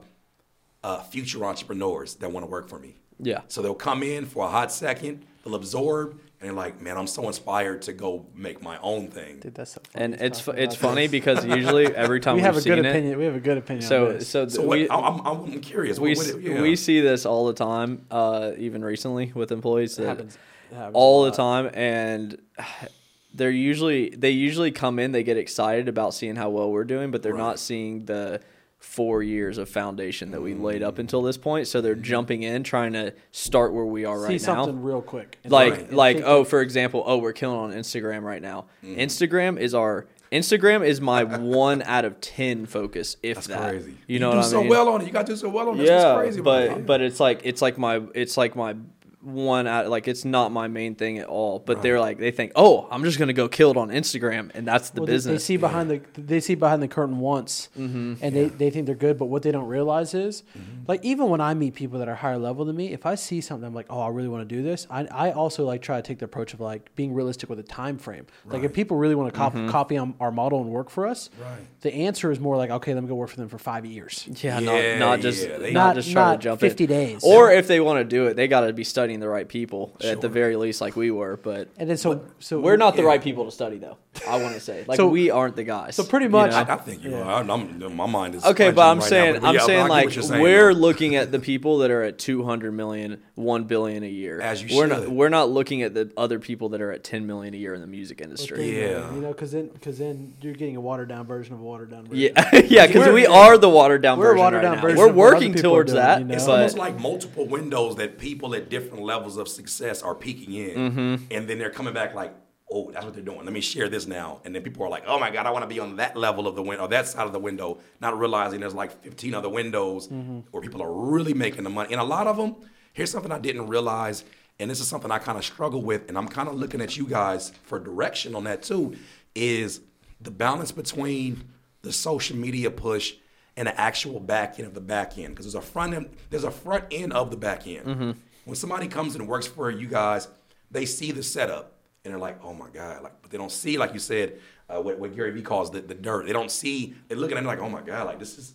uh, 0.84 1.02
future 1.04 1.44
entrepreneurs 1.46 2.16
that 2.16 2.32
want 2.32 2.46
to 2.46 2.50
work 2.50 2.70
for 2.70 2.80
me. 2.80 2.96
Yeah. 3.20 3.42
So 3.48 3.62
they'll 3.62 3.74
come 3.74 4.04
in 4.04 4.26
for 4.26 4.46
a 4.46 4.50
hot 4.50 4.72
second, 4.72 5.26
they'll 5.44 5.56
absorb, 5.56 6.20
and 6.42 6.50
they're 6.50 6.56
like, 6.56 6.82
"Man, 6.82 6.98
I'm 6.98 7.08
so 7.08 7.28
inspired 7.28 7.82
to 7.84 7.94
go 7.94 8.26
make 8.36 8.62
my 8.62 8.78
own 8.80 9.08
thing." 9.10 9.40
Dude, 9.40 9.56
that's 9.56 9.74
so 9.74 9.82
funny 9.92 10.06
And 10.06 10.14
it's 10.16 10.40
fu- 10.40 10.52
it's 10.52 10.76
about 10.76 10.90
funny 10.90 11.02
this. 11.08 11.12
because 11.12 11.46
usually 11.46 11.86
every 11.96 12.20
time 12.20 12.36
we 12.36 12.42
we've 12.42 12.46
have 12.46 12.58
a 12.58 12.62
seen 12.62 12.76
good 12.76 12.86
it, 12.86 12.90
opinion. 12.90 13.18
We 13.18 13.26
have 13.26 13.36
a 13.36 13.40
good 13.40 13.58
opinion. 13.58 13.88
so 13.88 14.08
on 14.08 14.14
this. 14.14 14.28
so, 14.30 14.48
So 14.48 14.66
we, 14.66 14.90
I'm, 14.90 15.04
I'm, 15.04 15.26
I'm 15.26 15.62
curious. 15.62 16.00
we, 16.00 16.16
What- 16.16 16.28
what- 16.28 16.42
yeah. 16.42 16.62
we 16.62 16.76
see 16.76 17.02
this 17.02 17.26
all 17.26 17.48
the 17.48 17.54
time, 17.54 18.06
uh, 18.10 18.52
even 18.58 18.84
recently 18.84 19.32
with 19.36 19.52
employees. 19.52 20.00
It 20.00 20.06
happens- 20.06 20.38
it 20.72 20.76
happens 20.76 20.96
all 20.96 21.24
the 21.26 21.32
time, 21.32 21.70
and 21.74 22.38
they're 23.34 23.52
usually 23.52 24.10
they 24.10 24.32
usually 24.32 24.72
come 24.72 24.98
in, 25.00 25.12
they 25.12 25.24
get 25.24 25.38
excited 25.38 25.88
about 25.88 26.14
seeing 26.14 26.36
how 26.36 26.50
well 26.50 26.72
we're 26.72 26.84
doing, 26.84 27.12
but 27.12 27.22
they're 27.22 27.34
Right. 27.34 27.40
not 27.40 27.60
seeing 27.60 28.06
the 28.06 28.40
four 28.80 29.22
years 29.22 29.58
of 29.58 29.70
foundation 29.70 30.32
that 30.32 30.42
we 30.42 30.54
laid 30.54 30.82
up 30.82 30.96
mm. 30.96 31.00
until 31.00 31.22
this 31.22 31.38
point. 31.38 31.68
So 31.68 31.82
they're 31.82 31.96
mm-hmm. 31.96 32.04
jumping 32.04 32.44
in, 32.44 32.64
trying 32.64 32.94
to 32.94 33.14
start 33.32 33.74
where 33.74 33.86
we 33.86 34.06
are 34.06 34.18
See 34.18 34.24
right 34.24 34.32
now 34.32 34.38
See 34.38 34.44
something 34.44 34.82
real 34.82 35.02
quick. 35.02 35.38
And 35.44 35.52
like 35.52 35.74
Right. 35.74 35.94
like 35.94 36.22
oh 36.24 36.44
for 36.44 36.62
example 36.62 37.04
oh 37.06 37.18
we're 37.18 37.34
killing 37.34 37.60
on 37.60 37.72
instagram 37.72 38.24
right 38.24 38.42
now 38.42 38.66
mm-hmm. 38.84 39.00
instagram 39.00 39.60
is 39.60 39.74
our 39.74 40.08
instagram 40.32 40.86
is 40.86 41.02
my 41.02 41.24
one 41.40 41.82
out 41.84 42.06
of 42.06 42.20
10 42.22 42.66
focus 42.66 43.18
if 43.24 43.36
That's 43.36 43.48
that 43.48 43.70
crazy. 43.72 43.98
you 44.08 44.20
know 44.20 44.32
do 44.32 44.38
what 44.38 44.46
i 44.46 44.48
mean? 44.48 44.52
so 44.52 44.62
mean 44.62 44.70
well 44.70 44.90
on 44.90 45.02
it. 45.02 45.08
You 45.08 45.14
got 45.14 45.26
to 45.26 45.34
do 45.34 45.38
so 45.38 45.50
well 45.50 45.70
on 45.70 45.76
it. 45.76 45.86
That's 45.86 45.90
yeah 45.90 46.16
crazy 46.16 46.42
but 46.42 46.64
it. 46.64 46.86
but 46.86 47.02
it's 47.02 47.20
like 47.20 47.42
it's 47.44 47.62
like 47.62 47.78
my 47.78 48.02
it's 48.14 48.38
like 48.38 48.56
my 48.56 48.76
one 49.22 49.68
out 49.68 49.90
like 49.90 50.08
it's 50.08 50.24
not 50.24 50.50
my 50.50 50.70
main 50.70 50.96
thing 50.96 51.20
at 51.20 51.28
all 51.28 51.60
but 51.60 51.82
they're 51.82 52.00
like 52.00 52.20
they 52.20 52.32
think 52.32 52.54
oh 52.56 52.88
i'm 52.90 53.04
just 53.04 53.20
gonna 53.20 53.34
go 53.34 53.50
kill 53.50 53.70
it 53.72 53.76
on 53.76 53.90
instagram 53.90 54.50
and 54.54 54.66
that's 54.66 54.92
the 54.92 55.02
Well, 55.02 55.08
business 55.08 55.42
They 55.42 55.46
see 55.46 55.58
behind 55.58 55.90
the 55.92 56.00
they 56.18 56.40
see 56.40 56.56
behind 56.56 56.82
the 56.82 56.88
curtain 56.88 57.20
once, 57.20 57.68
Mm-hmm. 57.78 58.14
and 58.22 58.36
they, 58.36 58.46
they 58.46 58.70
think 58.70 58.86
they're 58.86 58.96
good. 58.96 59.18
But 59.18 59.26
what 59.26 59.44
they 59.44 59.52
don't 59.52 59.68
realize 59.68 60.14
is, 60.14 60.44
Mm-hmm. 60.58 60.84
like 60.88 61.04
even 61.04 61.28
when 61.30 61.42
I 61.42 61.54
meet 61.54 61.74
people 61.76 62.00
that 62.00 62.08
are 62.08 62.16
higher 62.16 62.38
level 62.38 62.64
than 62.66 62.76
me, 62.76 62.94
if 62.94 63.06
I 63.06 63.16
see 63.16 63.42
something, 63.42 63.66
I'm 63.68 63.74
like, 63.74 63.88
oh, 63.90 64.00
I 64.02 64.08
really 64.10 64.28
want 64.30 64.48
to 64.48 64.56
do 64.56 64.62
this. 64.64 64.88
I, 64.90 65.06
I 65.06 65.32
also 65.32 65.66
like 65.66 65.82
try 65.82 65.98
to 65.98 66.02
take 66.02 66.20
the 66.20 66.26
approach 66.26 66.54
of 66.54 66.60
like 66.62 66.94
being 66.96 67.14
realistic 67.14 67.50
with 67.50 67.60
a 67.60 67.64
time 67.64 67.98
frame. 67.98 68.26
Like 68.46 68.64
if 68.64 68.72
people 68.74 68.96
really 68.98 69.16
want 69.16 69.34
to 69.34 69.38
cop, 69.38 69.54
Mm-hmm. 69.54 69.70
copy 69.70 69.98
on 69.98 70.14
our 70.20 70.32
model 70.32 70.62
and 70.62 70.70
work 70.70 70.90
for 70.90 71.06
us, 71.08 71.30
Right. 71.42 71.60
the 71.82 71.94
answer 71.94 72.32
is 72.32 72.40
more 72.40 72.56
like, 72.58 72.70
okay, 72.70 72.94
let 72.94 73.04
me 73.04 73.10
go 73.10 73.16
work 73.16 73.30
for 73.30 73.38
them 73.38 73.50
for 73.50 73.58
five 73.58 73.86
years. 73.86 74.28
yeah, 74.44 74.60
Yeah, 74.60 74.98
not 75.00 75.10
not 75.10 75.20
just 75.22 75.48
yeah, 75.48 75.58
not, 75.58 75.72
Not- 75.74 75.96
just 75.96 76.12
try 76.12 76.24
not 76.32 76.36
to 76.36 76.44
jump 76.44 76.60
50 76.62 76.84
in. 76.86 76.90
days. 76.90 77.24
or 77.24 77.52
if 77.52 77.68
they 77.68 77.80
want 77.80 78.00
to 78.00 78.04
do 78.06 78.28
it 78.28 78.36
they 78.36 78.48
got 78.48 78.62
to 78.62 78.74
be 78.74 78.84
studying 78.84 79.09
the 79.20 79.30
right 79.30 79.48
people 79.48 79.96
at 80.04 80.22
the 80.22 80.30
very 80.30 80.56
least 80.56 80.82
like 80.82 80.96
we 80.96 81.10
were 81.10 81.38
but 81.38 81.70
And 81.78 81.90
then 81.90 81.98
so 81.98 82.22
so 82.40 82.60
We're 82.60 82.78
not 82.78 82.96
the 82.96 83.02
Yeah. 83.02 83.08
right 83.08 83.24
people 83.24 83.46
to 83.46 83.52
study, 83.52 83.78
though. 83.80 83.98
I 84.28 84.42
want 84.42 84.54
to 84.56 84.60
say, 84.60 84.84
like, 84.88 84.98
So- 84.98 85.08
we 85.08 85.30
aren't 85.32 85.56
the 85.56 85.64
guys. 85.64 85.96
so 85.96 86.04
pretty 86.04 86.26
you 86.26 86.30
much- 86.32 86.52
know? 86.52 86.58
I, 86.58 86.74
I 86.74 86.78
think 86.78 87.04
you 87.04 87.16
are. 87.16 87.24
I'm, 87.24 87.50
I'm, 87.50 87.96
my 87.96 88.06
mind 88.06 88.36
is 88.36 88.46
okay, 88.46 88.72
but 88.72 88.82
I'm 88.84 88.98
right 89.00 89.04
now, 89.04 89.10
saying, 89.10 89.34
but 89.42 89.48
I'm 89.48 89.56
yeah, 89.56 89.62
saying, 89.66 89.88
like, 89.88 90.12
saying, 90.12 90.42
we're 90.42 90.74
though. 90.74 90.80
looking 90.80 91.16
at 91.16 91.32
the 91.32 91.40
people 91.40 91.80
that 91.80 91.92
are 91.92 92.04
at 92.04 92.18
200 92.18 92.72
million, 92.72 93.22
1 93.36 93.64
billion 93.66 94.04
a 94.04 94.08
year. 94.10 94.40
As 94.42 94.64
you 94.64 94.78
we're 94.78 94.88
not, 94.88 95.08
we're 95.10 95.30
not 95.30 95.50
looking 95.50 95.82
at 95.82 95.94
the 95.94 96.12
other 96.18 96.40
people 96.40 96.70
that 96.70 96.82
are 96.82 96.92
at 96.92 97.04
10 97.04 97.26
million 97.28 97.54
a 97.54 97.58
year 97.58 97.74
in 97.74 97.82
the 97.82 97.88
music 97.88 98.22
industry. 98.22 98.80
Yeah. 98.82 99.14
you 99.14 99.22
know, 99.22 99.30
because 99.30 99.52
then 99.52 99.68
because 99.68 99.98
then 99.98 100.34
you're 100.42 100.54
getting 100.54 100.76
a 100.76 100.82
watered 100.82 101.10
down 101.10 101.26
version 101.26 101.54
of 101.54 101.60
a 101.60 101.64
watered 101.64 101.92
down 101.92 102.06
version. 102.06 102.18
Yeah, 102.36 102.56
yeah, 102.66 102.88
because 102.88 103.08
We're- 103.08 103.58
the 103.58 103.70
watered 103.70 104.02
down 104.02 104.18
we're 104.20 104.26
version 104.32 104.40
watered 104.40 104.62
down 104.62 104.76
now. 104.76 104.82
version 104.82 104.98
We're 104.98 105.10
of 105.10 105.16
what 105.16 105.26
other 105.28 105.36
working 105.36 105.54
towards 105.54 105.92
doing, 105.92 106.04
that, 106.04 106.20
you 106.20 106.26
know? 106.26 106.34
It's 106.36 106.48
almost 106.48 106.78
like 106.78 107.00
multiple 107.00 107.46
windows 107.48 107.96
that 107.98 108.18
people 108.18 108.54
at 108.56 108.70
different 108.70 109.04
levels 109.04 109.38
of 109.38 109.48
success 109.48 110.02
are 110.02 110.16
peeking 110.16 110.54
in, 110.54 110.70
Mm-hmm. 110.92 111.24
and 111.32 111.48
then 111.48 111.58
they're 111.60 111.70
coming 111.70 111.94
back 111.94 112.14
like, 112.14 112.34
"Oh, 112.72 112.92
that's 112.92 113.04
what 113.06 113.14
they're 113.14 113.24
doing. 113.24 113.44
Let 113.44 113.54
me 113.54 113.62
share 113.62 113.90
this 113.90 114.06
now." 114.08 114.40
And 114.46 114.54
then 114.54 114.62
people 114.62 114.84
are 114.84 114.90
like, 114.90 115.04
"Oh 115.08 115.20
my 115.20 115.30
God, 115.32 115.46
I 115.46 115.52
want 115.52 115.64
to 115.64 115.68
be 115.68 115.80
on 115.80 115.96
that 115.98 116.16
level 116.16 116.48
of 116.48 116.56
the 116.56 116.62
window, 116.64 116.84
or 116.86 116.88
that 116.90 117.08
side 117.08 117.26
of 117.28 117.34
the 117.34 117.40
window," 117.40 117.80
not 118.02 118.18
realizing 118.18 118.60
there's 118.60 118.74
like 118.76 119.02
15 119.04 119.34
other 119.34 119.50
windows 119.50 120.08
Mm-hmm. 120.08 120.40
where 120.52 120.62
people 120.62 120.82
are 120.82 120.92
really 120.92 121.34
making 121.34 121.64
the 121.64 121.70
money. 121.70 121.92
And 121.92 122.02
a 122.02 122.04
lot 122.04 122.28
of 122.28 122.38
them, 122.38 122.56
here's 122.94 123.12
something 123.12 123.32
I 123.32 123.40
didn't 123.40 123.68
realize, 123.68 124.24
and 124.60 124.70
this 124.70 124.80
is 124.80 124.88
something 124.88 125.12
I 125.12 125.20
kind 125.20 125.38
of 125.38 125.46
struggle 125.46 125.82
with, 125.82 126.08
and 126.10 126.18
I'm 126.18 126.28
kind 126.28 126.50
of 126.50 126.56
looking 126.56 126.82
at 126.82 126.98
you 126.98 127.06
guys 127.06 127.52
for 127.64 127.80
direction 127.80 128.36
on 128.36 128.44
that 128.46 128.64
too, 128.64 128.96
is 129.36 129.82
the 130.22 130.32
balance 130.32 130.72
between 130.72 131.46
the 131.82 131.92
social 131.94 132.36
media 132.36 132.70
push 132.70 133.14
and 133.56 133.68
the 133.68 133.80
actual 133.80 134.20
back 134.20 134.58
end 134.60 134.68
of 134.68 134.74
the 134.74 134.82
back 134.82 135.18
end 135.18 135.30
because 135.30 135.46
there's 135.46 135.56
a 135.64 135.66
front 135.66 135.94
end 135.94 136.10
there's 136.30 136.44
a 136.44 136.52
front 136.52 136.86
end 136.92 137.14
of 137.14 137.32
the 137.32 137.38
back 137.38 137.68
end. 137.68 137.86
Mm-hmm. 137.86 138.12
When 138.46 138.56
somebody 138.56 138.88
comes 138.88 139.16
and 139.16 139.28
works 139.28 139.48
for 139.48 139.70
you 139.70 139.88
guys, 139.88 140.28
they 140.72 140.86
see 140.86 141.12
the 141.12 141.24
setup 141.24 141.74
and 142.04 142.14
they're 142.14 142.20
like, 142.20 142.44
oh 142.44 142.54
my 142.54 142.70
god, 142.70 143.04
like 143.04 143.22
but 143.22 143.32
they 143.32 143.38
don't 143.38 143.52
see 143.52 143.78
like 143.78 143.94
you 143.94 144.00
said 144.00 144.40
uh, 144.70 144.82
what, 144.82 145.00
what 145.00 145.16
Gary 145.16 145.32
Vee 145.32 145.42
calls 145.42 145.72
the, 145.72 145.82
the 145.82 145.96
dirt. 145.96 146.26
They 146.28 146.34
don't 146.34 146.52
see. 146.52 146.96
They're 147.08 147.18
looking 147.18 147.38
at 147.38 147.44
it 147.44 147.48
like, 147.48 147.60
oh 147.60 147.70
my 147.70 147.82
god, 147.82 148.06
like 148.08 148.20
this 148.20 148.38
is 148.38 148.54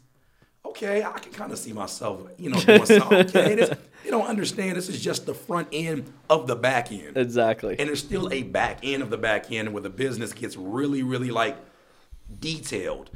okay, 0.66 1.05
I 1.05 1.18
can 1.18 1.32
kind 1.32 1.53
of 1.53 1.59
see 1.59 1.72
myself, 1.72 2.22
you 2.38 2.51
know, 2.51 2.59
doing 2.61 2.86
something. 2.86 3.18
Okay, 3.34 3.55
this, 3.55 3.70
they 4.03 4.11
don't 4.11 4.26
understand 4.26 4.76
this 4.76 4.88
is 4.88 5.01
just 5.01 5.26
the 5.26 5.34
front 5.34 5.68
end 5.72 6.12
of 6.28 6.47
the 6.47 6.57
back 6.57 6.90
end. 6.90 7.16
Exactly. 7.16 7.76
And 7.78 7.88
there's 7.88 8.01
still 8.01 8.32
a 8.32 8.42
back 8.42 8.80
end 8.82 9.03
of 9.03 9.11
the 9.11 9.16
back 9.16 9.53
end 9.53 9.72
where 9.72 9.82
the 9.82 9.90
business 9.90 10.32
gets 10.32 10.57
really, 10.57 11.03
really 11.03 11.30
like 11.30 11.57
detailed. 12.40 13.11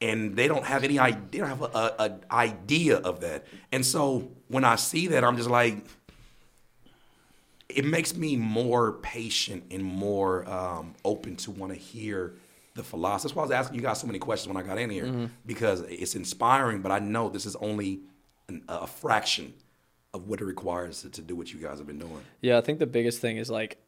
And 0.00 0.34
they 0.34 0.48
don't 0.48 0.64
have 0.64 0.82
any 0.82 0.98
idea, 0.98 1.20
they 1.30 1.38
don't 1.38 1.48
have 1.48 1.62
a 1.62 2.20
idea 2.30 2.96
of 2.96 3.20
that. 3.20 3.46
And 3.70 3.86
so 3.86 4.30
when 4.48 4.64
I 4.64 4.76
see 4.76 5.08
that, 5.08 5.22
I'm 5.22 5.36
just 5.36 5.50
like, 5.50 5.84
it 7.74 7.84
makes 7.84 8.14
me 8.14 8.36
more 8.36 8.92
patient 8.92 9.64
and 9.70 9.82
more 9.82 10.48
um, 10.48 10.94
open 11.04 11.36
to 11.36 11.50
want 11.50 11.72
to 11.72 11.78
hear 11.78 12.34
the 12.74 12.82
philosophy. 12.82 13.28
That's 13.28 13.36
why 13.36 13.42
I 13.42 13.46
was 13.46 13.52
asking 13.52 13.76
you 13.76 13.82
guys 13.82 14.00
so 14.00 14.06
many 14.06 14.18
questions 14.18 14.52
when 14.52 14.62
I 14.62 14.66
got 14.66 14.78
in 14.78 14.90
here 14.90 15.30
because 15.44 15.80
it's 15.82 16.14
inspiring. 16.14 16.80
But 16.82 16.92
I 16.92 16.98
know 16.98 17.28
this 17.28 17.46
is 17.46 17.56
only 17.56 18.00
an, 18.48 18.62
a 18.68 18.86
fraction 18.86 19.54
of 20.14 20.28
what 20.28 20.40
it 20.40 20.44
requires 20.44 21.02
to, 21.02 21.10
to 21.10 21.22
do 21.22 21.34
what 21.34 21.52
you 21.52 21.58
guys 21.58 21.78
have 21.78 21.86
been 21.86 21.98
doing. 21.98 22.20
Yeah, 22.40 22.58
I 22.58 22.60
think 22.60 22.78
the 22.78 22.86
biggest 22.86 23.20
thing 23.20 23.36
is 23.36 23.50
like 23.50 23.78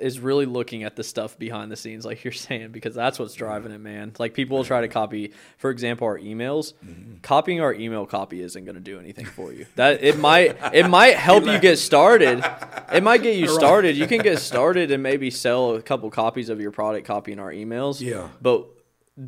is 0.00 0.18
really 0.18 0.46
looking 0.46 0.82
at 0.82 0.96
the 0.96 1.04
stuff 1.04 1.38
behind 1.38 1.70
the 1.70 1.76
scenes, 1.76 2.04
like 2.04 2.24
you're 2.24 2.32
saying, 2.48 2.70
because 2.72 2.94
that's 2.94 3.18
what's 3.18 3.34
driving 3.34 3.72
it, 3.72 3.80
man. 3.80 4.12
Like 4.18 4.34
people 4.34 4.56
will 4.56 4.64
try 4.64 4.80
to 4.80 4.88
copy, 4.88 5.32
for 5.58 5.70
example, 5.70 6.06
our 6.06 6.18
emails. 6.18 6.74
Mm-hmm. 6.84 7.18
Copying 7.22 7.60
our 7.60 7.74
email 7.74 8.06
copy 8.06 8.42
isn't 8.42 8.64
going 8.64 8.74
to 8.74 8.80
do 8.80 8.98
anything 8.98 9.26
for 9.26 9.52
you. 9.52 9.66
That 9.76 10.02
it 10.02 10.18
might 10.18 10.56
it 10.72 10.88
might 10.88 11.16
help 11.16 11.46
you 11.46 11.58
get 11.58 11.78
started. 11.78 12.44
It 12.92 13.02
might 13.02 13.22
get 13.22 13.36
you 13.36 13.48
started. 13.48 13.96
You 13.96 14.06
can 14.06 14.20
get 14.20 14.38
started 14.38 14.90
and 14.90 15.02
maybe 15.02 15.30
sell 15.30 15.74
a 15.74 15.82
couple 15.82 16.10
copies 16.10 16.48
of 16.48 16.60
your 16.60 16.70
product 16.70 17.06
copying 17.06 17.38
our 17.38 17.52
emails. 17.52 18.00
Yeah. 18.00 18.28
but 18.40 18.66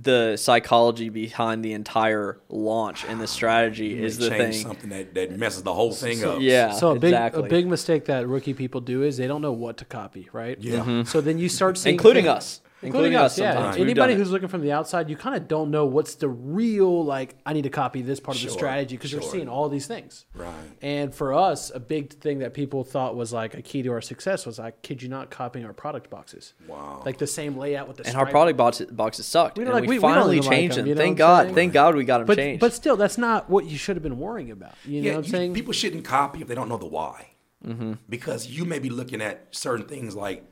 the 0.00 0.36
psychology 0.38 1.10
behind 1.10 1.62
the 1.62 1.74
entire 1.74 2.38
launch 2.48 3.04
and 3.04 3.20
the 3.20 3.26
strategy 3.26 3.88
You 3.88 4.04
is 4.04 4.18
may 4.18 4.28
the 4.28 4.36
thing. 4.36 4.52
something 4.54 4.88
that, 4.90 5.12
that 5.14 5.38
messes 5.38 5.62
the 5.64 5.74
whole 5.74 5.92
thing 5.92 6.24
up. 6.24 6.38
Yeah, 6.40 6.72
So 6.72 6.92
a 6.92 6.94
big 6.98 7.12
exactly. 7.12 7.44
a 7.44 7.48
big 7.48 7.66
mistake 7.66 8.06
that 8.06 8.26
rookie 8.26 8.54
people 8.54 8.80
do 8.80 9.02
is 9.02 9.18
they 9.18 9.26
don't 9.26 9.42
know 9.42 9.52
what 9.52 9.76
to 9.78 9.84
copy, 9.84 10.30
right? 10.32 10.56
Yeah. 10.58 10.78
Mm-hmm. 10.80 11.02
So 11.04 11.20
then 11.20 11.38
you 11.38 11.48
start 11.50 11.76
seeing 11.76 11.94
including 11.96 12.24
things- 12.24 12.36
us. 12.36 12.60
Including, 12.82 13.14
us, 13.14 13.38
yeah. 13.38 13.54
sometimes. 13.54 13.76
Anybody 13.76 13.94
done 13.94 14.10
it. 14.10 14.16
who's 14.16 14.30
looking 14.30 14.48
from 14.48 14.60
the 14.60 14.72
outside, 14.72 15.08
you 15.08 15.16
kind 15.16 15.36
of 15.36 15.46
don't 15.48 15.70
know 15.70 15.86
what's 15.86 16.16
the 16.16 16.28
real 16.28 17.04
like. 17.04 17.36
I 17.46 17.52
need 17.52 17.62
to 17.62 17.70
copy 17.70 18.02
this 18.02 18.20
part 18.20 18.36
of 18.36 18.42
the 18.42 18.50
strategy 18.50 18.96
because 18.96 19.12
you're 19.12 19.22
seeing 19.22 19.48
all 19.48 19.68
these 19.68 19.86
things. 19.86 20.26
Right. 20.34 20.52
And 20.80 21.14
for 21.14 21.32
us, 21.34 21.70
a 21.74 21.80
big 21.80 22.12
thing 22.12 22.40
that 22.40 22.54
people 22.54 22.84
thought 22.84 23.14
was 23.16 23.32
like 23.32 23.54
a 23.54 23.62
key 23.62 23.82
to 23.82 23.90
our 23.92 24.00
success 24.00 24.44
was 24.46 24.58
I 24.58 24.72
kid 24.72 25.02
you 25.02 25.08
not, 25.08 25.30
copying 25.30 25.64
our 25.64 25.72
product 25.72 26.10
boxes. 26.10 26.54
Wow. 26.66 27.02
Like 27.04 27.18
the 27.18 27.26
same 27.26 27.56
layout 27.56 27.88
with 27.88 27.98
the 27.98 28.06
and 28.06 28.16
our 28.16 28.26
product 28.26 28.56
boxes, 28.56 28.90
boxes 28.90 29.26
sucked. 29.26 29.58
We 29.58 29.64
We, 29.64 29.70
and 29.70 29.74
like- 29.74 29.82
we, 29.82 29.88
we- 29.88 29.94
we 29.96 30.00
don't 30.02 30.14
finally 30.14 30.36
even 30.38 30.46
like 30.48 30.56
changed 30.56 30.76
them, 30.76 30.82
them. 30.82 30.88
you 30.88 30.94
know 30.96 31.00
Thank 31.00 31.18
God. 31.18 31.42
saying? 31.44 31.54
Thank 31.54 31.72
God 31.72 31.94
we 31.94 32.04
got 32.04 32.18
them 32.18 32.26
But 32.26 32.36
changed. 32.38 32.60
but 32.60 32.72
still, 32.72 32.96
that's 32.96 33.18
not 33.18 33.48
what 33.48 33.64
you 33.66 33.76
should 33.78 33.96
have 33.96 34.02
been 34.02 34.18
worrying 34.18 34.50
about. 34.50 34.74
You 34.84 35.00
know 35.02 35.06
yeah, 35.06 35.16
what 35.16 35.24
I'm 35.26 35.30
saying? 35.30 35.54
people 35.54 35.72
shouldn't 35.72 36.04
copy 36.04 36.40
if 36.40 36.48
they 36.48 36.54
don't 36.54 36.68
know 36.68 36.78
the 36.78 36.86
why. 36.86 37.28
Mm-hmm. 37.66 37.92
Because 38.08 38.48
you 38.48 38.64
may 38.64 38.80
be 38.80 38.90
looking 38.90 39.20
at 39.20 39.46
certain 39.52 39.86
things 39.86 40.16
like, 40.16 40.44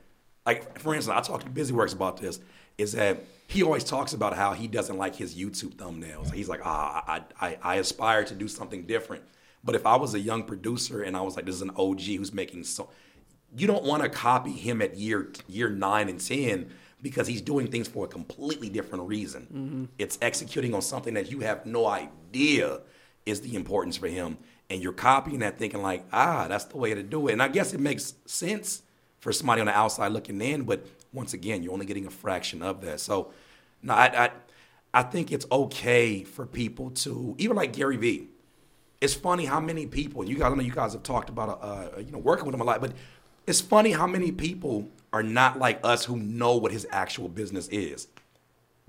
like 0.47 0.79
for 0.79 0.95
instance, 0.95 1.17
I 1.17 1.21
talked 1.21 1.45
to 1.45 1.51
BusyWorks 1.51 1.95
about 1.95 2.19
this. 2.19 2.41
Is 2.79 2.93
that 2.93 3.25
he 3.47 3.63
always 3.63 3.85
talks 3.85 4.15
about 4.15 4.35
how 4.35 4.53
he 4.53 4.67
doesn't 4.67 4.97
like 4.97 5.15
his 5.17 5.35
YouTube 5.35 5.75
thumbnails. 5.75 6.33
He's 6.33 6.49
like, 6.49 6.61
ah, 6.65 7.05
I, 7.07 7.47
I, 7.47 7.59
I 7.63 7.75
aspire 7.77 8.25
to 8.25 8.35
do 8.35 8.49
something 8.49 8.87
different. 8.87 9.25
But 9.63 9.75
if 9.75 9.85
I 9.85 9.97
was 9.97 10.15
a 10.15 10.21
young 10.21 10.45
producer 10.45 11.03
and 11.03 11.17
I 11.17 11.21
was 11.21 11.37
like, 11.37 11.45
this 11.45 11.57
is 11.57 11.63
an 11.63 11.73
OG 11.77 12.01
who's 12.01 12.33
making 12.33 12.65
so, 12.65 12.89
you 13.55 13.67
don't 13.67 13.85
want 13.85 14.03
to 14.03 14.09
copy 14.09 14.53
him 14.53 14.81
at 14.81 14.97
year 14.97 15.33
year 15.49 15.69
nine 15.69 16.09
and 16.09 16.21
ten 16.21 16.71
because 17.03 17.27
he's 17.27 17.43
doing 17.43 17.67
things 17.67 17.89
for 17.89 18.05
a 18.05 18.09
completely 18.09 18.69
different 18.69 19.09
reason. 19.09 19.89
It's 19.99 20.19
executing 20.23 20.75
on 20.75 20.83
something 20.83 21.15
that 21.15 21.31
you 21.31 21.41
have 21.41 21.67
no 21.67 21.87
idea 21.87 22.81
is 23.27 23.41
the 23.41 23.55
importance 23.55 23.97
for 23.97 24.07
him, 24.09 24.39
and 24.71 24.83
you're 24.83 24.93
copying 24.93 25.41
that, 25.41 25.59
thinking 25.59 25.83
like, 25.83 26.05
ah, 26.13 26.47
that's 26.49 26.65
the 26.65 26.77
way 26.77 26.95
to 26.95 27.03
do 27.03 27.29
it. 27.29 27.33
And 27.33 27.43
I 27.43 27.49
guess 27.49 27.75
it 27.75 27.81
makes 27.81 28.15
sense 28.27 28.83
for 29.21 29.33
somebody 29.33 29.61
on 29.61 29.67
the 29.67 29.77
outside 29.77 30.13
looking 30.13 30.41
in, 30.41 30.63
but 30.63 30.87
once 31.13 31.33
again, 31.35 31.63
you're 31.63 31.73
only 31.73 31.87
getting 31.87 32.07
a 32.07 32.11
fraction 32.11 32.63
of 32.63 32.81
that. 32.83 33.01
So, 33.01 33.33
no, 33.83 33.95
I, 33.95 34.25
I, 34.25 34.31
I 34.93 35.03
think 35.03 35.33
it's 35.33 35.47
okay 35.51 36.25
for 36.25 36.47
people 36.47 36.91
to 36.91 37.35
even 37.39 37.57
like 37.57 37.73
Gary 37.73 37.97
Vee 37.97 38.29
it's 39.01 39.15
funny 39.15 39.47
how 39.47 39.61
many 39.61 39.87
people 39.87 40.25
you 40.25 40.37
guys 40.37 40.53
I 40.53 40.55
know 40.55 40.63
you 40.63 40.73
guys 40.73 40.93
have 40.93 41.03
talked 41.03 41.31
about 41.31 41.59
uh, 41.63 42.01
you 42.01 42.13
know 42.13 42.19
working 42.19 42.47
with 42.47 42.55
him 42.55 42.61
a 42.61 42.65
lot, 42.65 42.81
but 42.81 42.93
it's 43.47 43.61
funny 43.61 43.93
how 43.93 44.07
many 44.07 44.31
people 44.31 44.89
are 45.13 45.23
not 45.23 45.59
like 45.59 45.81
us 45.83 46.05
who 46.05 46.17
know 46.17 46.57
what 46.57 46.71
his 46.71 46.87
actual 46.91 47.29
business 47.29 47.69
is. 47.69 48.07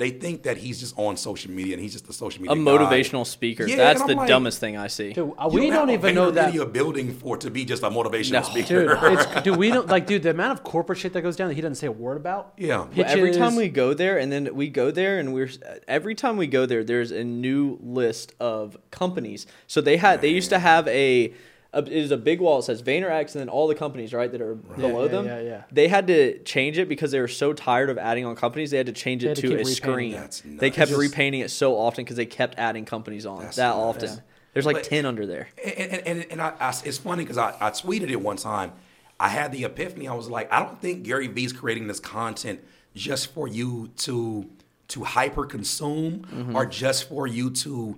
They 0.01 0.09
think 0.09 0.41
that 0.43 0.57
he's 0.57 0.79
just 0.79 0.97
on 0.97 1.15
social 1.15 1.51
media 1.51 1.75
and 1.75 1.83
he's 1.83 1.91
just 1.91 2.09
a 2.09 2.13
social 2.13 2.43
a 2.49 2.55
media 2.55 2.65
guy. 2.65 2.71
motivational 2.71 3.23
speaker. 3.23 3.67
Yeah, 3.67 3.75
That's 3.75 4.03
the 4.03 4.15
like, 4.15 4.27
dumbest 4.27 4.59
thing 4.59 4.75
I 4.75 4.87
see. 4.87 5.13
Dude, 5.13 5.31
uh, 5.37 5.47
we 5.47 5.69
don't, 5.69 5.89
have 5.89 5.89
a 5.89 5.93
even 5.93 6.15
know 6.15 6.31
that. 6.31 6.55
you're 6.55 6.65
building 6.65 7.13
for 7.13 7.37
to 7.37 7.51
be 7.51 7.65
just 7.65 7.83
a 7.83 7.89
motivational 7.91 8.31
No. 8.31 8.41
speaker. 8.41 8.97
Dude, 8.99 9.19
it's, 9.19 9.41
dude, 9.43 9.57
we 9.57 9.69
don't 9.69 9.87
like, 9.89 10.07
dude. 10.07 10.23
The 10.23 10.31
amount 10.31 10.57
of 10.57 10.63
corporate 10.63 10.97
shit 10.97 11.13
that 11.13 11.21
goes 11.21 11.35
down 11.35 11.49
that 11.49 11.53
he 11.53 11.61
doesn't 11.61 11.75
say 11.75 11.85
a 11.85 11.91
word 11.91 12.17
about. 12.17 12.53
Yeah. 12.57 12.87
Well, 12.95 13.05
every 13.05 13.31
time 13.31 13.55
we 13.55 13.69
go 13.69 13.93
there, 13.93 14.17
and 14.17 14.31
then 14.31 14.55
we 14.55 14.69
go 14.69 14.89
there, 14.89 15.19
and 15.19 15.35
we're 15.35 15.51
every 15.87 16.15
time 16.15 16.35
we 16.35 16.47
go 16.47 16.65
there, 16.65 16.83
there's 16.83 17.11
a 17.11 17.23
new 17.23 17.77
list 17.79 18.33
of 18.39 18.75
companies. 18.89 19.45
So 19.67 19.81
they 19.81 19.97
had 19.97 20.21
they 20.21 20.29
used 20.29 20.49
to 20.49 20.57
have 20.57 20.87
a. 20.87 21.31
A, 21.73 21.79
it 21.79 21.87
is 21.87 22.11
a 22.11 22.17
big 22.17 22.41
wall. 22.41 22.59
It 22.59 22.63
says 22.63 22.83
VaynerX, 22.83 23.33
and 23.33 23.39
then 23.41 23.49
all 23.49 23.67
the 23.67 23.75
companies 23.75 24.13
right 24.13 24.29
that 24.31 24.41
are 24.41 24.55
below 24.55 25.03
Yeah, 25.03 25.07
them. 25.11 25.25
yeah, 25.25 25.39
yeah. 25.41 25.63
They 25.71 25.87
had 25.87 26.07
to 26.07 26.39
change 26.39 26.77
it 26.77 26.89
because 26.89 27.11
they 27.11 27.19
were 27.21 27.29
so 27.29 27.53
tired 27.53 27.89
of 27.89 27.97
adding 27.97 28.25
on 28.25 28.35
companies. 28.35 28.71
They 28.71 28.77
had 28.77 28.87
to 28.87 28.91
change 28.93 29.23
They 29.23 29.29
it 29.31 29.35
to 29.35 29.49
to, 29.49 29.59
a 29.61 29.65
screen. 29.65 30.13
it. 30.13 30.17
That's 30.17 30.41
They 30.45 30.69
kept 30.69 30.89
Just- 30.89 30.99
repainting 30.99 31.39
it 31.41 31.49
so 31.51 31.77
often 31.77 32.03
because 32.03 32.17
they 32.17 32.25
kept 32.25 32.57
adding 32.57 32.83
companies 32.85 33.25
on 33.25 33.43
That's 33.43 33.55
that 33.57 33.75
nuts. 33.77 34.03
often. 34.03 34.21
There's 34.53 34.65
like 34.65 34.77
But- 34.77 34.83
ten 34.83 35.05
under 35.05 35.25
there. 35.25 35.47
And, 35.63 35.91
and, 35.91 36.07
and, 36.07 36.25
and 36.31 36.41
I, 36.41 36.53
I, 36.59 36.69
it's 36.83 36.97
funny 36.97 37.23
because 37.23 37.37
I, 37.37 37.55
I 37.61 37.69
tweeted 37.69 38.09
it 38.09 38.21
one 38.21 38.35
time. 38.37 38.73
I 39.17 39.29
had 39.29 39.51
the 39.53 39.63
epiphany. 39.63 40.07
I 40.09 40.13
was 40.13 40.27
like, 40.29 40.51
I 40.51 40.59
don't 40.61 40.81
think 40.81 41.03
Gary 41.03 41.27
Vee's 41.27 41.53
creating 41.53 41.87
this 41.87 41.99
content 42.01 42.59
just 42.95 43.27
for 43.33 43.47
you 43.47 43.91
to 43.99 44.49
to 44.89 45.05
hyper 45.05 45.45
consume 45.45 46.25
mm-hmm. 46.25 46.53
or 46.53 46.65
just 46.65 47.07
for 47.07 47.25
you 47.27 47.49
to 47.49 47.97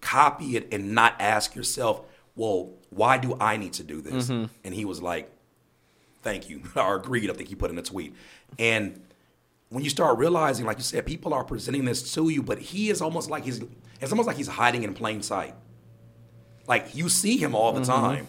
copy 0.00 0.56
it 0.56 0.66
and 0.72 0.92
not 0.94 1.14
ask 1.20 1.54
yourself, 1.54 2.00
well, 2.36 2.70
why 2.90 3.18
do 3.18 3.36
I 3.40 3.56
need 3.56 3.72
to 3.74 3.82
do 3.84 4.00
this? 4.00 4.28
And 4.30 4.48
he 4.64 4.84
was 4.84 5.02
like, 5.02 5.30
thank 6.22 6.48
you, 6.48 6.62
or 6.76 6.96
agreed. 6.96 7.30
I 7.30 7.34
think 7.34 7.48
he 7.48 7.54
put 7.54 7.70
in 7.70 7.78
a 7.78 7.82
tweet. 7.82 8.14
And 8.58 9.00
when 9.70 9.82
you 9.84 9.90
start 9.90 10.18
realizing, 10.18 10.66
like 10.66 10.76
you 10.78 10.82
said, 10.84 11.06
people 11.06 11.32
are 11.34 11.44
presenting 11.44 11.84
this 11.84 12.12
to 12.14 12.28
you, 12.28 12.42
but 12.42 12.58
he 12.58 12.90
is 12.90 13.00
almost 13.02 13.30
like 13.30 13.44
he's 13.44 13.60
it's 14.00 14.10
almost 14.12 14.26
like 14.26 14.36
he's 14.36 14.48
hiding 14.48 14.82
in 14.82 14.94
plain 14.94 15.22
sight. 15.22 15.54
Like 16.66 16.94
you 16.94 17.08
see 17.08 17.36
him 17.36 17.54
all 17.54 17.72
the 17.72 17.80
Mm-hmm. 17.80 17.90
time, 17.90 18.26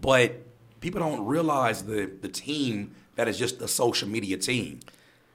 but 0.00 0.34
people 0.80 1.00
don't 1.00 1.24
realize 1.26 1.82
the 1.84 2.10
the 2.20 2.28
team 2.28 2.94
that 3.16 3.28
is 3.28 3.38
just 3.38 3.58
the 3.58 3.68
social 3.68 4.08
media 4.08 4.36
team. 4.36 4.80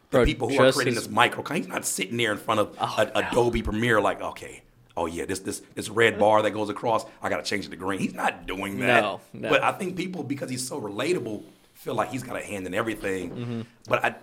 The 0.10 0.20
Bro, 0.20 0.26
people 0.26 0.48
who 0.50 0.60
are 0.62 0.72
creating 0.72 0.94
his- 0.96 1.04
this 1.08 1.12
micro, 1.14 1.44
he's 1.54 1.68
not 1.68 1.86
sitting 1.86 2.16
there 2.18 2.32
in 2.32 2.38
front 2.38 2.60
of 2.62 2.76
Oh, 2.80 2.96
a, 2.98 3.06
no. 3.06 3.12
Adobe 3.30 3.62
Premiere 3.62 4.00
like, 4.00 4.22
okay, 4.22 4.62
oh 4.98 5.06
yeah, 5.06 5.24
this 5.26 5.40
this 5.40 5.62
this 5.76 5.90
red 5.90 6.20
bar 6.20 6.42
that 6.42 6.52
goes 6.52 6.70
across, 6.70 7.06
I 7.22 7.30
got 7.30 7.38
to 7.38 7.50
change 7.50 7.66
it 7.66 7.70
to 7.70 7.78
green. 7.78 8.00
He's 8.00 8.14
not 8.14 8.46
doing 8.46 8.80
that. 8.80 9.02
No, 9.04 9.22
no. 9.34 9.50
But 9.50 9.64
I 9.64 9.72
think 9.72 9.96
people, 9.96 10.24
because 10.24 10.50
he's 10.50 10.68
so 10.68 10.82
relatable, 10.82 11.44
feel 11.74 11.96
like 11.96 12.10
he's 12.10 12.24
got 12.24 12.36
a 12.36 12.44
hand 12.44 12.66
in 12.68 12.74
everything. 12.74 13.30
Mm-hmm. 13.32 13.62
But 13.88 14.04
I, 14.04 14.16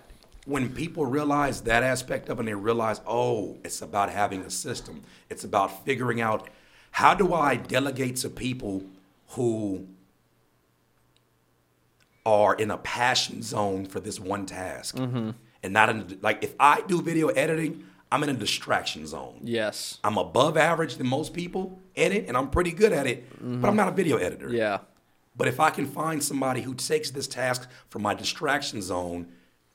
when 0.45 0.69
people 0.73 1.05
realize 1.05 1.61
that 1.61 1.81
aspect 1.81 2.29
of 2.29 2.37
it, 2.37 2.41
and 2.41 2.47
they 2.49 2.53
realize, 2.53 3.01
oh, 3.07 3.57
it's 3.63 3.81
about 3.81 4.11
having 4.11 4.41
a 4.41 4.49
system. 4.51 5.01
It's 5.29 5.43
about 5.43 5.85
figuring 5.85 6.21
out 6.21 6.49
how 6.91 7.15
do 7.15 7.33
I 7.33 7.55
delegate 7.55 8.17
to 8.17 8.29
people 8.29 8.83
who 9.29 9.87
are 12.25 12.55
in 12.55 12.71
a 12.71 12.77
passion 12.77 13.41
zone 13.41 13.85
for 13.85 13.99
this 13.99 14.19
one 14.19 14.45
task, 14.45 14.95
Mm-hmm. 14.95 15.31
and 15.63 15.73
not 15.73 15.89
in 15.89 16.19
like 16.21 16.43
if 16.43 16.53
I 16.59 16.81
do 16.87 17.01
video 17.01 17.27
editing, 17.29 17.85
I'm 18.11 18.23
in 18.23 18.29
a 18.29 18.33
distraction 18.33 19.05
zone. 19.07 19.39
Yes. 19.43 19.99
I'm 20.03 20.17
above 20.17 20.57
average 20.57 20.95
than 20.95 21.07
most 21.07 21.33
people 21.33 21.79
in 21.95 22.11
it, 22.11 22.27
and 22.27 22.37
I'm 22.37 22.49
pretty 22.49 22.71
good 22.71 22.93
at 22.93 23.07
it, 23.07 23.25
but 23.41 23.67
I'm 23.67 23.75
not 23.75 23.87
a 23.87 23.91
video 23.91 24.17
editor. 24.17 24.47
Mm-hmm. 24.47 24.55
Yeah. 24.55 24.79
But 25.35 25.47
if 25.47 25.59
I 25.59 25.69
can 25.69 25.85
find 25.85 26.23
somebody 26.23 26.61
who 26.61 26.73
takes 26.73 27.11
this 27.11 27.27
task 27.27 27.69
from 27.89 28.03
my 28.03 28.13
distraction 28.13 28.81
zone, 28.81 29.27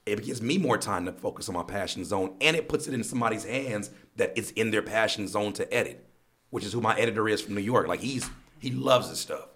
it 0.06 0.24
gives 0.24 0.40
me 0.40 0.56
more 0.56 0.78
time 0.78 1.04
to 1.04 1.12
focus 1.12 1.48
on 1.48 1.54
my 1.54 1.62
passion 1.62 2.04
zone, 2.04 2.34
and 2.40 2.56
it 2.56 2.68
puts 2.68 2.88
it 2.88 2.94
in 2.94 3.04
somebody's 3.04 3.44
hands 3.44 3.90
that 4.16 4.32
it's 4.36 4.50
in 4.52 4.70
their 4.70 4.82
passion 4.82 5.28
zone 5.28 5.52
to 5.54 5.72
edit, 5.74 6.06
which 6.48 6.64
is 6.64 6.72
who 6.72 6.80
my 6.80 6.96
editor 6.96 7.28
is 7.28 7.42
from 7.42 7.54
New 7.54 7.60
York. 7.60 7.88
Like 7.88 8.00
he's 8.00 8.28
he 8.58 8.70
loves 8.70 9.10
this 9.10 9.20
stuff. 9.20 9.48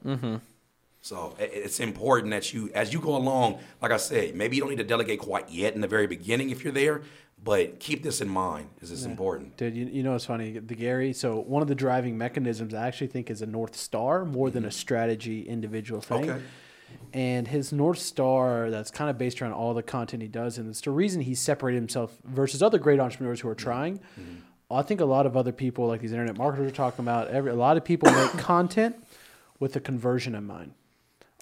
So 1.00 1.34
it's 1.38 1.80
important 1.80 2.30
that 2.30 2.54
you, 2.54 2.70
as 2.74 2.94
you 2.94 2.98
go 2.98 3.14
along, 3.14 3.58
like 3.82 3.92
I 3.92 3.98
said, 3.98 4.34
maybe 4.34 4.56
you 4.56 4.62
don't 4.62 4.70
need 4.70 4.78
to 4.78 4.84
delegate 4.84 5.20
quite 5.20 5.50
yet 5.50 5.74
in 5.74 5.82
the 5.82 5.86
very 5.86 6.06
beginning 6.06 6.48
if 6.48 6.64
you're 6.64 6.72
there, 6.72 7.02
but 7.44 7.78
keep 7.78 8.02
this 8.02 8.22
in 8.22 8.28
mind. 8.28 8.68
Is 8.80 8.88
this 8.88 9.04
important? 9.04 9.56
Dude, 9.58 9.76
you, 9.76 9.84
you 9.86 10.02
know 10.02 10.12
what's 10.12 10.24
funny? 10.24 10.58
The 10.58 10.74
Gary. 10.74 11.12
So 11.12 11.36
one 11.36 11.60
of 11.60 11.68
the 11.68 11.74
driving 11.74 12.16
mechanisms 12.16 12.72
I 12.72 12.88
actually 12.88 13.08
think 13.08 13.30
is 13.30 13.42
a 13.42 13.46
north 13.46 13.76
star 13.76 14.24
more 14.24 14.50
than 14.50 14.64
a 14.64 14.68
mm-hmm. 14.68 14.72
strategy 14.72 15.42
individual 15.42 16.00
thing. 16.00 16.30
Okay. 16.30 16.42
And 17.12 17.46
his 17.46 17.72
north 17.72 17.98
star 17.98 18.70
that's 18.70 18.90
kind 18.90 19.10
of 19.10 19.18
based 19.18 19.42
around 19.42 19.52
all 19.52 19.74
the 19.74 19.82
content 19.82 20.22
he 20.22 20.28
does, 20.28 20.58
and 20.58 20.68
it's 20.70 20.80
the 20.80 20.90
reason 20.90 21.20
he's 21.20 21.40
separated 21.40 21.78
himself 21.78 22.16
versus 22.24 22.62
other 22.62 22.78
great 22.78 22.98
entrepreneurs 22.98 23.40
who 23.40 23.48
are 23.48 23.54
mm-hmm. 23.54 23.64
trying. 23.64 23.98
Mm-hmm. 24.18 24.34
I 24.70 24.82
think 24.82 25.00
a 25.00 25.04
lot 25.04 25.26
of 25.26 25.36
other 25.36 25.52
people, 25.52 25.86
like 25.86 26.00
these 26.00 26.12
internet 26.12 26.38
marketers, 26.38 26.72
are 26.72 26.74
talking 26.74 27.04
about. 27.04 27.28
Every 27.28 27.50
a 27.50 27.54
lot 27.54 27.76
of 27.76 27.84
people 27.84 28.10
make 28.10 28.30
content 28.38 28.96
with 29.60 29.76
a 29.76 29.80
conversion 29.80 30.34
in 30.34 30.44
mind. 30.44 30.72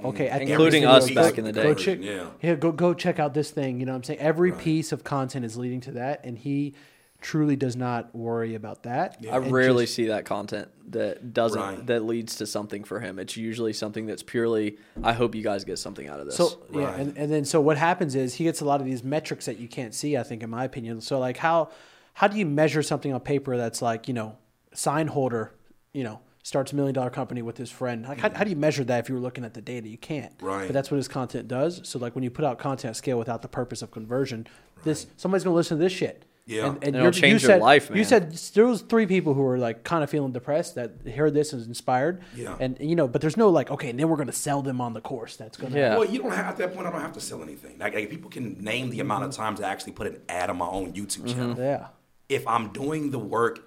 Okay, 0.04 0.28
at 0.28 0.40
the 0.44 0.50
Including 0.52 0.84
us 0.84 1.06
video, 1.08 1.22
back 1.22 1.34
go- 1.34 1.38
in 1.40 1.44
the 1.44 1.52
day. 1.52 1.62
Go 1.62 1.74
check, 1.74 1.98
Yeah. 2.00 2.26
yeah, 2.42 2.54
go 2.54 2.72
go 2.72 2.94
check 2.94 3.18
out 3.18 3.34
this 3.34 3.50
thing. 3.50 3.80
You 3.80 3.86
know 3.86 3.92
what 3.92 3.96
I'm 3.96 4.04
saying? 4.04 4.20
Every 4.20 4.52
piece 4.52 4.92
of 4.92 5.04
content 5.04 5.44
is 5.44 5.56
leading 5.56 5.80
to 5.82 5.92
that, 5.92 6.24
and 6.24 6.36
he 6.38 6.74
truly 7.20 7.54
does 7.54 7.76
not 7.76 8.12
worry 8.16 8.56
about 8.56 8.82
that. 8.82 9.16
I 9.30 9.36
And 9.36 9.52
rarely 9.52 9.84
just- 9.84 9.94
see 9.94 10.06
that 10.06 10.24
content 10.24 10.68
that 10.90 11.32
doesn't 11.32 11.60
Right. 11.60 11.86
that 11.86 12.04
leads 12.04 12.34
to 12.36 12.46
something 12.46 12.82
for 12.82 12.98
him. 12.98 13.20
It's 13.20 13.36
usually 13.36 13.72
something 13.72 14.06
that's 14.06 14.24
purely 14.24 14.76
I 15.04 15.12
hope 15.12 15.36
you 15.36 15.42
guys 15.42 15.62
get 15.64 15.78
something 15.78 16.08
out 16.08 16.18
of 16.18 16.26
this. 16.26 16.34
So 16.34 16.58
yeah, 16.72 16.92
and, 16.96 17.16
and 17.16 17.30
then 17.30 17.44
so 17.44 17.60
what 17.60 17.78
happens 17.78 18.16
is 18.16 18.34
he 18.34 18.44
gets 18.44 18.60
a 18.60 18.64
lot 18.64 18.80
of 18.80 18.86
these 18.86 19.04
metrics 19.04 19.46
that 19.46 19.60
you 19.60 19.68
can't 19.68 19.94
see. 19.94 20.16
I 20.16 20.24
think, 20.24 20.42
in 20.42 20.50
my 20.50 20.64
opinion. 20.64 21.00
So 21.00 21.20
like 21.20 21.36
how 21.36 21.68
how 22.14 22.26
do 22.26 22.36
you 22.36 22.44
measure 22.44 22.82
something 22.82 23.12
on 23.12 23.20
paper 23.20 23.56
that's 23.56 23.80
like 23.80 24.08
you 24.08 24.14
know 24.14 24.36
sign 24.74 25.06
holder, 25.06 25.52
you 25.92 26.02
know 26.02 26.18
starts 26.42 26.72
a 26.72 26.76
million 26.76 26.94
dollar 26.94 27.10
company 27.10 27.42
with 27.42 27.56
his 27.56 27.70
friend. 27.70 28.04
Like 28.04 28.20
how, 28.20 28.30
how 28.30 28.44
do 28.44 28.50
you 28.50 28.56
measure 28.56 28.84
that 28.84 28.98
if 29.00 29.08
you 29.08 29.14
were 29.14 29.20
looking 29.20 29.44
at 29.44 29.54
the 29.54 29.62
data? 29.62 29.88
You 29.88 29.98
can't. 29.98 30.32
Right. 30.40 30.66
But 30.66 30.72
that's 30.72 30.90
what 30.90 30.96
his 30.96 31.08
content 31.08 31.48
does. 31.48 31.80
So 31.84 31.98
like 31.98 32.14
when 32.14 32.24
you 32.24 32.30
put 32.30 32.44
out 32.44 32.58
content 32.58 32.90
at 32.90 32.96
scale 32.96 33.18
without 33.18 33.42
the 33.42 33.48
purpose 33.48 33.82
of 33.82 33.90
conversion, 33.90 34.46
this 34.84 35.06
somebody's 35.16 35.44
gonna 35.44 35.56
listen 35.56 35.78
to 35.78 35.82
this 35.82 35.92
shit. 35.92 36.24
Yeah. 36.44 36.66
and, 36.66 36.82
It'll 36.82 37.02
you're- 37.02 37.12
change 37.12 37.22
you 37.22 37.28
your 37.28 37.38
said, 37.38 37.60
life, 37.60 37.88
You 37.94 38.02
said 38.02 38.32
there 38.32 38.66
was 38.66 38.82
three 38.82 39.06
people 39.06 39.34
who 39.34 39.42
were 39.42 39.58
like 39.58 39.84
kind 39.84 40.02
of 40.02 40.10
feeling 40.10 40.32
depressed 40.32 40.74
that 40.74 41.06
heard 41.06 41.34
this 41.34 41.52
and 41.52 41.60
was 41.60 41.68
inspired. 41.68 42.22
Yeah. 42.34 42.56
And 42.58 42.76
you 42.80 42.96
know, 42.96 43.06
but 43.06 43.20
there's 43.20 43.36
no 43.36 43.48
like, 43.48 43.70
okay, 43.70 43.90
and 43.90 43.98
then 43.98 44.08
we're 44.08 44.16
gonna 44.16 44.32
sell 44.32 44.60
them 44.62 44.80
on 44.80 44.92
the 44.92 45.00
course. 45.00 45.36
That's 45.36 45.56
gonna 45.56 45.76
Yeah. 45.76 45.96
Well, 45.96 46.08
you 46.08 46.20
don't 46.20 46.32
have 46.32 46.46
at 46.46 46.56
that 46.56 46.74
point. 46.74 46.88
I 46.88 46.90
don't 46.90 47.00
have 47.00 47.12
to 47.12 47.20
sell 47.20 47.42
anything. 47.42 47.78
Like, 47.78 47.94
like, 47.94 48.10
people 48.10 48.30
can 48.30 48.62
name 48.62 48.90
the 48.90 48.98
amount 48.98 49.24
of 49.24 49.30
times 49.30 49.60
I 49.60 49.70
actually 49.70 49.92
put 49.92 50.08
an 50.08 50.20
ad 50.28 50.50
on 50.50 50.58
my 50.58 50.66
own 50.66 50.92
YouTube 50.92 51.20
mm-hmm. 51.20 51.28
channel. 51.28 51.56
Yeah. 51.58 51.88
If 52.28 52.46
I'm 52.48 52.72
doing 52.72 53.12
the 53.12 53.18
work, 53.18 53.60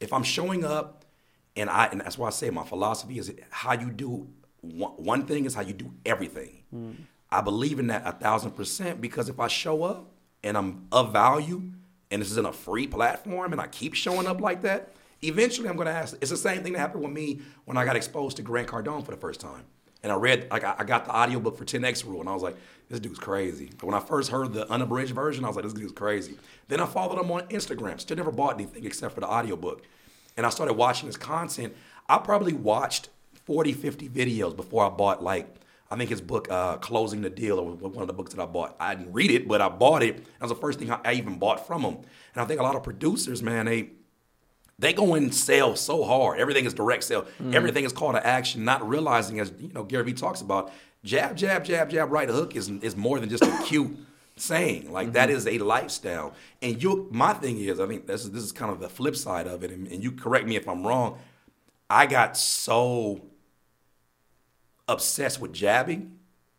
if 0.00 0.12
I'm 0.12 0.22
showing 0.22 0.64
up, 0.64 0.97
and 1.58 1.68
I 1.70 1.86
and 1.86 2.00
that's 2.00 2.18
why 2.18 2.28
I 2.28 2.30
say 2.30 2.50
my 2.50 2.64
philosophy 2.64 3.18
is 3.18 3.32
how 3.50 3.72
you 3.72 3.90
do 3.90 4.28
one, 4.60 4.92
one 4.92 5.26
thing 5.26 5.44
is 5.44 5.54
how 5.54 5.62
you 5.62 5.72
do 5.72 5.92
everything. 6.04 6.62
Mm. 6.74 6.96
I 7.30 7.40
believe 7.40 7.78
in 7.78 7.88
that 7.88 8.02
a 8.06 8.12
thousand 8.12 8.52
percent 8.52 9.00
because 9.00 9.28
if 9.28 9.38
I 9.38 9.48
show 9.48 9.82
up 9.82 10.10
and 10.42 10.56
I'm 10.56 10.86
of 10.92 11.12
value, 11.12 11.62
and 12.10 12.22
this 12.22 12.30
is 12.30 12.38
in 12.38 12.46
a 12.46 12.52
free 12.52 12.86
platform, 12.86 13.52
and 13.52 13.60
I 13.60 13.66
keep 13.66 13.94
showing 13.94 14.26
up 14.26 14.40
like 14.40 14.62
that, 14.62 14.92
eventually 15.22 15.68
I'm 15.68 15.76
going 15.76 15.86
to 15.86 15.92
ask. 15.92 16.16
It's 16.20 16.30
the 16.30 16.36
same 16.36 16.62
thing 16.62 16.72
that 16.72 16.78
happened 16.78 17.04
with 17.04 17.12
me 17.12 17.40
when 17.64 17.76
I 17.76 17.84
got 17.84 17.96
exposed 17.96 18.36
to 18.38 18.42
Grant 18.42 18.68
Cardone 18.68 19.04
for 19.04 19.10
the 19.10 19.16
first 19.16 19.40
time. 19.40 19.64
And 20.02 20.12
I 20.12 20.14
read, 20.14 20.46
like, 20.50 20.62
I 20.62 20.76
I 20.78 20.84
got 20.84 21.06
the 21.06 21.14
audiobook 21.14 21.58
for 21.58 21.64
10X 21.64 22.06
Rule, 22.06 22.20
and 22.20 22.28
I 22.28 22.32
was 22.32 22.42
like, 22.42 22.56
this 22.88 23.00
dude's 23.00 23.18
crazy. 23.18 23.70
But 23.78 23.86
when 23.86 23.94
I 23.94 24.00
first 24.00 24.30
heard 24.30 24.52
the 24.52 24.70
unabridged 24.70 25.14
version, 25.14 25.44
I 25.44 25.48
was 25.48 25.56
like, 25.56 25.64
this 25.64 25.74
dude's 25.74 25.92
crazy. 25.92 26.38
Then 26.68 26.80
I 26.80 26.86
followed 26.86 27.20
him 27.20 27.30
on 27.30 27.42
Instagram. 27.48 28.00
Still 28.00 28.16
never 28.16 28.30
bought 28.30 28.54
anything 28.54 28.84
except 28.84 29.14
for 29.14 29.20
the 29.20 29.28
audiobook. 29.28 29.84
And 30.38 30.46
I 30.46 30.50
started 30.50 30.74
watching 30.74 31.08
his 31.08 31.16
content. 31.16 31.74
I 32.08 32.18
probably 32.18 32.52
watched 32.52 33.08
40, 33.44 33.72
50 33.72 34.08
videos 34.08 34.54
before 34.54 34.86
I 34.86 34.88
bought, 34.88 35.20
like, 35.20 35.52
I 35.90 35.96
think 35.96 36.10
his 36.10 36.20
book, 36.20 36.48
uh, 36.48 36.76
Closing 36.76 37.22
the 37.22 37.30
Deal, 37.30 37.58
or 37.58 37.72
one 37.72 38.02
of 38.02 38.06
the 38.06 38.12
books 38.12 38.32
that 38.34 38.40
I 38.40 38.46
bought. 38.46 38.76
I 38.78 38.94
didn't 38.94 39.12
read 39.12 39.32
it, 39.32 39.48
but 39.48 39.60
I 39.60 39.68
bought 39.68 40.04
it. 40.04 40.18
That 40.18 40.42
was 40.42 40.50
the 40.50 40.56
first 40.56 40.78
thing 40.78 40.92
I, 40.92 41.00
I 41.04 41.14
even 41.14 41.38
bought 41.40 41.66
from 41.66 41.82
him. 41.82 41.94
And 41.94 42.42
I 42.42 42.44
think 42.44 42.60
a 42.60 42.62
lot 42.62 42.76
of 42.76 42.84
producers, 42.84 43.42
man, 43.42 43.66
they 43.66 43.90
they 44.78 44.92
go 44.92 45.14
and 45.14 45.34
sell 45.34 45.74
so 45.74 46.04
hard. 46.04 46.38
Everything 46.38 46.64
is 46.64 46.72
direct 46.72 47.02
sale. 47.02 47.26
Everything 47.52 47.84
is 47.84 47.92
call 47.92 48.12
to 48.12 48.24
action, 48.24 48.64
not 48.64 48.88
realizing, 48.88 49.40
as 49.40 49.52
you 49.58 49.72
know, 49.72 49.82
Gary 49.82 50.04
Vee 50.04 50.12
talks 50.12 50.40
about, 50.40 50.70
jab, 51.02 51.36
jab, 51.36 51.64
jab, 51.64 51.90
jab, 51.90 52.12
right 52.12 52.28
hook 52.28 52.54
is 52.54 52.68
is 52.68 52.94
more 52.94 53.18
than 53.18 53.28
just 53.28 53.42
a 53.42 53.62
cute 53.64 53.96
saying. 54.40 54.92
Like 54.92 55.12
that 55.12 55.28
mm-hmm. 55.28 55.36
is 55.36 55.46
a 55.46 55.58
lifestyle. 55.58 56.34
And 56.62 56.82
you, 56.82 57.08
my 57.10 57.32
thing 57.32 57.58
is, 57.58 57.80
I 57.80 57.86
think 57.86 58.06
this 58.06 58.24
is 58.24 58.30
this 58.30 58.42
is 58.42 58.52
kind 58.52 58.72
of 58.72 58.80
the 58.80 58.88
flip 58.88 59.16
side 59.16 59.46
of 59.46 59.62
it. 59.64 59.70
And, 59.70 59.86
and 59.88 60.02
you 60.02 60.12
correct 60.12 60.46
me 60.46 60.56
if 60.56 60.68
I'm 60.68 60.86
wrong. 60.86 61.18
I 61.90 62.06
got 62.06 62.36
so 62.36 63.22
obsessed 64.86 65.40
with 65.40 65.52
jabbing 65.52 66.17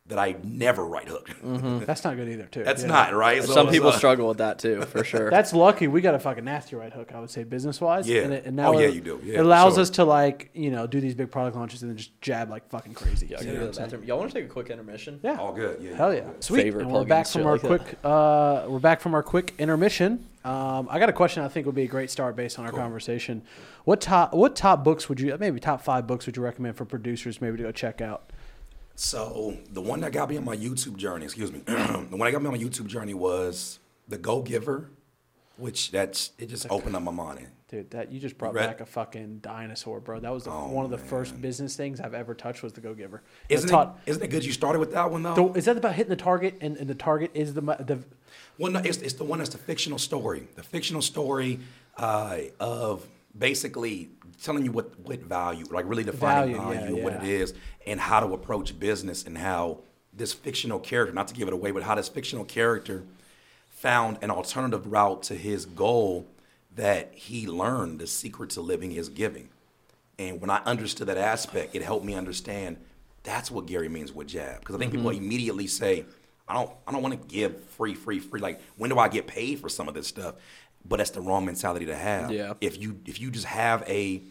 that 0.09 0.17
I 0.19 0.35
never 0.43 0.85
right 0.85 1.07
hook. 1.07 1.29
That's 1.43 2.03
not 2.03 2.15
good 2.15 2.27
either, 2.27 2.45
too. 2.45 2.63
That's 2.63 2.81
Yeah. 2.81 2.87
not 2.89 3.13
right. 3.13 3.43
So 3.43 3.53
Some 3.53 3.69
people 3.69 3.89
uh, 3.89 3.97
struggle 3.97 4.27
with 4.27 4.39
that 4.39 4.57
too, 4.59 4.81
for 4.81 5.03
sure. 5.03 5.29
That's 5.31 5.53
lucky. 5.53 5.87
We 5.87 6.01
got 6.01 6.15
a 6.15 6.19
fucking 6.19 6.43
nasty 6.43 6.75
right 6.75 6.91
hook, 6.91 7.11
I 7.13 7.19
would 7.19 7.29
say, 7.29 7.43
business 7.43 7.79
wise. 7.79 8.09
Yeah. 8.09 8.21
And, 8.23 8.33
it, 8.33 8.45
and 8.45 8.55
now 8.55 8.73
Oh, 8.73 8.79
yeah, 8.79 8.87
it, 8.87 8.95
you 8.95 9.01
do. 9.01 9.21
Yeah, 9.23 9.35
it 9.35 9.39
allows 9.41 9.75
sure. 9.75 9.81
us 9.83 9.89
to 9.91 10.03
like 10.03 10.49
you 10.53 10.71
know 10.71 10.87
do 10.87 10.99
these 10.99 11.13
big 11.15 11.29
product 11.31 11.55
launches 11.55 11.83
and 11.83 11.91
then 11.91 11.97
just 11.97 12.19
jab 12.21 12.49
like 12.49 12.67
fucking 12.69 12.95
crazy. 12.95 13.27
Yeah, 13.27 13.37
You 13.39 13.45
gotta 13.45 13.45
know 13.45 13.53
go 13.59 13.65
what 13.67 13.73
to 13.73 13.79
the 13.79 13.83
I'm 13.83 13.89
saying? 13.89 14.01
bathroom. 14.01 14.03
Y'all 14.07 14.17
want 14.19 14.31
to 14.31 14.39
take 14.39 14.45
a 14.49 14.51
quick 14.53 14.69
intermission? 14.71 15.19
Yeah. 15.23 15.37
All 15.37 15.53
good. 15.53 15.81
Yeah. 15.81 15.95
Hell 15.95 16.13
yeah, 16.13 16.23
sweet. 16.39 16.63
Favorite 16.63 16.83
and 16.83 16.91
we're 16.91 17.05
back 17.05 17.27
from 17.27 17.45
our 17.45 17.53
like 17.57 17.61
quick. 17.61 17.97
Uh, 18.03 18.65
we're 18.67 18.79
back 18.79 19.01
from 19.01 19.13
our 19.13 19.21
quick 19.23 19.53
intermission. 19.59 20.25
Um, 20.43 20.87
I 20.89 20.97
got 20.99 21.09
a 21.09 21.13
question. 21.13 21.43
I 21.43 21.49
think 21.49 21.67
would 21.67 21.75
be 21.75 21.83
a 21.83 21.87
great 21.87 22.09
start 22.09 22.35
based 22.35 22.57
on 22.57 22.65
our 22.65 22.71
conversation. 22.71 23.43
What 23.83 24.01
top 24.01 24.33
What 24.33 24.55
top 24.55 24.83
books 24.83 25.07
would 25.07 25.19
you 25.19 25.37
maybe 25.39 25.59
top 25.59 25.81
five 25.83 26.07
books 26.07 26.25
would 26.25 26.35
you 26.35 26.41
recommend 26.43 26.77
for 26.77 26.85
producers 26.85 27.41
maybe 27.41 27.57
to 27.57 27.63
go 27.63 27.71
check 27.71 28.01
out? 28.01 28.31
So 28.99 29.55
the 29.71 29.79
one 29.79 30.01
that 30.01 30.11
got 30.11 30.29
me 30.29 30.35
on 30.35 30.43
my 30.43 30.57
YouTube 30.57 30.97
journey, 30.97 31.23
excuse 31.23 31.53
me, 31.53 31.59
the 31.65 31.73
one 32.11 32.19
that 32.19 32.31
got 32.31 32.41
me 32.41 32.47
on 32.47 32.53
my 32.53 32.57
YouTube 32.57 32.87
journey 32.87 33.13
was 33.13 33.79
The 34.09 34.17
Go 34.17 34.41
Giver, 34.41 34.89
which 35.55 35.91
that's 35.91 36.33
it 36.37 36.47
just 36.47 36.67
opened 36.69 36.97
up 36.97 37.03
my 37.03 37.11
mind. 37.11 37.47
Dude, 37.69 37.91
that 37.91 38.11
you 38.11 38.19
just 38.19 38.37
brought 38.37 38.53
read- 38.53 38.67
back 38.67 38.81
a 38.81 38.85
fucking 38.85 39.39
dinosaur, 39.39 40.01
bro. 40.01 40.19
That 40.19 40.33
was 40.33 40.43
the, 40.43 40.51
Oh, 40.51 40.67
one 40.67 40.83
of 40.83 40.91
the 40.91 40.97
first 40.97 41.41
business 41.41 41.77
things 41.77 42.01
I've 42.01 42.13
ever 42.13 42.35
touched 42.35 42.61
was 42.61 42.73
the 42.73 42.81
Go 42.81 42.93
Giver. 42.93 43.21
Isn't 43.47 43.73
it, 43.73 43.87
isn't 44.05 44.21
it 44.21 44.27
good 44.27 44.43
you 44.43 44.51
started 44.51 44.79
with 44.79 44.91
that 44.91 45.09
one 45.09 45.23
though? 45.23 45.35
So 45.35 45.53
is 45.53 45.63
that 45.63 45.77
about 45.77 45.95
hitting 45.95 46.09
the 46.09 46.17
target 46.17 46.55
and, 46.59 46.75
and 46.75 46.89
the 46.89 46.95
target 46.95 47.31
is 47.33 47.53
the 47.53 47.61
the 47.61 47.99
Well, 48.57 48.73
no, 48.73 48.79
it's, 48.79 48.97
it's 48.97 49.13
the 49.13 49.23
one 49.23 49.39
that's 49.39 49.51
the 49.51 49.59
fictional 49.59 49.97
story. 49.97 50.49
The 50.55 50.63
fictional 50.63 51.01
story 51.01 51.61
uh, 51.95 52.39
of 52.59 53.07
basically 53.37 54.09
telling 54.43 54.65
you 54.65 54.71
what, 54.71 54.99
what 54.99 55.19
value, 55.19 55.65
like 55.71 55.85
really 55.87 56.03
defining 56.03 56.55
Value, 56.55 56.73
value, 56.73 56.79
yeah, 56.79 56.95
and 56.95 57.03
what 57.03 57.13
it 57.13 57.23
is, 57.23 57.53
and 57.85 57.99
how 57.99 58.19
to 58.19 58.33
approach 58.33 58.77
business, 58.79 59.25
and 59.25 59.37
how 59.37 59.79
this 60.13 60.33
fictional 60.33 60.79
character, 60.79 61.13
not 61.13 61.27
to 61.27 61.33
give 61.33 61.47
it 61.47 61.53
away, 61.53 61.71
but 61.71 61.83
how 61.83 61.95
this 61.95 62.09
fictional 62.09 62.45
character 62.45 63.03
found 63.69 64.17
an 64.21 64.29
alternative 64.31 64.91
route 64.91 65.23
to 65.23 65.35
his 65.35 65.65
goal 65.65 66.27
that 66.75 67.13
he 67.13 67.47
learned 67.47 67.99
the 67.99 68.07
secret 68.07 68.49
to 68.51 68.61
living 68.61 68.91
is 68.91 69.09
giving. 69.09 69.49
And 70.17 70.41
when 70.41 70.49
I 70.49 70.61
understood 70.65 71.07
that 71.07 71.17
aspect, 71.17 71.75
it 71.75 71.81
helped 71.81 72.05
me 72.05 72.13
understand 72.13 72.77
that's 73.23 73.49
what 73.49 73.65
Gary 73.65 73.89
means 73.89 74.11
with 74.11 74.27
jab. 74.27 74.59
Because 74.59 74.75
I 74.75 74.79
think 74.79 74.91
people 74.91 75.09
mm-hmm. 75.09 75.23
immediately 75.23 75.67
say, 75.67 76.05
I 76.47 76.53
don't 76.53 76.71
I 76.87 76.91
don't 76.91 77.01
want 77.01 77.21
to 77.21 77.27
give 77.27 77.63
free, 77.63 77.93
free, 77.93 78.19
free. 78.19 78.41
Like, 78.41 78.59
when 78.77 78.89
do 78.89 78.97
I 78.97 79.07
get 79.07 79.27
paid 79.27 79.59
for 79.59 79.69
some 79.69 79.87
of 79.87 79.93
this 79.93 80.07
stuff? 80.07 80.35
But 80.85 80.97
that's 80.97 81.11
the 81.11 81.21
wrong 81.21 81.45
mentality 81.45 81.85
to 81.87 81.95
have. 81.95 82.31
Yeah. 82.31 82.53
If 82.61 82.79
you 82.81 82.99
if 83.05 83.19
you 83.19 83.31
just 83.31 83.45
have 83.45 83.83
a 83.87 84.23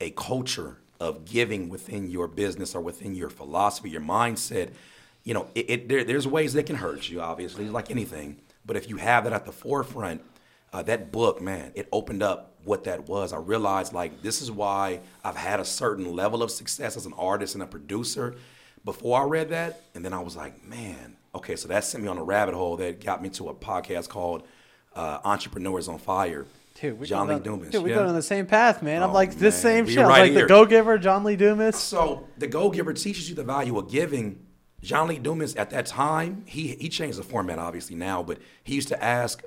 a 0.00 0.10
culture 0.10 0.78
of 1.00 1.24
giving 1.24 1.68
within 1.68 2.10
your 2.10 2.28
business 2.28 2.74
or 2.74 2.80
within 2.80 3.14
your 3.14 3.30
philosophy, 3.30 3.90
your 3.90 4.00
mindset, 4.00 4.70
you 5.24 5.34
know, 5.34 5.48
it, 5.54 5.70
it 5.70 5.88
there, 5.88 6.04
there's 6.04 6.26
ways 6.26 6.52
that 6.54 6.64
can 6.64 6.76
hurt 6.76 7.08
you, 7.08 7.20
obviously, 7.20 7.68
like 7.68 7.90
anything. 7.90 8.40
But 8.64 8.76
if 8.76 8.88
you 8.88 8.96
have 8.96 9.24
that 9.24 9.32
at 9.32 9.44
the 9.44 9.52
forefront, 9.52 10.22
uh, 10.72 10.82
that 10.84 11.12
book, 11.12 11.40
man, 11.42 11.72
it 11.74 11.88
opened 11.92 12.22
up 12.22 12.54
what 12.64 12.84
that 12.84 13.08
was. 13.08 13.32
I 13.32 13.38
realized 13.38 13.92
like 13.92 14.22
this 14.22 14.40
is 14.40 14.50
why 14.50 15.00
I've 15.24 15.36
had 15.36 15.60
a 15.60 15.64
certain 15.64 16.14
level 16.14 16.42
of 16.42 16.50
success 16.50 16.96
as 16.96 17.06
an 17.06 17.12
artist 17.14 17.54
and 17.54 17.62
a 17.62 17.66
producer 17.66 18.36
before 18.84 19.20
I 19.20 19.24
read 19.24 19.50
that, 19.50 19.82
and 19.94 20.04
then 20.04 20.12
I 20.12 20.20
was 20.20 20.36
like, 20.36 20.64
man, 20.66 21.16
okay, 21.34 21.56
so 21.56 21.68
that 21.68 21.84
sent 21.84 22.02
me 22.02 22.08
on 22.08 22.18
a 22.18 22.24
rabbit 22.24 22.54
hole 22.54 22.76
that 22.78 23.04
got 23.04 23.22
me 23.22 23.28
to 23.30 23.48
a 23.48 23.54
podcast 23.54 24.08
called 24.08 24.42
uh, 24.94 25.18
Entrepreneurs 25.24 25.88
on 25.88 25.98
Fire. 25.98 26.46
Dude, 26.80 26.98
we 26.98 27.06
John 27.06 27.28
Lee 27.28 27.38
Dumas. 27.38 27.70
Dude, 27.70 27.82
we're 27.82 27.90
yeah. 27.90 27.94
going 27.96 28.08
on 28.08 28.14
the 28.14 28.22
same 28.22 28.46
path, 28.46 28.82
man. 28.82 29.02
I'm 29.02 29.10
Oh, 29.10 29.14
like 29.14 29.34
this 29.36 29.62
man. 29.62 29.84
same 29.84 29.86
shit. 29.86 29.98
Right 29.98 30.20
like 30.22 30.32
the 30.32 30.38
here. 30.40 30.48
Go 30.48 30.66
Giver, 30.66 30.98
John 30.98 31.22
Lee 31.22 31.36
Dumas. 31.36 31.76
So 31.76 32.28
the 32.38 32.46
Go 32.48 32.70
Giver 32.70 32.92
teaches 32.92 33.28
you 33.28 33.34
the 33.34 33.44
value 33.44 33.78
of 33.78 33.90
giving. 33.90 34.46
John 34.80 35.06
Lee 35.06 35.18
Dumas 35.18 35.54
at 35.54 35.70
that 35.70 35.86
time, 35.86 36.42
he 36.46 36.68
he 36.74 36.88
changed 36.88 37.16
the 37.18 37.22
format 37.22 37.60
obviously 37.60 37.94
now, 37.94 38.20
but 38.22 38.38
he 38.64 38.74
used 38.74 38.88
to 38.88 39.00
ask 39.02 39.44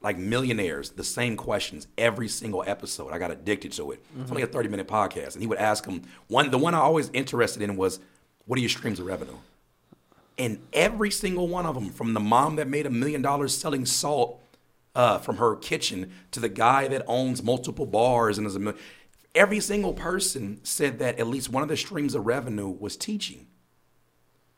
like 0.00 0.16
millionaires 0.16 0.90
the 0.90 1.02
same 1.02 1.36
questions 1.36 1.88
every 1.98 2.28
single 2.28 2.62
episode. 2.64 3.12
I 3.12 3.18
got 3.18 3.32
addicted 3.32 3.72
to 3.72 3.90
it. 3.90 4.04
It's 4.20 4.30
only 4.30 4.42
a 4.42 4.46
30 4.46 4.68
minute 4.68 4.86
podcast. 4.86 5.32
And 5.32 5.40
he 5.42 5.48
would 5.48 5.58
ask 5.58 5.84
them 5.84 6.02
one 6.28 6.50
the 6.52 6.58
one 6.58 6.74
I 6.74 6.78
always 6.78 7.10
interested 7.12 7.62
in 7.62 7.76
was 7.76 7.98
what 8.44 8.58
are 8.58 8.60
your 8.60 8.68
streams 8.70 9.00
of 9.00 9.06
revenue? 9.06 9.34
And 10.38 10.60
every 10.72 11.10
single 11.10 11.48
one 11.48 11.66
of 11.66 11.74
them, 11.74 11.88
from 11.90 12.12
the 12.14 12.20
mom 12.20 12.56
that 12.56 12.68
made 12.68 12.86
a 12.86 12.90
million 12.90 13.22
dollars 13.22 13.56
selling 13.56 13.86
salt 13.86 14.40
uh, 14.96 15.18
from 15.18 15.36
her 15.36 15.54
kitchen 15.54 16.10
to 16.30 16.40
the 16.40 16.48
guy 16.48 16.88
that 16.88 17.04
owns 17.06 17.42
multiple 17.42 17.84
bars 17.84 18.38
and 18.38 18.46
is 18.46 18.56
a 18.56 18.74
every 19.34 19.60
single 19.60 19.92
person 19.92 20.58
said 20.64 20.98
that 20.98 21.18
at 21.18 21.26
least 21.26 21.50
one 21.50 21.62
of 21.62 21.68
the 21.68 21.76
streams 21.76 22.14
of 22.14 22.26
revenue 22.26 22.68
was 22.68 22.96
teaching. 22.96 23.46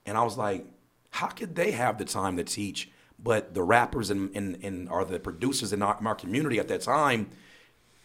And 0.07 0.16
I 0.16 0.22
was 0.22 0.39
like, 0.39 0.64
how 1.11 1.26
could 1.26 1.57
they 1.57 1.72
have 1.72 1.99
the 1.99 2.05
time 2.05 2.36
to 2.36 2.45
teach? 2.45 2.89
But 3.18 3.53
the 3.53 3.64
rappers 3.64 4.11
and, 4.11 4.30
and, 4.36 4.57
and 4.62 4.89
are 4.89 5.05
the 5.05 5.18
producers 5.18 5.72
in 5.72 5.82
our, 5.82 5.99
in 6.01 6.07
our 6.07 6.14
community 6.14 6.61
at 6.61 6.68
that 6.68 6.82
time, 6.82 7.30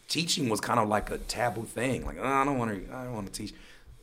teaching 0.08 0.50
was 0.50 0.60
kind 0.60 0.80
of 0.80 0.90
like 0.90 1.12
a 1.12 1.20
taboo 1.20 1.66
thing. 1.66 2.04
Like, 2.04 2.18
oh, 2.20 2.26
I 2.26 2.44
don't 2.44 2.58
want 2.58 2.88
to, 2.88 2.96
I 2.96 3.04
don't 3.04 3.14
want 3.14 3.32
to 3.32 3.32
teach. 3.32 3.54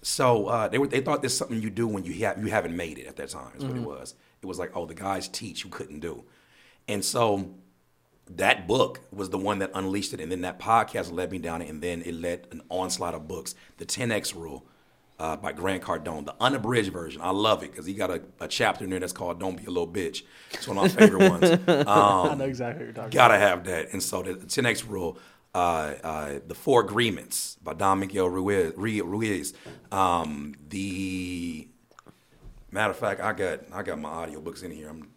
So 0.03 0.47
uh, 0.47 0.68
they 0.68 0.78
were, 0.78 0.87
they 0.87 1.01
thought 1.01 1.20
this 1.20 1.33
is 1.33 1.39
something 1.39 1.61
you 1.61 1.68
do 1.68 1.89
when 1.89 2.05
you 2.05 2.12
have 2.24 2.39
you 2.39 2.47
haven't 2.47 2.76
made 2.76 2.99
it 2.99 3.07
at 3.09 3.16
that 3.16 3.31
time. 3.31 3.51
Is 3.59 3.64
what 3.64 3.76
it 3.76 3.83
was. 3.83 4.14
It 4.41 4.47
was 4.47 4.59
like, 4.59 4.70
oh, 4.76 4.87
the 4.87 4.95
guys 4.95 5.26
teach 5.26 5.64
you 5.64 5.70
couldn't 5.70 6.01
do, 6.01 6.24
and 6.89 7.05
so 7.05 7.51
that 8.37 8.66
book 8.68 9.01
was 9.12 9.31
the 9.31 9.39
one 9.39 9.59
that 9.61 9.70
unleashed 9.74 10.12
it, 10.14 10.20
and 10.20 10.31
then 10.31 10.43
that 10.43 10.59
podcast 10.59 11.12
led 11.12 11.31
me 11.33 11.39
down 11.39 11.62
it, 11.62 11.68
and 11.68 11.83
then 11.83 12.03
it 12.03 12.14
led 12.14 12.47
an 12.51 12.62
onslaught 12.68 13.14
of 13.14 13.26
books. 13.28 13.55
The 13.78 13.87
10x 13.87 14.35
Rule 14.35 14.64
uh, 15.18 15.37
by 15.37 15.53
Grant 15.53 15.83
Cardone, 15.83 16.24
the 16.24 16.35
unabridged 16.41 16.93
version. 16.93 17.20
I 17.22 17.31
love 17.31 17.62
it 17.62 17.70
because 17.72 17.87
he 17.87 17.95
got 17.95 18.11
a, 18.11 18.22
a 18.41 18.49
chapter 18.49 18.85
in 18.85 18.91
there 18.91 19.01
that's 19.01 19.12
called 19.12 19.39
"Don't 19.41 19.57
Be 19.57 19.64
a 19.64 19.70
Little 19.70 19.87
Bitch." 19.89 20.22
It's 20.53 20.66
one 20.66 20.78
of 20.78 20.83
my 20.85 20.89
favorite 20.89 21.31
ones. 21.31 21.51
I 21.68 22.31
Um, 22.31 22.39
know 22.39 22.45
exactly 22.45 22.87
what 22.87 22.87
you're 22.87 22.95
talking 22.95 23.11
gotta 23.11 23.39
have 23.39 23.64
that. 23.64 23.93
And 23.93 24.03
so 24.03 24.22
the 24.22 24.35
10x 24.35 24.89
Rule, 24.89 25.18
uh, 25.55 25.59
uh, 26.03 26.39
the 26.47 26.55
Four 26.55 26.81
Agreements 26.83 27.57
by 27.62 27.74
Don 27.74 28.01
Miguel 28.01 28.28
Ruiz. 28.31 28.72
Ruiz. 28.76 29.53
Um, 29.93 30.55
the 30.68 31.68
matter 32.70 32.91
of 32.93 32.97
fact, 32.99 33.20
I 33.20 33.33
got 33.33 33.61
I 33.72 33.83
got 33.83 33.99
my 34.01 34.09
audiobooks 34.09 34.62
in 34.62 34.70
here. 34.70 34.89
I'm, 34.89 35.09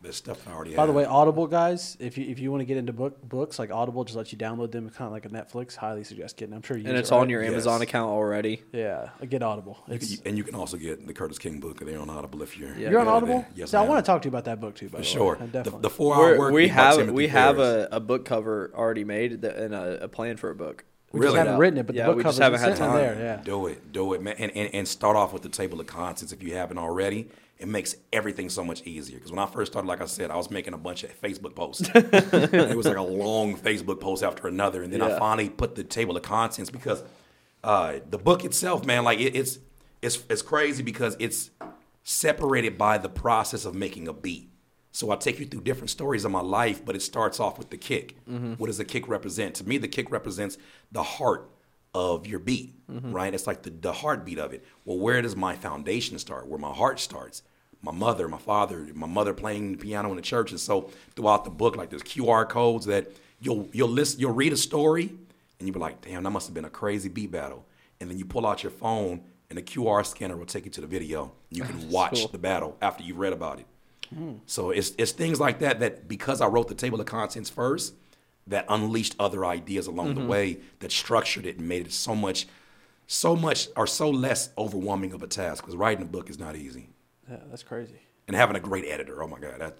there's 0.00 0.16
stuff 0.16 0.46
I 0.46 0.52
already 0.52 0.74
By 0.74 0.82
have. 0.82 0.88
the 0.88 0.92
way, 0.92 1.04
Audible 1.04 1.46
guys, 1.48 1.96
if 1.98 2.16
you 2.16 2.28
if 2.30 2.38
you 2.38 2.50
want 2.52 2.60
to 2.60 2.64
get 2.64 2.76
into 2.76 2.92
book 2.92 3.20
books, 3.28 3.58
like 3.58 3.70
Audible 3.72 4.04
just 4.04 4.16
lets 4.16 4.30
you 4.32 4.38
download 4.38 4.70
them, 4.70 4.88
kind 4.90 5.06
of 5.06 5.12
like 5.12 5.24
a 5.24 5.28
Netflix. 5.28 5.74
Highly 5.74 6.04
suggest 6.04 6.36
getting. 6.36 6.54
I'm 6.54 6.62
sure 6.62 6.76
you 6.76 6.86
and 6.88 6.96
it's 6.96 7.10
it, 7.10 7.14
right? 7.14 7.20
on 7.22 7.28
your 7.30 7.42
Amazon 7.42 7.80
Yes. 7.80 7.88
account 7.88 8.10
already. 8.10 8.62
Yeah, 8.72 9.08
get 9.28 9.42
Audible. 9.42 9.78
You 9.88 9.98
can- 9.98 10.08
and 10.26 10.36
you 10.38 10.44
can 10.44 10.54
also 10.54 10.76
get 10.76 11.06
the 11.06 11.12
Curtiss 11.14 11.38
King 11.38 11.58
book. 11.60 11.80
They're 11.80 11.98
on 11.98 12.08
Audible 12.10 12.42
if 12.42 12.56
you're. 12.56 12.76
Yeah. 12.78 12.90
you're 12.90 13.00
on 13.00 13.08
Audible. 13.08 13.38
that. 13.40 13.50
Yes, 13.56 13.70
so 13.70 13.78
I 13.78 13.82
ma'am. 13.82 13.90
want 13.90 14.04
to 14.04 14.10
talk 14.12 14.22
to 14.22 14.26
you 14.26 14.30
about 14.30 14.44
that 14.44 14.60
book 14.60 14.74
too. 14.76 14.86
By 14.88 14.98
For 14.98 15.02
the 15.02 15.04
sure. 15.04 15.32
way. 15.34 15.40
The, 15.40 15.46
definitely. 15.48 15.80
the 15.82 15.90
four 15.90 16.14
hour 16.14 16.22
We're, 16.32 16.38
work 16.38 16.52
we 16.54 16.68
have 16.68 17.10
we 17.10 17.28
have 17.28 17.58
a, 17.58 17.88
a 17.90 18.00
book 18.00 18.24
cover 18.24 18.70
already 18.74 19.04
made 19.04 19.42
that, 19.42 19.56
and 19.56 19.74
a, 19.74 20.04
a 20.04 20.08
plan 20.08 20.36
for 20.36 20.50
a 20.50 20.54
book. 20.54 20.84
we 21.12 21.20
really? 21.20 21.32
just 21.34 21.38
haven't 21.46 21.58
written 21.58 21.78
it, 21.80 21.86
but 21.86 21.96
Yeah, 21.96 22.04
the 22.04 22.10
book 22.10 22.16
we 22.18 22.22
just 22.22 22.38
cover's 22.38 22.60
haven't 22.60 22.78
had 22.78 22.78
sitting 22.78 22.92
time. 22.92 23.16
there. 23.16 23.24
Yeah. 23.38 23.42
Do 23.42 23.66
it, 23.66 23.90
do 23.92 24.12
it, 24.12 24.22
man, 24.22 24.36
and, 24.38 24.52
and 24.54 24.74
and 24.74 24.86
start 24.86 25.16
off 25.16 25.32
with 25.32 25.42
the 25.42 25.48
table 25.48 25.80
of 25.80 25.86
contents 25.86 26.32
if 26.32 26.42
you 26.42 26.54
haven't 26.54 26.78
already. 26.78 27.28
It 27.58 27.66
makes 27.66 27.96
everything 28.12 28.48
so 28.50 28.62
much 28.62 28.82
easier. 28.86 29.16
Because 29.16 29.32
when 29.32 29.40
I 29.40 29.46
first 29.46 29.72
started, 29.72 29.88
like 29.88 30.00
I 30.00 30.06
said, 30.06 30.30
I 30.30 30.36
was 30.36 30.50
making 30.50 30.74
a 30.74 30.78
bunch 30.78 31.02
of 31.02 31.20
Facebook 31.20 31.54
posts. 31.56 31.88
It 31.94 32.76
was 32.76 32.86
like 32.86 32.96
a 32.96 33.02
long 33.02 33.56
Facebook 33.56 34.00
post 34.00 34.22
after 34.22 34.46
another, 34.46 34.82
and 34.82 34.92
then 34.92 35.02
I 35.02 35.18
finally 35.18 35.48
put 35.48 35.74
the 35.74 35.82
table 35.84 36.16
of 36.16 36.22
contents 36.22 36.70
because 36.70 37.02
uh, 37.64 37.94
the 38.08 38.18
book 38.18 38.44
itself, 38.44 38.84
man, 38.84 39.02
like 39.04 39.18
it, 39.18 39.34
it's 39.34 39.58
it's 40.02 40.22
it's 40.30 40.42
crazy 40.42 40.82
because 40.84 41.16
it's 41.18 41.50
separated 42.04 42.78
by 42.78 42.96
the 42.98 43.08
process 43.08 43.64
of 43.64 43.74
making 43.74 44.06
a 44.08 44.12
beat. 44.12 44.50
So 44.92 45.10
I 45.10 45.16
take 45.16 45.38
you 45.38 45.46
through 45.46 45.60
different 45.62 45.90
stories 45.90 46.24
of 46.24 46.30
my 46.30 46.40
life, 46.40 46.84
but 46.84 46.96
it 46.96 47.02
starts 47.02 47.38
off 47.40 47.58
with 47.58 47.70
the 47.70 47.76
kick. 47.76 48.16
What 48.56 48.68
does 48.68 48.78
the 48.78 48.84
kick 48.84 49.08
represent? 49.08 49.54
To 49.56 49.68
me, 49.68 49.78
the 49.78 49.88
kick 49.88 50.10
represents 50.10 50.58
the 50.90 51.02
heart 51.02 51.50
of 51.94 52.26
your 52.26 52.38
beat, 52.38 52.74
right? 52.88 53.32
It's 53.34 53.46
like 53.46 53.62
the, 53.62 53.70
the 53.70 53.92
heartbeat 53.92 54.38
of 54.38 54.52
it. 54.52 54.64
Well, 54.84 54.98
where 54.98 55.20
does 55.22 55.36
my 55.36 55.54
foundation 55.56 56.18
start? 56.18 56.46
Where 56.46 56.58
my 56.58 56.72
heart 56.72 57.00
starts? 57.00 57.42
My 57.82 57.92
mother, 57.92 58.26
my 58.28 58.38
father, 58.38 58.88
my 58.94 59.06
mother 59.06 59.32
playing 59.32 59.72
the 59.72 59.78
piano 59.78 60.10
in 60.10 60.16
the 60.16 60.22
church. 60.22 60.50
And 60.50 60.58
so 60.60 60.90
throughout 61.14 61.44
the 61.44 61.50
book, 61.50 61.76
like 61.76 61.90
there's 61.90 62.02
QR 62.02 62.48
codes 62.48 62.86
that 62.86 63.10
you'll 63.40 63.68
you'll 63.72 63.88
list 63.88 64.18
you'll 64.18 64.32
read 64.34 64.52
a 64.52 64.56
story 64.56 65.04
and 65.58 65.68
you'll 65.68 65.74
be 65.74 65.80
like, 65.80 66.00
damn, 66.00 66.22
that 66.24 66.30
must 66.30 66.46
have 66.48 66.54
been 66.54 66.64
a 66.64 66.70
crazy 66.70 67.08
beat 67.08 67.30
battle. 67.30 67.64
And 68.00 68.10
then 68.10 68.18
you 68.18 68.24
pull 68.24 68.46
out 68.46 68.62
your 68.62 68.72
phone 68.72 69.22
and 69.48 69.56
the 69.56 69.62
QR 69.62 70.04
scanner 70.04 70.36
will 70.36 70.44
take 70.46 70.64
you 70.64 70.70
to 70.72 70.80
the 70.80 70.86
video. 70.86 71.32
You 71.50 71.62
can 71.62 71.88
watch 71.98 72.18
cool. 72.20 72.28
the 72.28 72.38
battle 72.38 72.76
after 72.82 73.02
you've 73.04 73.18
read 73.18 73.32
about 73.32 73.60
it. 73.60 73.66
So 74.46 74.70
it's 74.70 74.92
it's 74.98 75.12
things 75.12 75.38
like 75.38 75.58
that 75.60 75.80
that 75.80 76.08
because 76.08 76.40
I 76.40 76.46
wrote 76.46 76.68
the 76.68 76.74
table 76.74 76.98
of 76.98 77.06
contents 77.06 77.50
first, 77.50 77.94
that 78.46 78.64
unleashed 78.68 79.14
other 79.20 79.44
ideas 79.44 79.86
along 79.86 80.08
Mm-hmm. 80.14 80.20
the 80.22 80.26
way 80.26 80.58
that 80.80 80.90
structured 80.90 81.44
it 81.44 81.58
and 81.58 81.68
made 81.68 81.86
it 81.86 81.92
so 81.92 82.14
much, 82.14 82.46
so 83.06 83.36
much 83.36 83.68
or 83.76 83.86
so 83.86 84.08
less 84.10 84.48
overwhelming 84.56 85.12
of 85.12 85.22
a 85.22 85.26
task. 85.26 85.62
Because 85.62 85.76
writing 85.76 86.02
a 86.02 86.06
book 86.06 86.30
is 86.30 86.38
not 86.38 86.56
easy, 86.56 86.88
Yeah, 87.30 87.36
that's 87.50 87.62
crazy. 87.62 88.00
and 88.26 88.36
having 88.36 88.56
a 88.56 88.60
great 88.60 88.84
editor. 88.86 89.22
Oh 89.22 89.28
my 89.28 89.38
god, 89.38 89.60
that 89.60 89.76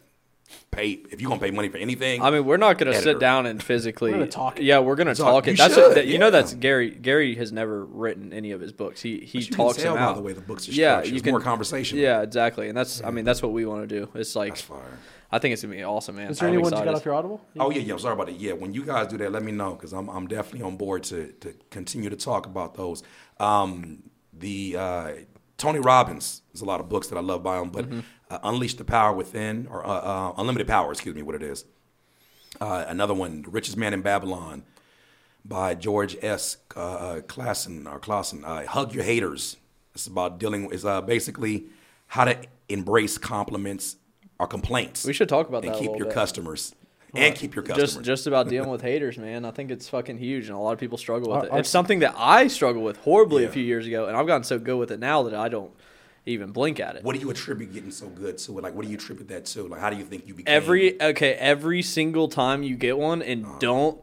pay 0.71 0.93
if 1.11 1.21
you're 1.21 1.29
gonna 1.29 1.41
pay 1.41 1.51
money 1.51 1.69
for 1.69 1.77
anything. 1.79 2.23
I 2.23 2.31
mean, 2.31 2.45
we're 2.47 2.57
not 2.57 2.79
going 2.79 2.91
to 2.91 2.97
Editor. 2.97 3.13
sit 3.13 3.21
down 3.21 3.45
and 3.47 3.63
physically. 3.63 4.11
We're 4.13 4.19
gonna 4.19 4.31
talk 4.31 4.59
it. 4.59 4.65
Yeah, 4.65 4.79
we're 4.79 4.95
going 4.97 5.09
to 5.09 5.15
Talk- 5.15 5.45
talk 5.45 5.47
you 5.47 5.53
it. 5.53 5.59
That's 5.59 5.75
should, 5.75 5.95
that, 5.97 6.07
you 6.07 6.19
know 6.19 6.31
that's 6.31 6.55
Gary. 6.55 6.91
Gary 6.91 7.35
has 7.35 7.53
never 7.53 7.85
written 7.85 8.33
any 8.33 8.53
of 8.53 8.61
his 8.61 8.73
books. 8.73 9.03
He 9.03 9.19
he 9.21 9.41
you 9.41 9.51
talks 9.51 9.75
can 9.77 9.85
tell 9.85 9.95
them 9.95 10.05
by 10.05 10.11
out. 10.11 10.17
the 10.17 10.23
way 10.23 10.33
the 10.33 10.41
books 10.41 10.69
are 10.69 10.73
yeah, 10.73 10.93
structured. 10.97 11.11
you 11.13 11.17
It's 11.17 11.25
can 11.25 11.33
more 11.33 11.41
conversational. 11.43 12.03
Yeah, 12.03 12.23
exactly. 12.23 12.69
And 12.69 12.77
that's 12.77 13.03
I 13.05 13.11
mean 13.11 13.25
that's 13.27 13.43
what 13.43 13.53
we 13.53 13.67
want 13.67 13.87
to 13.89 14.01
do. 14.01 14.09
It's 14.15 14.35
like 14.35 14.53
that's 14.55 14.63
fire. 14.63 14.99
I 15.31 15.39
think 15.39 15.53
it's 15.53 15.61
gonna 15.61 15.75
be 15.75 15.83
awesome, 15.85 16.17
man. 16.17 16.31
Is 16.31 16.39
there 16.39 16.49
I'm 16.49 16.55
any 16.55 16.63
ones 16.63 16.79
you 16.79 16.83
got 16.85 16.95
off 16.95 17.05
your 17.05 17.13
Audible? 17.15 17.43
Oh 17.61 17.71
yeah, 17.71 17.81
yeah. 17.83 17.93
I'm 17.93 17.99
sorry 17.99 18.15
about 18.15 18.29
that. 18.29 18.41
Yeah, 18.41 18.53
when 18.55 18.73
you 18.73 18.87
guys 18.87 19.09
do 19.09 19.19
that, 19.19 19.31
let 19.31 19.43
me 19.43 19.53
know 19.53 19.75
because 19.75 19.93
I'm 19.93 20.09
I'm 20.09 20.27
definitely 20.27 20.63
on 20.63 20.79
board 20.79 21.03
to 21.05 21.33
to 21.41 21.53
continue 21.71 22.09
to 22.09 22.17
talk 22.17 22.47
about 22.47 22.75
those. 22.75 23.03
Um, 23.39 24.05
the 24.33 24.77
uh, 24.79 25.11
Tony 25.59 25.79
Robbins. 25.81 26.43
There's 26.53 26.63
a 26.63 26.65
lot 26.65 26.81
of 26.81 26.89
books 26.89 27.09
that 27.09 27.17
I 27.19 27.21
love 27.21 27.43
by 27.43 27.61
him, 27.61 27.71
but 27.71 27.85
Mm-hmm. 27.89 28.01
uh, 28.31 28.39
Unleash 28.45 28.75
the 28.75 28.85
Power 28.85 29.13
Within 29.13 29.67
or 29.71 29.87
uh, 29.87 29.91
uh, 29.91 30.33
Unlimited 30.39 30.67
Power. 30.67 30.91
Excuse 30.93 31.15
me, 31.15 31.23
what 31.23 31.35
it 31.35 31.43
is. 31.43 31.65
Uh, 32.61 32.85
another 32.89 33.15
one, 33.15 33.43
The 33.43 33.51
Richest 33.51 33.77
Man 33.77 33.93
in 33.93 34.01
Babylon, 34.03 34.63
by 35.45 35.75
George 35.75 36.17
S. 36.23 36.57
Uh, 36.77 36.81
uh, 36.81 37.21
Classen 37.21 37.87
or 37.91 37.99
Classen. 38.01 38.45
Uh, 38.45 38.67
Hug 38.67 38.95
Your 38.95 39.05
Haters. 39.05 39.57
It's 39.95 40.07
about 40.07 40.39
dealing. 40.39 40.69
It's 40.73 40.85
uh, 40.85 41.01
basically 41.01 41.67
how 42.09 42.25
to 42.25 42.39
embrace 42.69 43.19
compliments 43.19 43.97
or 44.39 44.47
complaints. 44.47 45.05
We 45.05 45.13
should 45.13 45.29
talk 45.29 45.49
about 45.49 45.65
and 45.65 45.75
that 45.75 45.79
a 45.79 45.81
keep 45.81 45.97
your 45.97 46.07
bit. 46.07 46.15
customers 46.15 46.75
and 47.15 47.35
keep 47.35 47.55
your 47.55 47.63
customers. 47.65 47.95
Just 47.95 48.05
just 48.05 48.27
about 48.27 48.49
dealing 48.51 48.71
with 48.71 48.83
haters, 48.83 49.19
man. 49.19 49.45
I 49.45 49.51
think 49.51 49.71
it's 49.71 49.89
fucking 49.89 50.19
huge, 50.19 50.47
and 50.49 50.57
a 50.57 50.61
lot 50.61 50.73
of 50.73 50.79
people 50.79 50.99
struggle 50.99 51.31
with 51.31 51.39
Our- 51.39 51.47
it. 51.47 51.53
our- 51.53 51.59
It's 51.61 51.69
something 51.71 52.01
that 52.01 52.15
I 52.17 52.49
struggled 52.49 52.85
with 52.85 52.97
horribly 52.99 53.45
a 53.45 53.49
few 53.49 53.63
years 53.63 53.87
ago, 53.87 54.07
and 54.07 54.17
I've 54.17 54.27
gotten 54.27 54.45
so 54.45 54.59
good 54.59 54.77
with 54.77 54.91
it 54.91 55.01
now 55.01 55.23
that 55.25 55.35
I 55.35 55.49
don't 55.49 55.71
even 56.27 56.51
blink 56.53 56.79
at 56.81 56.97
it. 56.97 57.05
What 57.05 57.15
do 57.15 57.21
you 57.21 57.31
attribute 57.31 57.73
getting 57.73 57.91
so 57.91 58.07
good 58.09 58.37
to 58.39 58.59
it? 58.59 58.63
Like, 58.63 58.75
what 58.75 58.85
do 58.85 58.91
you 58.91 58.97
attribute 58.99 59.29
that 59.29 59.47
to? 59.47 59.63
Like, 59.63 59.81
how 59.81 59.89
do 59.91 59.97
you 59.97 60.05
think 60.05 60.27
you 60.29 60.35
became? 60.35 60.55
Every 60.55 61.01
okay, 61.01 61.33
every 61.35 61.81
single 61.83 62.29
time 62.29 62.63
you 62.63 62.77
get 62.77 62.99
one 62.99 63.23
and 63.23 63.47
don't 63.61 63.99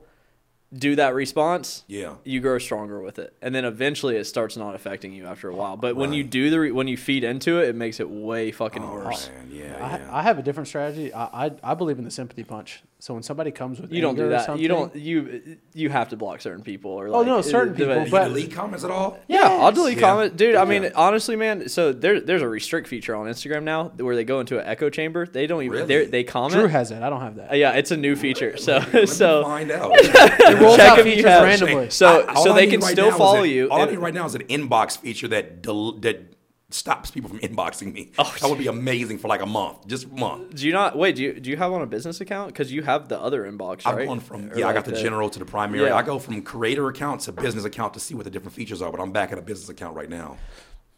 do 0.74 0.96
that 0.96 1.14
response, 1.14 1.84
Uh-huh. 1.88 1.98
Yeah. 2.00 2.14
you 2.26 2.42
grow 2.42 2.58
stronger 2.58 3.00
with 3.02 3.20
it, 3.20 3.34
and 3.42 3.54
then 3.56 3.64
eventually 3.64 4.18
it 4.18 4.26
starts 4.26 4.58
not 4.58 4.76
affecting 4.76 5.14
you 5.14 5.26
after 5.26 5.48
a 5.48 5.56
while. 5.56 5.78
But 5.78 5.96
when 5.96 6.12
you 6.12 6.24
do 6.24 6.50
the 6.50 6.60
re- 6.60 6.72
when 6.72 6.88
you 6.88 6.98
feed 6.98 7.24
into 7.24 7.60
it, 7.62 7.70
it 7.70 7.76
makes 7.76 8.00
it 8.00 8.10
way 8.10 8.52
fucking 8.52 8.84
Oh, 8.84 8.96
worse. 8.96 9.30
man, 9.30 9.50
yeah, 9.54 9.78
I, 9.80 9.98
yeah. 10.00 10.10
I 10.12 10.22
have 10.24 10.38
a 10.40 10.42
different 10.42 10.68
strategy. 10.68 11.14
I, 11.14 11.46
I 11.46 11.52
I 11.64 11.74
believe 11.76 11.98
in 12.00 12.04
the 12.04 12.12
sympathy 12.12 12.44
punch. 12.44 12.82
So 13.06 13.14
when 13.14 13.22
somebody 13.22 13.52
comes 13.52 13.80
with 13.80 13.94
You 13.94 14.02
don't 14.02 14.18
anger 14.18 14.30
do 14.30 14.36
or 14.36 14.40
that. 14.48 14.60
You 14.60 14.68
don't. 14.68 14.96
You 14.96 15.58
you 15.76 15.90
have 15.92 16.10
to 16.10 16.18
block 16.18 16.42
certain 16.42 16.64
people 16.64 16.90
or. 16.90 17.08
Oh, 17.10 17.22
no, 17.22 17.40
certain 17.42 17.76
uh, 17.76 17.78
people, 17.78 18.06
but- 18.10 18.24
you 18.24 18.30
delete 18.30 18.52
comments 18.52 18.84
at 18.84 18.90
all? 18.90 19.20
Yeah, 19.28 19.42
I'll 19.44 19.72
delete 19.72 19.98
Yeah. 20.00 20.10
comments, 20.10 20.36
dude. 20.36 20.56
I 20.56 20.66
mean, 20.66 20.92
honestly, 20.96 21.36
man. 21.36 21.70
So 21.70 21.94
there, 21.94 22.20
there's 22.20 22.42
a 22.42 22.48
restrict 22.50 22.88
feature 22.88 23.16
on 23.16 23.28
Instagram 23.28 23.62
now 23.62 23.90
where 23.98 24.16
they 24.16 24.24
go 24.24 24.40
into 24.40 24.58
an 24.58 24.66
echo 24.66 24.90
chamber. 24.90 25.28
They 25.28 25.46
don't 25.46 25.62
even. 25.62 25.74
Really? 25.82 25.86
They 25.86 26.06
they 26.08 26.24
comment. 26.24 26.54
Drew 26.56 26.68
has 26.68 26.90
it. 26.90 27.04
I 27.04 27.12
don't 27.12 27.22
have 27.22 27.36
that. 27.36 27.52
Uh, 27.52 27.56
yeah, 27.56 27.74
it's 27.74 27.92
a 27.92 27.98
new 27.98 28.16
feature. 28.16 28.58
So 28.58 28.78
Let 28.80 28.94
me 28.96 29.06
so 29.06 29.44
find 29.44 29.70
out. 29.80 29.92
It 29.94 30.60
rolls 30.60 30.78
check 30.78 30.90
out 30.94 30.98
if 30.98 31.06
you 31.06 31.12
features 31.18 31.30
have- 31.30 31.44
randomly. 31.44 31.92
So 31.92 32.26
I- 32.28 32.44
so 32.44 32.54
I 32.54 32.56
they 32.56 32.66
can 32.66 32.80
right 32.80 32.92
still 32.94 33.12
follow 33.12 33.44
a- 33.44 33.46
you. 33.46 33.70
All 33.70 33.78
I 33.78 33.82
and- 33.84 33.92
need 33.92 33.98
right 33.98 34.16
now 34.16 34.26
is 34.26 34.34
an 34.34 34.42
inbox 34.48 34.98
feature 34.98 35.28
that 35.28 35.62
del- 35.62 35.92
that 36.00 36.35
stops 36.70 37.12
people 37.12 37.30
from 37.30 37.40
inboxing 37.42 37.94
me. 37.94 38.12
Oh, 38.18 38.36
that 38.42 38.50
would 38.50 38.60
be 38.60 38.68
amazing 38.68 39.18
for 39.20 39.28
like 39.28 39.42
a 39.42 39.46
month, 39.46 39.88
just 39.88 40.06
a 40.06 40.10
month. 40.10 40.56
do 40.56 40.66
you 40.66 40.74
not 40.74 40.98
wait? 40.98 41.16
Do 41.16 41.24
you 41.24 41.40
do 41.40 41.50
you 41.50 41.58
have 41.58 41.72
on 41.72 41.82
a 41.82 41.86
business 41.86 42.22
account? 42.22 42.48
Because 42.54 42.72
you 42.72 42.82
have 42.84 43.08
the 43.08 43.20
other 43.20 43.44
inbox, 43.50 43.86
right? 43.86 44.00
I've 44.02 44.08
gone 44.08 44.20
from 44.20 44.52
Or 44.52 44.58
yeah, 44.58 44.68
I 44.68 44.74
got 44.74 44.86
the, 44.86 44.94
general 44.94 45.30
to 45.30 45.40
the 45.40 45.46
primary. 45.46 45.86
Yeah. 45.86 45.96
I 45.96 46.04
go 46.04 46.20
from 46.20 46.42
creator 46.42 46.88
account 46.88 47.22
to 47.22 47.32
business 47.32 47.66
account 47.66 47.94
to 47.94 48.00
see 48.00 48.16
what 48.16 48.24
the 48.24 48.32
different 48.32 48.54
features 48.54 48.82
are. 48.82 48.92
But 48.92 49.00
I'm 49.02 49.12
back 49.12 49.32
at 49.32 49.38
a 49.38 49.42
business 49.42 49.70
account 49.70 49.96
right 49.96 50.10
now. 50.10 50.38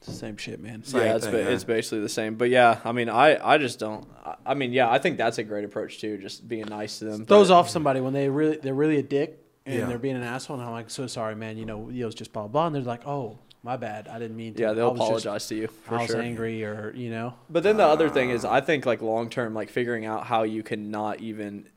Same 0.02 0.38
shit, 0.38 0.62
man. 0.62 0.84
Same 0.84 1.02
yeah, 1.02 1.16
it's, 1.16 1.26
thing, 1.26 1.34
ba- 1.34 1.52
it's 1.52 1.64
basically 1.66 2.00
the 2.00 2.08
same. 2.10 2.36
But 2.36 2.50
yeah, 2.50 2.80
I 2.86 2.92
mean, 2.94 3.10
I, 3.10 3.38
I 3.56 3.58
just 3.58 3.78
don't. 3.80 4.08
I, 4.24 4.36
I 4.46 4.54
mean, 4.54 4.72
yeah, 4.72 4.90
I 4.90 5.00
think 5.00 5.18
that's 5.18 5.38
a 5.38 5.44
great 5.44 5.66
approach 5.66 6.00
too. 6.00 6.18
Just 6.18 6.48
being 6.48 6.66
nice 6.66 7.00
to 7.00 7.06
them. 7.06 7.26
Throws 7.26 7.50
but- 7.50 7.56
off 7.56 7.70
somebody 7.70 8.00
when 8.00 8.14
they 8.14 8.30
really 8.30 8.58
they're 8.58 8.74
really 8.74 8.98
a 9.00 9.04
dick 9.04 9.44
and 9.66 9.80
Yeah. 9.80 9.86
they're 9.88 9.98
being 10.00 10.16
an 10.16 10.24
asshole. 10.24 10.58
And 10.58 10.66
I'm 10.66 10.72
like, 10.72 10.90
so 10.90 11.08
sorry, 11.08 11.36
man. 11.36 11.58
You 11.58 11.66
know, 11.66 11.90
Yo's 11.90 12.16
just 12.16 12.32
blah 12.32 12.48
blah. 12.48 12.68
And 12.68 12.76
they're 12.76 12.84
like, 12.84 13.06
oh, 13.06 13.38
my 13.64 13.76
bad. 13.78 14.08
I 14.08 14.20
didn't 14.20 14.38
mean 14.38 14.54
to. 14.56 14.62
Yeah, 14.62 14.74
they'll 14.74 14.92
was 14.92 15.00
just- 15.00 15.08
apologize 15.10 15.48
to 15.48 15.56
you 15.56 15.68
for 15.68 15.96
I 15.96 16.02
was 16.04 16.12
sure. 16.12 16.22
angry, 16.22 16.64
or 16.64 16.94
you 16.96 17.10
know. 17.10 17.34
But 17.50 17.64
then 17.64 17.78
the 17.78 17.86
uh, 17.86 17.90
other 17.90 18.10
thing 18.10 18.30
is, 18.30 18.46
I 18.46 18.62
think 18.62 18.86
like 18.86 19.02
long 19.02 19.30
term, 19.30 19.54
like 19.54 19.70
figuring 19.70 20.06
out 20.06 20.26
how 20.26 20.44
you 20.44 20.64
can 20.64 20.92
not 20.92 21.20
even, 21.22 21.68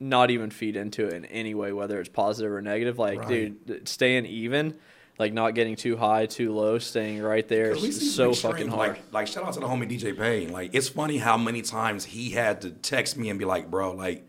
not 0.00 0.30
even 0.30 0.50
feed 0.50 0.76
into 0.76 1.06
it 1.06 1.14
in 1.14 1.24
any 1.26 1.54
way, 1.54 1.72
whether 1.72 1.98
it's 2.00 2.08
positive 2.08 2.52
or 2.52 2.60
negative. 2.62 2.98
Like, 2.98 3.20
Right. 3.20 3.66
dude, 3.66 3.88
staying 3.88 4.26
even, 4.26 4.76
like 5.18 5.32
not 5.32 5.54
getting 5.54 5.76
too 5.76 5.96
high, 5.96 6.26
too 6.26 6.52
low, 6.52 6.78
staying 6.78 7.22
right 7.22 7.46
there 7.48 7.70
At 7.70 7.80
least 7.80 7.98
is 7.98 8.02
he's 8.02 8.14
so 8.14 8.30
extreme. 8.30 8.52
fucking 8.52 8.68
hard. 8.68 8.88
Like, 8.90 9.12
like 9.12 9.26
shout 9.28 9.44
out 9.44 9.54
to 9.54 9.60
the 9.60 9.66
homie 9.66 9.88
DJ 9.88 10.16
Pain. 10.16 10.52
Like, 10.52 10.74
it's 10.74 10.88
funny 10.88 11.18
how 11.18 11.36
many 11.36 11.62
times 11.62 12.04
he 12.04 12.30
had 12.30 12.60
to 12.62 12.70
text 12.70 13.16
me 13.16 13.30
and 13.30 13.38
be 13.38 13.44
like, 13.44 13.70
bro, 13.70 13.92
like, 13.92 14.26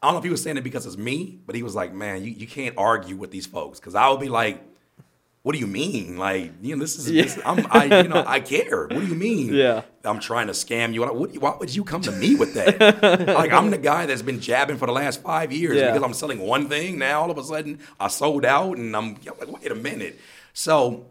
I 0.00 0.06
don't 0.06 0.14
know 0.14 0.18
if 0.18 0.24
he 0.24 0.30
was 0.30 0.42
saying 0.42 0.56
it 0.56 0.62
because 0.64 0.86
it's 0.86 0.96
me, 0.96 1.40
but 1.44 1.56
he 1.56 1.64
was 1.64 1.74
like, 1.74 1.92
man, 1.92 2.22
you, 2.22 2.30
you 2.30 2.46
can't 2.46 2.76
argue 2.78 3.16
with 3.16 3.32
these 3.32 3.46
folks. 3.46 3.80
Cause 3.80 3.96
I 3.96 4.08
would 4.08 4.20
be 4.20 4.28
like, 4.28 4.62
what 5.48 5.54
do 5.54 5.60
you 5.60 5.66
mean? 5.66 6.18
Like, 6.18 6.52
you 6.60 6.76
know, 6.76 6.82
this 6.82 6.98
is, 6.98 7.10
Yeah. 7.10 7.22
this, 7.22 7.38
I'm, 7.42 7.66
I, 7.70 8.02
you 8.02 8.08
know, 8.08 8.22
I 8.26 8.38
care. 8.40 8.82
What 8.82 9.00
do 9.00 9.06
you 9.06 9.14
mean? 9.14 9.54
Yeah. 9.54 9.80
I'm 10.04 10.20
trying 10.20 10.48
to 10.48 10.52
scam 10.52 10.92
you. 10.92 11.00
What, 11.00 11.38
why 11.38 11.56
would 11.58 11.74
you 11.74 11.84
come 11.84 12.02
to 12.02 12.12
me 12.12 12.34
with 12.34 12.52
that? 12.52 12.78
like, 13.26 13.50
I'm 13.50 13.70
the 13.70 13.78
guy 13.78 14.04
that's 14.04 14.20
been 14.20 14.40
jabbing 14.40 14.76
for 14.76 14.84
the 14.84 14.92
last 14.92 15.22
five 15.22 15.50
years 15.50 15.78
Yeah. 15.78 15.86
because 15.92 16.02
I'm 16.02 16.12
selling 16.12 16.40
one 16.40 16.68
thing. 16.68 16.98
Now, 16.98 17.22
all 17.22 17.30
of 17.30 17.38
a 17.38 17.42
sudden, 17.44 17.78
I 17.98 18.08
sold 18.08 18.44
out 18.44 18.76
and 18.76 18.94
I'm, 18.94 19.16
I'm 19.26 19.38
like, 19.50 19.62
wait 19.62 19.72
a 19.72 19.74
minute. 19.74 20.20
So, 20.52 21.06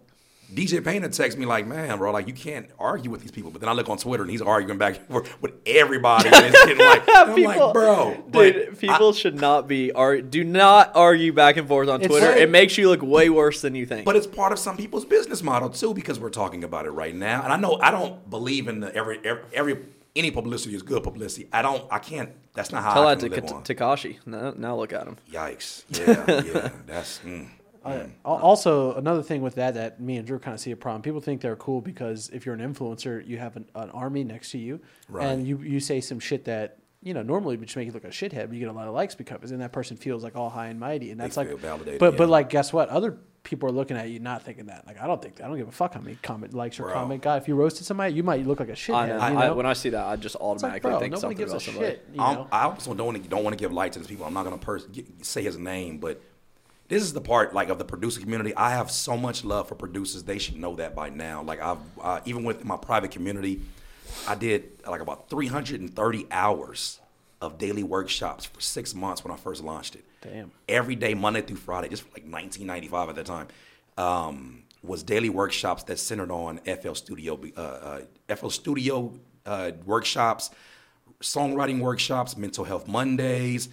DJ 0.53 0.83
Painter 0.83 1.09
texts 1.09 1.37
me 1.37 1.45
like, 1.45 1.67
man, 1.67 1.97
bro, 1.97 2.11
like 2.11 2.27
you 2.27 2.33
can't 2.33 2.69
argue 2.79 3.11
with 3.11 3.21
these 3.21 3.31
people. 3.31 3.51
But 3.51 3.59
then 3.61 3.69
I 3.69 3.73
look 3.73 3.89
on 3.89 3.97
Twitter 3.97 4.23
and 4.23 4.31
he's 4.31 4.41
arguing 4.41 4.77
back 4.77 4.97
and 4.97 5.05
forth 5.07 5.41
with 5.41 5.53
everybody. 5.65 6.29
And 6.31 6.45
it's 6.45 6.65
getting 6.65 6.77
like, 6.85 7.07
and 7.07 7.31
I'm 7.31 7.43
like, 7.43 7.73
bro, 7.73 8.23
but 8.29 8.53
Dude, 8.53 8.79
people 8.79 9.11
should 9.13 9.35
not 9.35 9.67
be 9.67 9.91
ar- 9.91 10.21
do 10.21 10.43
not 10.45 10.91
argue 10.95 11.33
back 11.33 11.57
and 11.57 11.67
forth 11.67 11.89
on 11.89 11.99
Twitter. 11.99 12.27
like- 12.27 12.37
it 12.37 12.49
makes 12.49 12.77
you 12.77 12.87
look 12.89 13.01
way 13.01 13.29
worse 13.29 13.61
than 13.61 13.75
you 13.75 13.85
think. 13.85 14.05
But 14.05 14.15
it's 14.15 14.27
part 14.27 14.53
of 14.53 14.59
some 14.59 14.77
people's 14.77 15.03
business 15.05 15.43
model 15.43 15.69
too, 15.69 15.93
because 15.93 16.19
we're 16.19 16.29
talking 16.29 16.63
about 16.63 16.85
it 16.85 16.91
right 16.91 17.13
now. 17.15 17.43
And 17.43 17.51
I 17.51 17.57
know 17.57 17.77
I 17.81 17.91
don't 17.91 18.29
believe 18.29 18.67
in 18.67 18.79
the 18.79 18.95
every 18.95 19.19
every, 19.25 19.43
every 19.53 19.77
any 20.15 20.31
publicity 20.31 20.75
is 20.75 20.81
good 20.81 21.03
publicity. 21.03 21.47
I 21.53 21.61
don't. 21.61 21.85
I 21.91 21.99
can't. 21.99 22.29
That's 22.53 22.71
not 22.71 22.83
how 22.83 22.93
Tell 22.93 23.07
I 23.07 23.15
that 23.15 23.21
can 23.21 23.29
to 23.29 23.41
live 23.45 23.53
on. 23.53 23.63
Tekashi. 23.63 24.17
Now, 24.25 24.51
now 24.57 24.75
look 24.75 24.91
at 24.91 25.05
him. 25.05 25.17
Yikes! 25.31 25.83
Yeah, 25.89 26.41
yeah. 26.41 26.69
That's. 26.87 27.19
Mm, 27.19 27.49
Uh, 27.87 28.07
also, 28.29 28.93
another 28.95 29.21
thing 29.23 29.41
with 29.41 29.55
that 29.55 29.73
that 29.75 29.99
me 29.99 30.17
and 30.17 30.25
Drew 30.27 30.39
kind 30.39 30.53
of 30.53 30.59
see 30.59 30.71
a 30.71 30.75
problem. 30.75 31.01
People 31.01 31.21
think 31.21 31.41
they're 31.41 31.55
cool 31.55 31.81
because 31.81 32.29
if 32.33 32.45
you're 32.45 32.55
an 32.55 32.73
influencer, 32.73 33.25
you 33.25 33.37
have 33.37 33.55
an, 33.55 33.65
an 33.75 33.89
army 33.91 34.23
next 34.23 34.51
to 34.51 34.57
you, 34.57 34.79
Right. 35.09 35.25
and 35.27 35.47
you 35.47 35.57
you 35.59 35.79
say 35.79 36.01
some 36.01 36.19
shit 36.19 36.45
that 36.45 36.79
you 37.03 37.13
know 37.13 37.21
normally 37.21 37.55
would 37.57 37.67
just 37.67 37.77
make 37.77 37.85
you 37.87 37.91
look 37.93 38.03
like 38.03 38.11
a 38.13 38.15
shithead, 38.15 38.47
but 38.47 38.53
you 38.53 38.59
get 38.59 38.69
a 38.69 38.71
lot 38.73 38.87
of 38.87 38.93
likes 38.93 39.15
because 39.15 39.49
then 39.49 39.59
that 39.59 39.71
person 39.71 39.95
feels 39.97 40.23
like 40.23 40.35
all 40.35 40.49
high 40.49 40.67
and 40.67 40.79
mighty, 40.79 41.11
and 41.11 41.19
that's 41.19 41.37
like. 41.37 41.47
feel 41.47 41.57
validated, 41.57 41.99
but 41.99 42.17
but 42.17 42.23
yeah. 42.25 42.29
like, 42.29 42.49
guess 42.49 42.73
what? 42.73 42.89
Other 42.89 43.17
people 43.43 43.69
are 43.69 43.71
looking 43.71 43.95
at 43.95 44.09
you 44.09 44.19
not 44.19 44.43
thinking 44.43 44.65
that. 44.65 44.85
Like, 44.85 44.99
I 45.01 45.07
don't 45.07 45.21
think 45.21 45.39
I 45.41 45.47
don't 45.47 45.55
give 45.57 45.69
a 45.69 45.71
fuck 45.71 45.93
how 45.93 46.01
many 46.01 46.17
comment 46.21 46.53
likes 46.53 46.79
or 46.81 46.83
Bro. 46.83 46.93
comment 46.93 47.21
guy. 47.21 47.37
If 47.37 47.47
you 47.47 47.55
roasted 47.55 47.85
somebody, 47.85 48.13
you 48.13 48.21
might 48.23 48.45
look 48.45 48.59
like 48.59 48.67
a 48.67 48.73
shithead. 48.73 49.19
I 49.21 49.31
know. 49.31 49.39
you 49.39 49.45
I, 49.45 49.51
when 49.51 49.65
I 49.65 49.71
see 49.73 49.89
that, 49.91 50.03
I 50.05 50.17
just 50.17 50.35
it's 50.35 50.41
like, 50.41 50.43
automatically 50.43 50.89
bro, 50.91 50.99
think 50.99 51.11
nobody 51.13 51.21
something 51.21 51.37
gives 51.37 51.51
a 51.51 51.55
about 51.55 51.61
somebody. 51.61 51.85
shit. 51.87 52.05
You 52.13 52.21
I'm- 52.21 52.35
know? 52.35 52.47
I 52.51 52.63
also 52.63 52.93
don't 52.93 53.05
want 53.07 53.23
to 53.23 53.29
don't 53.29 53.43
want 53.45 53.53
to 53.57 53.63
give 53.63 53.71
light 53.71 53.93
to 53.93 53.99
these 53.99 54.07
people. 54.09 54.25
I'm 54.25 54.33
not 54.33 54.43
going 54.45 54.59
to 54.59 54.65
pers- 54.65 54.87
get, 54.87 55.25
say 55.25 55.43
his 55.43 55.57
name, 55.57 55.99
but 55.99 56.21
this 56.87 57.03
is 57.03 57.13
the 57.13 57.21
part 57.21 57.53
like 57.53 57.69
of 57.69 57.77
the 57.77 57.85
producer 57.85 58.19
community. 58.19 58.55
I 58.55 58.71
have 58.71 58.89
so 58.89 59.17
much 59.17 59.43
love 59.43 59.67
for 59.67 59.75
producers. 59.75 60.23
They 60.23 60.37
should 60.37 60.57
know 60.57 60.75
that 60.75 60.95
by 60.95 61.09
now. 61.09 61.43
Like 61.43 61.61
I've 61.61 61.79
uh, 62.01 62.19
even 62.25 62.43
with 62.43 62.63
my 62.63 62.77
private 62.77 63.11
community, 63.11 63.61
I 64.27 64.35
did 64.35 64.81
like 64.87 65.01
about 65.01 65.29
330 65.29 66.27
hours 66.31 66.99
of 67.41 67.57
daily 67.57 67.83
workshops 67.83 68.45
for 68.45 68.61
six 68.61 68.95
months 68.95 69.23
when 69.23 69.31
I 69.31 69.37
first 69.37 69.63
launched 69.63 69.95
it. 69.95 70.05
Damn. 70.21 70.51
Every 70.67 70.95
day, 70.95 71.13
Monday 71.13 71.41
through 71.41 71.57
Friday, 71.57 71.89
just 71.89 72.03
for 72.03 72.09
like 72.09 72.23
1995 72.23 73.09
at 73.09 73.15
that 73.15 73.25
time, 73.25 73.47
um, 73.97 74.63
was 74.81 75.03
daily 75.03 75.29
workshops 75.29 75.83
that 75.83 75.99
centered 75.99 76.31
on 76.31 76.59
FL 76.59 76.93
Studio, 76.93 77.39
uh, 77.55 77.61
uh, 78.29 78.35
FL 78.35 78.49
Studio 78.49 79.13
uh, 79.45 79.71
workshops, 79.85 80.49
songwriting 81.21 81.79
workshops, 81.79 82.37
mental 82.37 82.63
health 82.63 82.87
Mondays, 82.87 83.69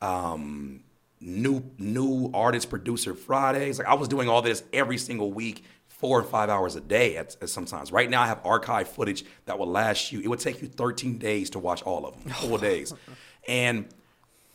um, 0.00 0.80
new 1.20 1.62
new 1.78 2.30
artist 2.32 2.70
producer 2.70 3.14
Fridays. 3.14 3.78
Like 3.78 3.88
I 3.88 3.94
was 3.94 4.08
doing 4.08 4.28
all 4.28 4.42
this 4.42 4.62
every 4.72 4.98
single 4.98 5.32
week, 5.32 5.64
four 5.88 6.18
or 6.18 6.22
five 6.22 6.48
hours 6.48 6.76
a 6.76 6.80
day 6.80 7.16
at, 7.16 7.36
at 7.42 7.48
sometimes. 7.48 7.92
Right 7.92 8.08
now 8.08 8.22
I 8.22 8.26
have 8.26 8.40
archive 8.44 8.88
footage 8.88 9.24
that 9.46 9.58
will 9.58 9.66
last 9.68 10.12
you. 10.12 10.20
It 10.20 10.28
would 10.28 10.40
take 10.40 10.62
you 10.62 10.68
13 10.68 11.18
days 11.18 11.50
to 11.50 11.58
watch 11.58 11.82
all 11.82 12.06
of 12.06 12.22
them, 12.22 12.32
four 12.32 12.58
days, 12.58 12.94
and 13.48 13.88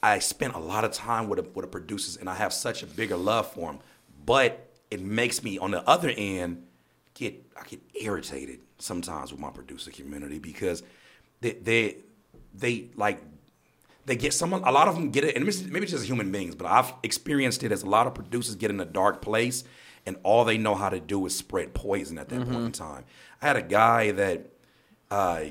I 0.01 0.19
spent 0.19 0.53
a 0.53 0.59
lot 0.59 0.83
of 0.83 0.91
time 0.91 1.29
with 1.29 1.39
the, 1.39 1.49
with 1.53 1.63
the 1.63 1.71
producers, 1.71 2.17
and 2.17 2.29
I 2.29 2.35
have 2.35 2.51
such 2.51 2.83
a 2.83 2.85
bigger 2.85 3.15
love 3.15 3.51
for 3.53 3.71
them. 3.71 3.79
But 4.25 4.69
it 4.91 5.01
makes 5.01 5.43
me 5.43 5.57
on 5.57 5.71
the 5.71 5.87
other 5.87 6.09
end 6.15 6.65
get 7.13 7.43
I 7.57 7.63
get 7.63 7.81
irritated 7.99 8.59
sometimes 8.79 9.31
with 9.31 9.39
my 9.39 9.49
producer 9.49 9.91
community 9.91 10.39
because 10.39 10.83
they 11.41 11.53
they 11.53 11.97
they 12.53 12.89
like 12.95 13.21
they 14.05 14.15
get 14.15 14.33
someone 14.33 14.61
a 14.65 14.71
lot 14.71 14.87
of 14.87 14.95
them 14.95 15.11
get 15.11 15.23
it 15.23 15.35
and 15.35 15.45
maybe 15.71 15.83
it's 15.83 15.91
just 15.91 16.05
human 16.05 16.31
beings 16.31 16.55
but 16.55 16.67
i've 16.67 16.93
experienced 17.03 17.63
it 17.63 17.71
as 17.71 17.83
a 17.83 17.89
lot 17.89 18.05
of 18.07 18.13
producers 18.13 18.55
get 18.55 18.69
in 18.69 18.79
a 18.79 18.85
dark 18.85 19.21
place 19.21 19.63
and 20.05 20.17
all 20.23 20.43
they 20.43 20.57
know 20.57 20.75
how 20.75 20.89
to 20.89 20.99
do 20.99 21.25
is 21.25 21.35
spread 21.35 21.73
poison 21.73 22.17
at 22.17 22.27
that 22.29 22.41
point 22.43 22.65
in 22.65 22.71
time. 22.73 23.05
I 23.41 23.47
had 23.47 23.55
a 23.55 23.61
guy 23.61 24.11
that 24.11 24.47
uh, 25.09 25.43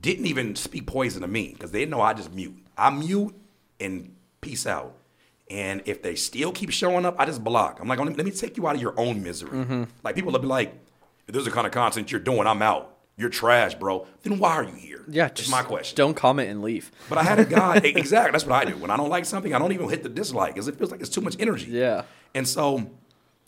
didn't 0.00 0.26
even 0.26 0.56
speak 0.56 0.86
poison 0.86 1.20
to 1.22 1.28
me 1.28 1.50
because 1.52 1.70
they 1.70 1.84
know 1.84 2.00
i 2.00 2.14
just 2.14 2.32
mute. 2.32 2.56
I 2.76 2.90
mute 2.90 3.34
and 3.78 4.14
peace 4.40 4.66
out. 4.66 4.94
And 5.50 5.82
if 5.86 6.02
they 6.02 6.14
still 6.14 6.52
keep 6.52 6.70
showing 6.70 7.04
up 7.04 7.16
i 7.18 7.26
just 7.26 7.42
block. 7.44 7.78
I'm 7.80 7.88
like 7.88 7.98
let 7.98 8.16
me 8.24 8.30
take 8.30 8.56
you 8.56 8.66
out 8.66 8.74
of 8.76 8.80
your 8.80 8.94
own 8.98 9.22
misery. 9.22 9.86
Like 10.02 10.14
people 10.14 10.32
will 10.32 10.38
be 10.38 10.46
like 10.46 10.72
if 11.26 11.34
this 11.34 11.40
is 11.40 11.44
the 11.44 11.50
kind 11.50 11.66
of 11.66 11.72
content 11.72 12.10
you're 12.10 12.20
doing 12.20 12.46
i'm 12.46 12.62
out 12.62 12.96
you're 13.18 13.28
trash 13.28 13.74
bro 13.74 14.06
then 14.22 14.38
why 14.38 14.52
are 14.54 14.64
you 14.64 14.72
here 14.74 15.04
Yeah, 15.08 15.24
That's 15.28 15.40
just 15.40 15.50
my 15.50 15.62
question 15.62 15.96
Don't 15.96 16.14
comment 16.14 16.48
and 16.48 16.62
leave. 16.62 16.90
but 17.10 17.18
I 17.18 17.22
had 17.24 17.38
a 17.38 17.44
guy, 17.44 17.76
exactly, 17.84 18.32
that's 18.32 18.46
what 18.46 18.54
I 18.66 18.70
do. 18.70 18.76
When 18.78 18.90
I 18.90 18.96
don't 18.96 19.10
like 19.10 19.24
something, 19.26 19.54
I 19.54 19.58
don't 19.58 19.72
even 19.72 19.88
hit 19.88 20.02
the 20.02 20.08
dislike 20.08 20.54
because 20.54 20.68
it 20.68 20.76
feels 20.78 20.90
like 20.90 21.00
it's 21.00 21.10
too 21.10 21.20
much 21.20 21.36
energy. 21.38 21.70
Yeah. 21.70 22.04
And 22.34 22.46
so 22.46 22.90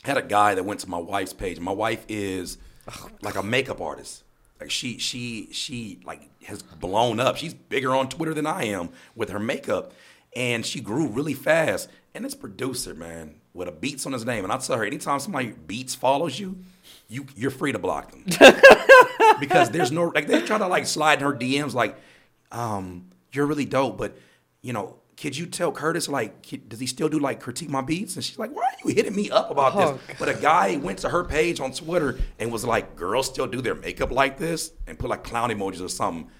I 0.04 0.08
had 0.08 0.16
a 0.18 0.22
guy 0.22 0.54
that 0.54 0.64
went 0.64 0.80
to 0.80 0.88
my 0.90 0.98
wife's 0.98 1.32
page. 1.32 1.60
My 1.60 1.72
wife 1.72 2.04
is 2.08 2.58
oh, 2.88 3.08
like 3.22 3.36
a 3.36 3.42
makeup 3.42 3.80
artist. 3.80 4.24
Like 4.60 4.70
she 4.70 4.98
she 4.98 5.48
she 5.52 6.00
like 6.04 6.28
has 6.44 6.62
blown 6.62 7.20
up. 7.20 7.36
She's 7.36 7.54
bigger 7.54 7.94
on 7.94 8.08
Twitter 8.08 8.34
than 8.34 8.46
I 8.46 8.64
am 8.64 8.90
with 9.14 9.28
her 9.30 9.38
makeup. 9.38 9.92
And 10.36 10.64
she 10.64 10.80
grew 10.80 11.06
really 11.06 11.34
fast. 11.34 11.88
And 12.14 12.24
this 12.24 12.34
producer, 12.34 12.92
man, 12.94 13.36
with 13.54 13.68
a 13.68 13.72
beats 13.72 14.04
on 14.06 14.12
his 14.12 14.24
name. 14.24 14.44
And 14.44 14.52
I 14.52 14.56
tell 14.58 14.76
her, 14.78 14.84
anytime 14.84 15.20
somebody 15.20 15.52
beats 15.66 15.94
follows 15.94 16.38
you, 16.40 16.58
you 17.10 17.26
you're 17.36 17.50
free 17.50 17.72
to 17.72 17.78
block 17.78 18.12
them. 18.12 18.24
because 19.40 19.68
there's 19.70 19.92
no 19.92 20.04
like 20.14 20.26
they 20.26 20.40
try 20.42 20.56
to 20.56 20.66
like 20.66 20.86
slide 20.86 21.18
in 21.20 21.24
her 21.26 21.34
DMs 21.34 21.74
like, 21.74 21.96
um, 22.52 23.10
you're 23.32 23.46
really 23.46 23.64
dope, 23.66 23.98
but 23.98 24.16
you 24.62 24.72
know, 24.72 24.96
could 25.16 25.36
you 25.36 25.44
tell 25.46 25.70
Curtiss 25.72 26.08
like, 26.08 26.46
does 26.68 26.80
he 26.80 26.86
still 26.86 27.08
do 27.08 27.18
like 27.18 27.40
critique 27.40 27.68
my 27.68 27.82
beats? 27.82 28.14
And 28.14 28.24
she's 28.24 28.38
like, 28.38 28.54
why 28.54 28.62
are 28.62 28.88
you 28.88 28.94
hitting 28.94 29.14
me 29.14 29.30
up 29.30 29.50
about 29.50 29.72
Oh, 29.74 29.92
this? 30.06 30.16
But 30.18 30.28
a 30.30 30.34
guy 30.34 30.76
went 30.76 31.00
to 31.00 31.08
her 31.10 31.24
page 31.24 31.60
on 31.60 31.72
Twitter 31.72 32.18
and 32.38 32.50
was 32.50 32.64
like, 32.64 32.96
girls 32.96 33.26
still 33.26 33.46
do 33.46 33.60
their 33.60 33.74
makeup 33.74 34.10
like 34.10 34.38
this, 34.38 34.72
and 34.86 34.98
put 34.98 35.10
like 35.10 35.24
clown 35.24 35.50
emojis 35.50 35.84
or 35.84 35.88
something, 35.88 36.30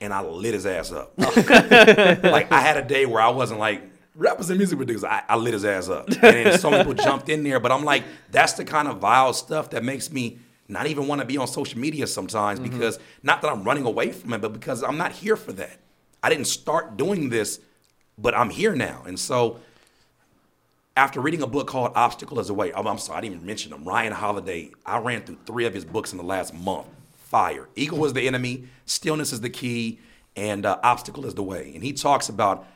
and 0.00 0.12
I 0.12 0.22
lit 0.22 0.54
his 0.54 0.66
ass 0.66 0.90
up. 0.90 1.12
like 1.18 2.50
I 2.50 2.60
had 2.60 2.76
a 2.76 2.82
day 2.82 3.06
where 3.06 3.20
I 3.20 3.28
wasn't 3.28 3.60
like. 3.60 3.82
Rappers 4.18 4.50
and 4.50 4.58
music 4.58 4.76
producers, 4.76 5.04
I, 5.04 5.22
I 5.28 5.36
lit 5.36 5.54
his 5.54 5.64
ass 5.64 5.88
up. 5.88 6.10
And 6.24 6.60
some 6.60 6.74
people 6.74 6.92
jumped 7.04 7.28
in 7.28 7.44
there, 7.44 7.60
but 7.60 7.70
I'm 7.70 7.84
like, 7.84 8.02
that's 8.32 8.54
the 8.54 8.64
kind 8.64 8.88
of 8.88 8.98
vile 8.98 9.32
stuff 9.32 9.70
that 9.70 9.84
makes 9.84 10.10
me 10.10 10.40
not 10.66 10.88
even 10.88 11.06
want 11.06 11.20
to 11.20 11.24
be 11.24 11.36
on 11.38 11.46
social 11.46 11.78
media 11.78 12.04
sometimes 12.08 12.58
because 12.58 12.98
not 13.22 13.42
that 13.42 13.52
I'm 13.52 13.62
running 13.62 13.86
away 13.86 14.10
from 14.10 14.32
it, 14.32 14.40
but 14.40 14.52
because 14.52 14.82
I'm 14.82 14.98
not 14.98 15.12
here 15.12 15.36
for 15.36 15.52
that. 15.52 15.78
I 16.20 16.30
didn't 16.30 16.46
start 16.46 16.96
doing 16.96 17.28
this, 17.28 17.60
but 18.18 18.34
I'm 18.34 18.50
here 18.50 18.74
now. 18.74 19.04
And 19.06 19.18
so 19.20 19.60
after 20.96 21.20
reading 21.20 21.42
a 21.42 21.46
book 21.46 21.68
called 21.68 21.92
Obstacle 21.94 22.40
is 22.40 22.50
a 22.50 22.54
Way, 22.54 22.72
I'm, 22.74 22.88
I'm 22.88 22.98
sorry, 22.98 23.18
I 23.18 23.20
didn't 23.20 23.36
even 23.36 23.46
mention 23.46 23.72
him. 23.72 23.84
Ryan 23.84 24.12
Holiday, 24.12 24.72
I 24.84 24.98
ran 24.98 25.22
through 25.22 25.38
three 25.46 25.64
of 25.64 25.72
his 25.72 25.84
books 25.84 26.10
in 26.10 26.18
the 26.18 26.24
last 26.24 26.52
month. 26.52 26.88
Fire. 27.14 27.68
Ego 27.76 28.04
is 28.04 28.14
the 28.14 28.26
enemy, 28.26 28.64
stillness 28.84 29.32
is 29.32 29.42
the 29.42 29.50
key, 29.50 30.00
and 30.34 30.66
uh, 30.66 30.80
obstacle 30.82 31.24
is 31.24 31.34
the 31.34 31.42
way. 31.44 31.70
And 31.72 31.84
he 31.84 31.92
talks 31.92 32.28
about 32.28 32.66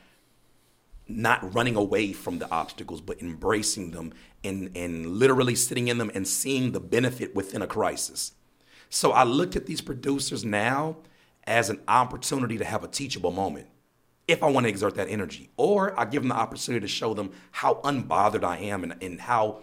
not 1.07 1.53
running 1.53 1.75
away 1.75 2.13
from 2.13 2.39
the 2.39 2.49
obstacles, 2.49 3.01
but 3.01 3.21
embracing 3.21 3.91
them 3.91 4.13
and, 4.43 4.75
and 4.75 5.07
literally 5.07 5.55
sitting 5.55 5.87
in 5.87 5.97
them 5.97 6.11
and 6.13 6.27
seeing 6.27 6.71
the 6.71 6.79
benefit 6.79 7.35
within 7.35 7.61
a 7.61 7.67
crisis. 7.67 8.33
So 8.89 9.11
I 9.11 9.23
looked 9.23 9.55
at 9.55 9.65
these 9.65 9.81
producers 9.81 10.45
now 10.45 10.97
as 11.45 11.69
an 11.69 11.81
opportunity 11.87 12.57
to 12.57 12.63
have 12.63 12.83
a 12.83 12.87
teachable 12.87 13.31
moment 13.31 13.67
if 14.27 14.41
I 14.41 14.49
want 14.49 14.65
to 14.65 14.69
exert 14.69 14.95
that 14.95 15.09
energy. 15.09 15.49
Or 15.57 15.99
I 15.99 16.05
give 16.05 16.21
them 16.21 16.29
the 16.29 16.35
opportunity 16.35 16.81
to 16.81 16.87
show 16.87 17.13
them 17.13 17.31
how 17.51 17.75
unbothered 17.83 18.43
I 18.43 18.57
am 18.57 18.83
and, 18.83 18.95
and 19.01 19.19
how 19.19 19.61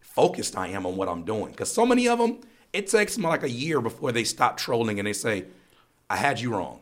focused 0.00 0.56
I 0.56 0.68
am 0.68 0.84
on 0.84 0.96
what 0.96 1.08
I'm 1.08 1.24
doing. 1.24 1.52
Because 1.52 1.72
so 1.72 1.86
many 1.86 2.08
of 2.08 2.18
them, 2.18 2.40
it 2.72 2.88
takes 2.88 3.14
them 3.14 3.24
like 3.24 3.42
a 3.42 3.50
year 3.50 3.80
before 3.80 4.12
they 4.12 4.24
stop 4.24 4.56
trolling 4.58 4.98
and 4.98 5.06
they 5.06 5.14
say, 5.14 5.46
I 6.10 6.16
had 6.16 6.40
you 6.40 6.54
wrong. 6.54 6.80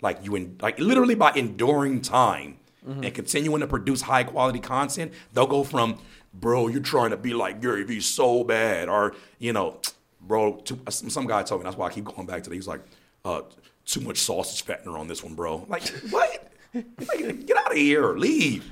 Like 0.00 0.24
you, 0.24 0.34
in, 0.36 0.56
like 0.62 0.78
literally 0.78 1.14
by 1.14 1.32
enduring 1.32 2.00
time 2.00 2.56
and 2.86 3.14
continuing 3.14 3.60
to 3.60 3.66
produce 3.66 4.02
high 4.02 4.24
quality 4.24 4.58
content, 4.58 5.12
they'll 5.32 5.46
go 5.46 5.64
from, 5.64 5.98
bro, 6.32 6.68
you're 6.68 6.80
trying 6.80 7.10
to 7.10 7.16
be 7.16 7.34
like 7.34 7.60
Gary 7.60 7.84
Vee 7.84 8.00
so 8.00 8.44
bad, 8.44 8.88
or 8.88 9.14
you 9.38 9.52
know, 9.52 9.78
bro, 10.20 10.56
too, 10.56 10.80
some, 10.88 11.10
some 11.10 11.26
guy 11.26 11.42
told 11.42 11.60
me 11.60 11.64
that's 11.64 11.76
why 11.76 11.88
I 11.88 11.90
keep 11.90 12.04
going 12.04 12.26
back 12.26 12.42
to 12.44 12.50
that. 12.50 12.56
He's 12.56 12.68
like, 12.68 12.80
uh, 13.24 13.42
too 13.84 14.00
much 14.00 14.18
sausage 14.18 14.64
fattener 14.64 14.98
on 14.98 15.08
this 15.08 15.22
one, 15.22 15.34
bro. 15.34 15.64
Like 15.68 15.86
what? 16.10 16.46
Like, 16.72 17.46
get 17.46 17.56
out 17.56 17.72
of 17.72 17.76
here 17.76 18.14
leave. 18.14 18.70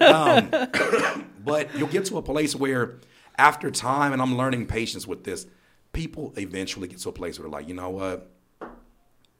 um, 0.00 0.50
but 1.44 1.74
you'll 1.76 1.88
get 1.88 2.04
to 2.06 2.18
a 2.18 2.22
place 2.22 2.54
where 2.54 3.00
after 3.36 3.70
time, 3.70 4.12
and 4.12 4.22
I'm 4.22 4.36
learning 4.36 4.66
patience 4.66 5.06
with 5.06 5.24
this, 5.24 5.46
people 5.92 6.32
eventually 6.36 6.88
get 6.88 6.98
to 6.98 7.08
a 7.08 7.12
place 7.12 7.38
where 7.38 7.48
they're 7.48 7.58
like, 7.58 7.68
you 7.68 7.74
know 7.74 7.90
what? 7.90 8.30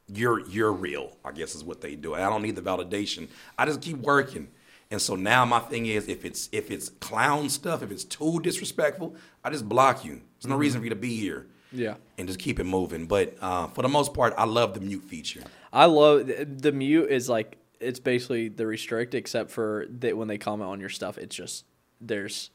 You're 0.09 0.47
you're 0.49 0.73
real, 0.73 1.17
I 1.25 1.33
guess 1.33 1.55
is 1.55 1.65
what 1.65 1.81
they 1.81 1.95
do. 1.95 2.15
I 2.15 2.21
don't 2.29 2.43
need 2.43 2.57
the 2.57 2.63
validation. 2.63 3.29
I 3.59 3.67
just 3.67 3.81
keep 3.81 3.97
working. 3.99 4.49
And 4.91 5.01
so 5.01 5.17
now 5.17 5.45
my 5.45 5.61
thing 5.61 5.87
is, 5.87 6.09
if 6.09 6.25
it's 6.25 6.49
if 6.53 6.71
it's 6.71 6.91
clown 6.91 7.49
stuff, 7.49 7.83
if 7.83 7.91
it's 7.91 8.05
too 8.05 8.39
disrespectful, 8.41 9.17
I 9.43 9.51
just 9.51 9.69
block 9.69 10.05
you. 10.05 10.21
There's 10.41 10.49
no 10.51 10.57
reason 10.57 10.81
for 10.81 10.85
you 10.85 10.91
to 10.91 10.97
be 10.97 11.17
here. 11.17 11.47
Yeah. 11.73 11.95
and 12.19 12.29
just 12.29 12.39
keep 12.39 12.61
it 12.61 12.65
moving. 12.65 13.07
But 13.07 13.37
uh, 13.41 13.67
for 13.67 13.83
the 13.83 13.89
most 13.89 14.15
part, 14.15 14.33
I 14.39 14.45
love 14.45 14.75
the 14.75 14.81
mute 14.81 15.03
feature. 15.03 15.43
I 15.73 15.87
love 15.87 16.29
the, 16.29 16.45
the 16.45 16.71
mute 16.71 17.11
is 17.11 17.29
like 17.29 17.57
it's 17.81 17.99
basically 17.99 18.49
the 18.49 18.65
restrict 18.65 19.13
except 19.17 19.51
for 19.51 19.87
that 19.99 20.17
when 20.17 20.29
they 20.29 20.39
comment 20.39 20.71
on 20.71 20.79
your 20.79 20.89
stuff, 20.89 21.19
it's 21.19 21.35
just 21.35 21.65
there's 22.01 22.51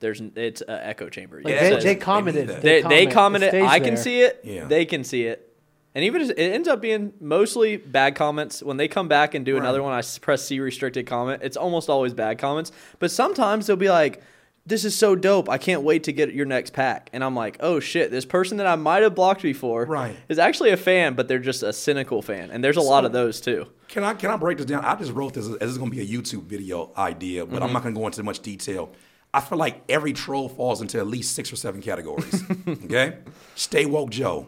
there's 0.00 0.20
it's 0.36 0.60
an 0.60 0.80
echo 0.82 1.08
chamber. 1.08 1.40
Like, 1.42 1.54
Yeah, 1.54 1.60
they, 1.62 1.70
says- 1.70 1.84
they 1.84 1.94
commented. 1.94 2.48
They 2.48 2.54
need 2.56 2.62
they, 2.62 2.82
they 2.82 3.06
comment, 3.06 3.12
comment 3.14 3.44
it. 3.44 3.62
I 3.62 3.80
can 3.80 3.96
see 3.96 4.20
it. 4.20 4.40
Yeah. 4.44 4.66
They 4.66 4.84
can 4.84 5.02
see 5.02 5.22
it. 5.24 5.47
And 5.94 6.04
even 6.04 6.22
it 6.22 6.38
ends 6.38 6.68
up 6.68 6.80
being 6.80 7.12
mostly 7.20 7.76
bad 7.76 8.14
comments. 8.14 8.62
When 8.62 8.76
they 8.76 8.88
come 8.88 9.08
back 9.08 9.34
and 9.34 9.44
do 9.44 9.56
another 9.56 9.82
one, 9.82 9.92
I 9.92 10.02
press 10.20 10.44
C 10.44 10.60
restricted 10.60 11.06
comment. 11.06 11.42
It's 11.42 11.56
almost 11.56 11.88
always 11.88 12.14
bad 12.14 12.38
comments. 12.38 12.70
But 12.98 13.10
sometimes 13.10 13.66
they'll 13.66 13.74
be 13.76 13.88
like, 13.90 14.22
"This 14.66 14.84
is 14.84 14.94
so 14.94 15.16
dope! 15.16 15.48
I 15.48 15.58
can't 15.58 15.82
wait 15.82 16.04
to 16.04 16.12
get 16.12 16.32
your 16.34 16.46
next 16.46 16.72
pack." 16.72 17.08
And 17.12 17.24
I'm 17.24 17.34
like, 17.34 17.56
"Oh 17.60 17.80
shit! 17.80 18.10
This 18.10 18.24
person 18.26 18.58
that 18.58 18.66
I 18.66 18.76
might 18.76 19.02
have 19.02 19.14
blocked 19.14 19.42
before 19.42 19.86
Right. 19.86 20.14
is 20.28 20.38
actually 20.38 20.70
a 20.70 20.76
fan, 20.76 21.14
but 21.14 21.26
they're 21.26 21.38
just 21.38 21.62
a 21.64 21.72
cynical 21.72 22.22
fan." 22.22 22.50
And 22.52 22.62
there's 22.62 22.76
a 22.76 22.82
lot 22.82 23.04
of 23.04 23.12
those 23.12 23.40
too. 23.40 23.66
Can 23.88 24.04
I 24.04 24.12
can 24.14 24.30
I 24.30 24.36
break 24.36 24.58
this 24.58 24.66
down? 24.66 24.84
I 24.84 24.94
just 24.94 25.12
wrote 25.12 25.34
this 25.34 25.46
as 25.48 25.56
this 25.58 25.70
is 25.70 25.78
going 25.78 25.90
to 25.90 25.96
be 25.96 26.02
a 26.02 26.06
YouTube 26.06 26.44
video 26.44 26.92
idea, 26.98 27.44
but 27.46 27.54
Mm-hmm. 27.56 27.62
I'm 27.64 27.72
not 27.72 27.82
going 27.82 27.94
to 27.94 28.00
go 28.00 28.06
into 28.06 28.22
much 28.22 28.40
detail. 28.40 28.90
I 29.34 29.40
feel 29.40 29.58
like 29.58 29.82
every 29.88 30.12
troll 30.12 30.48
falls 30.48 30.80
into 30.80 30.98
at 30.98 31.06
least 31.06 31.34
six 31.34 31.52
or 31.52 31.56
seven 31.56 31.80
categories. 31.82 32.42
okay, 32.68 33.16
stay 33.56 33.84
woke, 33.86 34.10
Joe. 34.10 34.46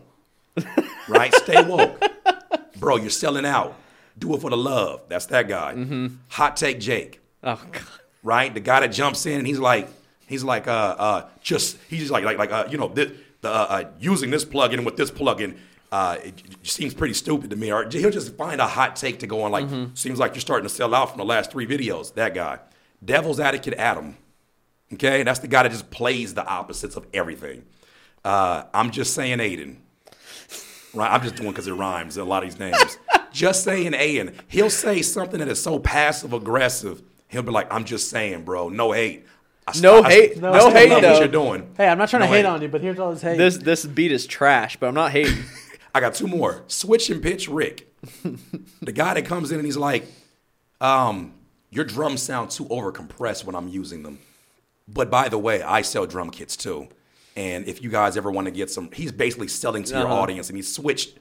Right, 1.10 1.34
stay 1.34 1.62
woke, 1.64 2.00
bro. 2.78 2.96
You're 2.96 3.10
selling 3.10 3.44
out. 3.44 3.76
Do 4.18 4.34
it 4.34 4.40
for 4.40 4.50
the 4.50 4.56
love. 4.56 5.02
That's 5.08 5.26
that 5.26 5.48
guy. 5.48 5.74
Mm-hmm. 5.74 6.06
Hot 6.28 6.56
take, 6.56 6.78
Jake. 6.80 7.20
Oh 7.42 7.60
god. 7.72 7.82
right? 8.22 8.52
The 8.52 8.60
guy 8.60 8.80
that 8.80 8.88
jumps 8.88 9.24
in 9.26 9.38
and 9.38 9.46
he's 9.46 9.58
like, 9.58 9.88
he's 10.26 10.44
like, 10.44 10.68
uh, 10.68 10.94
uh, 10.98 11.28
just 11.40 11.78
he's 11.88 12.00
just 12.00 12.12
like, 12.12 12.24
like, 12.24 12.38
like, 12.38 12.52
uh, 12.52 12.66
you 12.70 12.78
know, 12.78 12.88
this, 12.88 13.10
the 13.40 13.48
uh, 13.48 13.52
uh, 13.52 13.84
using 13.98 14.30
this 14.30 14.44
plugin 14.44 14.84
with 14.84 14.96
this 14.96 15.10
plugin. 15.10 15.56
Uh, 15.90 16.18
it, 16.22 16.34
it 16.48 16.66
seems 16.66 16.94
pretty 16.94 17.14
stupid 17.14 17.50
to 17.50 17.56
me. 17.56 17.72
Or 17.72 17.88
he'll 17.90 18.10
just 18.10 18.36
find 18.36 18.60
a 18.60 18.66
hot 18.66 18.94
take 18.94 19.18
to 19.20 19.26
go 19.26 19.42
on. 19.42 19.50
Like, 19.50 19.68
seems 19.94 20.18
like 20.20 20.34
you're 20.34 20.40
starting 20.40 20.68
to 20.68 20.72
sell 20.74 20.94
out 20.94 21.08
from 21.10 21.18
the 21.18 21.24
last 21.24 21.50
three 21.50 21.66
videos. 21.66 22.14
That 22.14 22.32
guy, 22.34 22.58
Devil's 23.04 23.40
Advocate 23.40 23.74
Adam. 23.74 24.16
Okay, 24.92 25.22
that's 25.22 25.40
the 25.40 25.48
guy 25.48 25.62
that 25.64 25.72
just 25.72 25.90
plays 25.90 26.34
the 26.34 26.44
opposites 26.46 26.94
of 26.96 27.06
everything. 27.14 27.64
Uh, 28.24 28.64
I'm 28.74 28.90
just 28.90 29.14
saying 29.14 29.38
Aiden. 29.38 29.76
Right, 30.94 31.10
I'm 31.10 31.22
just 31.22 31.36
doing 31.36 31.50
because 31.50 31.66
it 31.68 31.72
rhymes. 31.72 32.16
A 32.16 32.24
lot 32.24 32.42
of 32.42 32.50
these 32.50 32.58
names. 32.58 32.98
just 33.32 33.62
saying 33.64 33.92
Aiden. 33.92 34.34
He'll 34.48 34.70
say 34.70 35.02
something 35.02 35.38
that 35.38 35.48
is 35.48 35.62
so 35.62 35.78
passive 35.78 36.32
aggressive. 36.32 37.02
He'll 37.28 37.42
be 37.42 37.52
like, 37.52 37.72
"I'm 37.72 37.84
just 37.84 38.10
saying, 38.10 38.42
bro. 38.44 38.68
No 38.70 38.90
hate. 38.92 39.24
I 39.68 39.72
No 39.80 40.02
st- 40.02 40.06
I- 40.06 40.10
hate- 40.10 40.36
I 40.38 40.40
no 40.40 40.58
still 40.58 40.70
hate, 40.72 40.90
love 40.90 41.02
though. 41.02 41.10
What 41.12 41.18
you're 41.20 41.28
doing. 41.28 41.70
Hey, 41.76 41.86
I'm 41.88 41.98
not 41.98 42.08
trying 42.08 42.20
No 42.20 42.26
to 42.26 42.32
hate 42.32 42.38
hate. 42.38 42.46
on 42.46 42.60
you, 42.62 42.68
but 42.68 42.80
here's 42.80 42.98
all 42.98 43.12
this 43.12 43.22
hate. 43.22 43.38
This 43.38 43.56
this 43.58 43.86
beat 43.86 44.10
is 44.10 44.26
trash, 44.26 44.76
but 44.78 44.88
I'm 44.88 44.94
not 44.94 45.12
hating. 45.12 45.44
I 45.94 46.00
got 46.00 46.14
two 46.14 46.26
more. 46.26 46.62
Switch 46.66 47.08
and 47.10 47.22
pitch 47.22 47.48
Rick. 47.48 47.86
the 48.82 48.92
guy 48.92 49.14
that 49.14 49.24
comes 49.26 49.52
in 49.52 49.58
and 49.58 49.66
he's 49.66 49.76
like, 49.76 50.06
um, 50.80 51.34
your 51.70 51.84
drums 51.84 52.22
sound 52.22 52.50
too 52.50 52.64
overcompressed 52.66 53.44
when 53.44 53.54
I'm 53.54 53.68
using 53.68 54.02
them. 54.02 54.18
But 54.88 55.10
by 55.10 55.28
the 55.28 55.38
way, 55.38 55.62
I 55.62 55.82
sell 55.82 56.06
drum 56.06 56.30
kits 56.30 56.56
too. 56.56 56.88
And 57.40 57.66
if 57.66 57.82
you 57.82 57.88
guys 57.88 58.16
ever 58.18 58.30
want 58.30 58.46
to 58.46 58.50
get 58.50 58.70
some, 58.70 58.90
he's 58.92 59.12
basically 59.12 59.48
selling 59.48 59.82
to 59.84 59.94
your 59.94 60.04
Uh-huh. 60.06 60.14
audience 60.22 60.48
and 60.50 60.56
he 60.56 60.62
switched 60.62 61.16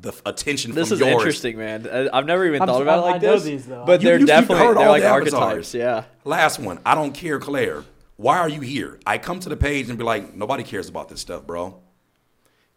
the 0.00 0.12
attention 0.24 0.72
This 0.74 0.88
from 0.88 0.94
is 0.94 1.00
yours. 1.00 1.12
interesting, 1.12 1.58
man. 1.58 1.86
I- 1.92 2.08
I've 2.16 2.24
never 2.24 2.46
even 2.46 2.60
I'm- 2.62 2.68
thought 2.68 2.82
about 2.82 3.00
it 3.00 3.02
like 3.02 3.14
I 3.16 3.18
know 3.18 3.32
this. 3.34 3.42
these, 3.44 3.66
though. 3.66 3.84
But 3.84 4.00
You- 4.00 4.08
they're 4.08 4.20
you- 4.20 4.26
definitely 4.26 4.64
heard 4.64 4.76
they're 4.78 4.84
all 4.86 4.92
like 4.92 5.02
the 5.02 5.08
archetypes. 5.08 5.42
avatars. 5.42 5.74
Yeah. 5.74 6.04
Last 6.24 6.58
one. 6.58 6.78
I 6.86 6.94
don't 6.94 7.12
care, 7.12 7.38
Claire. 7.38 7.82
Why 8.16 8.38
are 8.38 8.48
you 8.48 8.60
here? 8.60 8.98
I 9.06 9.18
come 9.18 9.40
to 9.40 9.48
the 9.48 9.56
page 9.56 9.88
and 9.90 9.98
be 9.98 10.04
like, 10.04 10.34
nobody 10.34 10.62
cares 10.62 10.88
about 10.88 11.08
this 11.08 11.20
stuff, 11.20 11.46
bro. 11.46 11.74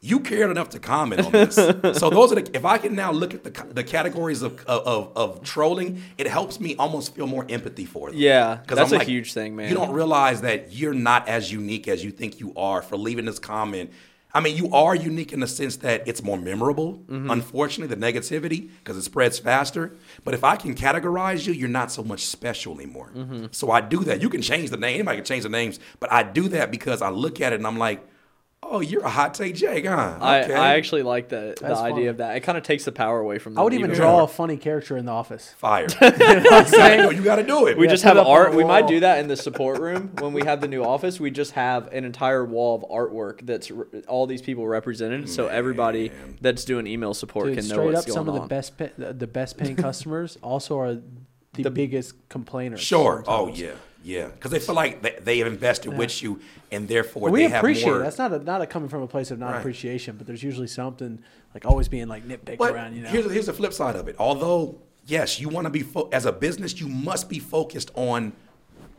You 0.03 0.19
cared 0.19 0.49
enough 0.49 0.69
to 0.69 0.79
comment 0.79 1.27
on 1.27 1.31
this. 1.31 1.55
so 1.99 2.09
those 2.09 2.31
are 2.31 2.35
the. 2.35 2.49
If 2.55 2.65
I 2.65 2.79
can 2.79 2.95
now 2.95 3.11
look 3.11 3.35
at 3.35 3.43
the 3.43 3.51
the 3.71 3.83
categories 3.83 4.41
of 4.41 4.65
of, 4.65 5.15
of 5.15 5.43
trolling, 5.43 6.01
it 6.17 6.25
helps 6.25 6.59
me 6.59 6.75
almost 6.75 7.13
feel 7.13 7.27
more 7.27 7.45
empathy 7.47 7.85
for 7.85 8.09
them. 8.09 8.17
Yeah, 8.17 8.61
that's 8.67 8.79
I'm 8.79 8.95
a 8.95 8.97
like, 8.97 9.07
huge 9.07 9.33
thing, 9.33 9.55
man. 9.55 9.69
You 9.69 9.75
don't 9.75 9.91
realize 9.91 10.41
that 10.41 10.73
you're 10.73 10.95
not 10.95 11.27
as 11.27 11.51
unique 11.51 11.87
as 11.87 12.03
you 12.03 12.09
think 12.09 12.39
you 12.39 12.51
are 12.57 12.81
for 12.81 12.97
leaving 12.97 13.25
this 13.25 13.37
comment. 13.37 13.91
I 14.33 14.39
mean, 14.39 14.55
you 14.55 14.73
are 14.73 14.95
unique 14.95 15.33
in 15.33 15.41
the 15.41 15.47
sense 15.47 15.75
that 15.77 16.07
it's 16.07 16.23
more 16.23 16.37
memorable. 16.37 16.93
Mm-hmm. 17.07 17.29
Unfortunately, 17.29 17.93
the 17.93 18.01
negativity 18.01 18.69
because 18.79 18.97
it 18.97 19.03
spreads 19.03 19.37
faster. 19.39 19.93
But 20.23 20.33
if 20.33 20.43
I 20.43 20.55
can 20.55 20.73
categorize 20.73 21.45
you, 21.45 21.53
you're 21.53 21.69
not 21.69 21.91
so 21.91 22.03
much 22.03 22.25
special 22.25 22.73
anymore. 22.75 23.11
Mm-hmm. 23.15 23.47
So 23.51 23.71
I 23.71 23.81
do 23.81 24.03
that. 24.05 24.21
You 24.21 24.29
can 24.29 24.41
change 24.41 24.69
the 24.69 24.77
name. 24.77 24.95
Anybody 24.95 25.17
can 25.17 25.25
change 25.25 25.43
the 25.43 25.49
names, 25.49 25.79
but 25.99 26.11
I 26.11 26.23
do 26.23 26.47
that 26.49 26.71
because 26.71 27.01
I 27.01 27.09
look 27.09 27.41
at 27.41 27.53
it 27.53 27.57
and 27.57 27.67
I'm 27.67 27.77
like, 27.77 28.07
oh, 28.63 28.79
you're 28.79 29.03
a 29.03 29.09
hot 29.09 29.33
take 29.33 29.55
Jake, 29.55 29.85
huh? 29.85 30.17
I, 30.21 30.43
Okay. 30.43 30.53
I 30.53 30.75
actually 30.75 31.03
like 31.03 31.29
the, 31.29 31.55
the 31.59 31.67
That's 31.67 31.79
idea 31.79 31.93
funny. 31.95 32.05
of 32.07 32.17
that. 32.17 32.37
It 32.37 32.39
kind 32.41 32.57
of 32.57 32.63
takes 32.63 32.85
the 32.85 32.91
power 32.91 33.19
away 33.19 33.37
from. 33.39 33.55
The 33.55 33.61
I 33.61 33.63
would 33.63 33.73
even 33.73 33.91
even 33.91 33.95
draw 34.01 34.23
a 34.23 34.27
funny 34.27 34.55
character 34.57 34.95
in 34.97 35.05
the 35.05 35.11
office. 35.11 35.53
fire. 35.57 35.87
You 36.01 36.09
know 36.09 36.35
what 36.41 36.53
I'm 36.53 36.65
saying? 36.67 37.15
you 37.17 37.23
got 37.23 37.37
to 37.37 37.43
do 37.43 37.67
it. 37.67 37.77
We 37.77 37.85
Yeah, 37.85 37.91
just 37.91 38.03
put 38.03 38.09
have 38.09 38.17
it 38.17 38.21
up 38.21 38.27
on 38.27 38.31
art. 38.31 38.51
the 38.51 38.57
We 38.57 38.63
might 38.63 38.81
wall. 38.81 38.89
do 38.89 38.99
that 39.01 39.19
in 39.19 39.27
the 39.27 39.35
support 39.35 39.79
room 39.81 40.11
when 40.19 40.33
we 40.33 40.43
have 40.45 40.61
the 40.61 40.67
new 40.67 40.83
office. 40.83 41.19
We 41.19 41.31
just 41.31 41.51
have 41.53 41.87
an 41.91 42.05
entire 42.05 42.45
wall 42.45 42.75
of 42.75 42.89
artwork 42.89 43.45
that's 43.45 43.71
re- 43.71 44.01
all 44.07 44.27
these 44.27 44.41
people 44.41 44.67
represented, 44.67 45.27
so 45.29 45.47
everybody 45.47 46.11
that's 46.39 46.63
doing 46.65 46.87
email 46.87 47.13
support 47.13 47.47
Dude, 47.47 47.57
can 47.59 47.67
know 47.67 47.75
straight 47.75 47.85
what's 47.87 47.99
up, 47.99 48.05
going 48.07 48.13
some 48.15 48.29
of 48.29 48.35
on. 48.35 48.41
the 48.41 48.47
best 48.47 48.77
pay, 48.77 48.91
the 48.97 49.13
the 49.13 49.27
best 49.27 49.57
paying 49.57 49.75
customers 49.75 50.37
also 50.41 50.79
are 50.79 50.97
the, 51.53 51.69
biggest 51.71 52.13
complainers. 52.29 52.79
Sure. 52.81 53.23
Oh 53.27 53.47
sometimes. 53.47 53.59
yeah, 53.59 53.71
yeah. 54.03 54.27
Because 54.27 54.51
they 54.51 54.59
feel 54.59 54.75
like 54.75 55.01
they, 55.01 55.17
they 55.21 55.37
have 55.39 55.47
invested 55.47 55.95
with 55.97 56.21
you, 56.23 56.39
and 56.71 56.87
therefore 56.87 57.29
we 57.29 57.47
they 57.47 57.53
appreciate 57.53 57.85
have 57.85 57.93
more. 57.93 58.01
it. 58.01 58.03
That's 58.03 58.17
not 58.17 58.33
a, 58.33 58.39
not 58.39 58.61
a 58.61 58.67
coming 58.67 58.89
from 58.89 59.01
a 59.01 59.07
place 59.07 59.31
of 59.31 59.39
non 59.39 59.51
Right. 59.51 59.59
appreciation, 59.59 60.17
but 60.17 60.27
there's 60.27 60.43
usually 60.43 60.67
something 60.67 61.19
like 61.53 61.65
always 61.65 61.87
being 61.87 62.07
like 62.07 62.27
nitpicked 62.27 62.57
But 62.57 62.73
around. 62.73 62.95
You 62.95 63.03
know, 63.03 63.09
here's 63.09 63.31
here's 63.31 63.45
the 63.47 63.53
flip 63.53 63.73
side 63.73 63.95
of 63.95 64.07
it. 64.07 64.15
Although 64.19 64.79
yes, 65.05 65.39
you 65.39 65.49
want 65.49 65.65
to 65.65 65.71
be 65.71 65.83
fo- 65.83 66.09
as 66.11 66.25
a 66.25 66.31
business, 66.31 66.79
you 66.79 66.87
must 66.87 67.29
be 67.29 67.39
focused 67.39 67.91
on 67.95 68.33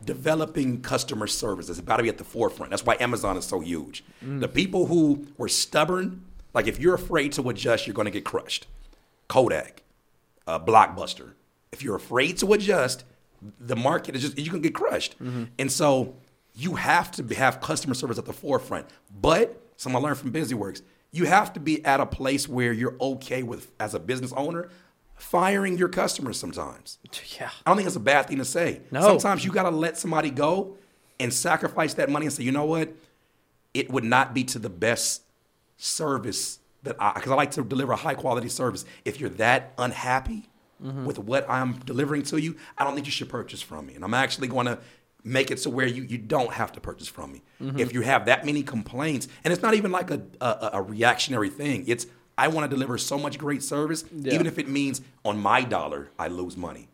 developing 0.05 0.81
customer 0.83 1.27
service. 1.27 1.69
It's 1.69 1.79
about 1.79 1.99
to 1.99 2.03
be 2.03 2.09
at 2.09 2.19
the 2.19 2.25
forefront. 2.25 2.71
That's 2.71 2.85
why 2.85 2.97
Amazon 3.01 3.37
is 3.37 3.45
so 3.45 3.61
huge. 3.61 4.05
Mm. 4.25 4.41
The 4.41 4.49
people 4.49 4.87
who 4.87 5.27
were 5.39 5.49
stubborn, 5.49 6.25
like 6.55 6.67
if 6.67 6.81
you're 6.81 6.95
afraid 6.95 7.33
to 7.33 7.49
adjust, 7.49 7.87
you're 7.87 7.95
going 7.95 8.07
to 8.07 8.11
get 8.11 8.25
crushed. 8.25 8.67
Kodak, 9.29 9.83
uh, 10.47 10.59
Blockbuster. 10.59 11.33
If 11.71 11.83
you're 11.83 11.97
afraid 11.97 12.37
to 12.39 12.53
adjust, 12.53 13.05
the 13.61 13.77
market 13.77 14.15
is 14.17 14.23
just 14.23 14.39
you 14.39 14.51
can 14.51 14.61
get 14.61 14.75
crushed. 14.75 15.19
Mm-hmm. 15.19 15.45
And 15.59 15.71
so 15.71 16.17
you 16.55 16.75
have 16.75 17.11
to 17.13 17.35
have 17.35 17.61
customer 17.61 17.95
service 17.95 18.19
at 18.19 18.25
the 18.25 18.33
forefront. 18.33 18.87
But 19.11 19.61
some 19.77 19.97
I 19.97 19.99
learned 19.99 20.19
from 20.19 20.33
BusyWorks, 20.33 20.83
you 21.11 21.27
have 21.27 21.53
to 21.55 21.61
be 21.61 21.85
at 21.85 22.01
a 22.01 22.07
place 22.07 22.49
where 22.49 22.73
you're 22.73 22.97
okay 23.01 23.43
with 23.43 23.71
as 23.79 23.95
a 23.95 24.01
business 24.01 24.33
owner 24.33 24.69
firing 25.15 25.79
your 25.79 25.89
customers 25.89 26.39
sometimes. 26.39 26.99
yeah, 27.39 27.51
I 27.65 27.71
don't 27.71 27.77
think 27.77 27.87
it's 27.87 27.97
a 27.97 28.01
bad 28.01 28.27
thing 28.27 28.39
to 28.39 28.45
say. 28.45 28.81
No. 28.91 29.03
Sometimes 29.03 29.45
you 29.45 29.53
got 29.53 29.65
to 29.65 29.71
let 29.71 29.97
somebody 29.97 30.31
go 30.31 30.77
and 31.21 31.33
sacrifice 31.33 31.95
that 31.95 32.11
money 32.11 32.27
and 32.27 32.33
say, 32.33 32.43
you 32.43 32.53
know 32.53 32.65
what? 32.65 32.93
It 33.75 33.91
would 33.91 34.05
not 34.05 34.35
be 34.35 34.45
to 34.45 34.59
the 34.59 34.69
best 34.69 35.23
service 35.77 36.59
that 36.83 36.97
I, 36.99 37.13
because 37.15 37.31
I 37.31 37.35
like 37.35 37.53
to 37.53 37.63
deliver 37.63 37.93
a 37.93 37.97
high 37.97 38.15
quality 38.15 38.49
service. 38.49 38.85
If 39.05 39.21
you're 39.21 39.31
that 39.31 39.73
unhappy 39.79 40.49
Mm-hmm. 40.83 41.05
with 41.05 41.19
what 41.19 41.49
I'm 41.49 41.75
delivering 41.85 42.23
to 42.25 42.39
you, 42.39 42.57
I 42.77 42.85
don't 42.85 42.95
think 42.95 43.07
you 43.07 43.13
should 43.13 43.29
purchase 43.29 43.63
from 43.63 43.87
me. 43.87 43.95
And 43.95 44.05
I'm 44.05 44.15
actually 44.15 44.49
going 44.49 44.67
to 44.67 44.79
make 45.25 45.51
it 45.53 45.61
so 45.61 45.71
where 45.71 45.87
you, 45.87 46.03
you 46.03 46.19
don't 46.19 46.53
have 46.53 46.73
to 46.73 46.81
purchase 46.81 47.07
from 47.07 47.33
me. 47.33 47.43
Mm-hmm. 47.63 47.79
If 47.79 47.93
you 47.95 48.01
have 48.01 48.27
that 48.27 48.45
many 48.45 48.63
complaints, 48.65 49.29
and 49.45 49.53
it's 49.53 49.63
not 49.63 49.75
even 49.75 49.93
like 49.93 50.11
a, 50.11 50.21
a, 50.41 50.71
a 50.75 50.83
reactionary 50.83 51.51
thing, 51.51 51.85
it's 51.87 52.07
I 52.37 52.49
want 52.49 52.69
to 52.69 52.75
deliver 52.75 52.99
so 52.99 53.19
much 53.19 53.39
great 53.39 53.63
service, 53.63 54.05
Yeah. 54.13 54.35
even 54.35 54.47
if 54.47 54.59
it 54.59 54.69
means 54.69 55.01
on 55.25 55.41
my 55.41 55.63
dollar, 55.63 56.11
I 56.19 56.29
lose 56.29 56.57
money. 56.57 56.89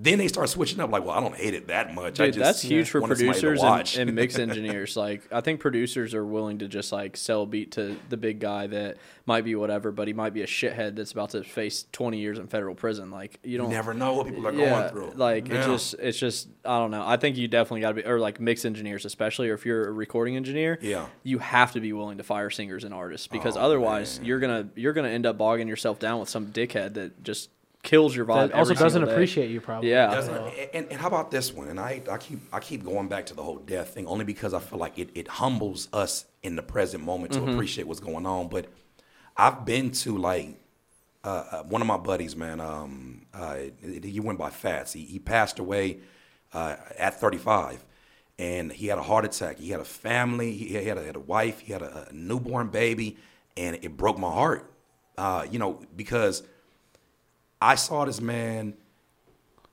Then 0.00 0.18
they 0.18 0.28
start 0.28 0.48
switching 0.48 0.78
up, 0.78 0.92
like, 0.92 1.04
well, 1.04 1.16
I 1.16 1.20
don't 1.20 1.34
hate 1.34 1.54
it 1.54 1.66
that 1.66 1.92
much. 1.92 2.20
I 2.20 2.26
Dude, 2.26 2.34
just 2.34 2.44
that's 2.44 2.62
huge 2.62 2.86
eh, 2.86 2.90
for 2.90 3.00
somebody 3.00 3.24
to 3.24 3.32
producers 3.32 3.96
and, 3.96 4.08
and 4.08 4.14
mix 4.14 4.38
engineers. 4.38 4.96
Like, 4.96 5.22
I 5.32 5.40
think 5.40 5.58
producers 5.58 6.14
are 6.14 6.24
willing 6.24 6.58
to 6.58 6.68
just 6.68 6.92
like 6.92 7.16
sell 7.16 7.46
beat 7.46 7.72
to 7.72 7.96
the 8.08 8.16
big 8.16 8.38
guy 8.38 8.68
that 8.68 8.98
might 9.26 9.44
be 9.44 9.56
whatever, 9.56 9.90
but 9.90 10.06
he 10.06 10.14
might 10.14 10.32
be 10.32 10.42
a 10.42 10.46
shithead 10.46 10.94
that's 10.94 11.10
about 11.10 11.30
to 11.30 11.42
face 11.42 11.84
twenty 11.90 12.18
years 12.20 12.38
in 12.38 12.46
federal 12.46 12.76
prison. 12.76 13.10
Like, 13.10 13.40
you 13.42 13.52
you 13.52 13.58
don't 13.58 13.70
never 13.70 13.92
know 13.92 14.12
what 14.14 14.28
people 14.28 14.46
are 14.46 14.52
yeah, 14.52 14.70
going 14.70 14.90
through. 14.90 15.10
like 15.18 15.48
Yeah. 15.48 15.62
it 15.62 15.66
just 15.66 15.94
it's 15.98 16.16
just 16.18 16.46
I 16.64 16.78
don't 16.78 16.92
know. 16.92 17.02
I 17.04 17.16
think 17.16 17.36
you 17.36 17.48
definitely 17.48 17.80
got 17.80 17.88
to 17.88 17.94
be 17.94 18.04
or 18.04 18.20
like 18.20 18.40
mix 18.40 18.64
engineers 18.64 19.04
especially 19.04 19.48
or 19.50 19.54
if 19.54 19.66
you're 19.66 19.88
a 19.88 19.92
recording 19.92 20.36
engineer, 20.36 20.78
Yeah. 20.80 21.06
you 21.24 21.38
have 21.38 21.72
to 21.72 21.80
be 21.80 21.92
willing 21.92 22.18
to 22.18 22.22
fire 22.24 22.50
singers 22.50 22.84
and 22.84 22.94
artists 22.94 23.26
because 23.26 23.56
Oh, 23.56 23.62
otherwise 23.62 24.20
you're 24.22 24.38
going 24.38 24.68
to 24.68 24.80
you're 24.80 24.92
going 24.92 25.06
to 25.06 25.12
end 25.12 25.26
up 25.26 25.36
bogging 25.38 25.66
yourself 25.66 25.98
down 25.98 26.20
with 26.20 26.28
some 26.28 26.46
dickhead 26.52 26.94
that 26.94 27.24
just 27.24 27.50
kills 27.82 28.14
your 28.14 28.24
vibe 28.24 28.48
that 28.48 28.54
also 28.54 28.72
every 28.72 28.84
doesn't 28.84 29.04
day. 29.04 29.12
appreciate 29.12 29.50
you 29.50 29.60
probably. 29.60 29.90
Yeah. 29.90 30.06
Doesn't? 30.06 30.36
And, 30.74 30.86
and 30.90 31.00
how 31.00 31.08
about 31.08 31.30
this 31.30 31.52
one? 31.52 31.68
And 31.68 31.78
I, 31.78 32.02
I 32.10 32.18
keep 32.18 32.40
I 32.52 32.60
keep 32.60 32.84
going 32.84 33.08
back 33.08 33.26
to 33.26 33.34
the 33.34 33.42
whole 33.42 33.58
death 33.58 33.94
thing 33.94 34.06
only 34.06 34.24
because 34.24 34.54
I 34.54 34.60
feel 34.60 34.78
like 34.78 34.98
it, 34.98 35.10
it 35.14 35.28
humbles 35.28 35.88
us 35.92 36.24
in 36.42 36.56
the 36.56 36.62
present 36.62 37.04
moment 37.04 37.32
Mm-hmm. 37.32 37.46
to 37.46 37.52
appreciate 37.52 37.86
what's 37.86 38.00
going 38.00 38.26
on. 38.26 38.48
But 38.48 38.66
I've 39.36 39.64
been 39.64 39.90
to 39.92 40.16
like 40.18 40.58
uh, 41.24 41.44
uh, 41.50 41.62
one 41.64 41.82
of 41.82 41.88
my 41.88 41.96
buddies, 41.96 42.36
man, 42.36 42.60
um, 42.60 43.26
uh, 43.34 43.56
he 43.82 44.20
went 44.20 44.38
by 44.38 44.50
Fats. 44.50 44.92
He, 44.92 45.04
he 45.04 45.18
passed 45.18 45.58
away 45.58 45.98
uh, 46.52 46.76
at 46.96 47.20
35, 47.20 47.84
and 48.38 48.72
he 48.72 48.86
had 48.86 48.98
a 48.98 49.02
heart 49.02 49.24
attack. 49.24 49.58
He 49.58 49.70
had 49.70 49.80
a 49.80 49.84
family. 49.84 50.52
He 50.52 50.72
had 50.74 50.96
a, 50.96 51.04
had 51.04 51.16
a 51.16 51.20
wife. 51.20 51.60
He 51.60 51.72
had 51.72 51.82
a, 51.82 52.08
a, 52.08 52.12
newborn 52.12 52.68
baby, 52.68 53.16
and 53.56 53.76
it 53.82 53.96
broke 53.96 54.18
my 54.18 54.30
heart. 54.30 54.72
Uh, 55.16 55.44
you 55.50 55.58
know, 55.58 55.82
because 55.96 56.44
I 57.60 57.74
saw 57.74 58.04
this 58.04 58.20
man 58.20 58.74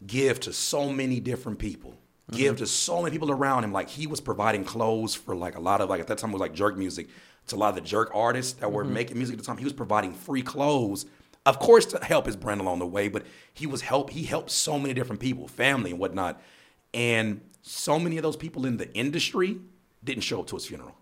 give 0.06 0.40
to 0.42 0.54
so 0.54 0.90
many 0.90 1.20
different 1.20 1.60
people. 1.60 1.92
Mm-hmm. 1.92 2.38
Give 2.38 2.58
to 2.58 2.68
so 2.68 3.02
many 3.02 3.12
people 3.12 3.32
around 3.32 3.64
him. 3.64 3.72
Like 3.72 3.90
he 3.90 4.08
was 4.08 4.20
providing 4.20 4.64
clothes 4.64 5.14
for 5.14 5.36
like 5.36 5.56
a 5.56 5.60
lot 5.60 5.82
of 5.82 5.90
like 5.90 6.02
at 6.02 6.08
that 6.08 6.18
time 6.18 6.32
it 6.32 6.34
was 6.34 6.42
like 6.42 6.54
jerk 6.54 6.76
music 6.78 7.08
to 7.48 7.56
a 7.56 7.58
lot 7.58 7.70
of 7.70 7.76
the 7.76 7.82
jerk 7.82 8.10
artists 8.14 8.54
that 8.54 8.72
were 8.72 8.84
mm-hmm. 8.84 8.94
making 8.94 9.18
music 9.18 9.34
at 9.34 9.40
the 9.40 9.46
time. 9.46 9.58
He 9.58 9.64
was 9.64 9.74
providing 9.74 10.14
free 10.14 10.42
clothes 10.42 11.06
of 11.46 11.60
course 11.60 11.86
to 11.88 12.04
help 12.04 12.26
his 12.26 12.36
brand 12.36 12.60
along 12.60 12.80
the 12.80 12.88
way, 12.88 13.08
but 13.08 13.26
he 13.54 13.68
was 13.68 13.82
help 13.82 14.10
he 14.10 14.24
helped 14.24 14.50
so 14.50 14.80
many 14.80 14.94
different 14.94 15.22
people, 15.22 15.48
family 15.48 15.92
and 15.92 16.00
whatnot. 16.00 16.42
And 16.94 17.42
so 17.62 18.00
many 18.00 18.18
of 18.18 18.24
those 18.24 18.36
people 18.36 18.66
in 18.66 18.78
the 18.78 18.92
industry 18.94 19.60
didn't 20.04 20.24
show 20.24 20.40
up 20.40 20.48
to 20.48 20.56
his 20.56 20.66
funeral. 20.66 20.96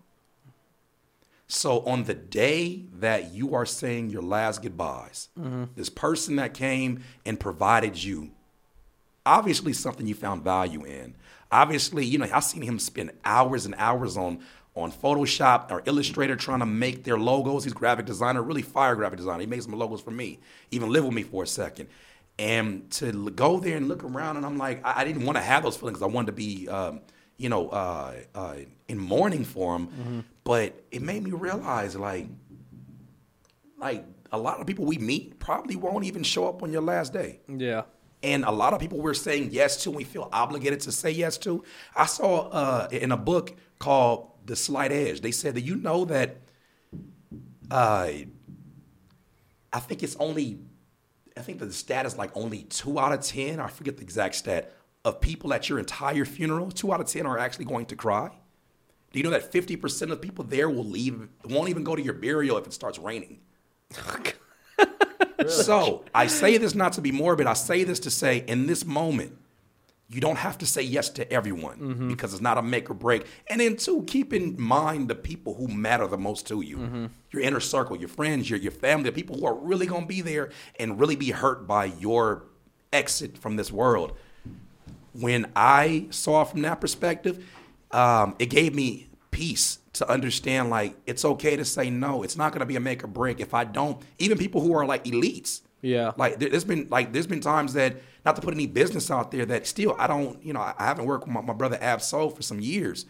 So 1.46 1.80
on 1.84 2.04
the 2.04 2.14
day 2.14 2.84
that 2.94 3.32
you 3.32 3.54
are 3.54 3.66
saying 3.66 4.10
your 4.10 4.22
last 4.22 4.62
goodbyes, 4.62 5.28
mm-hmm. 5.38 5.64
this 5.76 5.90
person 5.90 6.36
that 6.36 6.54
came 6.54 7.02
and 7.26 7.38
provided 7.38 8.02
you, 8.02 8.30
obviously 9.26 9.72
something 9.72 10.06
you 10.06 10.14
found 10.14 10.42
value 10.42 10.84
in. 10.84 11.14
Obviously, 11.52 12.04
you 12.04 12.18
know, 12.18 12.28
I've 12.32 12.44
seen 12.44 12.62
him 12.62 12.78
spend 12.78 13.12
hours 13.24 13.66
and 13.66 13.74
hours 13.78 14.16
on 14.16 14.40
on 14.76 14.90
Photoshop 14.90 15.70
or 15.70 15.82
Illustrator 15.86 16.34
trying 16.34 16.58
to 16.58 16.66
make 16.66 17.04
their 17.04 17.16
logos. 17.16 17.62
He's 17.62 17.72
graphic 17.72 18.06
designer, 18.06 18.42
really 18.42 18.62
fire 18.62 18.96
graphic 18.96 19.18
designer. 19.18 19.40
He 19.40 19.46
made 19.46 19.62
some 19.62 19.72
logos 19.72 20.00
for 20.00 20.10
me, 20.10 20.40
even 20.72 20.90
lived 20.90 21.06
with 21.06 21.14
me 21.14 21.22
for 21.22 21.44
a 21.44 21.46
second. 21.46 21.88
And 22.40 22.90
to 22.92 23.30
go 23.30 23.60
there 23.60 23.76
and 23.76 23.86
look 23.86 24.02
around, 24.02 24.36
and 24.36 24.44
I'm 24.44 24.58
like, 24.58 24.84
I, 24.84 25.02
I 25.02 25.04
didn't 25.04 25.24
want 25.24 25.36
to 25.36 25.42
have 25.42 25.62
those 25.62 25.76
feelings. 25.76 26.02
I 26.02 26.06
wanted 26.06 26.26
to 26.26 26.32
be, 26.32 26.68
um, 26.68 27.02
you 27.36 27.48
know, 27.48 27.68
uh, 27.68 28.14
uh, 28.34 28.56
in 28.88 28.98
mourning 28.98 29.44
for 29.44 29.76
him. 29.76 29.88
Mm-hmm. 29.88 30.20
But 30.44 30.84
it 30.90 31.02
made 31.02 31.22
me 31.22 31.32
realize, 31.32 31.96
like, 31.96 32.26
like 33.78 34.04
a 34.32 34.38
lot 34.38 34.60
of 34.60 34.66
people 34.66 34.84
we 34.84 34.98
meet 34.98 35.38
probably 35.38 35.76
won't 35.76 36.04
even 36.04 36.22
show 36.22 36.48
up 36.48 36.62
on 36.62 36.72
your 36.72 36.82
last 36.82 37.12
day. 37.12 37.40
Yeah. 37.48 37.82
And 38.22 38.44
a 38.44 38.50
lot 38.50 38.72
of 38.72 38.80
people 38.80 39.00
we're 39.00 39.14
saying 39.14 39.50
yes 39.52 39.82
to, 39.84 39.90
we 39.90 40.04
feel 40.04 40.28
obligated 40.32 40.80
to 40.80 40.92
say 40.92 41.10
yes 41.10 41.36
to. 41.38 41.62
I 41.94 42.06
saw 42.06 42.48
uh, 42.48 42.88
in 42.90 43.12
a 43.12 43.16
book 43.16 43.54
called 43.78 44.30
the 44.46 44.56
slight 44.56 44.92
edge. 44.92 45.20
They 45.20 45.30
said 45.30 45.54
that 45.54 45.60
you 45.60 45.76
know 45.76 46.06
that 46.06 46.38
uh, 47.70 48.10
I 49.72 49.80
think 49.80 50.02
it's 50.02 50.16
only 50.16 50.60
I 51.36 51.40
think 51.40 51.58
the 51.58 51.72
stat 51.72 52.06
is 52.06 52.16
like 52.16 52.30
only 52.34 52.62
two 52.62 52.98
out 52.98 53.12
of 53.12 53.20
ten. 53.20 53.60
I 53.60 53.68
forget 53.68 53.96
the 53.96 54.02
exact 54.02 54.36
stat 54.36 54.72
of 55.04 55.20
people 55.20 55.52
at 55.52 55.68
your 55.68 55.78
entire 55.78 56.24
funeral. 56.24 56.70
Two 56.70 56.92
out 56.92 57.00
of 57.00 57.06
ten 57.06 57.26
are 57.26 57.38
actually 57.38 57.66
going 57.66 57.86
to 57.86 57.96
cry. 57.96 58.30
Do 59.12 59.18
you 59.18 59.22
know 59.22 59.30
that 59.30 59.52
fifty 59.52 59.76
percent 59.76 60.10
of 60.10 60.20
people 60.20 60.44
there 60.44 60.68
will 60.68 60.84
leave, 60.84 61.28
won't 61.44 61.68
even 61.68 61.84
go 61.84 61.94
to 61.94 62.02
your 62.02 62.14
burial 62.14 62.56
if 62.56 62.66
it 62.66 62.72
starts 62.72 62.98
raining? 62.98 63.40
so 65.48 66.04
I 66.14 66.26
say 66.26 66.56
this 66.58 66.74
not 66.74 66.94
to 66.94 67.00
be 67.00 67.12
morbid. 67.12 67.46
I 67.46 67.54
say 67.54 67.84
this 67.84 68.00
to 68.00 68.10
say, 68.10 68.38
in 68.46 68.66
this 68.66 68.84
moment, 68.84 69.38
you 70.08 70.20
don't 70.20 70.36
have 70.36 70.58
to 70.58 70.66
say 70.66 70.82
yes 70.82 71.08
to 71.10 71.30
everyone 71.32 71.78
mm-hmm. 71.78 72.08
because 72.08 72.34
it's 72.34 72.42
not 72.42 72.58
a 72.58 72.62
make 72.62 72.90
or 72.90 72.94
break. 72.94 73.26
And 73.48 73.60
then 73.60 73.76
two, 73.76 74.04
keep 74.06 74.32
in 74.32 74.60
mind 74.60 75.08
the 75.08 75.14
people 75.14 75.54
who 75.54 75.68
matter 75.68 76.06
the 76.06 76.18
most 76.18 76.46
to 76.48 76.60
you. 76.60 76.76
Mm-hmm. 76.76 77.06
Your 77.32 77.42
inner 77.42 77.60
circle, 77.60 77.96
your 77.96 78.08
friends, 78.08 78.48
your 78.48 78.58
your 78.58 78.72
family, 78.72 79.04
the 79.04 79.12
people 79.12 79.38
who 79.38 79.46
are 79.46 79.54
really 79.54 79.86
gonna 79.86 80.06
be 80.06 80.20
there 80.20 80.50
and 80.78 81.00
really 81.00 81.16
be 81.16 81.30
hurt 81.30 81.66
by 81.66 81.86
your 81.86 82.44
exit 82.92 83.38
from 83.38 83.56
this 83.56 83.72
world. 83.72 84.16
When 85.14 85.50
I 85.54 86.06
saw 86.10 86.44
from 86.44 86.62
that 86.62 86.80
perspective, 86.80 87.44
um, 87.90 88.34
it 88.38 88.46
gave 88.46 88.74
me 88.74 89.08
peace 89.30 89.78
to 89.94 90.08
understand 90.08 90.70
like 90.70 90.96
it's 91.06 91.24
okay 91.24 91.56
to 91.56 91.64
say 91.64 91.90
no. 91.90 92.22
It's 92.22 92.36
not 92.36 92.52
gonna 92.52 92.66
be 92.66 92.76
a 92.76 92.80
make 92.80 93.04
or 93.04 93.06
break. 93.06 93.40
If 93.40 93.54
I 93.54 93.64
don't, 93.64 94.00
even 94.18 94.38
people 94.38 94.60
who 94.60 94.74
are 94.74 94.84
like 94.84 95.04
elites. 95.04 95.60
Yeah. 95.82 96.12
Like 96.16 96.38
there's 96.38 96.64
been 96.64 96.88
like 96.90 97.12
there's 97.12 97.26
been 97.26 97.40
times 97.40 97.74
that 97.74 97.96
not 98.24 98.36
to 98.36 98.42
put 98.42 98.54
any 98.54 98.66
business 98.66 99.10
out 99.10 99.30
there 99.30 99.44
that 99.46 99.66
still 99.66 99.94
I 99.98 100.06
don't, 100.06 100.42
you 100.44 100.52
know, 100.52 100.60
I 100.60 100.74
haven't 100.78 101.04
worked 101.06 101.26
with 101.26 101.34
my, 101.34 101.42
my 101.42 101.52
brother 101.52 101.78
Ab-Soul 101.80 102.30
for 102.30 102.42
some 102.42 102.58
years, 102.58 103.06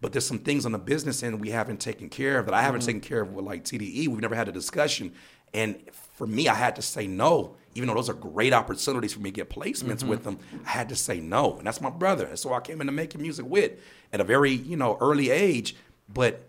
but 0.00 0.12
there's 0.12 0.26
some 0.26 0.38
things 0.38 0.64
on 0.64 0.72
the 0.72 0.78
business 0.78 1.22
end 1.22 1.40
we 1.40 1.50
haven't 1.50 1.80
taken 1.80 2.08
care 2.08 2.38
of 2.38 2.46
that 2.46 2.54
I 2.54 2.62
haven't 2.62 2.80
mm-hmm. 2.80 2.86
taken 2.86 3.00
care 3.00 3.22
of 3.22 3.32
with 3.32 3.44
like 3.44 3.64
TDE. 3.64 4.08
We've 4.08 4.20
never 4.20 4.34
had 4.34 4.48
a 4.48 4.52
discussion. 4.52 5.12
And 5.52 5.80
for 6.14 6.26
me, 6.26 6.48
I 6.48 6.54
had 6.54 6.76
to 6.76 6.82
say 6.82 7.06
no, 7.06 7.56
even 7.74 7.88
though 7.88 7.94
those 7.94 8.10
are 8.10 8.14
great 8.14 8.52
opportunities 8.52 9.12
for 9.12 9.20
me 9.20 9.30
to 9.30 9.34
get 9.34 9.50
placements 9.50 9.98
mm-hmm. 9.98 10.08
with 10.08 10.24
them. 10.24 10.38
I 10.66 10.70
had 10.70 10.88
to 10.90 10.96
say 10.96 11.20
no. 11.20 11.56
And 11.58 11.66
that's 11.66 11.80
my 11.80 11.90
brother. 11.90 12.26
And 12.26 12.38
so 12.38 12.52
I 12.52 12.60
came 12.60 12.80
into 12.80 12.92
making 12.92 13.22
music 13.22 13.46
with 13.48 13.72
at 14.12 14.20
a 14.20 14.24
very, 14.24 14.52
you 14.52 14.76
know, 14.76 14.98
early 15.00 15.30
age. 15.30 15.74
But 16.12 16.48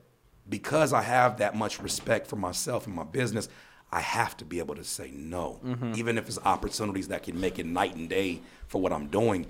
because 0.49 0.93
I 0.93 1.01
have 1.01 1.37
that 1.37 1.55
much 1.55 1.79
respect 1.81 2.27
for 2.27 2.35
myself 2.35 2.85
and 2.85 2.95
my 2.95 3.03
business, 3.03 3.47
I 3.91 4.01
have 4.01 4.35
to 4.37 4.45
be 4.45 4.59
able 4.59 4.75
to 4.75 4.83
say 4.83 5.11
no, 5.13 5.59
mm-hmm. 5.63 5.93
even 5.95 6.17
if 6.17 6.27
it's 6.27 6.39
opportunities 6.43 7.09
that 7.09 7.23
can 7.23 7.39
make 7.39 7.59
it 7.59 7.65
night 7.65 7.95
and 7.95 8.09
day 8.09 8.41
for 8.67 8.81
what 8.81 8.91
I'm 8.91 9.07
doing. 9.07 9.45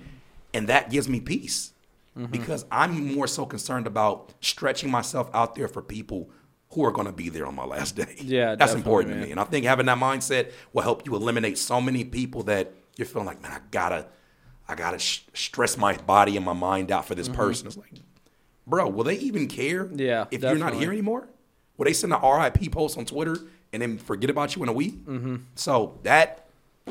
And 0.52 0.68
that 0.68 0.90
gives 0.90 1.08
me 1.08 1.20
peace 1.20 1.72
mm-hmm. 2.16 2.30
because 2.30 2.66
I'm 2.70 3.14
more 3.14 3.26
so 3.26 3.46
concerned 3.46 3.86
about 3.86 4.32
stretching 4.40 4.90
myself 4.90 5.30
out 5.34 5.54
there 5.54 5.66
for 5.66 5.82
people 5.82 6.28
who 6.74 6.84
are 6.84 6.92
going 6.92 7.06
to 7.06 7.12
be 7.12 7.28
there 7.28 7.46
on 7.46 7.54
my 7.54 7.64
last 7.64 7.96
day. 7.96 8.16
Yeah, 8.20 8.54
that's 8.54 8.74
important 8.74 9.10
man. 9.14 9.20
to 9.20 9.26
me. 9.26 9.30
And 9.30 9.40
I 9.40 9.44
think 9.44 9.64
having 9.64 9.86
that 9.86 9.98
mindset 9.98 10.52
will 10.72 10.82
help 10.82 11.06
you 11.06 11.14
eliminate 11.14 11.58
so 11.58 11.80
many 11.80 12.04
people 12.04 12.44
that 12.44 12.72
you're 12.96 13.06
feeling 13.06 13.26
like, 13.26 13.42
man, 13.42 13.52
I 13.52 13.60
gotta, 13.70 14.06
I 14.68 14.74
gotta 14.74 14.98
sh- 14.98 15.22
stress 15.34 15.76
my 15.76 15.96
body 15.96 16.36
and 16.36 16.44
my 16.44 16.52
mind 16.52 16.90
out 16.90 17.06
for 17.06 17.14
this 17.14 17.28
mm-hmm. 17.28 17.36
person. 17.36 17.66
It's 17.66 17.76
like, 17.76 17.92
bro, 18.66 18.88
will 18.88 19.04
they 19.04 19.16
even 19.16 19.48
care? 19.48 19.88
Yeah, 19.94 20.22
if 20.30 20.40
definitely. 20.40 20.48
you're 20.48 20.70
not 20.70 20.74
here 20.74 20.92
anymore, 20.92 21.28
will 21.76 21.84
they 21.84 21.92
send 21.92 22.12
an 22.12 22.20
RIP 22.22 22.72
post 22.72 22.98
on 22.98 23.04
Twitter 23.04 23.38
and 23.74 23.82
then 23.82 23.98
forget 23.98 24.30
about 24.30 24.54
you 24.54 24.62
in 24.62 24.68
a 24.68 24.72
week. 24.72 25.04
Mm-hmm. 25.04 25.36
So 25.56 25.98
that 26.04 26.48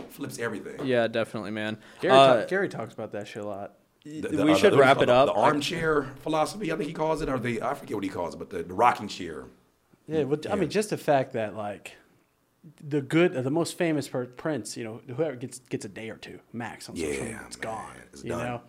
flips 0.10 0.38
everything. 0.38 0.86
Yeah, 0.86 1.08
definitely, 1.08 1.52
man. 1.52 1.78
Gary, 2.02 2.14
uh, 2.14 2.36
talk, 2.40 2.48
Gary 2.50 2.68
talks 2.68 2.94
about 2.94 3.14
that 3.14 3.28
shit 3.28 3.42
a 3.42 3.48
lot. 3.48 3.76
The, 4.04 4.20
the, 4.20 4.46
we 4.46 4.52
uh, 4.52 4.58
should 4.58 4.74
the, 4.74 4.78
wrap 4.78 5.02
it 5.02 5.10
up. 5.10 5.28
The, 5.28 5.34
armchair 5.34 6.12
philosophy, 6.24 6.74
I 6.74 6.76
think 6.76 6.90
he 6.90 6.94
calls 6.94 7.22
it, 7.22 7.30
or 7.30 7.40
the 7.40 7.62
I 7.62 7.74
forget 7.74 7.96
what 7.96 8.04
he 8.04 8.10
calls 8.10 8.36
it, 8.36 8.38
but 8.38 8.50
the, 8.50 8.66
rocking 8.66 9.08
chair. 9.08 9.46
Yeah, 10.08 10.24
well, 10.24 10.40
I 10.50 10.56
mean, 10.56 10.70
just 10.70 10.90
the 10.90 10.98
fact 10.98 11.34
that 11.34 11.56
like 11.56 11.96
the 12.82 13.02
good, 13.02 13.34
the 13.34 13.50
most 13.50 13.78
famous 13.78 14.08
Prince, 14.08 14.78
you 14.78 14.84
know, 14.84 15.02
whoever 15.16 15.36
gets 15.36 15.60
gets 15.60 15.86
a 15.86 15.90
day 15.90 16.10
or 16.10 16.18
two 16.18 16.40
max 16.52 16.90
on 16.90 16.96
social 16.96 17.12
media, 17.12 17.42
it's 17.48 17.58
man, 17.58 17.76
gone. 17.76 17.96
It's 18.12 18.24
you 18.24 18.30
done. 18.30 18.46
know. 18.46 18.62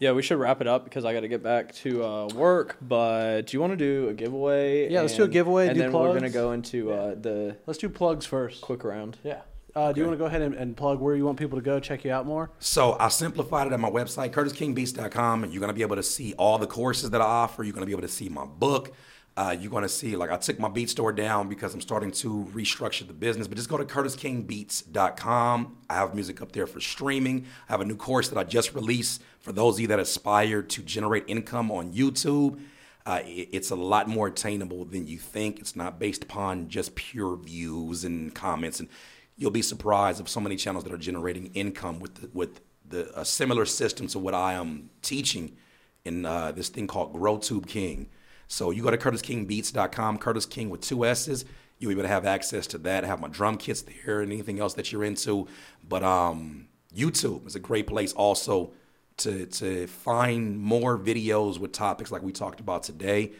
Yeah, 0.00 0.12
we 0.12 0.22
should 0.22 0.38
wrap 0.38 0.60
it 0.60 0.66
up 0.66 0.84
because 0.84 1.04
I 1.04 1.12
got 1.12 1.20
to 1.20 1.28
get 1.28 1.42
back 1.42 1.72
to 1.76 2.04
uh, 2.04 2.26
work. 2.34 2.76
But 2.82 3.42
do 3.42 3.56
you 3.56 3.60
want 3.60 3.72
to 3.72 3.76
do 3.76 4.08
a 4.08 4.14
giveaway? 4.14 4.90
Yeah, 4.90 5.02
let's 5.02 5.16
do 5.16 5.22
a 5.22 5.28
giveaway. 5.28 5.68
And 5.68 5.76
do 5.76 5.82
then 5.82 5.90
plugs. 5.92 6.08
we're 6.08 6.14
gonna 6.14 6.30
go 6.30 6.52
into 6.52 6.92
uh, 6.92 7.14
the. 7.14 7.56
Let's 7.66 7.78
do 7.78 7.88
plugs 7.88 8.26
first. 8.26 8.60
Quick 8.60 8.84
round. 8.84 9.18
Yeah. 9.22 9.42
Uh, 9.76 9.92
do 9.92 10.00
you 10.00 10.06
want 10.06 10.14
to 10.14 10.18
go 10.18 10.26
ahead 10.26 10.40
and, 10.40 10.54
and, 10.54 10.76
plug 10.76 11.00
where 11.00 11.16
you 11.16 11.24
want 11.24 11.36
people 11.36 11.58
to 11.58 11.64
go 11.64 11.80
check 11.80 12.04
you 12.04 12.12
out 12.12 12.24
more? 12.24 12.48
So 12.60 12.96
I 13.00 13.08
simplified 13.08 13.66
it 13.66 13.72
at 13.72 13.80
my 13.80 13.90
website, 13.90 14.30
curtisskingbeats.com, 14.30 15.42
and 15.42 15.52
you're 15.52 15.58
going 15.58 15.70
to 15.70 15.74
be 15.74 15.82
able 15.82 15.96
to 15.96 16.02
see 16.02 16.32
all 16.34 16.58
the 16.58 16.68
courses 16.68 17.10
that 17.10 17.20
I 17.20 17.24
offer. 17.24 17.64
You're 17.64 17.72
going 17.72 17.82
to 17.82 17.86
be 17.86 17.92
able 17.92 18.02
to 18.02 18.08
see 18.08 18.28
my 18.28 18.44
book. 18.44 18.94
Uh, 19.36 19.56
you're 19.58 19.70
going 19.70 19.82
to 19.82 19.88
see, 19.88 20.14
like, 20.14 20.30
I 20.30 20.36
took 20.36 20.60
my 20.60 20.68
beat 20.68 20.90
store 20.90 21.12
down 21.12 21.48
because 21.48 21.74
I'm 21.74 21.80
starting 21.80 22.12
to 22.12 22.48
restructure 22.54 23.04
the 23.04 23.12
business. 23.12 23.48
But 23.48 23.56
just 23.56 23.68
go 23.68 23.76
to 23.76 23.84
curtisskingbeats.com. 23.84 25.76
I 25.90 25.94
have 25.94 26.14
music 26.14 26.40
up 26.40 26.52
there 26.52 26.68
for 26.68 26.80
streaming. 26.80 27.46
I 27.68 27.72
have 27.72 27.80
a 27.80 27.84
new 27.84 27.96
course 27.96 28.28
that 28.28 28.38
I 28.38 28.44
just 28.44 28.74
released 28.74 29.22
for 29.40 29.50
those 29.52 29.74
of 29.74 29.80
you 29.80 29.86
that 29.88 29.98
aspire 29.98 30.62
to 30.62 30.82
generate 30.82 31.24
income 31.26 31.72
on 31.72 31.92
YouTube. 31.92 32.60
Uh, 33.04 33.22
it, 33.24 33.48
it's 33.52 33.70
a 33.70 33.76
lot 33.76 34.08
more 34.08 34.28
attainable 34.28 34.84
than 34.84 35.08
you 35.08 35.18
think. 35.18 35.58
It's 35.58 35.74
not 35.74 35.98
based 35.98 36.22
upon 36.22 36.68
just 36.68 36.94
pure 36.94 37.36
views 37.36 38.04
and 38.04 38.32
comments. 38.32 38.78
And 38.78 38.88
you'll 39.36 39.50
be 39.50 39.62
surprised 39.62 40.20
of 40.20 40.28
so 40.28 40.38
many 40.40 40.54
channels 40.54 40.84
that 40.84 40.92
are 40.92 40.98
generating 40.98 41.46
income 41.54 41.98
with 41.98 42.14
the, 42.14 42.30
with 42.32 42.60
the 42.88 43.18
a 43.18 43.24
similar 43.24 43.64
system 43.64 44.06
to 44.08 44.18
what 44.20 44.34
I 44.34 44.52
am 44.52 44.90
teaching 45.02 45.56
in 46.04 46.24
uh, 46.24 46.52
this 46.52 46.68
thing 46.68 46.86
called 46.86 47.14
GrowTube 47.14 47.66
King. 47.66 48.08
So 48.48 48.70
you 48.70 48.82
go 48.82 48.90
to 48.90 48.96
curtisskingbeats.com, 48.98 50.18
Curtiss 50.18 50.46
King 50.46 50.70
with 50.70 50.80
two 50.80 51.04
S's. 51.04 51.44
You'll 51.78 51.88
be 51.90 51.94
able 51.94 52.02
to 52.02 52.08
have 52.08 52.24
access 52.24 52.66
to 52.68 52.78
that. 52.78 53.04
I 53.04 53.06
have 53.08 53.20
my 53.20 53.28
drum 53.28 53.56
kits 53.56 53.82
there 53.82 54.20
and 54.20 54.32
anything 54.32 54.60
else 54.60 54.74
that 54.74 54.92
you're 54.92 55.04
into. 55.04 55.48
But 55.86 56.02
um, 56.02 56.68
YouTube 56.94 57.46
is 57.46 57.56
a 57.56 57.60
great 57.60 57.86
place 57.86 58.12
also 58.12 58.72
to 59.18 59.46
to 59.46 59.86
find 59.86 60.58
more 60.58 60.98
videos 60.98 61.58
with 61.58 61.72
topics 61.72 62.10
like 62.12 62.22
we 62.22 62.32
talked 62.32 62.60
about 62.60 62.82
today. 62.84 63.32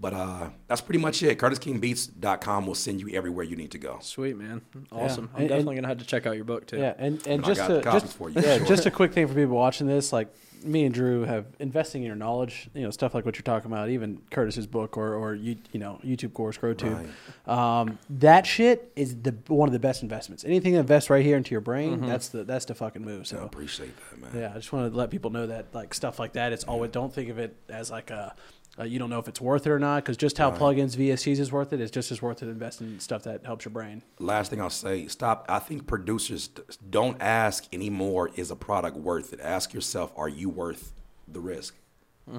But 0.00 0.14
uh, 0.14 0.50
that's 0.68 0.80
pretty 0.80 1.00
much 1.00 1.22
it. 1.24 1.38
CurtissKingBeats.com 1.38 2.66
will 2.66 2.76
send 2.76 3.00
you 3.00 3.08
everywhere 3.16 3.44
you 3.44 3.56
need 3.56 3.72
to 3.72 3.78
go. 3.78 3.98
Sweet 4.00 4.36
man, 4.36 4.62
awesome. 4.92 5.28
I'm 5.34 5.40
And- 5.40 5.48
definitely 5.48 5.76
and- 5.76 5.84
gonna 5.84 5.88
have 5.88 5.98
to 5.98 6.04
check 6.06 6.24
out 6.26 6.36
your 6.36 6.44
book 6.44 6.66
too. 6.66 6.76
Yeah, 6.78 6.94
and, 6.98 7.14
and 7.26 7.26
And 7.26 7.44
just 7.44 7.58
got 7.60 7.68
to, 7.68 7.80
copies 7.82 8.02
just, 8.02 8.16
for 8.16 8.30
you, 8.30 8.40
yeah, 8.40 8.58
sure. 8.58 8.66
just 8.66 8.86
a 8.86 8.92
quick 8.92 9.12
thing 9.12 9.26
for 9.26 9.34
people 9.34 9.56
watching 9.56 9.88
this, 9.88 10.12
like 10.12 10.32
me 10.64 10.84
and 10.84 10.94
Drew 10.94 11.22
have 11.22 11.46
investing 11.58 12.02
in 12.02 12.06
your 12.06 12.16
knowledge, 12.16 12.68
you 12.74 12.82
know, 12.82 12.90
stuff 12.90 13.14
like 13.14 13.24
what 13.24 13.36
you're 13.36 13.42
talking 13.42 13.70
about, 13.70 13.88
even 13.88 14.20
Curtiss's 14.30 14.66
book 14.66 14.96
or 14.96 15.14
or 15.14 15.34
you 15.34 15.56
you 15.72 15.80
know 15.80 16.00
YouTube 16.04 16.32
course, 16.34 16.58
GrowTube. 16.58 17.08
Um, 17.50 17.98
that 18.10 18.46
shit 18.46 18.90
is 18.96 19.16
the 19.22 19.34
one 19.48 19.68
of 19.68 19.72
the 19.72 19.78
best 19.78 20.02
investments. 20.02 20.44
Anything 20.44 20.72
that 20.74 20.80
invests 20.80 21.10
right 21.10 21.24
here 21.24 21.36
into 21.36 21.52
your 21.52 21.60
brain, 21.60 22.00
that's 22.00 22.28
the 22.28 22.44
that's 22.44 22.64
the 22.64 22.74
fucking 22.74 23.04
move. 23.04 23.20
I 23.22 23.24
So 23.24 23.38
appreciate 23.42 23.92
that, 24.10 24.20
man. 24.20 24.42
yeah, 24.42 24.50
I 24.52 24.58
just 24.58 24.72
want 24.72 24.90
to 24.92 24.96
let 24.96 25.10
people 25.10 25.30
know 25.30 25.46
that 25.46 25.74
like 25.74 25.94
stuff 25.94 26.18
like 26.18 26.34
that, 26.34 26.52
it's 26.52 26.64
always 26.64 26.90
don't 26.90 27.12
think 27.12 27.28
of 27.30 27.38
it 27.38 27.56
as 27.68 27.90
like 27.90 28.10
a. 28.10 28.34
Uh, 28.78 28.84
you 28.84 28.98
don't 28.98 29.10
know 29.10 29.18
if 29.18 29.26
it's 29.26 29.40
worth 29.40 29.66
it 29.66 29.70
or 29.70 29.78
not 29.78 30.04
because 30.04 30.16
just 30.16 30.38
how 30.38 30.50
Right. 30.50 30.60
plugins 30.60 30.96
VSTs 30.96 31.40
is 31.40 31.50
worth 31.50 31.72
it 31.72 31.80
is 31.80 31.90
just 31.90 32.12
as 32.12 32.22
worth 32.22 32.42
it 32.44 32.48
investing 32.48 32.86
in 32.88 33.00
stuff 33.00 33.24
that 33.24 33.44
helps 33.44 33.64
your 33.64 33.72
brain. 33.72 34.02
Last 34.20 34.50
thing 34.50 34.60
I'll 34.60 34.70
say, 34.70 35.08
stop. 35.08 35.44
I 35.48 35.58
think 35.58 35.86
producers 35.88 36.48
don't 36.88 37.20
ask 37.20 37.64
anymore, 37.72 38.30
is 38.36 38.50
a 38.52 38.56
product 38.56 38.96
worth 38.96 39.32
it? 39.32 39.40
Ask 39.42 39.74
yourself, 39.74 40.12
are 40.16 40.28
you 40.28 40.48
worth 40.48 40.92
the 41.26 41.40
risk? 41.40 41.74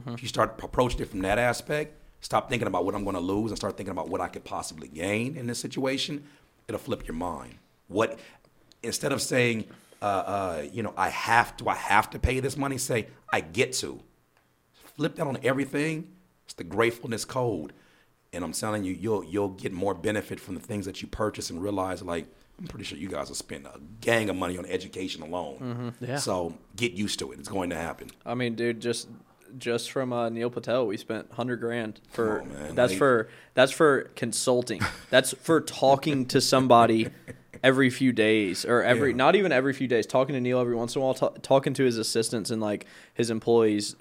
If 0.05 0.21
you 0.21 0.27
start 0.29 0.59
approaching 0.63 1.01
it 1.01 1.09
from 1.09 1.21
that 1.21 1.39
aspect, 1.39 1.95
stop 2.21 2.47
thinking 2.47 2.67
about 2.67 2.85
what 2.85 2.93
I'm 2.93 3.03
going 3.03 3.15
to 3.15 3.19
lose 3.21 3.49
and 3.49 3.57
start 3.57 3.75
thinking 3.75 3.91
about 3.91 4.07
what 4.07 4.21
I 4.21 4.27
could 4.27 4.43
possibly 4.43 4.87
gain 4.87 5.35
in 5.35 5.47
this 5.47 5.57
situation. 5.59 6.25
It'll 6.67 6.77
flip 6.79 7.07
your 7.07 7.15
mind. 7.15 7.55
What 7.87 8.19
instead 8.83 9.11
of 9.11 9.19
saying, 9.19 9.65
uh, 10.01 10.05
uh, 10.05 10.65
you 10.71 10.83
know, 10.83 10.93
I 10.95 11.09
have 11.09 11.57
to, 11.57 11.67
I 11.69 11.73
have 11.75 12.07
to 12.11 12.19
pay 12.19 12.39
this 12.39 12.55
money. 12.55 12.77
Say, 12.77 13.07
I 13.33 13.41
get 13.41 13.73
to. 13.73 13.99
Flip 14.95 15.15
that 15.15 15.25
on 15.25 15.39
everything. 15.43 16.07
It's 16.49 16.55
the 16.55 16.63
gratefulness 16.63 17.25
code. 17.25 17.73
And 18.33 18.43
I'm 18.43 18.53
telling 18.53 18.83
you, 18.83 18.93
you'll 18.93 19.23
you'll 19.23 19.49
get 19.49 19.71
more 19.71 19.93
benefit 19.93 20.39
from 20.39 20.55
the 20.55 20.59
things 20.61 20.87
that 20.87 20.99
you 20.99 21.07
purchase 21.07 21.51
and 21.51 21.61
realize 21.61 22.01
like 22.01 22.25
I'm 22.59 22.65
pretty 22.65 22.85
sure 22.85 22.97
you 22.97 23.07
guys 23.07 23.27
will 23.27 23.35
spend 23.35 23.67
a 23.67 23.79
gang 24.01 24.31
of 24.31 24.35
money 24.35 24.57
on 24.57 24.65
education 24.65 25.21
alone. 25.21 25.93
Yeah. 26.01 26.17
So 26.17 26.55
get 26.75 26.93
used 26.93 27.19
to 27.19 27.31
it. 27.31 27.37
It's 27.39 27.49
going 27.49 27.69
to 27.69 27.75
happen. 27.75 28.09
I 28.25 28.33
mean, 28.33 28.55
dude, 28.55 28.79
just 28.79 29.09
just 29.59 29.91
from 29.91 30.11
uh, 30.11 30.29
Neil 30.29 30.49
Patel, 30.49 30.87
we 30.87 30.97
spent 30.97 31.31
hundred 31.33 31.57
grand 31.57 32.01
for. 32.09 32.39
Come 32.39 32.51
on, 32.51 32.53
man. 32.59 32.75
That's 32.75 32.93
for 32.93 33.29
that's 33.53 33.71
for 33.71 34.09
consulting. 34.15 34.81
that's 35.11 35.33
for 35.41 35.61
talking 35.61 36.25
to 36.27 36.41
somebody 36.41 37.09
every 37.63 37.91
few 37.91 38.11
days 38.11 38.65
or 38.65 38.81
every 38.83 39.11
Yeah. 39.11 39.17
not 39.17 39.35
even 39.35 39.51
every 39.51 39.73
few 39.73 39.87
days. 39.87 40.07
Talking 40.07 40.33
to 40.33 40.41
Neil 40.41 40.59
every 40.59 40.75
once 40.75 40.95
in 40.95 41.01
a 41.01 41.05
while. 41.05 41.13
ta- 41.13 41.29
talking 41.43 41.73
to 41.75 41.83
his 41.83 41.97
assistants 41.99 42.49
and 42.49 42.59
like 42.59 42.85
his 43.13 43.29
employees. 43.29 43.95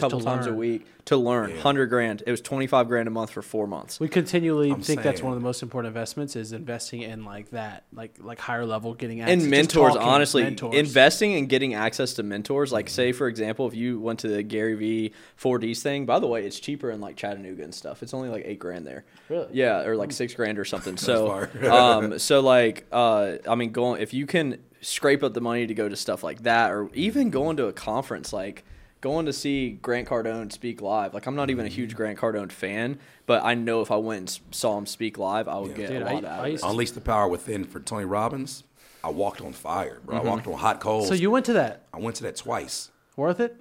A 0.00 0.06
couple 0.06 0.18
to 0.20 0.24
times 0.24 0.46
a 0.46 0.52
week 0.54 0.86
to 1.06 1.16
learn 1.16 1.50
Yeah. 1.50 1.60
hundred 1.60 1.86
grand. 1.86 2.22
It 2.26 2.30
was 2.30 2.40
twenty 2.40 2.66
five 2.66 2.88
grand 2.88 3.08
a 3.08 3.10
month 3.10 3.30
for 3.30 3.42
four 3.42 3.66
months. 3.66 3.98
We 4.00 4.08
continually 4.08 4.70
I'm 4.70 4.82
think 4.82 5.02
that's 5.02 5.22
one 5.22 5.32
of 5.32 5.38
the 5.38 5.44
most 5.44 5.62
important 5.62 5.88
investments 5.94 6.36
is 6.36 6.52
investing 6.52 7.02
in 7.02 7.24
like 7.24 7.50
that, 7.50 7.84
like 7.92 8.16
like 8.20 8.38
higher 8.38 8.66
level, 8.66 8.94
getting 8.94 9.20
access 9.20 9.42
and 9.42 9.50
mentors 9.50 9.96
honestly 9.96 10.42
mentors. 10.42 10.74
investing 10.74 11.34
and 11.34 11.48
getting 11.48 11.74
access 11.74 12.14
to 12.14 12.22
mentors 12.22 12.72
like 12.72 12.86
Mm-hmm. 12.86 12.94
say 12.94 13.12
for 13.12 13.28
example 13.28 13.66
if 13.66 13.74
you 13.74 14.00
went 14.00 14.20
to 14.20 14.28
the 14.28 14.42
gary 14.42 14.74
v 14.74 15.12
4ds 15.40 15.80
thing 15.82 16.06
by 16.06 16.18
the 16.18 16.26
way 16.26 16.44
it's 16.46 16.58
cheaper 16.58 16.90
in 16.90 17.00
like 17.00 17.16
chattanooga 17.16 17.62
and 17.62 17.74
stuff 17.74 18.02
it's 18.02 18.14
only 18.14 18.28
like 18.28 18.42
eight 18.46 18.58
grand 18.58 18.86
there 18.86 19.04
Really? 19.28 19.48
yeah 19.52 19.82
or 19.82 19.96
like 19.96 20.12
six 20.12 20.34
grand 20.34 20.58
or 20.58 20.64
something 20.64 20.96
so 21.08 21.28
fire. 21.28 21.70
um 21.70 22.18
so 22.18 22.40
like 22.40 22.86
uh 22.90 23.32
i 23.48 23.54
mean 23.54 23.70
going 23.72 24.00
if 24.02 24.12
you 24.14 24.26
can 24.26 24.58
scrape 24.80 25.22
up 25.22 25.34
the 25.34 25.40
money 25.40 25.66
to 25.66 25.74
go 25.74 25.88
to 25.88 25.96
stuff 25.96 26.22
like 26.24 26.42
that 26.44 26.70
or 26.70 26.88
even 26.94 27.30
going 27.30 27.56
to 27.58 27.66
a 27.66 27.72
conference 27.72 28.32
like 28.32 28.64
going 29.00 29.26
to 29.26 29.32
see 29.32 29.70
grant 29.70 30.06
cardone 30.08 30.52
speak 30.52 30.80
live 30.82 31.14
like 31.14 31.26
i'm 31.26 31.34
not 31.34 31.48
even 31.50 31.64
a 31.64 31.68
Mm-hmm. 31.68 31.74
huge 31.76 31.96
grant 31.96 32.18
cardone 32.18 32.52
fan 32.52 32.98
but 33.26 33.42
i 33.44 33.54
know 33.54 33.80
if 33.80 33.90
i 33.90 33.96
went 33.96 34.18
and 34.18 34.54
saw 34.54 34.76
him 34.76 34.84
speak 34.86 35.16
live 35.18 35.48
i 35.48 35.58
would 35.58 35.70
Yeah. 35.70 35.76
get 35.76 35.88
Dude, 35.90 36.02
a 36.02 36.08
I- 36.08 36.12
lot 36.14 36.24
out 36.24 36.40
I 36.44 36.48
of 36.48 36.54
it 36.54 36.58
to- 36.60 36.68
Unleash 36.68 36.90
the 36.90 37.00
power 37.00 37.26
within 37.28 37.64
for 37.64 37.80
Tony 37.80 38.04
Robbins. 38.04 38.64
I 39.02 39.08
walked 39.08 39.40
on 39.40 39.54
fire, 39.54 39.98
bro. 40.04 40.18
I 40.18 40.20
walked 40.22 40.46
on 40.46 40.58
hot 40.58 40.78
coals. 40.80 41.08
So 41.08 41.14
you 41.14 41.30
went 41.30 41.46
to 41.46 41.54
that? 41.54 41.86
I 41.94 41.98
went 41.98 42.16
to 42.16 42.22
that 42.24 42.36
twice. 42.36 42.90
Worth 43.16 43.40
it? 43.40 43.56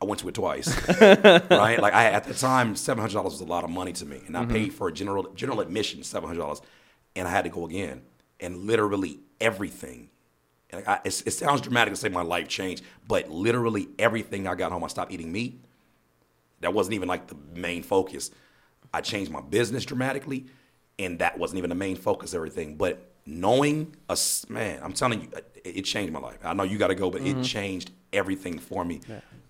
I 0.00 0.06
went 0.06 0.20
to 0.20 0.28
it 0.28 0.34
twice, 0.34 0.68
right? 1.00 1.78
Like 1.80 1.92
I 1.92 2.06
at 2.06 2.24
the 2.24 2.32
time, 2.34 2.74
seven 2.76 3.00
hundred 3.02 3.14
dollars 3.14 3.32
was 3.32 3.40
a 3.42 3.44
lot 3.44 3.64
of 3.64 3.70
money 3.70 3.92
to 3.92 4.06
me, 4.06 4.22
and 4.26 4.36
I 4.36 4.46
paid 4.46 4.72
for 4.72 4.88
a 4.88 4.92
general 4.92 5.30
general 5.34 5.60
admission 5.60 6.02
seven 6.02 6.26
hundred 6.26 6.40
dollars, 6.40 6.62
and 7.16 7.28
I 7.28 7.30
had 7.30 7.44
to 7.44 7.50
go 7.50 7.66
again, 7.66 8.00
and 8.40 8.64
literally 8.66 9.18
everything. 9.40 10.08
And 10.74 10.86
I, 10.86 11.00
it's, 11.04 11.22
it 11.22 11.32
sounds 11.32 11.60
dramatic 11.60 11.92
to 11.94 12.00
say 12.00 12.08
my 12.08 12.22
life 12.22 12.48
changed, 12.48 12.84
but 13.06 13.30
literally 13.30 13.88
everything 13.98 14.46
I 14.46 14.54
got 14.54 14.72
home, 14.72 14.84
I 14.84 14.88
stopped 14.88 15.12
eating 15.12 15.32
meat. 15.32 15.62
That 16.60 16.72
wasn't 16.72 16.94
even 16.94 17.08
like 17.08 17.26
the 17.26 17.36
main 17.54 17.82
focus. 17.82 18.30
I 18.92 19.00
changed 19.00 19.30
my 19.30 19.40
business 19.40 19.84
dramatically, 19.84 20.46
and 20.98 21.18
that 21.18 21.38
wasn't 21.38 21.58
even 21.58 21.68
the 21.70 21.76
main 21.76 21.96
focus. 21.96 22.32
of 22.32 22.38
Everything, 22.38 22.76
but 22.76 23.10
knowing 23.26 23.94
a 24.08 24.18
man, 24.48 24.80
I'm 24.82 24.92
telling 24.92 25.22
you, 25.22 25.28
it, 25.36 25.76
it 25.76 25.82
changed 25.82 26.12
my 26.12 26.20
life. 26.20 26.38
I 26.44 26.54
know 26.54 26.62
you 26.62 26.78
got 26.78 26.88
to 26.88 26.94
go, 26.94 27.10
but 27.10 27.22
it 27.22 27.34
mm-hmm. 27.34 27.42
changed 27.42 27.90
everything 28.14 28.58
for 28.58 28.84
me. 28.84 29.00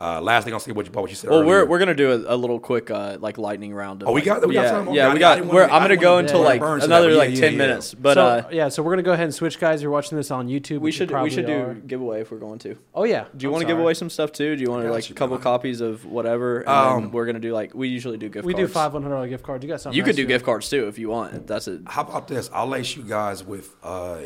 Uh, 0.00 0.20
last 0.20 0.44
thing 0.44 0.52
I'll 0.52 0.58
say, 0.60 0.72
what 0.72 0.84
you, 0.86 0.92
what 0.92 1.08
you 1.08 1.14
said. 1.16 1.30
Well, 1.30 1.40
earlier. 1.40 1.60
we're 1.60 1.66
we're 1.66 1.78
gonna 1.78 1.94
do 1.94 2.10
a, 2.26 2.34
a 2.34 2.36
little 2.36 2.58
quick 2.58 2.90
uh, 2.90 3.16
like 3.20 3.38
lightning 3.38 3.72
round. 3.72 4.02
Of, 4.02 4.08
Oh, 4.08 4.12
we 4.12 4.20
like- 4.20 4.24
got- 4.40 4.48
we 4.48 4.54
got 4.54 4.64
yeah, 4.64 4.70
time? 4.72 4.88
Okay, 4.88 4.96
yeah, 4.96 5.08
I 5.08 5.12
we 5.14 5.20
got. 5.20 5.36
didn't 5.36 5.48
we're, 5.50 5.60
wanna- 5.62 5.72
I'm 5.72 5.82
gonna 5.82 5.96
go 5.96 6.14
wanna 6.16 6.26
until 6.26 6.40
like 6.42 6.60
burn 6.60 6.80
to 6.80 6.86
that, 6.88 6.92
another 7.02 7.12
like 7.14 7.30
yeah, 7.30 7.40
ten 7.40 7.52
yeah. 7.52 7.58
minutes. 7.58 7.94
But 7.94 8.14
so, 8.14 8.26
uh, 8.26 8.48
yeah, 8.50 8.68
so 8.68 8.82
we're 8.82 8.90
gonna 8.90 9.02
go 9.04 9.12
ahead 9.12 9.24
and 9.24 9.34
switch, 9.34 9.58
guys. 9.60 9.80
You're 9.82 9.92
watching 9.92 10.18
this 10.18 10.32
on 10.32 10.48
YouTube. 10.48 10.80
we 10.80 10.90
should 10.90 11.10
we 11.12 11.30
should 11.30 11.46
probably 11.46 11.74
do 11.76 11.82
giveaway 11.86 12.22
if 12.22 12.32
we're 12.32 12.38
going 12.38 12.58
to. 12.60 12.76
Oh 12.92 13.04
yeah. 13.04 13.26
Do 13.36 13.44
you 13.46 13.50
want 13.52 13.62
to 13.62 13.68
give 13.68 13.78
away 13.78 13.94
some 13.94 14.10
stuff 14.10 14.32
too? 14.32 14.56
Do 14.56 14.62
you 14.62 14.68
want 14.70 14.82
to 14.84 14.90
like 14.90 15.08
a 15.08 15.14
couple 15.14 15.38
copies 15.38 15.80
of 15.80 16.04
whatever? 16.04 16.68
Um, 16.68 17.12
we're 17.12 17.24
gonna 17.26 17.38
do 17.38 17.52
like 17.54 17.72
we 17.72 17.88
usually 17.88 18.18
do 18.18 18.28
gift 18.28 18.44
We 18.44 18.52
cards. 18.52 18.68
do 18.68 18.72
five 18.74 18.92
one 18.94 19.02
hundred 19.02 19.14
dollar 19.14 19.28
gift 19.28 19.44
cards. 19.44 19.62
You 19.62 19.68
got 19.70 19.80
something? 19.80 19.96
You 19.96 20.02
could 20.02 20.16
do 20.16 20.22
to- 20.22 20.28
gift 20.28 20.44
cards 20.44 20.68
too 20.68 20.88
if 20.88 20.98
you 20.98 21.08
want. 21.08 21.46
That's 21.46 21.68
it. 21.68 21.82
How 21.86 22.02
about 22.02 22.26
this? 22.26 22.50
I'll 22.52 22.66
lace 22.66 22.96
you 22.96 23.04
guys 23.04 23.44
with 23.44 23.74
uh, 23.82 24.18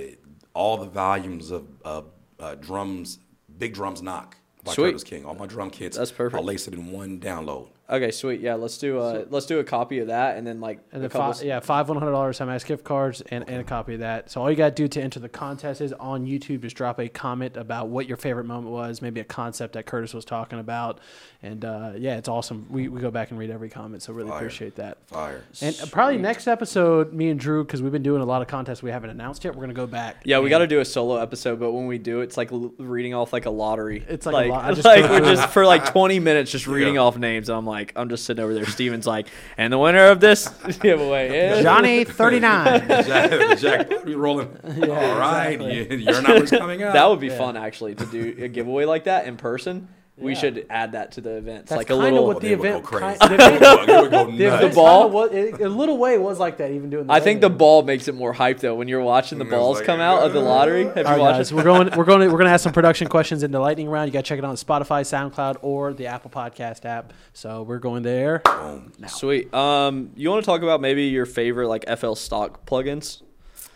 all 0.54 0.78
the 0.78 0.86
volumes 0.86 1.50
of 1.50 1.66
uh, 1.84 2.02
uh, 2.40 2.54
drums, 2.56 3.18
Big 3.58 3.74
Drums 3.74 4.02
Knock 4.02 4.36
by 4.64 4.72
Sweet. 4.72 4.92
Curtiss 4.92 5.04
King. 5.04 5.24
All 5.24 5.34
my 5.34 5.46
drum 5.46 5.70
kits. 5.70 5.96
That's 5.96 6.12
perfect. 6.12 6.38
I'll 6.38 6.44
lace 6.44 6.68
it 6.68 6.74
in 6.74 6.90
one 6.92 7.20
download. 7.20 7.68
Okay. 7.90 8.10
Sweet. 8.10 8.40
Yeah. 8.40 8.54
Let's 8.54 8.76
do 8.78 8.98
uh 8.98 9.24
let's 9.30 9.46
do 9.46 9.58
a 9.60 9.64
copy 9.64 9.98
of 10.00 10.08
that 10.08 10.36
and 10.36 10.46
then 10.46 10.60
like 10.60 10.78
And 10.92 10.98
a 11.00 11.08
then 11.08 11.10
couple. 11.10 11.32
five, 11.32 11.42
yeah, 11.42 11.60
five 11.60 11.88
one 11.88 11.98
hundred 11.98 12.12
dollars 12.12 12.38
MS 12.40 12.64
gift 12.64 12.84
cards 12.84 13.22
and, 13.30 13.48
and 13.48 13.60
a 13.60 13.64
copy 13.64 13.94
of 13.94 14.00
that. 14.00 14.30
So 14.30 14.42
all 14.42 14.50
you 14.50 14.56
got 14.56 14.76
to 14.76 14.82
do 14.82 14.88
to 14.88 15.00
enter 15.02 15.20
the 15.20 15.28
contest 15.28 15.80
is 15.80 15.92
on 15.94 16.26
YouTube. 16.26 16.60
Just 16.62 16.76
drop 16.76 16.98
a 16.98 17.08
comment 17.08 17.56
about 17.56 17.88
what 17.88 18.06
your 18.06 18.16
favorite 18.18 18.44
moment 18.44 18.72
was, 18.72 19.00
maybe 19.00 19.20
a 19.20 19.24
concept 19.24 19.72
that 19.74 19.86
Curtiss 19.86 20.12
was 20.12 20.24
talking 20.26 20.58
about, 20.58 21.00
and 21.42 21.64
uh, 21.64 21.92
yeah, 21.96 22.16
it's 22.18 22.28
awesome. 22.28 22.66
We, 22.68 22.88
we 22.88 23.00
go 23.00 23.10
back 23.10 23.30
and 23.30 23.38
read 23.38 23.50
every 23.50 23.70
comment, 23.70 24.02
so 24.02 24.12
really 24.12 24.28
Fire. 24.28 24.38
appreciate 24.38 24.74
that. 24.76 24.98
Fire. 25.06 25.42
And 25.62 25.78
uh, 25.82 25.86
probably 25.86 26.18
next 26.18 26.46
episode, 26.46 27.12
me 27.14 27.30
and 27.30 27.40
Drew, 27.40 27.64
because 27.64 27.80
we've 27.80 27.92
been 27.92 28.02
doing 28.02 28.20
a 28.20 28.26
lot 28.26 28.42
of 28.42 28.48
contests 28.48 28.82
we 28.82 28.90
haven't 28.90 29.10
announced 29.10 29.44
yet. 29.44 29.54
We're 29.54 29.62
gonna 29.62 29.72
go 29.74 29.86
back. 29.86 30.16
Yeah, 30.24 30.40
we 30.40 30.50
got 30.50 30.58
to 30.58 30.66
do 30.66 30.80
a 30.80 30.84
solo 30.84 31.16
episode, 31.16 31.58
but 31.58 31.72
when 31.72 31.86
we 31.86 31.96
do, 31.98 32.20
it's 32.20 32.36
like 32.36 32.52
l- 32.52 32.72
reading 32.78 33.14
off 33.14 33.32
like 33.32 33.46
a 33.46 33.50
lottery. 33.50 34.04
It's 34.08 34.26
like 34.26 34.48
a 34.48 34.50
lot- 34.50 34.64
I 34.64 34.74
just 34.74 34.84
like 34.84 35.08
we're 35.08 35.20
just 35.20 35.48
for 35.50 35.64
like 35.64 35.86
20 35.92 36.18
minutes 36.20 36.50
just 36.50 36.66
reading 36.66 36.96
Yeah. 36.96 37.00
off 37.02 37.16
names. 37.16 37.48
And 37.48 37.56
I'm 37.56 37.66
like, 37.66 37.77
I'm 37.96 38.08
just 38.08 38.24
sitting 38.24 38.42
over 38.42 38.54
there. 38.54 38.66
Steven's 38.66 39.06
like, 39.06 39.26
and 39.56 39.72
the 39.72 39.78
winner 39.78 40.06
of 40.06 40.20
this 40.20 40.48
giveaway 40.80 41.28
is 41.50 41.62
Johnny 41.62 42.04
thirty 42.04 42.40
nine. 42.40 42.80
Jack, 42.88 43.30
the 43.30 43.56
jackpot 43.60 44.04
be 44.04 44.14
rolling. 44.14 44.48
All 44.64 45.18
right, 45.18 45.52
exactly. 45.60 45.96
you- 45.96 46.12
your 46.12 46.22
number's 46.22 46.50
coming 46.50 46.82
up. 46.82 46.92
That 46.92 47.08
would 47.08 47.20
be 47.20 47.28
Yeah. 47.28 47.38
fun 47.38 47.56
actually 47.56 47.94
to 47.96 48.06
do 48.06 48.34
a 48.38 48.48
giveaway 48.48 48.84
like 48.84 49.04
that 49.04 49.26
in 49.26 49.36
person. 49.36 49.88
We 50.20 50.32
Yeah. 50.32 50.38
should 50.38 50.66
add 50.68 50.92
that 50.92 51.12
to 51.12 51.20
the 51.20 51.36
events, 51.36 51.70
That's 51.70 51.76
like 51.78 51.90
a 51.90 51.94
kinda 51.94 52.04
little. 52.04 52.26
what 52.26 52.40
the 52.40 52.48
They 52.48 52.56
would 52.56 52.66
event. 52.68 52.82
go 52.84 52.88
crazy. 52.98 53.18
kind- 53.18 53.38
They 53.38 53.50
would 53.52 53.60
they 53.88 54.00
would 54.00 54.10
go 54.10 54.24
the, 54.26 54.32
nuts. 54.32 54.54
event 54.62 54.74
ball? 54.74 55.02
kinda 55.04 55.16
was, 55.16 55.30
it, 55.32 55.60
a 55.60 55.68
little 55.68 55.96
way 55.98 56.18
was 56.18 56.38
like 56.40 56.56
that. 56.58 56.70
Even 56.72 56.90
doing. 56.90 57.06
The 57.06 57.12
I 57.12 57.20
think 57.20 57.40
the 57.40 57.50
ball 57.50 57.82
makes 57.82 58.08
it 58.08 58.14
more 58.14 58.32
hype 58.32 58.58
though 58.60 58.74
when 58.74 58.88
you're 58.88 59.02
watching 59.02 59.38
the 59.38 59.44
It 59.44 59.50
was 59.50 59.58
balls 59.58 59.76
like, 59.78 59.86
come 59.86 60.00
out 60.00 60.22
of 60.24 60.32
the 60.32 60.40
lottery. 60.40 60.84
Have 60.84 60.96
you 60.96 61.02
All 61.04 61.10
right, 61.12 61.18
watched 61.20 61.38
guys, 61.38 61.52
it? 61.52 61.54
we're 61.54 61.62
going. 61.62 61.90
We're 61.96 62.04
going. 62.04 62.20
To, 62.20 62.26
we're 62.26 62.32
going 62.32 62.44
to 62.46 62.50
have 62.50 62.60
some 62.60 62.72
production 62.72 63.08
questions 63.08 63.42
in 63.42 63.50
the 63.52 63.60
lightning 63.60 63.88
round. 63.88 64.08
You 64.08 64.12
got 64.12 64.24
to 64.24 64.28
check 64.28 64.38
it 64.38 64.44
out 64.44 64.50
on 64.50 64.56
Spotify, 64.56 65.02
SoundCloud, 65.02 65.58
or 65.62 65.92
the 65.92 66.06
Apple 66.06 66.30
Podcast 66.30 66.84
app. 66.84 67.12
So 67.32 67.62
we're 67.62 67.78
going 67.78 68.02
there. 68.02 68.40
Boom. 68.44 68.92
Sweet. 69.06 69.52
Um, 69.54 70.10
you 70.16 70.30
want 70.30 70.42
to 70.42 70.46
talk 70.46 70.62
about 70.62 70.80
maybe 70.80 71.04
your 71.04 71.26
favorite 71.26 71.68
like 71.68 71.84
FL 71.88 72.14
stock 72.14 72.66
plugins? 72.66 73.22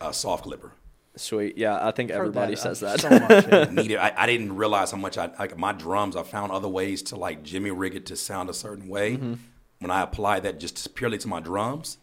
Uh, 0.01 0.11
soft 0.11 0.43
clipper. 0.43 0.73
Sweet. 1.15 1.57
Yeah, 1.57 1.77
I 1.79 1.91
think 1.91 2.09
everybody 2.09 2.53
Heard 2.53 2.59
says 2.59 2.81
uh, 2.81 2.95
that. 2.95 2.99
So 3.01 3.09
much. 3.09 3.47
yeah. 3.47 3.65
Needed. 3.71 3.97
I, 3.97 4.13
I 4.17 4.25
didn't 4.25 4.55
realize 4.55 4.91
how 4.91 4.97
much 4.97 5.17
I 5.17 5.29
like 5.37 5.57
my 5.57 5.71
drums. 5.71 6.15
I 6.15 6.23
found 6.23 6.51
other 6.51 6.67
ways 6.67 7.03
to 7.03 7.15
like 7.15 7.43
Jimmy 7.43 7.71
rig 7.71 7.95
it 7.95 8.07
to 8.07 8.15
sound 8.15 8.49
a 8.49 8.53
certain 8.53 8.87
way. 8.87 9.13
Mm-hmm. 9.13 9.33
When 9.79 9.91
I 9.91 10.01
applied 10.01 10.43
that 10.43 10.59
just 10.59 10.95
purely 10.95 11.17
to 11.19 11.27
my 11.27 11.39
drums, 11.39 11.97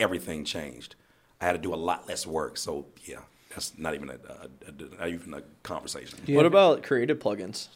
everything 0.00 0.44
changed. 0.44 0.94
I 1.40 1.46
had 1.46 1.52
to 1.52 1.58
do 1.58 1.74
a 1.74 1.76
lot 1.76 2.08
less 2.08 2.26
work. 2.26 2.56
So 2.56 2.86
yeah, 3.04 3.20
that's 3.50 3.76
not 3.76 3.94
even 3.94 4.08
a, 4.08 4.14
a, 4.14 4.48
a 4.68 4.98
not 4.98 5.08
even 5.08 5.34
a 5.34 5.42
conversation. 5.62 6.18
Yeah. 6.26 6.36
What 6.36 6.46
about 6.46 6.82
creative 6.82 7.18
plugins? 7.18 7.68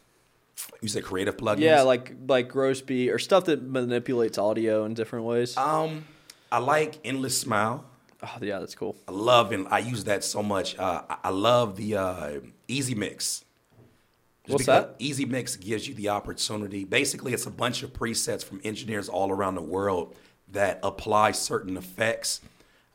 You 0.81 0.89
said 0.89 1.05
creative 1.05 1.37
plugins. 1.37 1.61
Yeah, 1.61 1.83
like 1.83 2.15
like 2.27 2.49
gross 2.49 2.81
beat 2.81 3.11
or 3.11 3.19
stuff 3.19 3.45
that 3.45 3.63
manipulates 3.63 4.39
audio 4.39 4.85
in 4.85 4.95
different 4.95 5.27
ways. 5.27 5.57
um, 5.57 6.05
I 6.51 6.59
like 6.59 6.99
Endless 7.05 7.39
Smile. 7.39 7.85
Oh, 8.23 8.39
yeah, 8.41 8.59
that's 8.59 8.75
cool. 8.75 8.97
I 9.07 9.13
love 9.13 9.53
and 9.53 9.69
I 9.69 9.79
use 9.79 10.05
that 10.05 10.25
so 10.25 10.43
much. 10.43 10.79
Uh, 10.79 11.03
I, 11.09 11.17
I 11.25 11.29
love 11.31 11.77
the 11.77 11.97
uh, 11.97 12.41
EZmix. 12.69 13.17
Just 13.17 13.45
What's 14.47 14.67
that? 14.67 14.99
EZmix 14.99 15.61
gives 15.61 15.87
you 15.87 15.95
the 15.95 16.09
opportunity. 16.09 16.85
Basically, 16.85 17.33
it's 17.33 17.47
a 17.47 17.51
bunch 17.51 17.83
of 17.83 17.93
presets 17.93 18.43
from 18.43 18.61
engineers 18.65 19.09
all 19.09 19.31
around 19.31 19.57
the 19.57 19.63
world 19.63 20.17
that 20.53 20.81
apply 20.83 21.33
certain 21.33 21.77
effects 21.77 22.41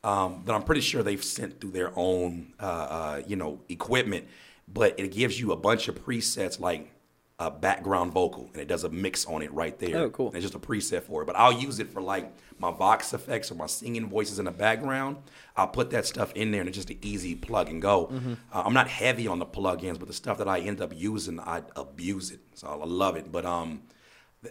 um, 0.04 0.41
that 0.45 0.54
I'm 0.54 0.64
pretty 0.64 0.82
sure 0.82 1.04
they've 1.04 1.24
sent 1.24 1.62
through 1.62 1.72
their 1.72 1.91
own, 1.95 2.54
uh, 2.60 2.66
uh, 2.66 3.22
you 3.28 3.36
know, 3.36 3.60
equipment. 3.70 4.28
But 4.68 5.00
it 5.00 5.12
gives 5.12 5.40
you 5.40 5.52
a 5.52 5.56
bunch 5.56 5.88
of 5.88 6.04
presets 6.04 6.60
like 6.60 6.91
a 7.40 7.52
background 7.52 8.14
vocal, 8.14 8.50
and 8.54 8.62
it 8.62 8.68
does 8.68 8.84
a 8.84 8.90
mix 8.90 9.26
on 9.26 9.41
it 9.41 9.54
right 9.54 9.78
there. 9.78 9.98
Oh, 9.98 10.10
cool. 10.10 10.28
And 10.28 10.38
it's 10.38 10.44
just 10.44 10.56
a 10.56 10.60
preset 10.60 11.04
for 11.04 11.22
it. 11.22 11.26
But 11.26 11.36
I'll 11.36 11.54
use 11.54 11.80
it 11.80 11.90
for 11.90 12.02
like 12.02 12.34
my 12.60 12.72
vox 12.72 13.14
effects 13.14 13.52
or 13.52 13.56
my 13.56 13.66
singing 13.66 14.08
voices 14.08 14.40
in 14.40 14.46
the 14.46 14.52
background. 14.52 15.18
I'll 15.56 15.68
put 15.68 15.90
that 15.92 16.06
stuff 16.06 16.32
in 16.34 16.52
there, 16.52 16.62
and 16.62 16.68
it's 16.68 16.78
just 16.78 16.90
an 16.90 17.00
easy 17.02 17.36
plug 17.36 17.70
and 17.70 17.82
go. 17.82 18.08
Mm-hmm. 18.08 18.34
Uh, 18.52 18.64
I'm 18.66 18.74
not 18.74 18.88
heavy 18.88 19.28
on 19.28 19.40
the 19.40 19.46
plugins, 19.46 20.00
but 20.00 20.08
the 20.08 20.14
stuff 20.14 20.38
that 20.38 20.48
I 20.48 20.60
end 20.60 20.82
up 20.82 20.92
using, 20.96 21.40
I 21.40 21.64
abuse 21.76 22.32
it. 22.32 22.40
So 22.56 22.68
I 22.68 22.86
love 22.86 23.16
it. 23.16 23.32
But 23.32 23.46
um, 23.46 23.84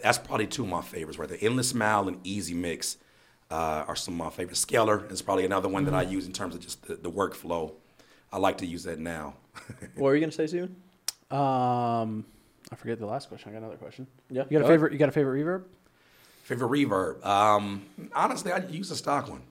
that's 0.01 0.17
probably 0.17 0.47
two 0.47 0.63
of 0.63 0.69
my 0.69 0.81
favorites 0.81 1.17
right 1.19 1.27
there. 1.29 1.37
Endless 1.41 1.69
Smile 1.69 2.07
and 2.07 2.23
EZmix 2.23 2.97
uh, 3.51 3.85
are 3.87 3.95
some 3.95 4.13
of 4.15 4.25
my 4.25 4.29
favorites. 4.29 4.59
Scaler 4.61 5.05
is 5.09 5.21
probably 5.21 5.45
another 5.45 5.69
one 5.69 5.85
that 5.85 5.93
I 5.93 6.03
Mm-hmm. 6.03 6.13
use 6.13 6.25
in 6.25 6.31
terms 6.33 6.55
of 6.55 6.61
just 6.61 6.85
the, 6.87 6.95
the 6.95 7.11
workflow. 7.11 7.73
I 8.31 8.37
like 8.37 8.57
to 8.59 8.65
use 8.65 8.83
that 8.83 8.99
now. 8.99 9.35
What 9.95 10.03
were 10.09 10.15
you 10.15 10.21
gonna 10.21 10.31
say, 10.31 10.47
Steven? 10.47 10.75
Um, 11.29 12.25
I 12.71 12.75
forget 12.75 12.97
the 12.99 13.05
last 13.05 13.27
question. 13.29 13.49
I 13.49 13.53
got 13.53 13.59
another 13.59 13.77
question. 13.77 14.07
Yeah, 14.29 14.43
You 14.49 14.49
got 14.49 14.49
go 14.51 14.55
a 14.57 14.59
ahead. 14.61 14.71
favorite? 14.73 14.93
You 14.93 14.97
got 14.99 15.09
a 15.09 15.11
favorite 15.11 15.43
reverb? 15.45 15.63
Favorite 16.43 16.69
reverb? 16.69 17.25
Um, 17.25 17.85
honestly, 18.13 18.51
I 18.51 18.57
use 18.67 18.91
a 18.91 18.95
stock 18.95 19.29
one. 19.29 19.41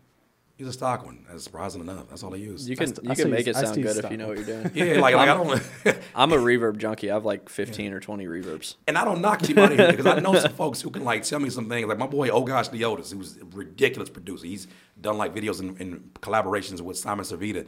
Use 0.58 0.68
a 0.68 0.72
stock 0.74 1.04
one. 1.06 1.24
That's 1.28 1.42
surprising 1.42 1.80
enough. 1.80 2.10
That's 2.10 2.22
all 2.22 2.34
I 2.34 2.36
use. 2.36 2.68
You 2.68 2.76
can 2.76 2.88
st- 2.88 3.04
you 3.04 3.10
I 3.10 3.14
can 3.14 3.30
make 3.30 3.46
use- 3.46 3.56
it 3.56 3.66
sound 3.66 3.82
good 3.82 3.96
if 4.04 4.10
you 4.10 4.18
know 4.18 4.28
what 4.28 4.36
you're 4.36 4.46
doing. 4.46 4.70
yeah, 4.74 5.00
like, 5.00 5.14
like 5.14 5.16
I 5.16 5.24
don't. 5.24 5.62
I'm 6.14 6.32
a 6.32 6.36
reverb 6.36 6.76
junkie. 6.76 7.10
I 7.10 7.14
have 7.14 7.24
like 7.24 7.48
15 7.48 7.94
or 7.94 8.00
20 8.00 8.26
reverbs. 8.26 8.76
And 8.86 8.98
I 8.98 9.04
don't 9.06 9.22
knock 9.22 9.42
anybody 9.42 9.76
because 9.76 10.04
I 10.04 10.20
know 10.20 10.38
some 10.38 10.52
folks 10.52 10.82
who 10.82 10.90
can 10.90 11.02
like 11.02 11.22
tell 11.24 11.40
me 11.40 11.48
some 11.48 11.68
things. 11.70 11.88
Like 11.88 11.98
my 11.98 12.06
boy 12.06 12.28
Oh 12.28 12.44
Gosh 12.44 12.68
the 12.68 12.78
Leotis, 12.78 13.12
who's 13.12 13.38
a 13.38 13.44
ridiculous 13.46 14.10
producer. 14.10 14.46
He's 14.46 14.68
done 15.00 15.16
like 15.16 15.34
videos 15.34 15.60
and, 15.60 15.80
and 15.80 16.12
collaborations 16.20 16.82
with 16.82 16.98
Simon 16.98 17.24
Servida. 17.24 17.66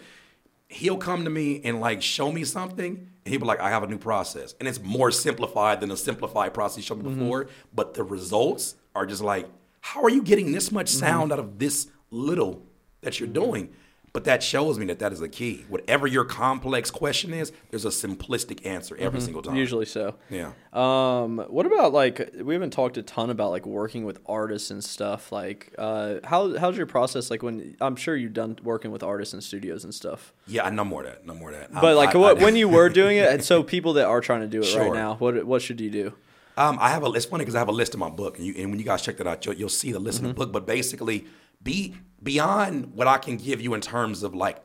He'll 0.69 0.99
come 0.99 1.25
to 1.25 1.31
me 1.31 1.63
and 1.65 1.81
like 1.81 2.03
show 2.03 2.31
me 2.31 2.45
something, 2.45 3.11
and 3.25 3.33
he'll 3.33 3.41
be 3.41 3.47
like, 3.47 3.61
"I 3.61 3.71
have 3.71 3.83
a 3.83 3.87
new 3.87 3.99
process," 3.99 4.55
and 4.61 4.69
it's 4.69 4.81
more 4.83 5.11
simplified 5.11 5.81
than 5.81 5.89
the 5.89 5.97
simplified 5.97 6.53
process 6.53 6.77
he 6.77 6.83
showed 6.83 7.03
me 7.03 7.15
before. 7.15 7.49
But 7.75 7.95
the 7.95 8.03
results 8.05 8.75
are 8.95 9.07
just 9.07 9.23
like, 9.23 9.47
"How 9.81 10.03
are 10.03 10.11
you 10.11 10.23
getting 10.23 10.53
this 10.53 10.71
much 10.73 10.89
sound 10.89 11.33
out 11.33 11.39
of 11.39 11.59
this 11.59 11.89
little 12.11 12.63
that 13.03 13.21
you're 13.21 13.29
doing?" 13.29 13.71
But 14.13 14.23
that 14.27 14.45
shows 14.45 14.79
me 14.79 14.87
that 14.87 15.01
that 15.01 15.13
is 15.13 15.21
a 15.21 15.29
key. 15.29 15.65
Whatever 15.69 16.07
your 16.07 16.25
complex 16.25 16.89
question 16.89 17.35
is, 17.35 17.51
there's 17.71 17.85
a 17.85 17.89
simplistic 17.89 18.65
answer 18.65 18.97
every 18.97 19.21
single 19.21 19.43
time. 19.43 19.57
Usually 19.57 19.87
so. 19.87 20.15
yeah. 20.31 20.53
Um, 20.73 21.39
what 21.49 21.67
about 21.67 21.93
like 21.93 22.31
we 22.41 22.55
haven't 22.55 22.71
talked 22.71 22.97
a 22.97 23.03
ton 23.03 23.31
about 23.31 23.51
like 23.51 23.67
working 23.67 24.05
with 24.05 24.21
artists 24.27 24.71
and 24.71 24.85
stuff. 24.85 25.33
Like, 25.33 25.75
uh, 25.79 26.17
how 26.23 26.57
how's 26.57 26.77
your 26.77 26.87
process? 26.87 27.29
Like 27.29 27.43
when 27.43 27.75
I'm 27.81 27.97
sure 27.97 28.15
you've 28.15 28.35
done 28.35 28.57
working 28.63 28.93
with 28.93 29.03
artists 29.03 29.35
and 29.35 29.43
studios 29.43 29.83
and 29.83 29.93
stuff. 29.93 30.33
Yeah, 30.47 30.65
I 30.65 30.71
know 30.71 30.85
more 30.85 31.03
of 31.03 31.09
that. 31.09 31.27
No 31.27 31.35
more 31.35 31.51
of 31.51 31.57
that. 31.59 31.73
But 31.75 31.85
Um, 31.85 31.97
like 31.97 32.15
I- 32.15 32.19
what, 32.19 32.39
I- 32.39 32.45
when 32.45 32.55
you 32.63 32.69
were 32.69 32.89
doing 32.89 33.17
it, 33.17 33.29
and 33.29 33.43
so 33.43 33.65
people 33.65 33.95
that 33.95 34.07
are 34.07 34.21
trying 34.21 34.43
to 34.43 34.47
do 34.47 34.61
it 34.63 34.77
right 34.77 34.93
now, 34.93 35.17
what 35.17 35.43
what 35.45 35.61
should 35.61 35.81
you 35.81 35.91
do? 35.91 36.15
Um, 36.57 36.79
I 36.81 36.91
have 36.91 37.03
a. 37.03 37.11
It's 37.13 37.27
funny 37.27 37.43
because 37.45 37.55
I 37.55 37.59
have 37.59 37.69
a 37.69 37.73
list 37.73 37.95
in 37.95 38.01
my 38.01 38.11
book, 38.11 38.39
and, 38.39 38.47
you, 38.47 38.55
and 38.59 38.71
when 38.71 38.79
you 38.79 38.85
guys 38.85 39.03
check 39.03 39.17
that 39.17 39.27
out, 39.27 39.45
you'll, 39.45 39.55
you'll 39.55 39.69
see 39.69 39.93
the 39.93 39.99
list 39.99 40.21
in 40.21 40.29
the 40.29 40.35
book. 40.35 40.53
But 40.53 40.67
basically, 40.67 41.27
be 41.63 41.95
beyond 42.23 42.95
what 42.95 43.07
I 43.07 43.19
can 43.19 43.37
give 43.37 43.61
you 43.61 43.75
in 43.75 43.81
terms 43.81 44.23
of 44.23 44.35
like 44.35 44.63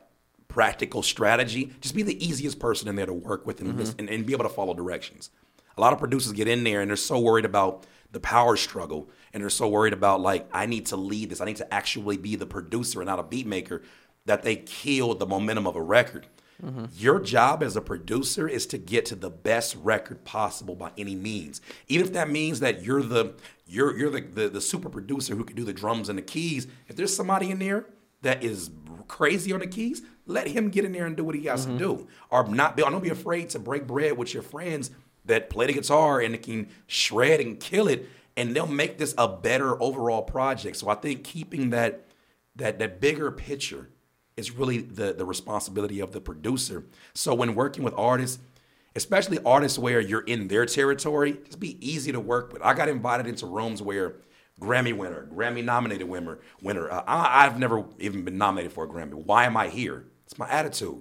practical 0.48 1.02
strategy. 1.02 1.72
Just 1.80 1.94
be 1.94 2.02
the 2.02 2.24
easiest 2.24 2.58
person 2.58 2.88
in 2.88 2.96
there 2.96 3.06
to 3.06 3.12
work 3.12 3.46
with 3.46 3.60
and, 3.60 3.76
listen, 3.76 3.96
and, 3.98 4.08
and 4.08 4.26
be 4.26 4.32
able 4.32 4.44
to 4.44 4.50
follow 4.50 4.74
directions. 4.74 5.30
A 5.76 5.80
lot 5.80 5.92
of 5.92 5.98
producers 5.98 6.32
get 6.32 6.48
in 6.48 6.64
there 6.64 6.80
and 6.80 6.90
they're 6.90 6.96
so 6.96 7.18
worried 7.18 7.44
about 7.44 7.86
the 8.12 8.20
power 8.20 8.56
struggle, 8.56 9.08
and 9.32 9.42
they're 9.42 9.50
so 9.50 9.68
worried 9.68 9.92
about 9.92 10.20
like 10.20 10.48
I 10.52 10.66
need 10.66 10.86
to 10.86 10.96
lead 10.96 11.30
this. 11.30 11.40
I 11.40 11.44
need 11.44 11.56
to 11.56 11.74
actually 11.74 12.16
be 12.16 12.36
the 12.36 12.46
producer 12.46 13.00
and 13.00 13.06
not 13.06 13.18
a 13.18 13.22
beat 13.22 13.46
maker. 13.46 13.82
That 14.26 14.42
they 14.42 14.56
kill 14.56 15.14
the 15.14 15.26
momentum 15.26 15.66
of 15.66 15.76
a 15.76 15.82
record. 15.82 16.26
Mm-hmm. 16.64 16.84
Your 16.96 17.20
job 17.20 17.62
as 17.62 17.76
a 17.76 17.80
producer 17.80 18.48
is 18.48 18.66
to 18.66 18.78
get 18.78 19.06
to 19.06 19.14
the 19.14 19.30
best 19.30 19.76
record 19.76 20.24
possible 20.24 20.74
by 20.74 20.92
any 20.98 21.14
means. 21.14 21.60
Even 21.88 22.06
if 22.06 22.12
that 22.12 22.30
means 22.30 22.60
that 22.60 22.82
you're 22.82 23.02
the 23.02 23.34
you're 23.66 23.96
you're 23.96 24.10
the, 24.10 24.20
the, 24.20 24.48
the 24.48 24.60
super 24.60 24.88
producer 24.88 25.34
who 25.34 25.44
can 25.44 25.56
do 25.56 25.64
the 25.64 25.72
drums 25.72 26.08
and 26.08 26.18
the 26.18 26.22
keys. 26.22 26.66
If 26.88 26.96
there's 26.96 27.14
somebody 27.14 27.50
in 27.50 27.58
there 27.58 27.86
that 28.22 28.42
is 28.42 28.70
crazy 29.08 29.52
on 29.52 29.60
the 29.60 29.66
keys, 29.66 30.02
let 30.26 30.46
him 30.46 30.68
get 30.68 30.84
in 30.84 30.92
there 30.92 31.06
and 31.06 31.16
do 31.16 31.24
what 31.24 31.34
he 31.34 31.46
has 31.46 31.64
to 31.64 31.70
mm-hmm. 31.70 31.78
do. 31.78 32.08
Or 32.30 32.46
not 32.46 32.76
be 32.76 32.82
don't 32.82 33.02
be 33.02 33.10
afraid 33.10 33.50
to 33.50 33.58
break 33.58 33.86
bread 33.86 34.16
with 34.16 34.34
your 34.34 34.42
friends 34.42 34.90
that 35.24 35.50
play 35.50 35.66
the 35.66 35.72
guitar 35.72 36.20
and 36.20 36.40
can 36.42 36.68
shred 36.86 37.40
and 37.40 37.60
kill 37.60 37.88
it 37.88 38.08
and 38.36 38.54
they'll 38.54 38.66
make 38.66 38.98
this 38.98 39.14
a 39.18 39.28
better 39.28 39.80
overall 39.82 40.22
project. 40.22 40.76
So 40.76 40.88
I 40.88 40.94
think 40.94 41.24
keeping 41.24 41.70
that 41.70 42.06
that 42.56 42.78
that 42.78 43.00
bigger 43.00 43.30
picture 43.30 43.88
is 44.40 44.50
really 44.50 44.78
the 44.78 45.12
the 45.12 45.24
responsibility 45.24 46.00
of 46.00 46.10
the 46.12 46.20
producer. 46.20 46.78
So 47.14 47.34
when 47.34 47.54
working 47.54 47.84
with 47.84 47.94
artists, 47.96 48.38
especially 48.96 49.38
artists 49.44 49.78
where 49.78 50.00
you're 50.00 50.26
in 50.34 50.48
their 50.48 50.66
territory, 50.66 51.38
just 51.44 51.60
be 51.60 51.72
easy 51.86 52.10
to 52.12 52.18
work 52.20 52.52
with. 52.52 52.62
I 52.62 52.74
got 52.74 52.88
invited 52.88 53.26
into 53.28 53.46
rooms 53.46 53.80
where 53.82 54.16
Grammy 54.60 54.94
winner, 54.96 55.28
Grammy 55.32 55.62
nominated 55.64 56.08
winner, 56.08 56.38
winner. 56.60 56.90
Uh, 56.90 57.02
I, 57.06 57.46
I've 57.46 57.58
never 57.58 57.84
even 57.98 58.24
been 58.24 58.36
nominated 58.36 58.72
for 58.72 58.84
a 58.84 58.88
Grammy. 58.88 59.14
Why 59.14 59.44
am 59.44 59.56
I 59.56 59.68
here? 59.68 60.04
It's 60.26 60.36
my 60.38 60.48
attitude. 60.50 61.00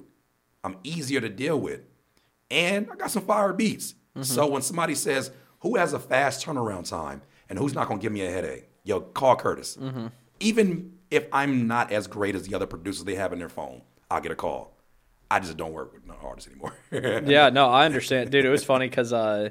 I'm 0.63 0.77
easier 0.83 1.21
to 1.21 1.29
deal 1.29 1.59
with, 1.59 1.81
and 2.51 2.87
I 2.91 2.95
got 2.95 3.11
some 3.11 3.23
fire 3.23 3.53
beats. 3.53 3.95
So 4.21 4.47
when 4.47 4.61
somebody 4.61 4.95
says, 4.95 5.31
"Who 5.61 5.75
has 5.77 5.93
a 5.93 5.99
fast 5.99 6.45
turnaround 6.45 6.89
time 6.89 7.21
and 7.47 7.57
who's 7.59 7.73
not 7.73 7.87
gonna 7.87 8.01
give 8.01 8.11
me 8.11 8.21
a 8.21 8.29
headache?" 8.31 8.65
Yo, 8.83 8.99
call 9.01 9.35
Curtiss. 9.37 9.77
Even 10.41 10.98
if 11.11 11.27
I'm 11.31 11.67
not 11.67 11.91
as 11.91 12.07
great 12.07 12.35
as 12.35 12.47
the 12.47 12.55
other 12.55 12.67
producers 12.67 13.03
they 13.03 13.15
have 13.15 13.33
in 13.33 13.39
their 13.39 13.49
phone, 13.49 13.81
I'll 14.09 14.21
get 14.21 14.31
a 14.31 14.35
call. 14.35 14.75
I 15.31 15.39
just 15.39 15.57
don't 15.57 15.73
work 15.73 15.93
with 15.93 16.07
no 16.07 16.15
artists 16.23 16.49
anymore. 16.49 16.73
yeah, 16.91 17.49
no, 17.49 17.69
I 17.69 17.85
understand, 17.85 18.31
dude. 18.31 18.45
It 18.45 18.49
was 18.49 18.63
funny 18.63 18.89
because 18.89 19.13
uh, 19.13 19.49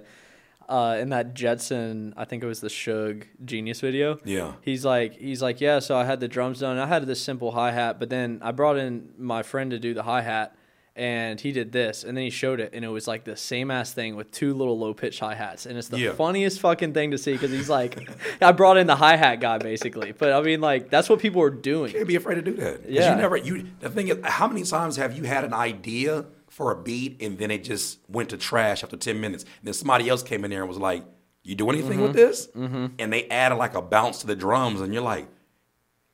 uh, 0.68 0.98
in 1.01 1.10
that 1.10 1.35
Jetson, 1.35 2.14
I 2.16 2.24
think 2.24 2.43
it 2.43 2.47
was 2.47 2.60
the 2.60 2.68
Suge 2.68 3.24
Genius 3.44 3.80
video. 3.80 4.18
Yeah. 4.24 4.55
he's 4.62 4.85
like, 4.85 5.16
he's 5.18 5.40
like, 5.40 5.60
yeah. 5.60 5.78
So 5.78 5.97
I 5.97 6.05
had 6.05 6.18
the 6.20 6.28
drums 6.28 6.60
done. 6.60 6.78
I 6.78 6.86
had 6.86 7.06
this 7.06 7.22
simple 7.22 7.52
hi 7.52 7.70
hat, 7.70 8.01
but 8.01 8.10
then 8.10 8.40
I 8.43 8.51
brought 8.51 8.76
in 8.76 9.10
my 9.16 9.43
friend 9.43 9.70
to 9.70 9.78
do 9.78 9.94
the 9.94 10.02
hi 10.02 10.22
hat, 10.22 10.56
and 10.98 11.40
he 11.40 11.52
did 11.52 11.70
this, 11.72 12.02
and 12.04 12.16
then 12.16 12.24
he 12.24 12.30
showed 12.30 12.58
it, 12.60 12.70
and 12.74 12.84
it 12.84 12.88
was 12.88 13.06
like 13.06 13.24
the 13.24 13.36
same 13.36 13.70
ass 13.70 13.92
thing 13.92 14.16
with 14.16 14.30
two 14.32 14.52
little 14.52 14.78
low 14.78 14.92
pitch 14.92 15.20
hi 15.20 15.34
hats, 15.34 15.64
and 15.64 15.78
it's 15.78 15.88
the 15.88 15.98
Yeah. 15.98 16.12
funniest 16.12 16.60
fucking 16.60 16.92
thing 16.92 17.12
to 17.12 17.18
see 17.18 17.32
because 17.32 17.50
he's 17.52 17.70
like, 17.70 18.10
I 18.42 18.52
brought 18.52 18.76
in 18.76 18.86
the 18.88 18.96
hi 18.96 19.16
hat 19.16 19.40
guy 19.40 19.58
basically, 19.58 20.12
but 20.12 20.32
I 20.32 20.42
mean 20.42 20.60
like 20.60 20.90
that's 20.90 21.08
what 21.08 21.20
people 21.20 21.40
are 21.40 21.50
doing. 21.50 21.92
can't 21.92 22.06
be 22.08 22.16
afraid 22.16 22.34
to 22.34 22.42
do 22.42 22.54
that 22.54 22.90
Yeah. 22.90 23.12
You 23.14 23.16
never. 23.22 23.36
You. 23.36 23.68
The 23.80 23.90
thing 23.90 24.08
is, 24.08 24.18
how 24.24 24.48
many 24.48 24.64
times 24.64 24.96
have 24.96 25.16
you 25.16 25.22
had 25.22 25.44
an 25.44 25.54
idea 25.54 26.26
for 26.50 26.72
a 26.72 26.76
beat 26.82 27.22
and 27.22 27.38
then 27.38 27.50
it 27.52 27.62
just 27.62 28.00
went 28.08 28.30
to 28.30 28.36
trash 28.36 28.82
after 28.82 28.96
ten 28.96 29.20
minutes? 29.20 29.44
And 29.44 29.66
then 29.68 29.74
somebody 29.74 30.08
else 30.08 30.22
came 30.24 30.44
in 30.44 30.50
there 30.50 30.60
and 30.60 30.68
was 30.68 30.78
like, 30.78 31.04
"You 31.44 31.54
do 31.54 31.70
anything 31.70 32.00
with 32.00 32.14
this?" 32.14 32.48
Mm-hmm. 32.48 32.86
And 32.98 33.12
they 33.12 33.28
added 33.28 33.54
like 33.56 33.74
a 33.74 33.82
bounce 33.82 34.18
to 34.22 34.26
the 34.26 34.34
drums, 34.34 34.80
and 34.80 34.92
you're 34.92 35.02
like, 35.02 35.28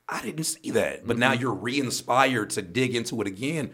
"I 0.08 0.20
didn't 0.22 0.44
see 0.44 0.70
that." 0.72 1.06
But 1.06 1.16
now 1.16 1.32
you're 1.32 1.54
re-inspired 1.54 2.50
to 2.50 2.62
dig 2.62 2.94
into 2.94 3.20
it 3.22 3.26
again. 3.26 3.70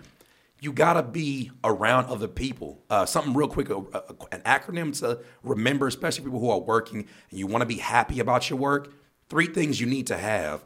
You 0.60 0.72
gotta 0.72 1.02
be 1.02 1.50
around 1.64 2.06
other 2.06 2.28
people. 2.28 2.84
Uh, 2.90 3.06
something 3.06 3.32
real 3.34 3.48
quick, 3.48 3.70
a, 3.70 3.76
a- 3.76 4.14
an 4.32 4.42
acronym 4.42 4.96
to 5.00 5.20
remember, 5.42 5.86
especially 5.86 6.24
people 6.24 6.40
who 6.40 6.50
are 6.50 6.60
working 6.60 7.06
and 7.30 7.38
you 7.38 7.46
want 7.46 7.62
to 7.62 7.66
be 7.66 7.76
happy 7.76 8.20
about 8.20 8.50
your 8.50 8.58
work. 8.58 8.92
Three 9.28 9.46
things 9.46 9.80
you 9.80 9.86
need 9.86 10.06
to 10.08 10.18
have 10.18 10.64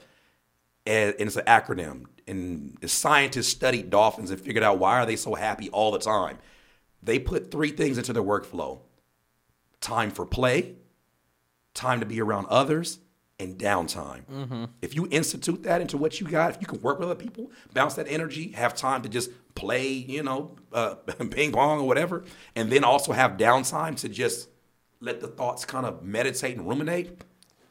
and, 0.87 1.15
and 1.19 1.27
it's 1.29 1.37
an 1.37 1.45
acronym. 1.45 2.05
And 2.27 2.79
scientists 2.87 3.49
studied 3.49 3.91
dolphins 3.91 4.31
and 4.31 4.41
figured 4.41 4.65
out 4.65 4.79
why 4.79 4.99
are 5.01 5.07
they 5.07 5.17
so 5.17 5.35
happy 5.35 5.69
all 5.71 5.93
the 5.93 5.99
time. 5.99 6.39
They 7.03 7.19
put 7.19 7.51
three 7.51 7.71
things 7.71 7.99
into 7.99 8.15
their 8.15 8.23
workflow: 8.23 8.81
time 9.81 10.11
for 10.11 10.25
play, 10.25 10.77
time 11.75 12.01
to 12.01 12.07
be 12.07 12.21
around 12.21 12.47
others, 12.47 12.99
and 13.41 13.59
downtime. 13.59 14.69
If 14.81 14.95
you 14.95 15.09
institute 15.11 15.63
that 15.65 15.81
into 15.81 15.97
what 15.97 16.21
you 16.21 16.27
got, 16.29 16.51
if 16.55 16.61
you 16.61 16.67
can 16.67 16.81
work 16.81 16.99
with 16.99 17.09
other 17.11 17.15
people, 17.21 17.51
bounce 17.73 17.95
that 17.95 18.07
energy, 18.09 18.51
have 18.53 18.75
time 18.75 19.03
to 19.03 19.09
just 19.09 19.31
play, 19.55 19.89
you 19.89 20.23
know, 20.23 20.57
uh, 20.73 20.95
ping 21.31 21.53
pong 21.53 21.81
or 21.81 21.87
whatever, 21.87 22.25
and 22.55 22.71
then 22.71 22.85
also 22.85 23.13
have 23.13 23.33
downtime 23.33 23.97
to 23.97 24.09
just 24.09 24.49
let 25.01 25.21
the 25.21 25.27
thoughts 25.29 25.65
kind 25.65 25.85
of 25.85 26.03
meditate 26.03 26.57
and 26.57 26.67
ruminate, 26.69 27.23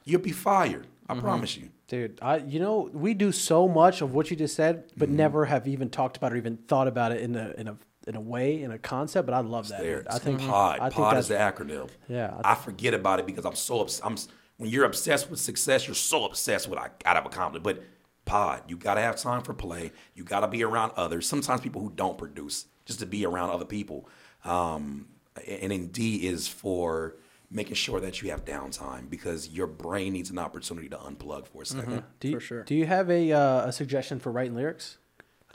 you'll 0.03 0.21
be 0.21 0.31
fired. 0.31 0.87
I 1.09 1.15
promise 1.19 1.57
you. 1.57 1.69
Dude, 1.87 2.17
I 2.21 2.37
you 2.37 2.59
know 2.59 2.89
we 2.93 3.13
do 3.13 3.31
so 3.31 3.67
much 3.67 4.01
of 4.01 4.13
what 4.13 4.31
you 4.31 4.37
just 4.37 4.55
said, 4.55 4.85
but 4.97 5.09
Mm-hmm. 5.09 5.17
never 5.17 5.45
have 5.45 5.67
even 5.67 5.89
talked 5.89 6.15
about 6.17 6.33
or 6.33 6.37
even 6.37 6.57
thought 6.57 6.87
about 6.87 7.11
it 7.11 7.21
in 7.21 7.35
a 7.35 7.53
in 7.57 7.67
a 7.67 7.77
in 8.07 8.15
a 8.15 8.21
way 8.21 8.61
in 8.63 8.71
a 8.71 8.79
concept. 8.79 9.25
But 9.27 9.35
I 9.35 9.41
love 9.41 9.67
that. 9.67 9.81
there. 9.81 9.97
dude. 9.97 10.07
I 10.07 10.17
think 10.19 10.39
pod. 10.39 10.79
I 10.79 10.89
think 10.89 10.95
pod 10.95 11.17
is 11.17 11.27
the 11.27 11.35
acronym. 11.35 11.89
Yeah, 12.07 12.39
I 12.43 12.51
I, 12.53 12.55
forget 12.55 12.93
about 12.93 13.19
it 13.19 13.25
because 13.25 13.45
I'm 13.45 13.55
so 13.55 13.85
I'm 14.03 14.15
when 14.63 14.71
you're 14.71 14.85
obsessed 14.85 15.29
with 15.29 15.41
success, 15.41 15.87
you're 15.87 15.93
so 15.93 16.23
obsessed 16.23 16.69
with 16.69 16.79
I 16.79 16.89
gotta 17.03 17.21
accomplish. 17.25 17.61
But 17.61 17.83
pod, 18.23 18.63
you 18.69 18.77
gotta 18.77 19.01
have 19.01 19.17
time 19.17 19.41
for 19.41 19.53
play. 19.53 19.91
You 20.15 20.23
gotta 20.23 20.47
be 20.47 20.63
around 20.63 20.93
others. 20.95 21.27
Sometimes 21.27 21.59
people 21.59 21.81
who 21.81 21.91
don't 21.93 22.17
produce 22.17 22.67
just 22.85 22.99
to 23.01 23.05
be 23.05 23.25
around 23.25 23.49
other 23.49 23.65
people. 23.65 24.07
Um, 24.45 25.07
and 25.45 25.73
then 25.73 25.87
D 25.87 26.25
is 26.25 26.47
for 26.47 27.17
making 27.51 27.73
sure 27.75 27.99
that 27.99 28.21
you 28.21 28.29
have 28.29 28.45
downtime 28.45 29.09
because 29.09 29.49
your 29.49 29.67
brain 29.67 30.13
needs 30.13 30.29
an 30.29 30.39
opportunity 30.39 30.87
to 30.87 30.95
unplug 30.95 31.45
for 31.47 31.63
a 31.63 31.65
2nd 31.65 32.03
Do 32.21 32.29
you, 32.29 32.33
For 32.35 32.39
sure. 32.39 32.63
Do 32.63 32.73
you 32.73 32.85
have 32.85 33.11
a 33.11 33.33
uh, 33.33 33.65
a 33.65 33.71
suggestion 33.73 34.17
for 34.17 34.31
writing 34.31 34.55
lyrics? 34.55 34.97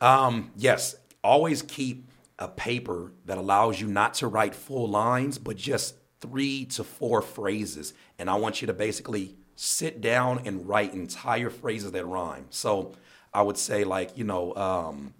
Um, 0.03 0.51
yes, 0.55 0.97
always 1.25 1.63
keep 1.63 2.11
a 2.39 2.49
paper 2.49 3.13
that 3.25 3.39
allows 3.39 3.81
you 3.81 3.87
not 3.87 4.13
to 4.15 4.27
write 4.29 4.55
full 4.55 4.87
lines, 4.87 5.39
but 5.39 5.57
just 5.57 5.95
three 6.21 6.65
to 6.67 6.85
four 6.85 7.23
phrases. 7.23 7.95
And 8.19 8.29
I 8.29 8.35
want 8.35 8.61
you 8.61 8.67
to 8.67 8.73
basically 8.73 9.37
sit 9.55 10.01
down 10.01 10.43
and 10.45 10.69
write 10.69 10.95
entire 10.95 11.51
phrases 11.51 11.93
that 11.93 12.07
rhyme. 12.07 12.47
So 12.51 12.95
I 13.33 13.43
would 13.43 13.57
say, 13.57 13.85
like, 13.85 14.17
you 14.17 14.25
know, 14.25 14.55
um, 14.55 15.15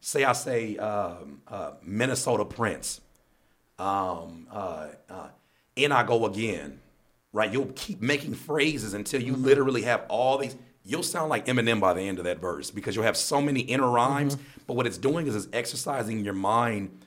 say 0.00 0.24
I 0.24 0.32
say 0.32 0.76
um, 0.76 1.42
uh, 1.48 1.72
Minnesota 1.82 2.44
Prince, 2.44 3.00
um, 3.78 4.46
uh, 4.50 4.88
uh, 5.08 5.28
and 5.76 5.92
I 5.92 6.02
go 6.04 6.26
again, 6.26 6.80
right? 7.32 7.52
You'll 7.52 7.72
keep 7.74 8.00
making 8.00 8.34
phrases 8.34 8.94
until 8.94 9.22
you 9.22 9.34
literally 9.34 9.82
have 9.82 10.04
all 10.08 10.38
these. 10.38 10.56
You'll 10.84 11.02
sound 11.02 11.28
like 11.28 11.46
Eminem 11.46 11.80
by 11.80 11.92
the 11.92 12.00
end 12.00 12.18
of 12.18 12.24
that 12.24 12.40
verse 12.40 12.70
because 12.70 12.96
you'll 12.96 13.04
have 13.04 13.16
so 13.16 13.40
many 13.40 13.60
inner 13.60 13.88
rhymes. 13.88 14.36
But 14.66 14.74
what 14.74 14.86
it's 14.86 14.98
doing 14.98 15.26
is 15.26 15.36
it's 15.36 15.48
exercising 15.52 16.24
your 16.24 16.34
mind, 16.34 16.98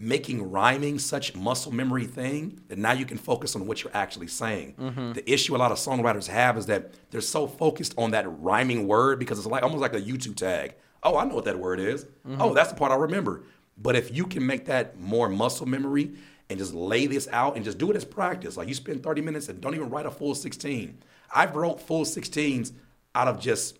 making 0.00 0.48
rhyming 0.52 0.96
such 0.96 1.34
muscle 1.34 1.72
memory 1.72 2.04
thing 2.04 2.60
that 2.68 2.78
now 2.78 2.92
you 2.92 3.04
can 3.04 3.18
focus 3.18 3.56
on 3.56 3.66
what 3.66 3.82
you're 3.82 3.94
actually 3.94 4.28
saying. 4.28 4.74
Mm-hmm. 4.78 5.12
The 5.12 5.30
issue 5.30 5.56
a 5.56 5.58
lot 5.58 5.72
of 5.72 5.78
songwriters 5.78 6.28
have 6.28 6.56
is 6.56 6.66
that 6.66 6.92
they're 7.10 7.20
so 7.20 7.48
focused 7.48 7.94
on 7.98 8.12
that 8.12 8.24
rhyming 8.40 8.86
word 8.86 9.18
because 9.18 9.38
it's 9.38 9.46
like 9.48 9.64
almost 9.64 9.80
like 9.80 9.94
a 9.94 10.00
YouTube 10.00 10.36
tag. 10.36 10.76
Oh, 11.02 11.16
I 11.16 11.24
know 11.24 11.34
what 11.34 11.46
that 11.46 11.58
word 11.58 11.80
is. 11.80 12.04
Mm-hmm. 12.04 12.40
Oh, 12.40 12.54
that's 12.54 12.70
the 12.70 12.76
part 12.76 12.92
I 12.92 12.94
remember. 12.94 13.42
But 13.76 13.96
if 13.96 14.14
you 14.14 14.26
can 14.26 14.46
make 14.46 14.66
that 14.66 15.00
more 15.00 15.28
muscle 15.28 15.66
memory 15.66 16.12
and 16.48 16.60
just 16.60 16.72
lay 16.72 17.06
this 17.06 17.26
out 17.32 17.56
and 17.56 17.64
just 17.64 17.78
do 17.78 17.90
it 17.90 17.96
as 17.96 18.04
practice, 18.04 18.56
like 18.56 18.68
you 18.68 18.74
spend 18.74 19.02
30 19.02 19.20
minutes 19.20 19.48
and 19.48 19.60
don't 19.60 19.74
even 19.74 19.90
write 19.90 20.06
a 20.06 20.10
full 20.12 20.34
16. 20.34 20.96
I've 21.34 21.56
wrote 21.56 21.80
full 21.80 22.04
16s 22.04 22.72
out 23.16 23.26
of 23.26 23.40
just 23.40 23.78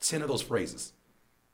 10 0.00 0.22
of 0.22 0.28
those 0.28 0.42
phrases. 0.42 0.92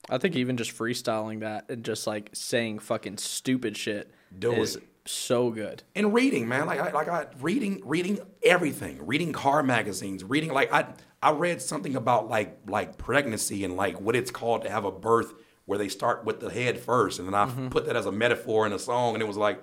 I 0.08 0.18
think 0.18 0.36
even 0.36 0.56
just 0.56 0.76
freestyling 0.76 1.40
that 1.40 1.70
and 1.70 1.84
just 1.84 2.06
like 2.06 2.30
saying 2.32 2.78
fucking 2.80 3.18
stupid 3.18 3.76
shit 3.76 4.12
Do 4.38 4.52
is 4.52 4.76
it. 4.76 4.84
so 5.04 5.50
good. 5.50 5.82
And 5.94 6.14
reading, 6.14 6.48
man, 6.48 6.66
like 6.66 6.80
I, 6.80 6.92
like 6.92 7.08
I 7.08 7.26
reading, 7.40 7.82
reading 7.84 8.20
everything, 8.44 9.04
reading 9.06 9.32
car 9.32 9.62
magazines, 9.62 10.22
reading 10.24 10.52
like 10.52 10.72
I 10.72 10.86
I 11.22 11.32
read 11.32 11.60
something 11.60 11.96
about 11.96 12.28
like 12.28 12.58
like 12.66 12.98
pregnancy 12.98 13.64
and 13.64 13.76
like 13.76 14.00
what 14.00 14.14
it's 14.14 14.30
called 14.30 14.62
to 14.62 14.70
have 14.70 14.84
a 14.84 14.92
birth 14.92 15.34
where 15.64 15.78
they 15.78 15.88
start 15.88 16.24
with 16.24 16.40
the 16.40 16.50
head 16.50 16.78
first, 16.78 17.18
and 17.18 17.26
then 17.26 17.34
I 17.34 17.46
mm-hmm. 17.46 17.68
put 17.68 17.86
that 17.86 17.96
as 17.96 18.06
a 18.06 18.12
metaphor 18.12 18.66
in 18.66 18.72
a 18.72 18.78
song, 18.78 19.14
and 19.14 19.22
it 19.22 19.26
was 19.26 19.36
like, 19.36 19.60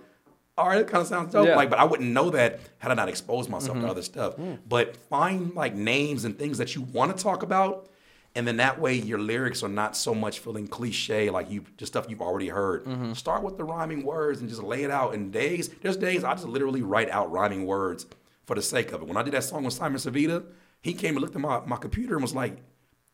all 0.58 0.68
right, 0.68 0.82
it 0.82 0.88
kind 0.88 1.02
of 1.02 1.08
sounds 1.08 1.32
dope. 1.32 1.48
Yeah. 1.48 1.56
Like, 1.56 1.70
but 1.70 1.80
I 1.80 1.86
wouldn't 1.86 2.12
know 2.12 2.30
that 2.32 2.60
had 2.78 2.92
I 2.92 2.94
not 2.94 3.10
exposed 3.10 3.50
myself 3.50 3.76
to 3.76 3.82
mm-hmm. 3.82 3.90
other 3.90 4.02
stuff. 4.02 4.36
But 4.68 4.98
find 4.98 5.56
like 5.56 5.74
names 5.74 6.26
and 6.26 6.38
things 6.38 6.58
that 6.58 6.76
you 6.76 6.82
want 6.82 7.16
to 7.16 7.24
talk 7.24 7.42
about. 7.44 7.90
And 8.36 8.48
then 8.48 8.58
that 8.58 8.80
way 8.80 8.96
your 8.96 9.20
lyrics 9.20 9.62
are 9.62 9.70
not 9.70 9.96
so 9.96 10.16
much 10.16 10.40
feeling 10.40 10.68
cliche, 10.68 11.30
like 11.30 11.52
you 11.52 11.64
just 11.78 11.92
stuff 11.94 12.08
you've 12.10 12.22
already 12.22 12.48
heard. 12.50 13.16
Start 13.16 13.44
with 13.44 13.58
the 13.58 13.64
rhyming 13.64 14.04
words 14.04 14.40
and 14.42 14.50
just 14.50 14.64
lay 14.64 14.84
it 14.84 14.90
out. 14.92 15.14
In 15.14 15.30
days, 15.30 15.70
there's 15.82 15.98
days 15.98 16.24
I 16.24 16.34
just 16.34 16.48
literally 16.48 16.82
write 16.82 17.10
out 17.12 17.32
rhyming 17.32 17.66
words 17.68 18.08
for 18.46 18.56
the 18.56 18.62
sake 18.62 18.92
of 18.92 19.02
it. 19.04 19.08
When 19.08 19.18
I 19.18 19.22
did 19.24 19.34
that 19.36 19.44
song 19.44 19.64
with 19.64 19.74
Simon 19.76 20.00
Servida, 20.00 20.44
he 20.82 20.94
came 20.94 21.16
and 21.16 21.22
looked 21.22 21.36
at 21.36 21.42
my, 21.42 21.62
my 21.66 21.78
computer 21.78 22.14
and 22.16 22.24
was 22.24 22.34
like, 22.34 22.58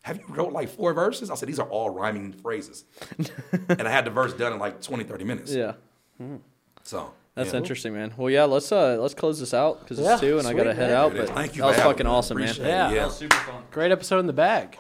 Have 0.04 0.18
you 0.18 0.24
wrote 0.30 0.54
like 0.54 0.70
four 0.70 0.94
verses? 0.94 1.30
I 1.30 1.36
said, 1.36 1.50
These 1.50 1.60
are 1.60 1.68
all 1.68 1.90
rhyming 1.90 2.32
phrases. 2.32 2.86
and 3.68 3.82
I 3.88 3.92
had 3.92 4.06
the 4.06 4.12
verse 4.12 4.34
done 4.34 4.54
in 4.54 4.60
like 4.60 4.82
20, 4.82 5.04
30 5.04 5.24
minutes. 5.26 5.54
Yeah. 5.54 5.74
So 6.84 7.14
That's 7.36 7.52
yeah. 7.52 7.58
interesting, 7.58 7.94
man. 7.94 8.14
Well, 8.18 8.30
yeah, 8.30 8.46
let's 8.46 8.72
uh 8.72 8.98
let's 9.00 9.14
close 9.14 9.40
this 9.40 9.54
out 9.54 9.82
because 9.82 10.00
Yeah, 10.00 10.14
it's 10.14 10.22
two 10.22 10.40
and 10.40 10.48
I 10.48 10.54
gotta 10.54 10.74
head 10.74 10.90
man. 10.92 10.98
out. 10.98 11.14
But 11.16 11.30
Thank 11.30 11.56
you 11.56 11.62
that 11.62 11.68
was 11.70 11.78
fucking 11.78 12.06
me. 12.06 12.12
awesome, 12.12 12.38
man. 12.38 12.46
Appreciate 12.50 12.66
it. 12.66 12.70
Yeah. 12.70 12.92
Yeah. 12.94 13.10
super 13.10 13.36
fun. 13.38 13.64
Great 13.72 13.92
episode 13.92 14.20
in 14.20 14.28
the 14.28 14.34
bag. 14.34 14.78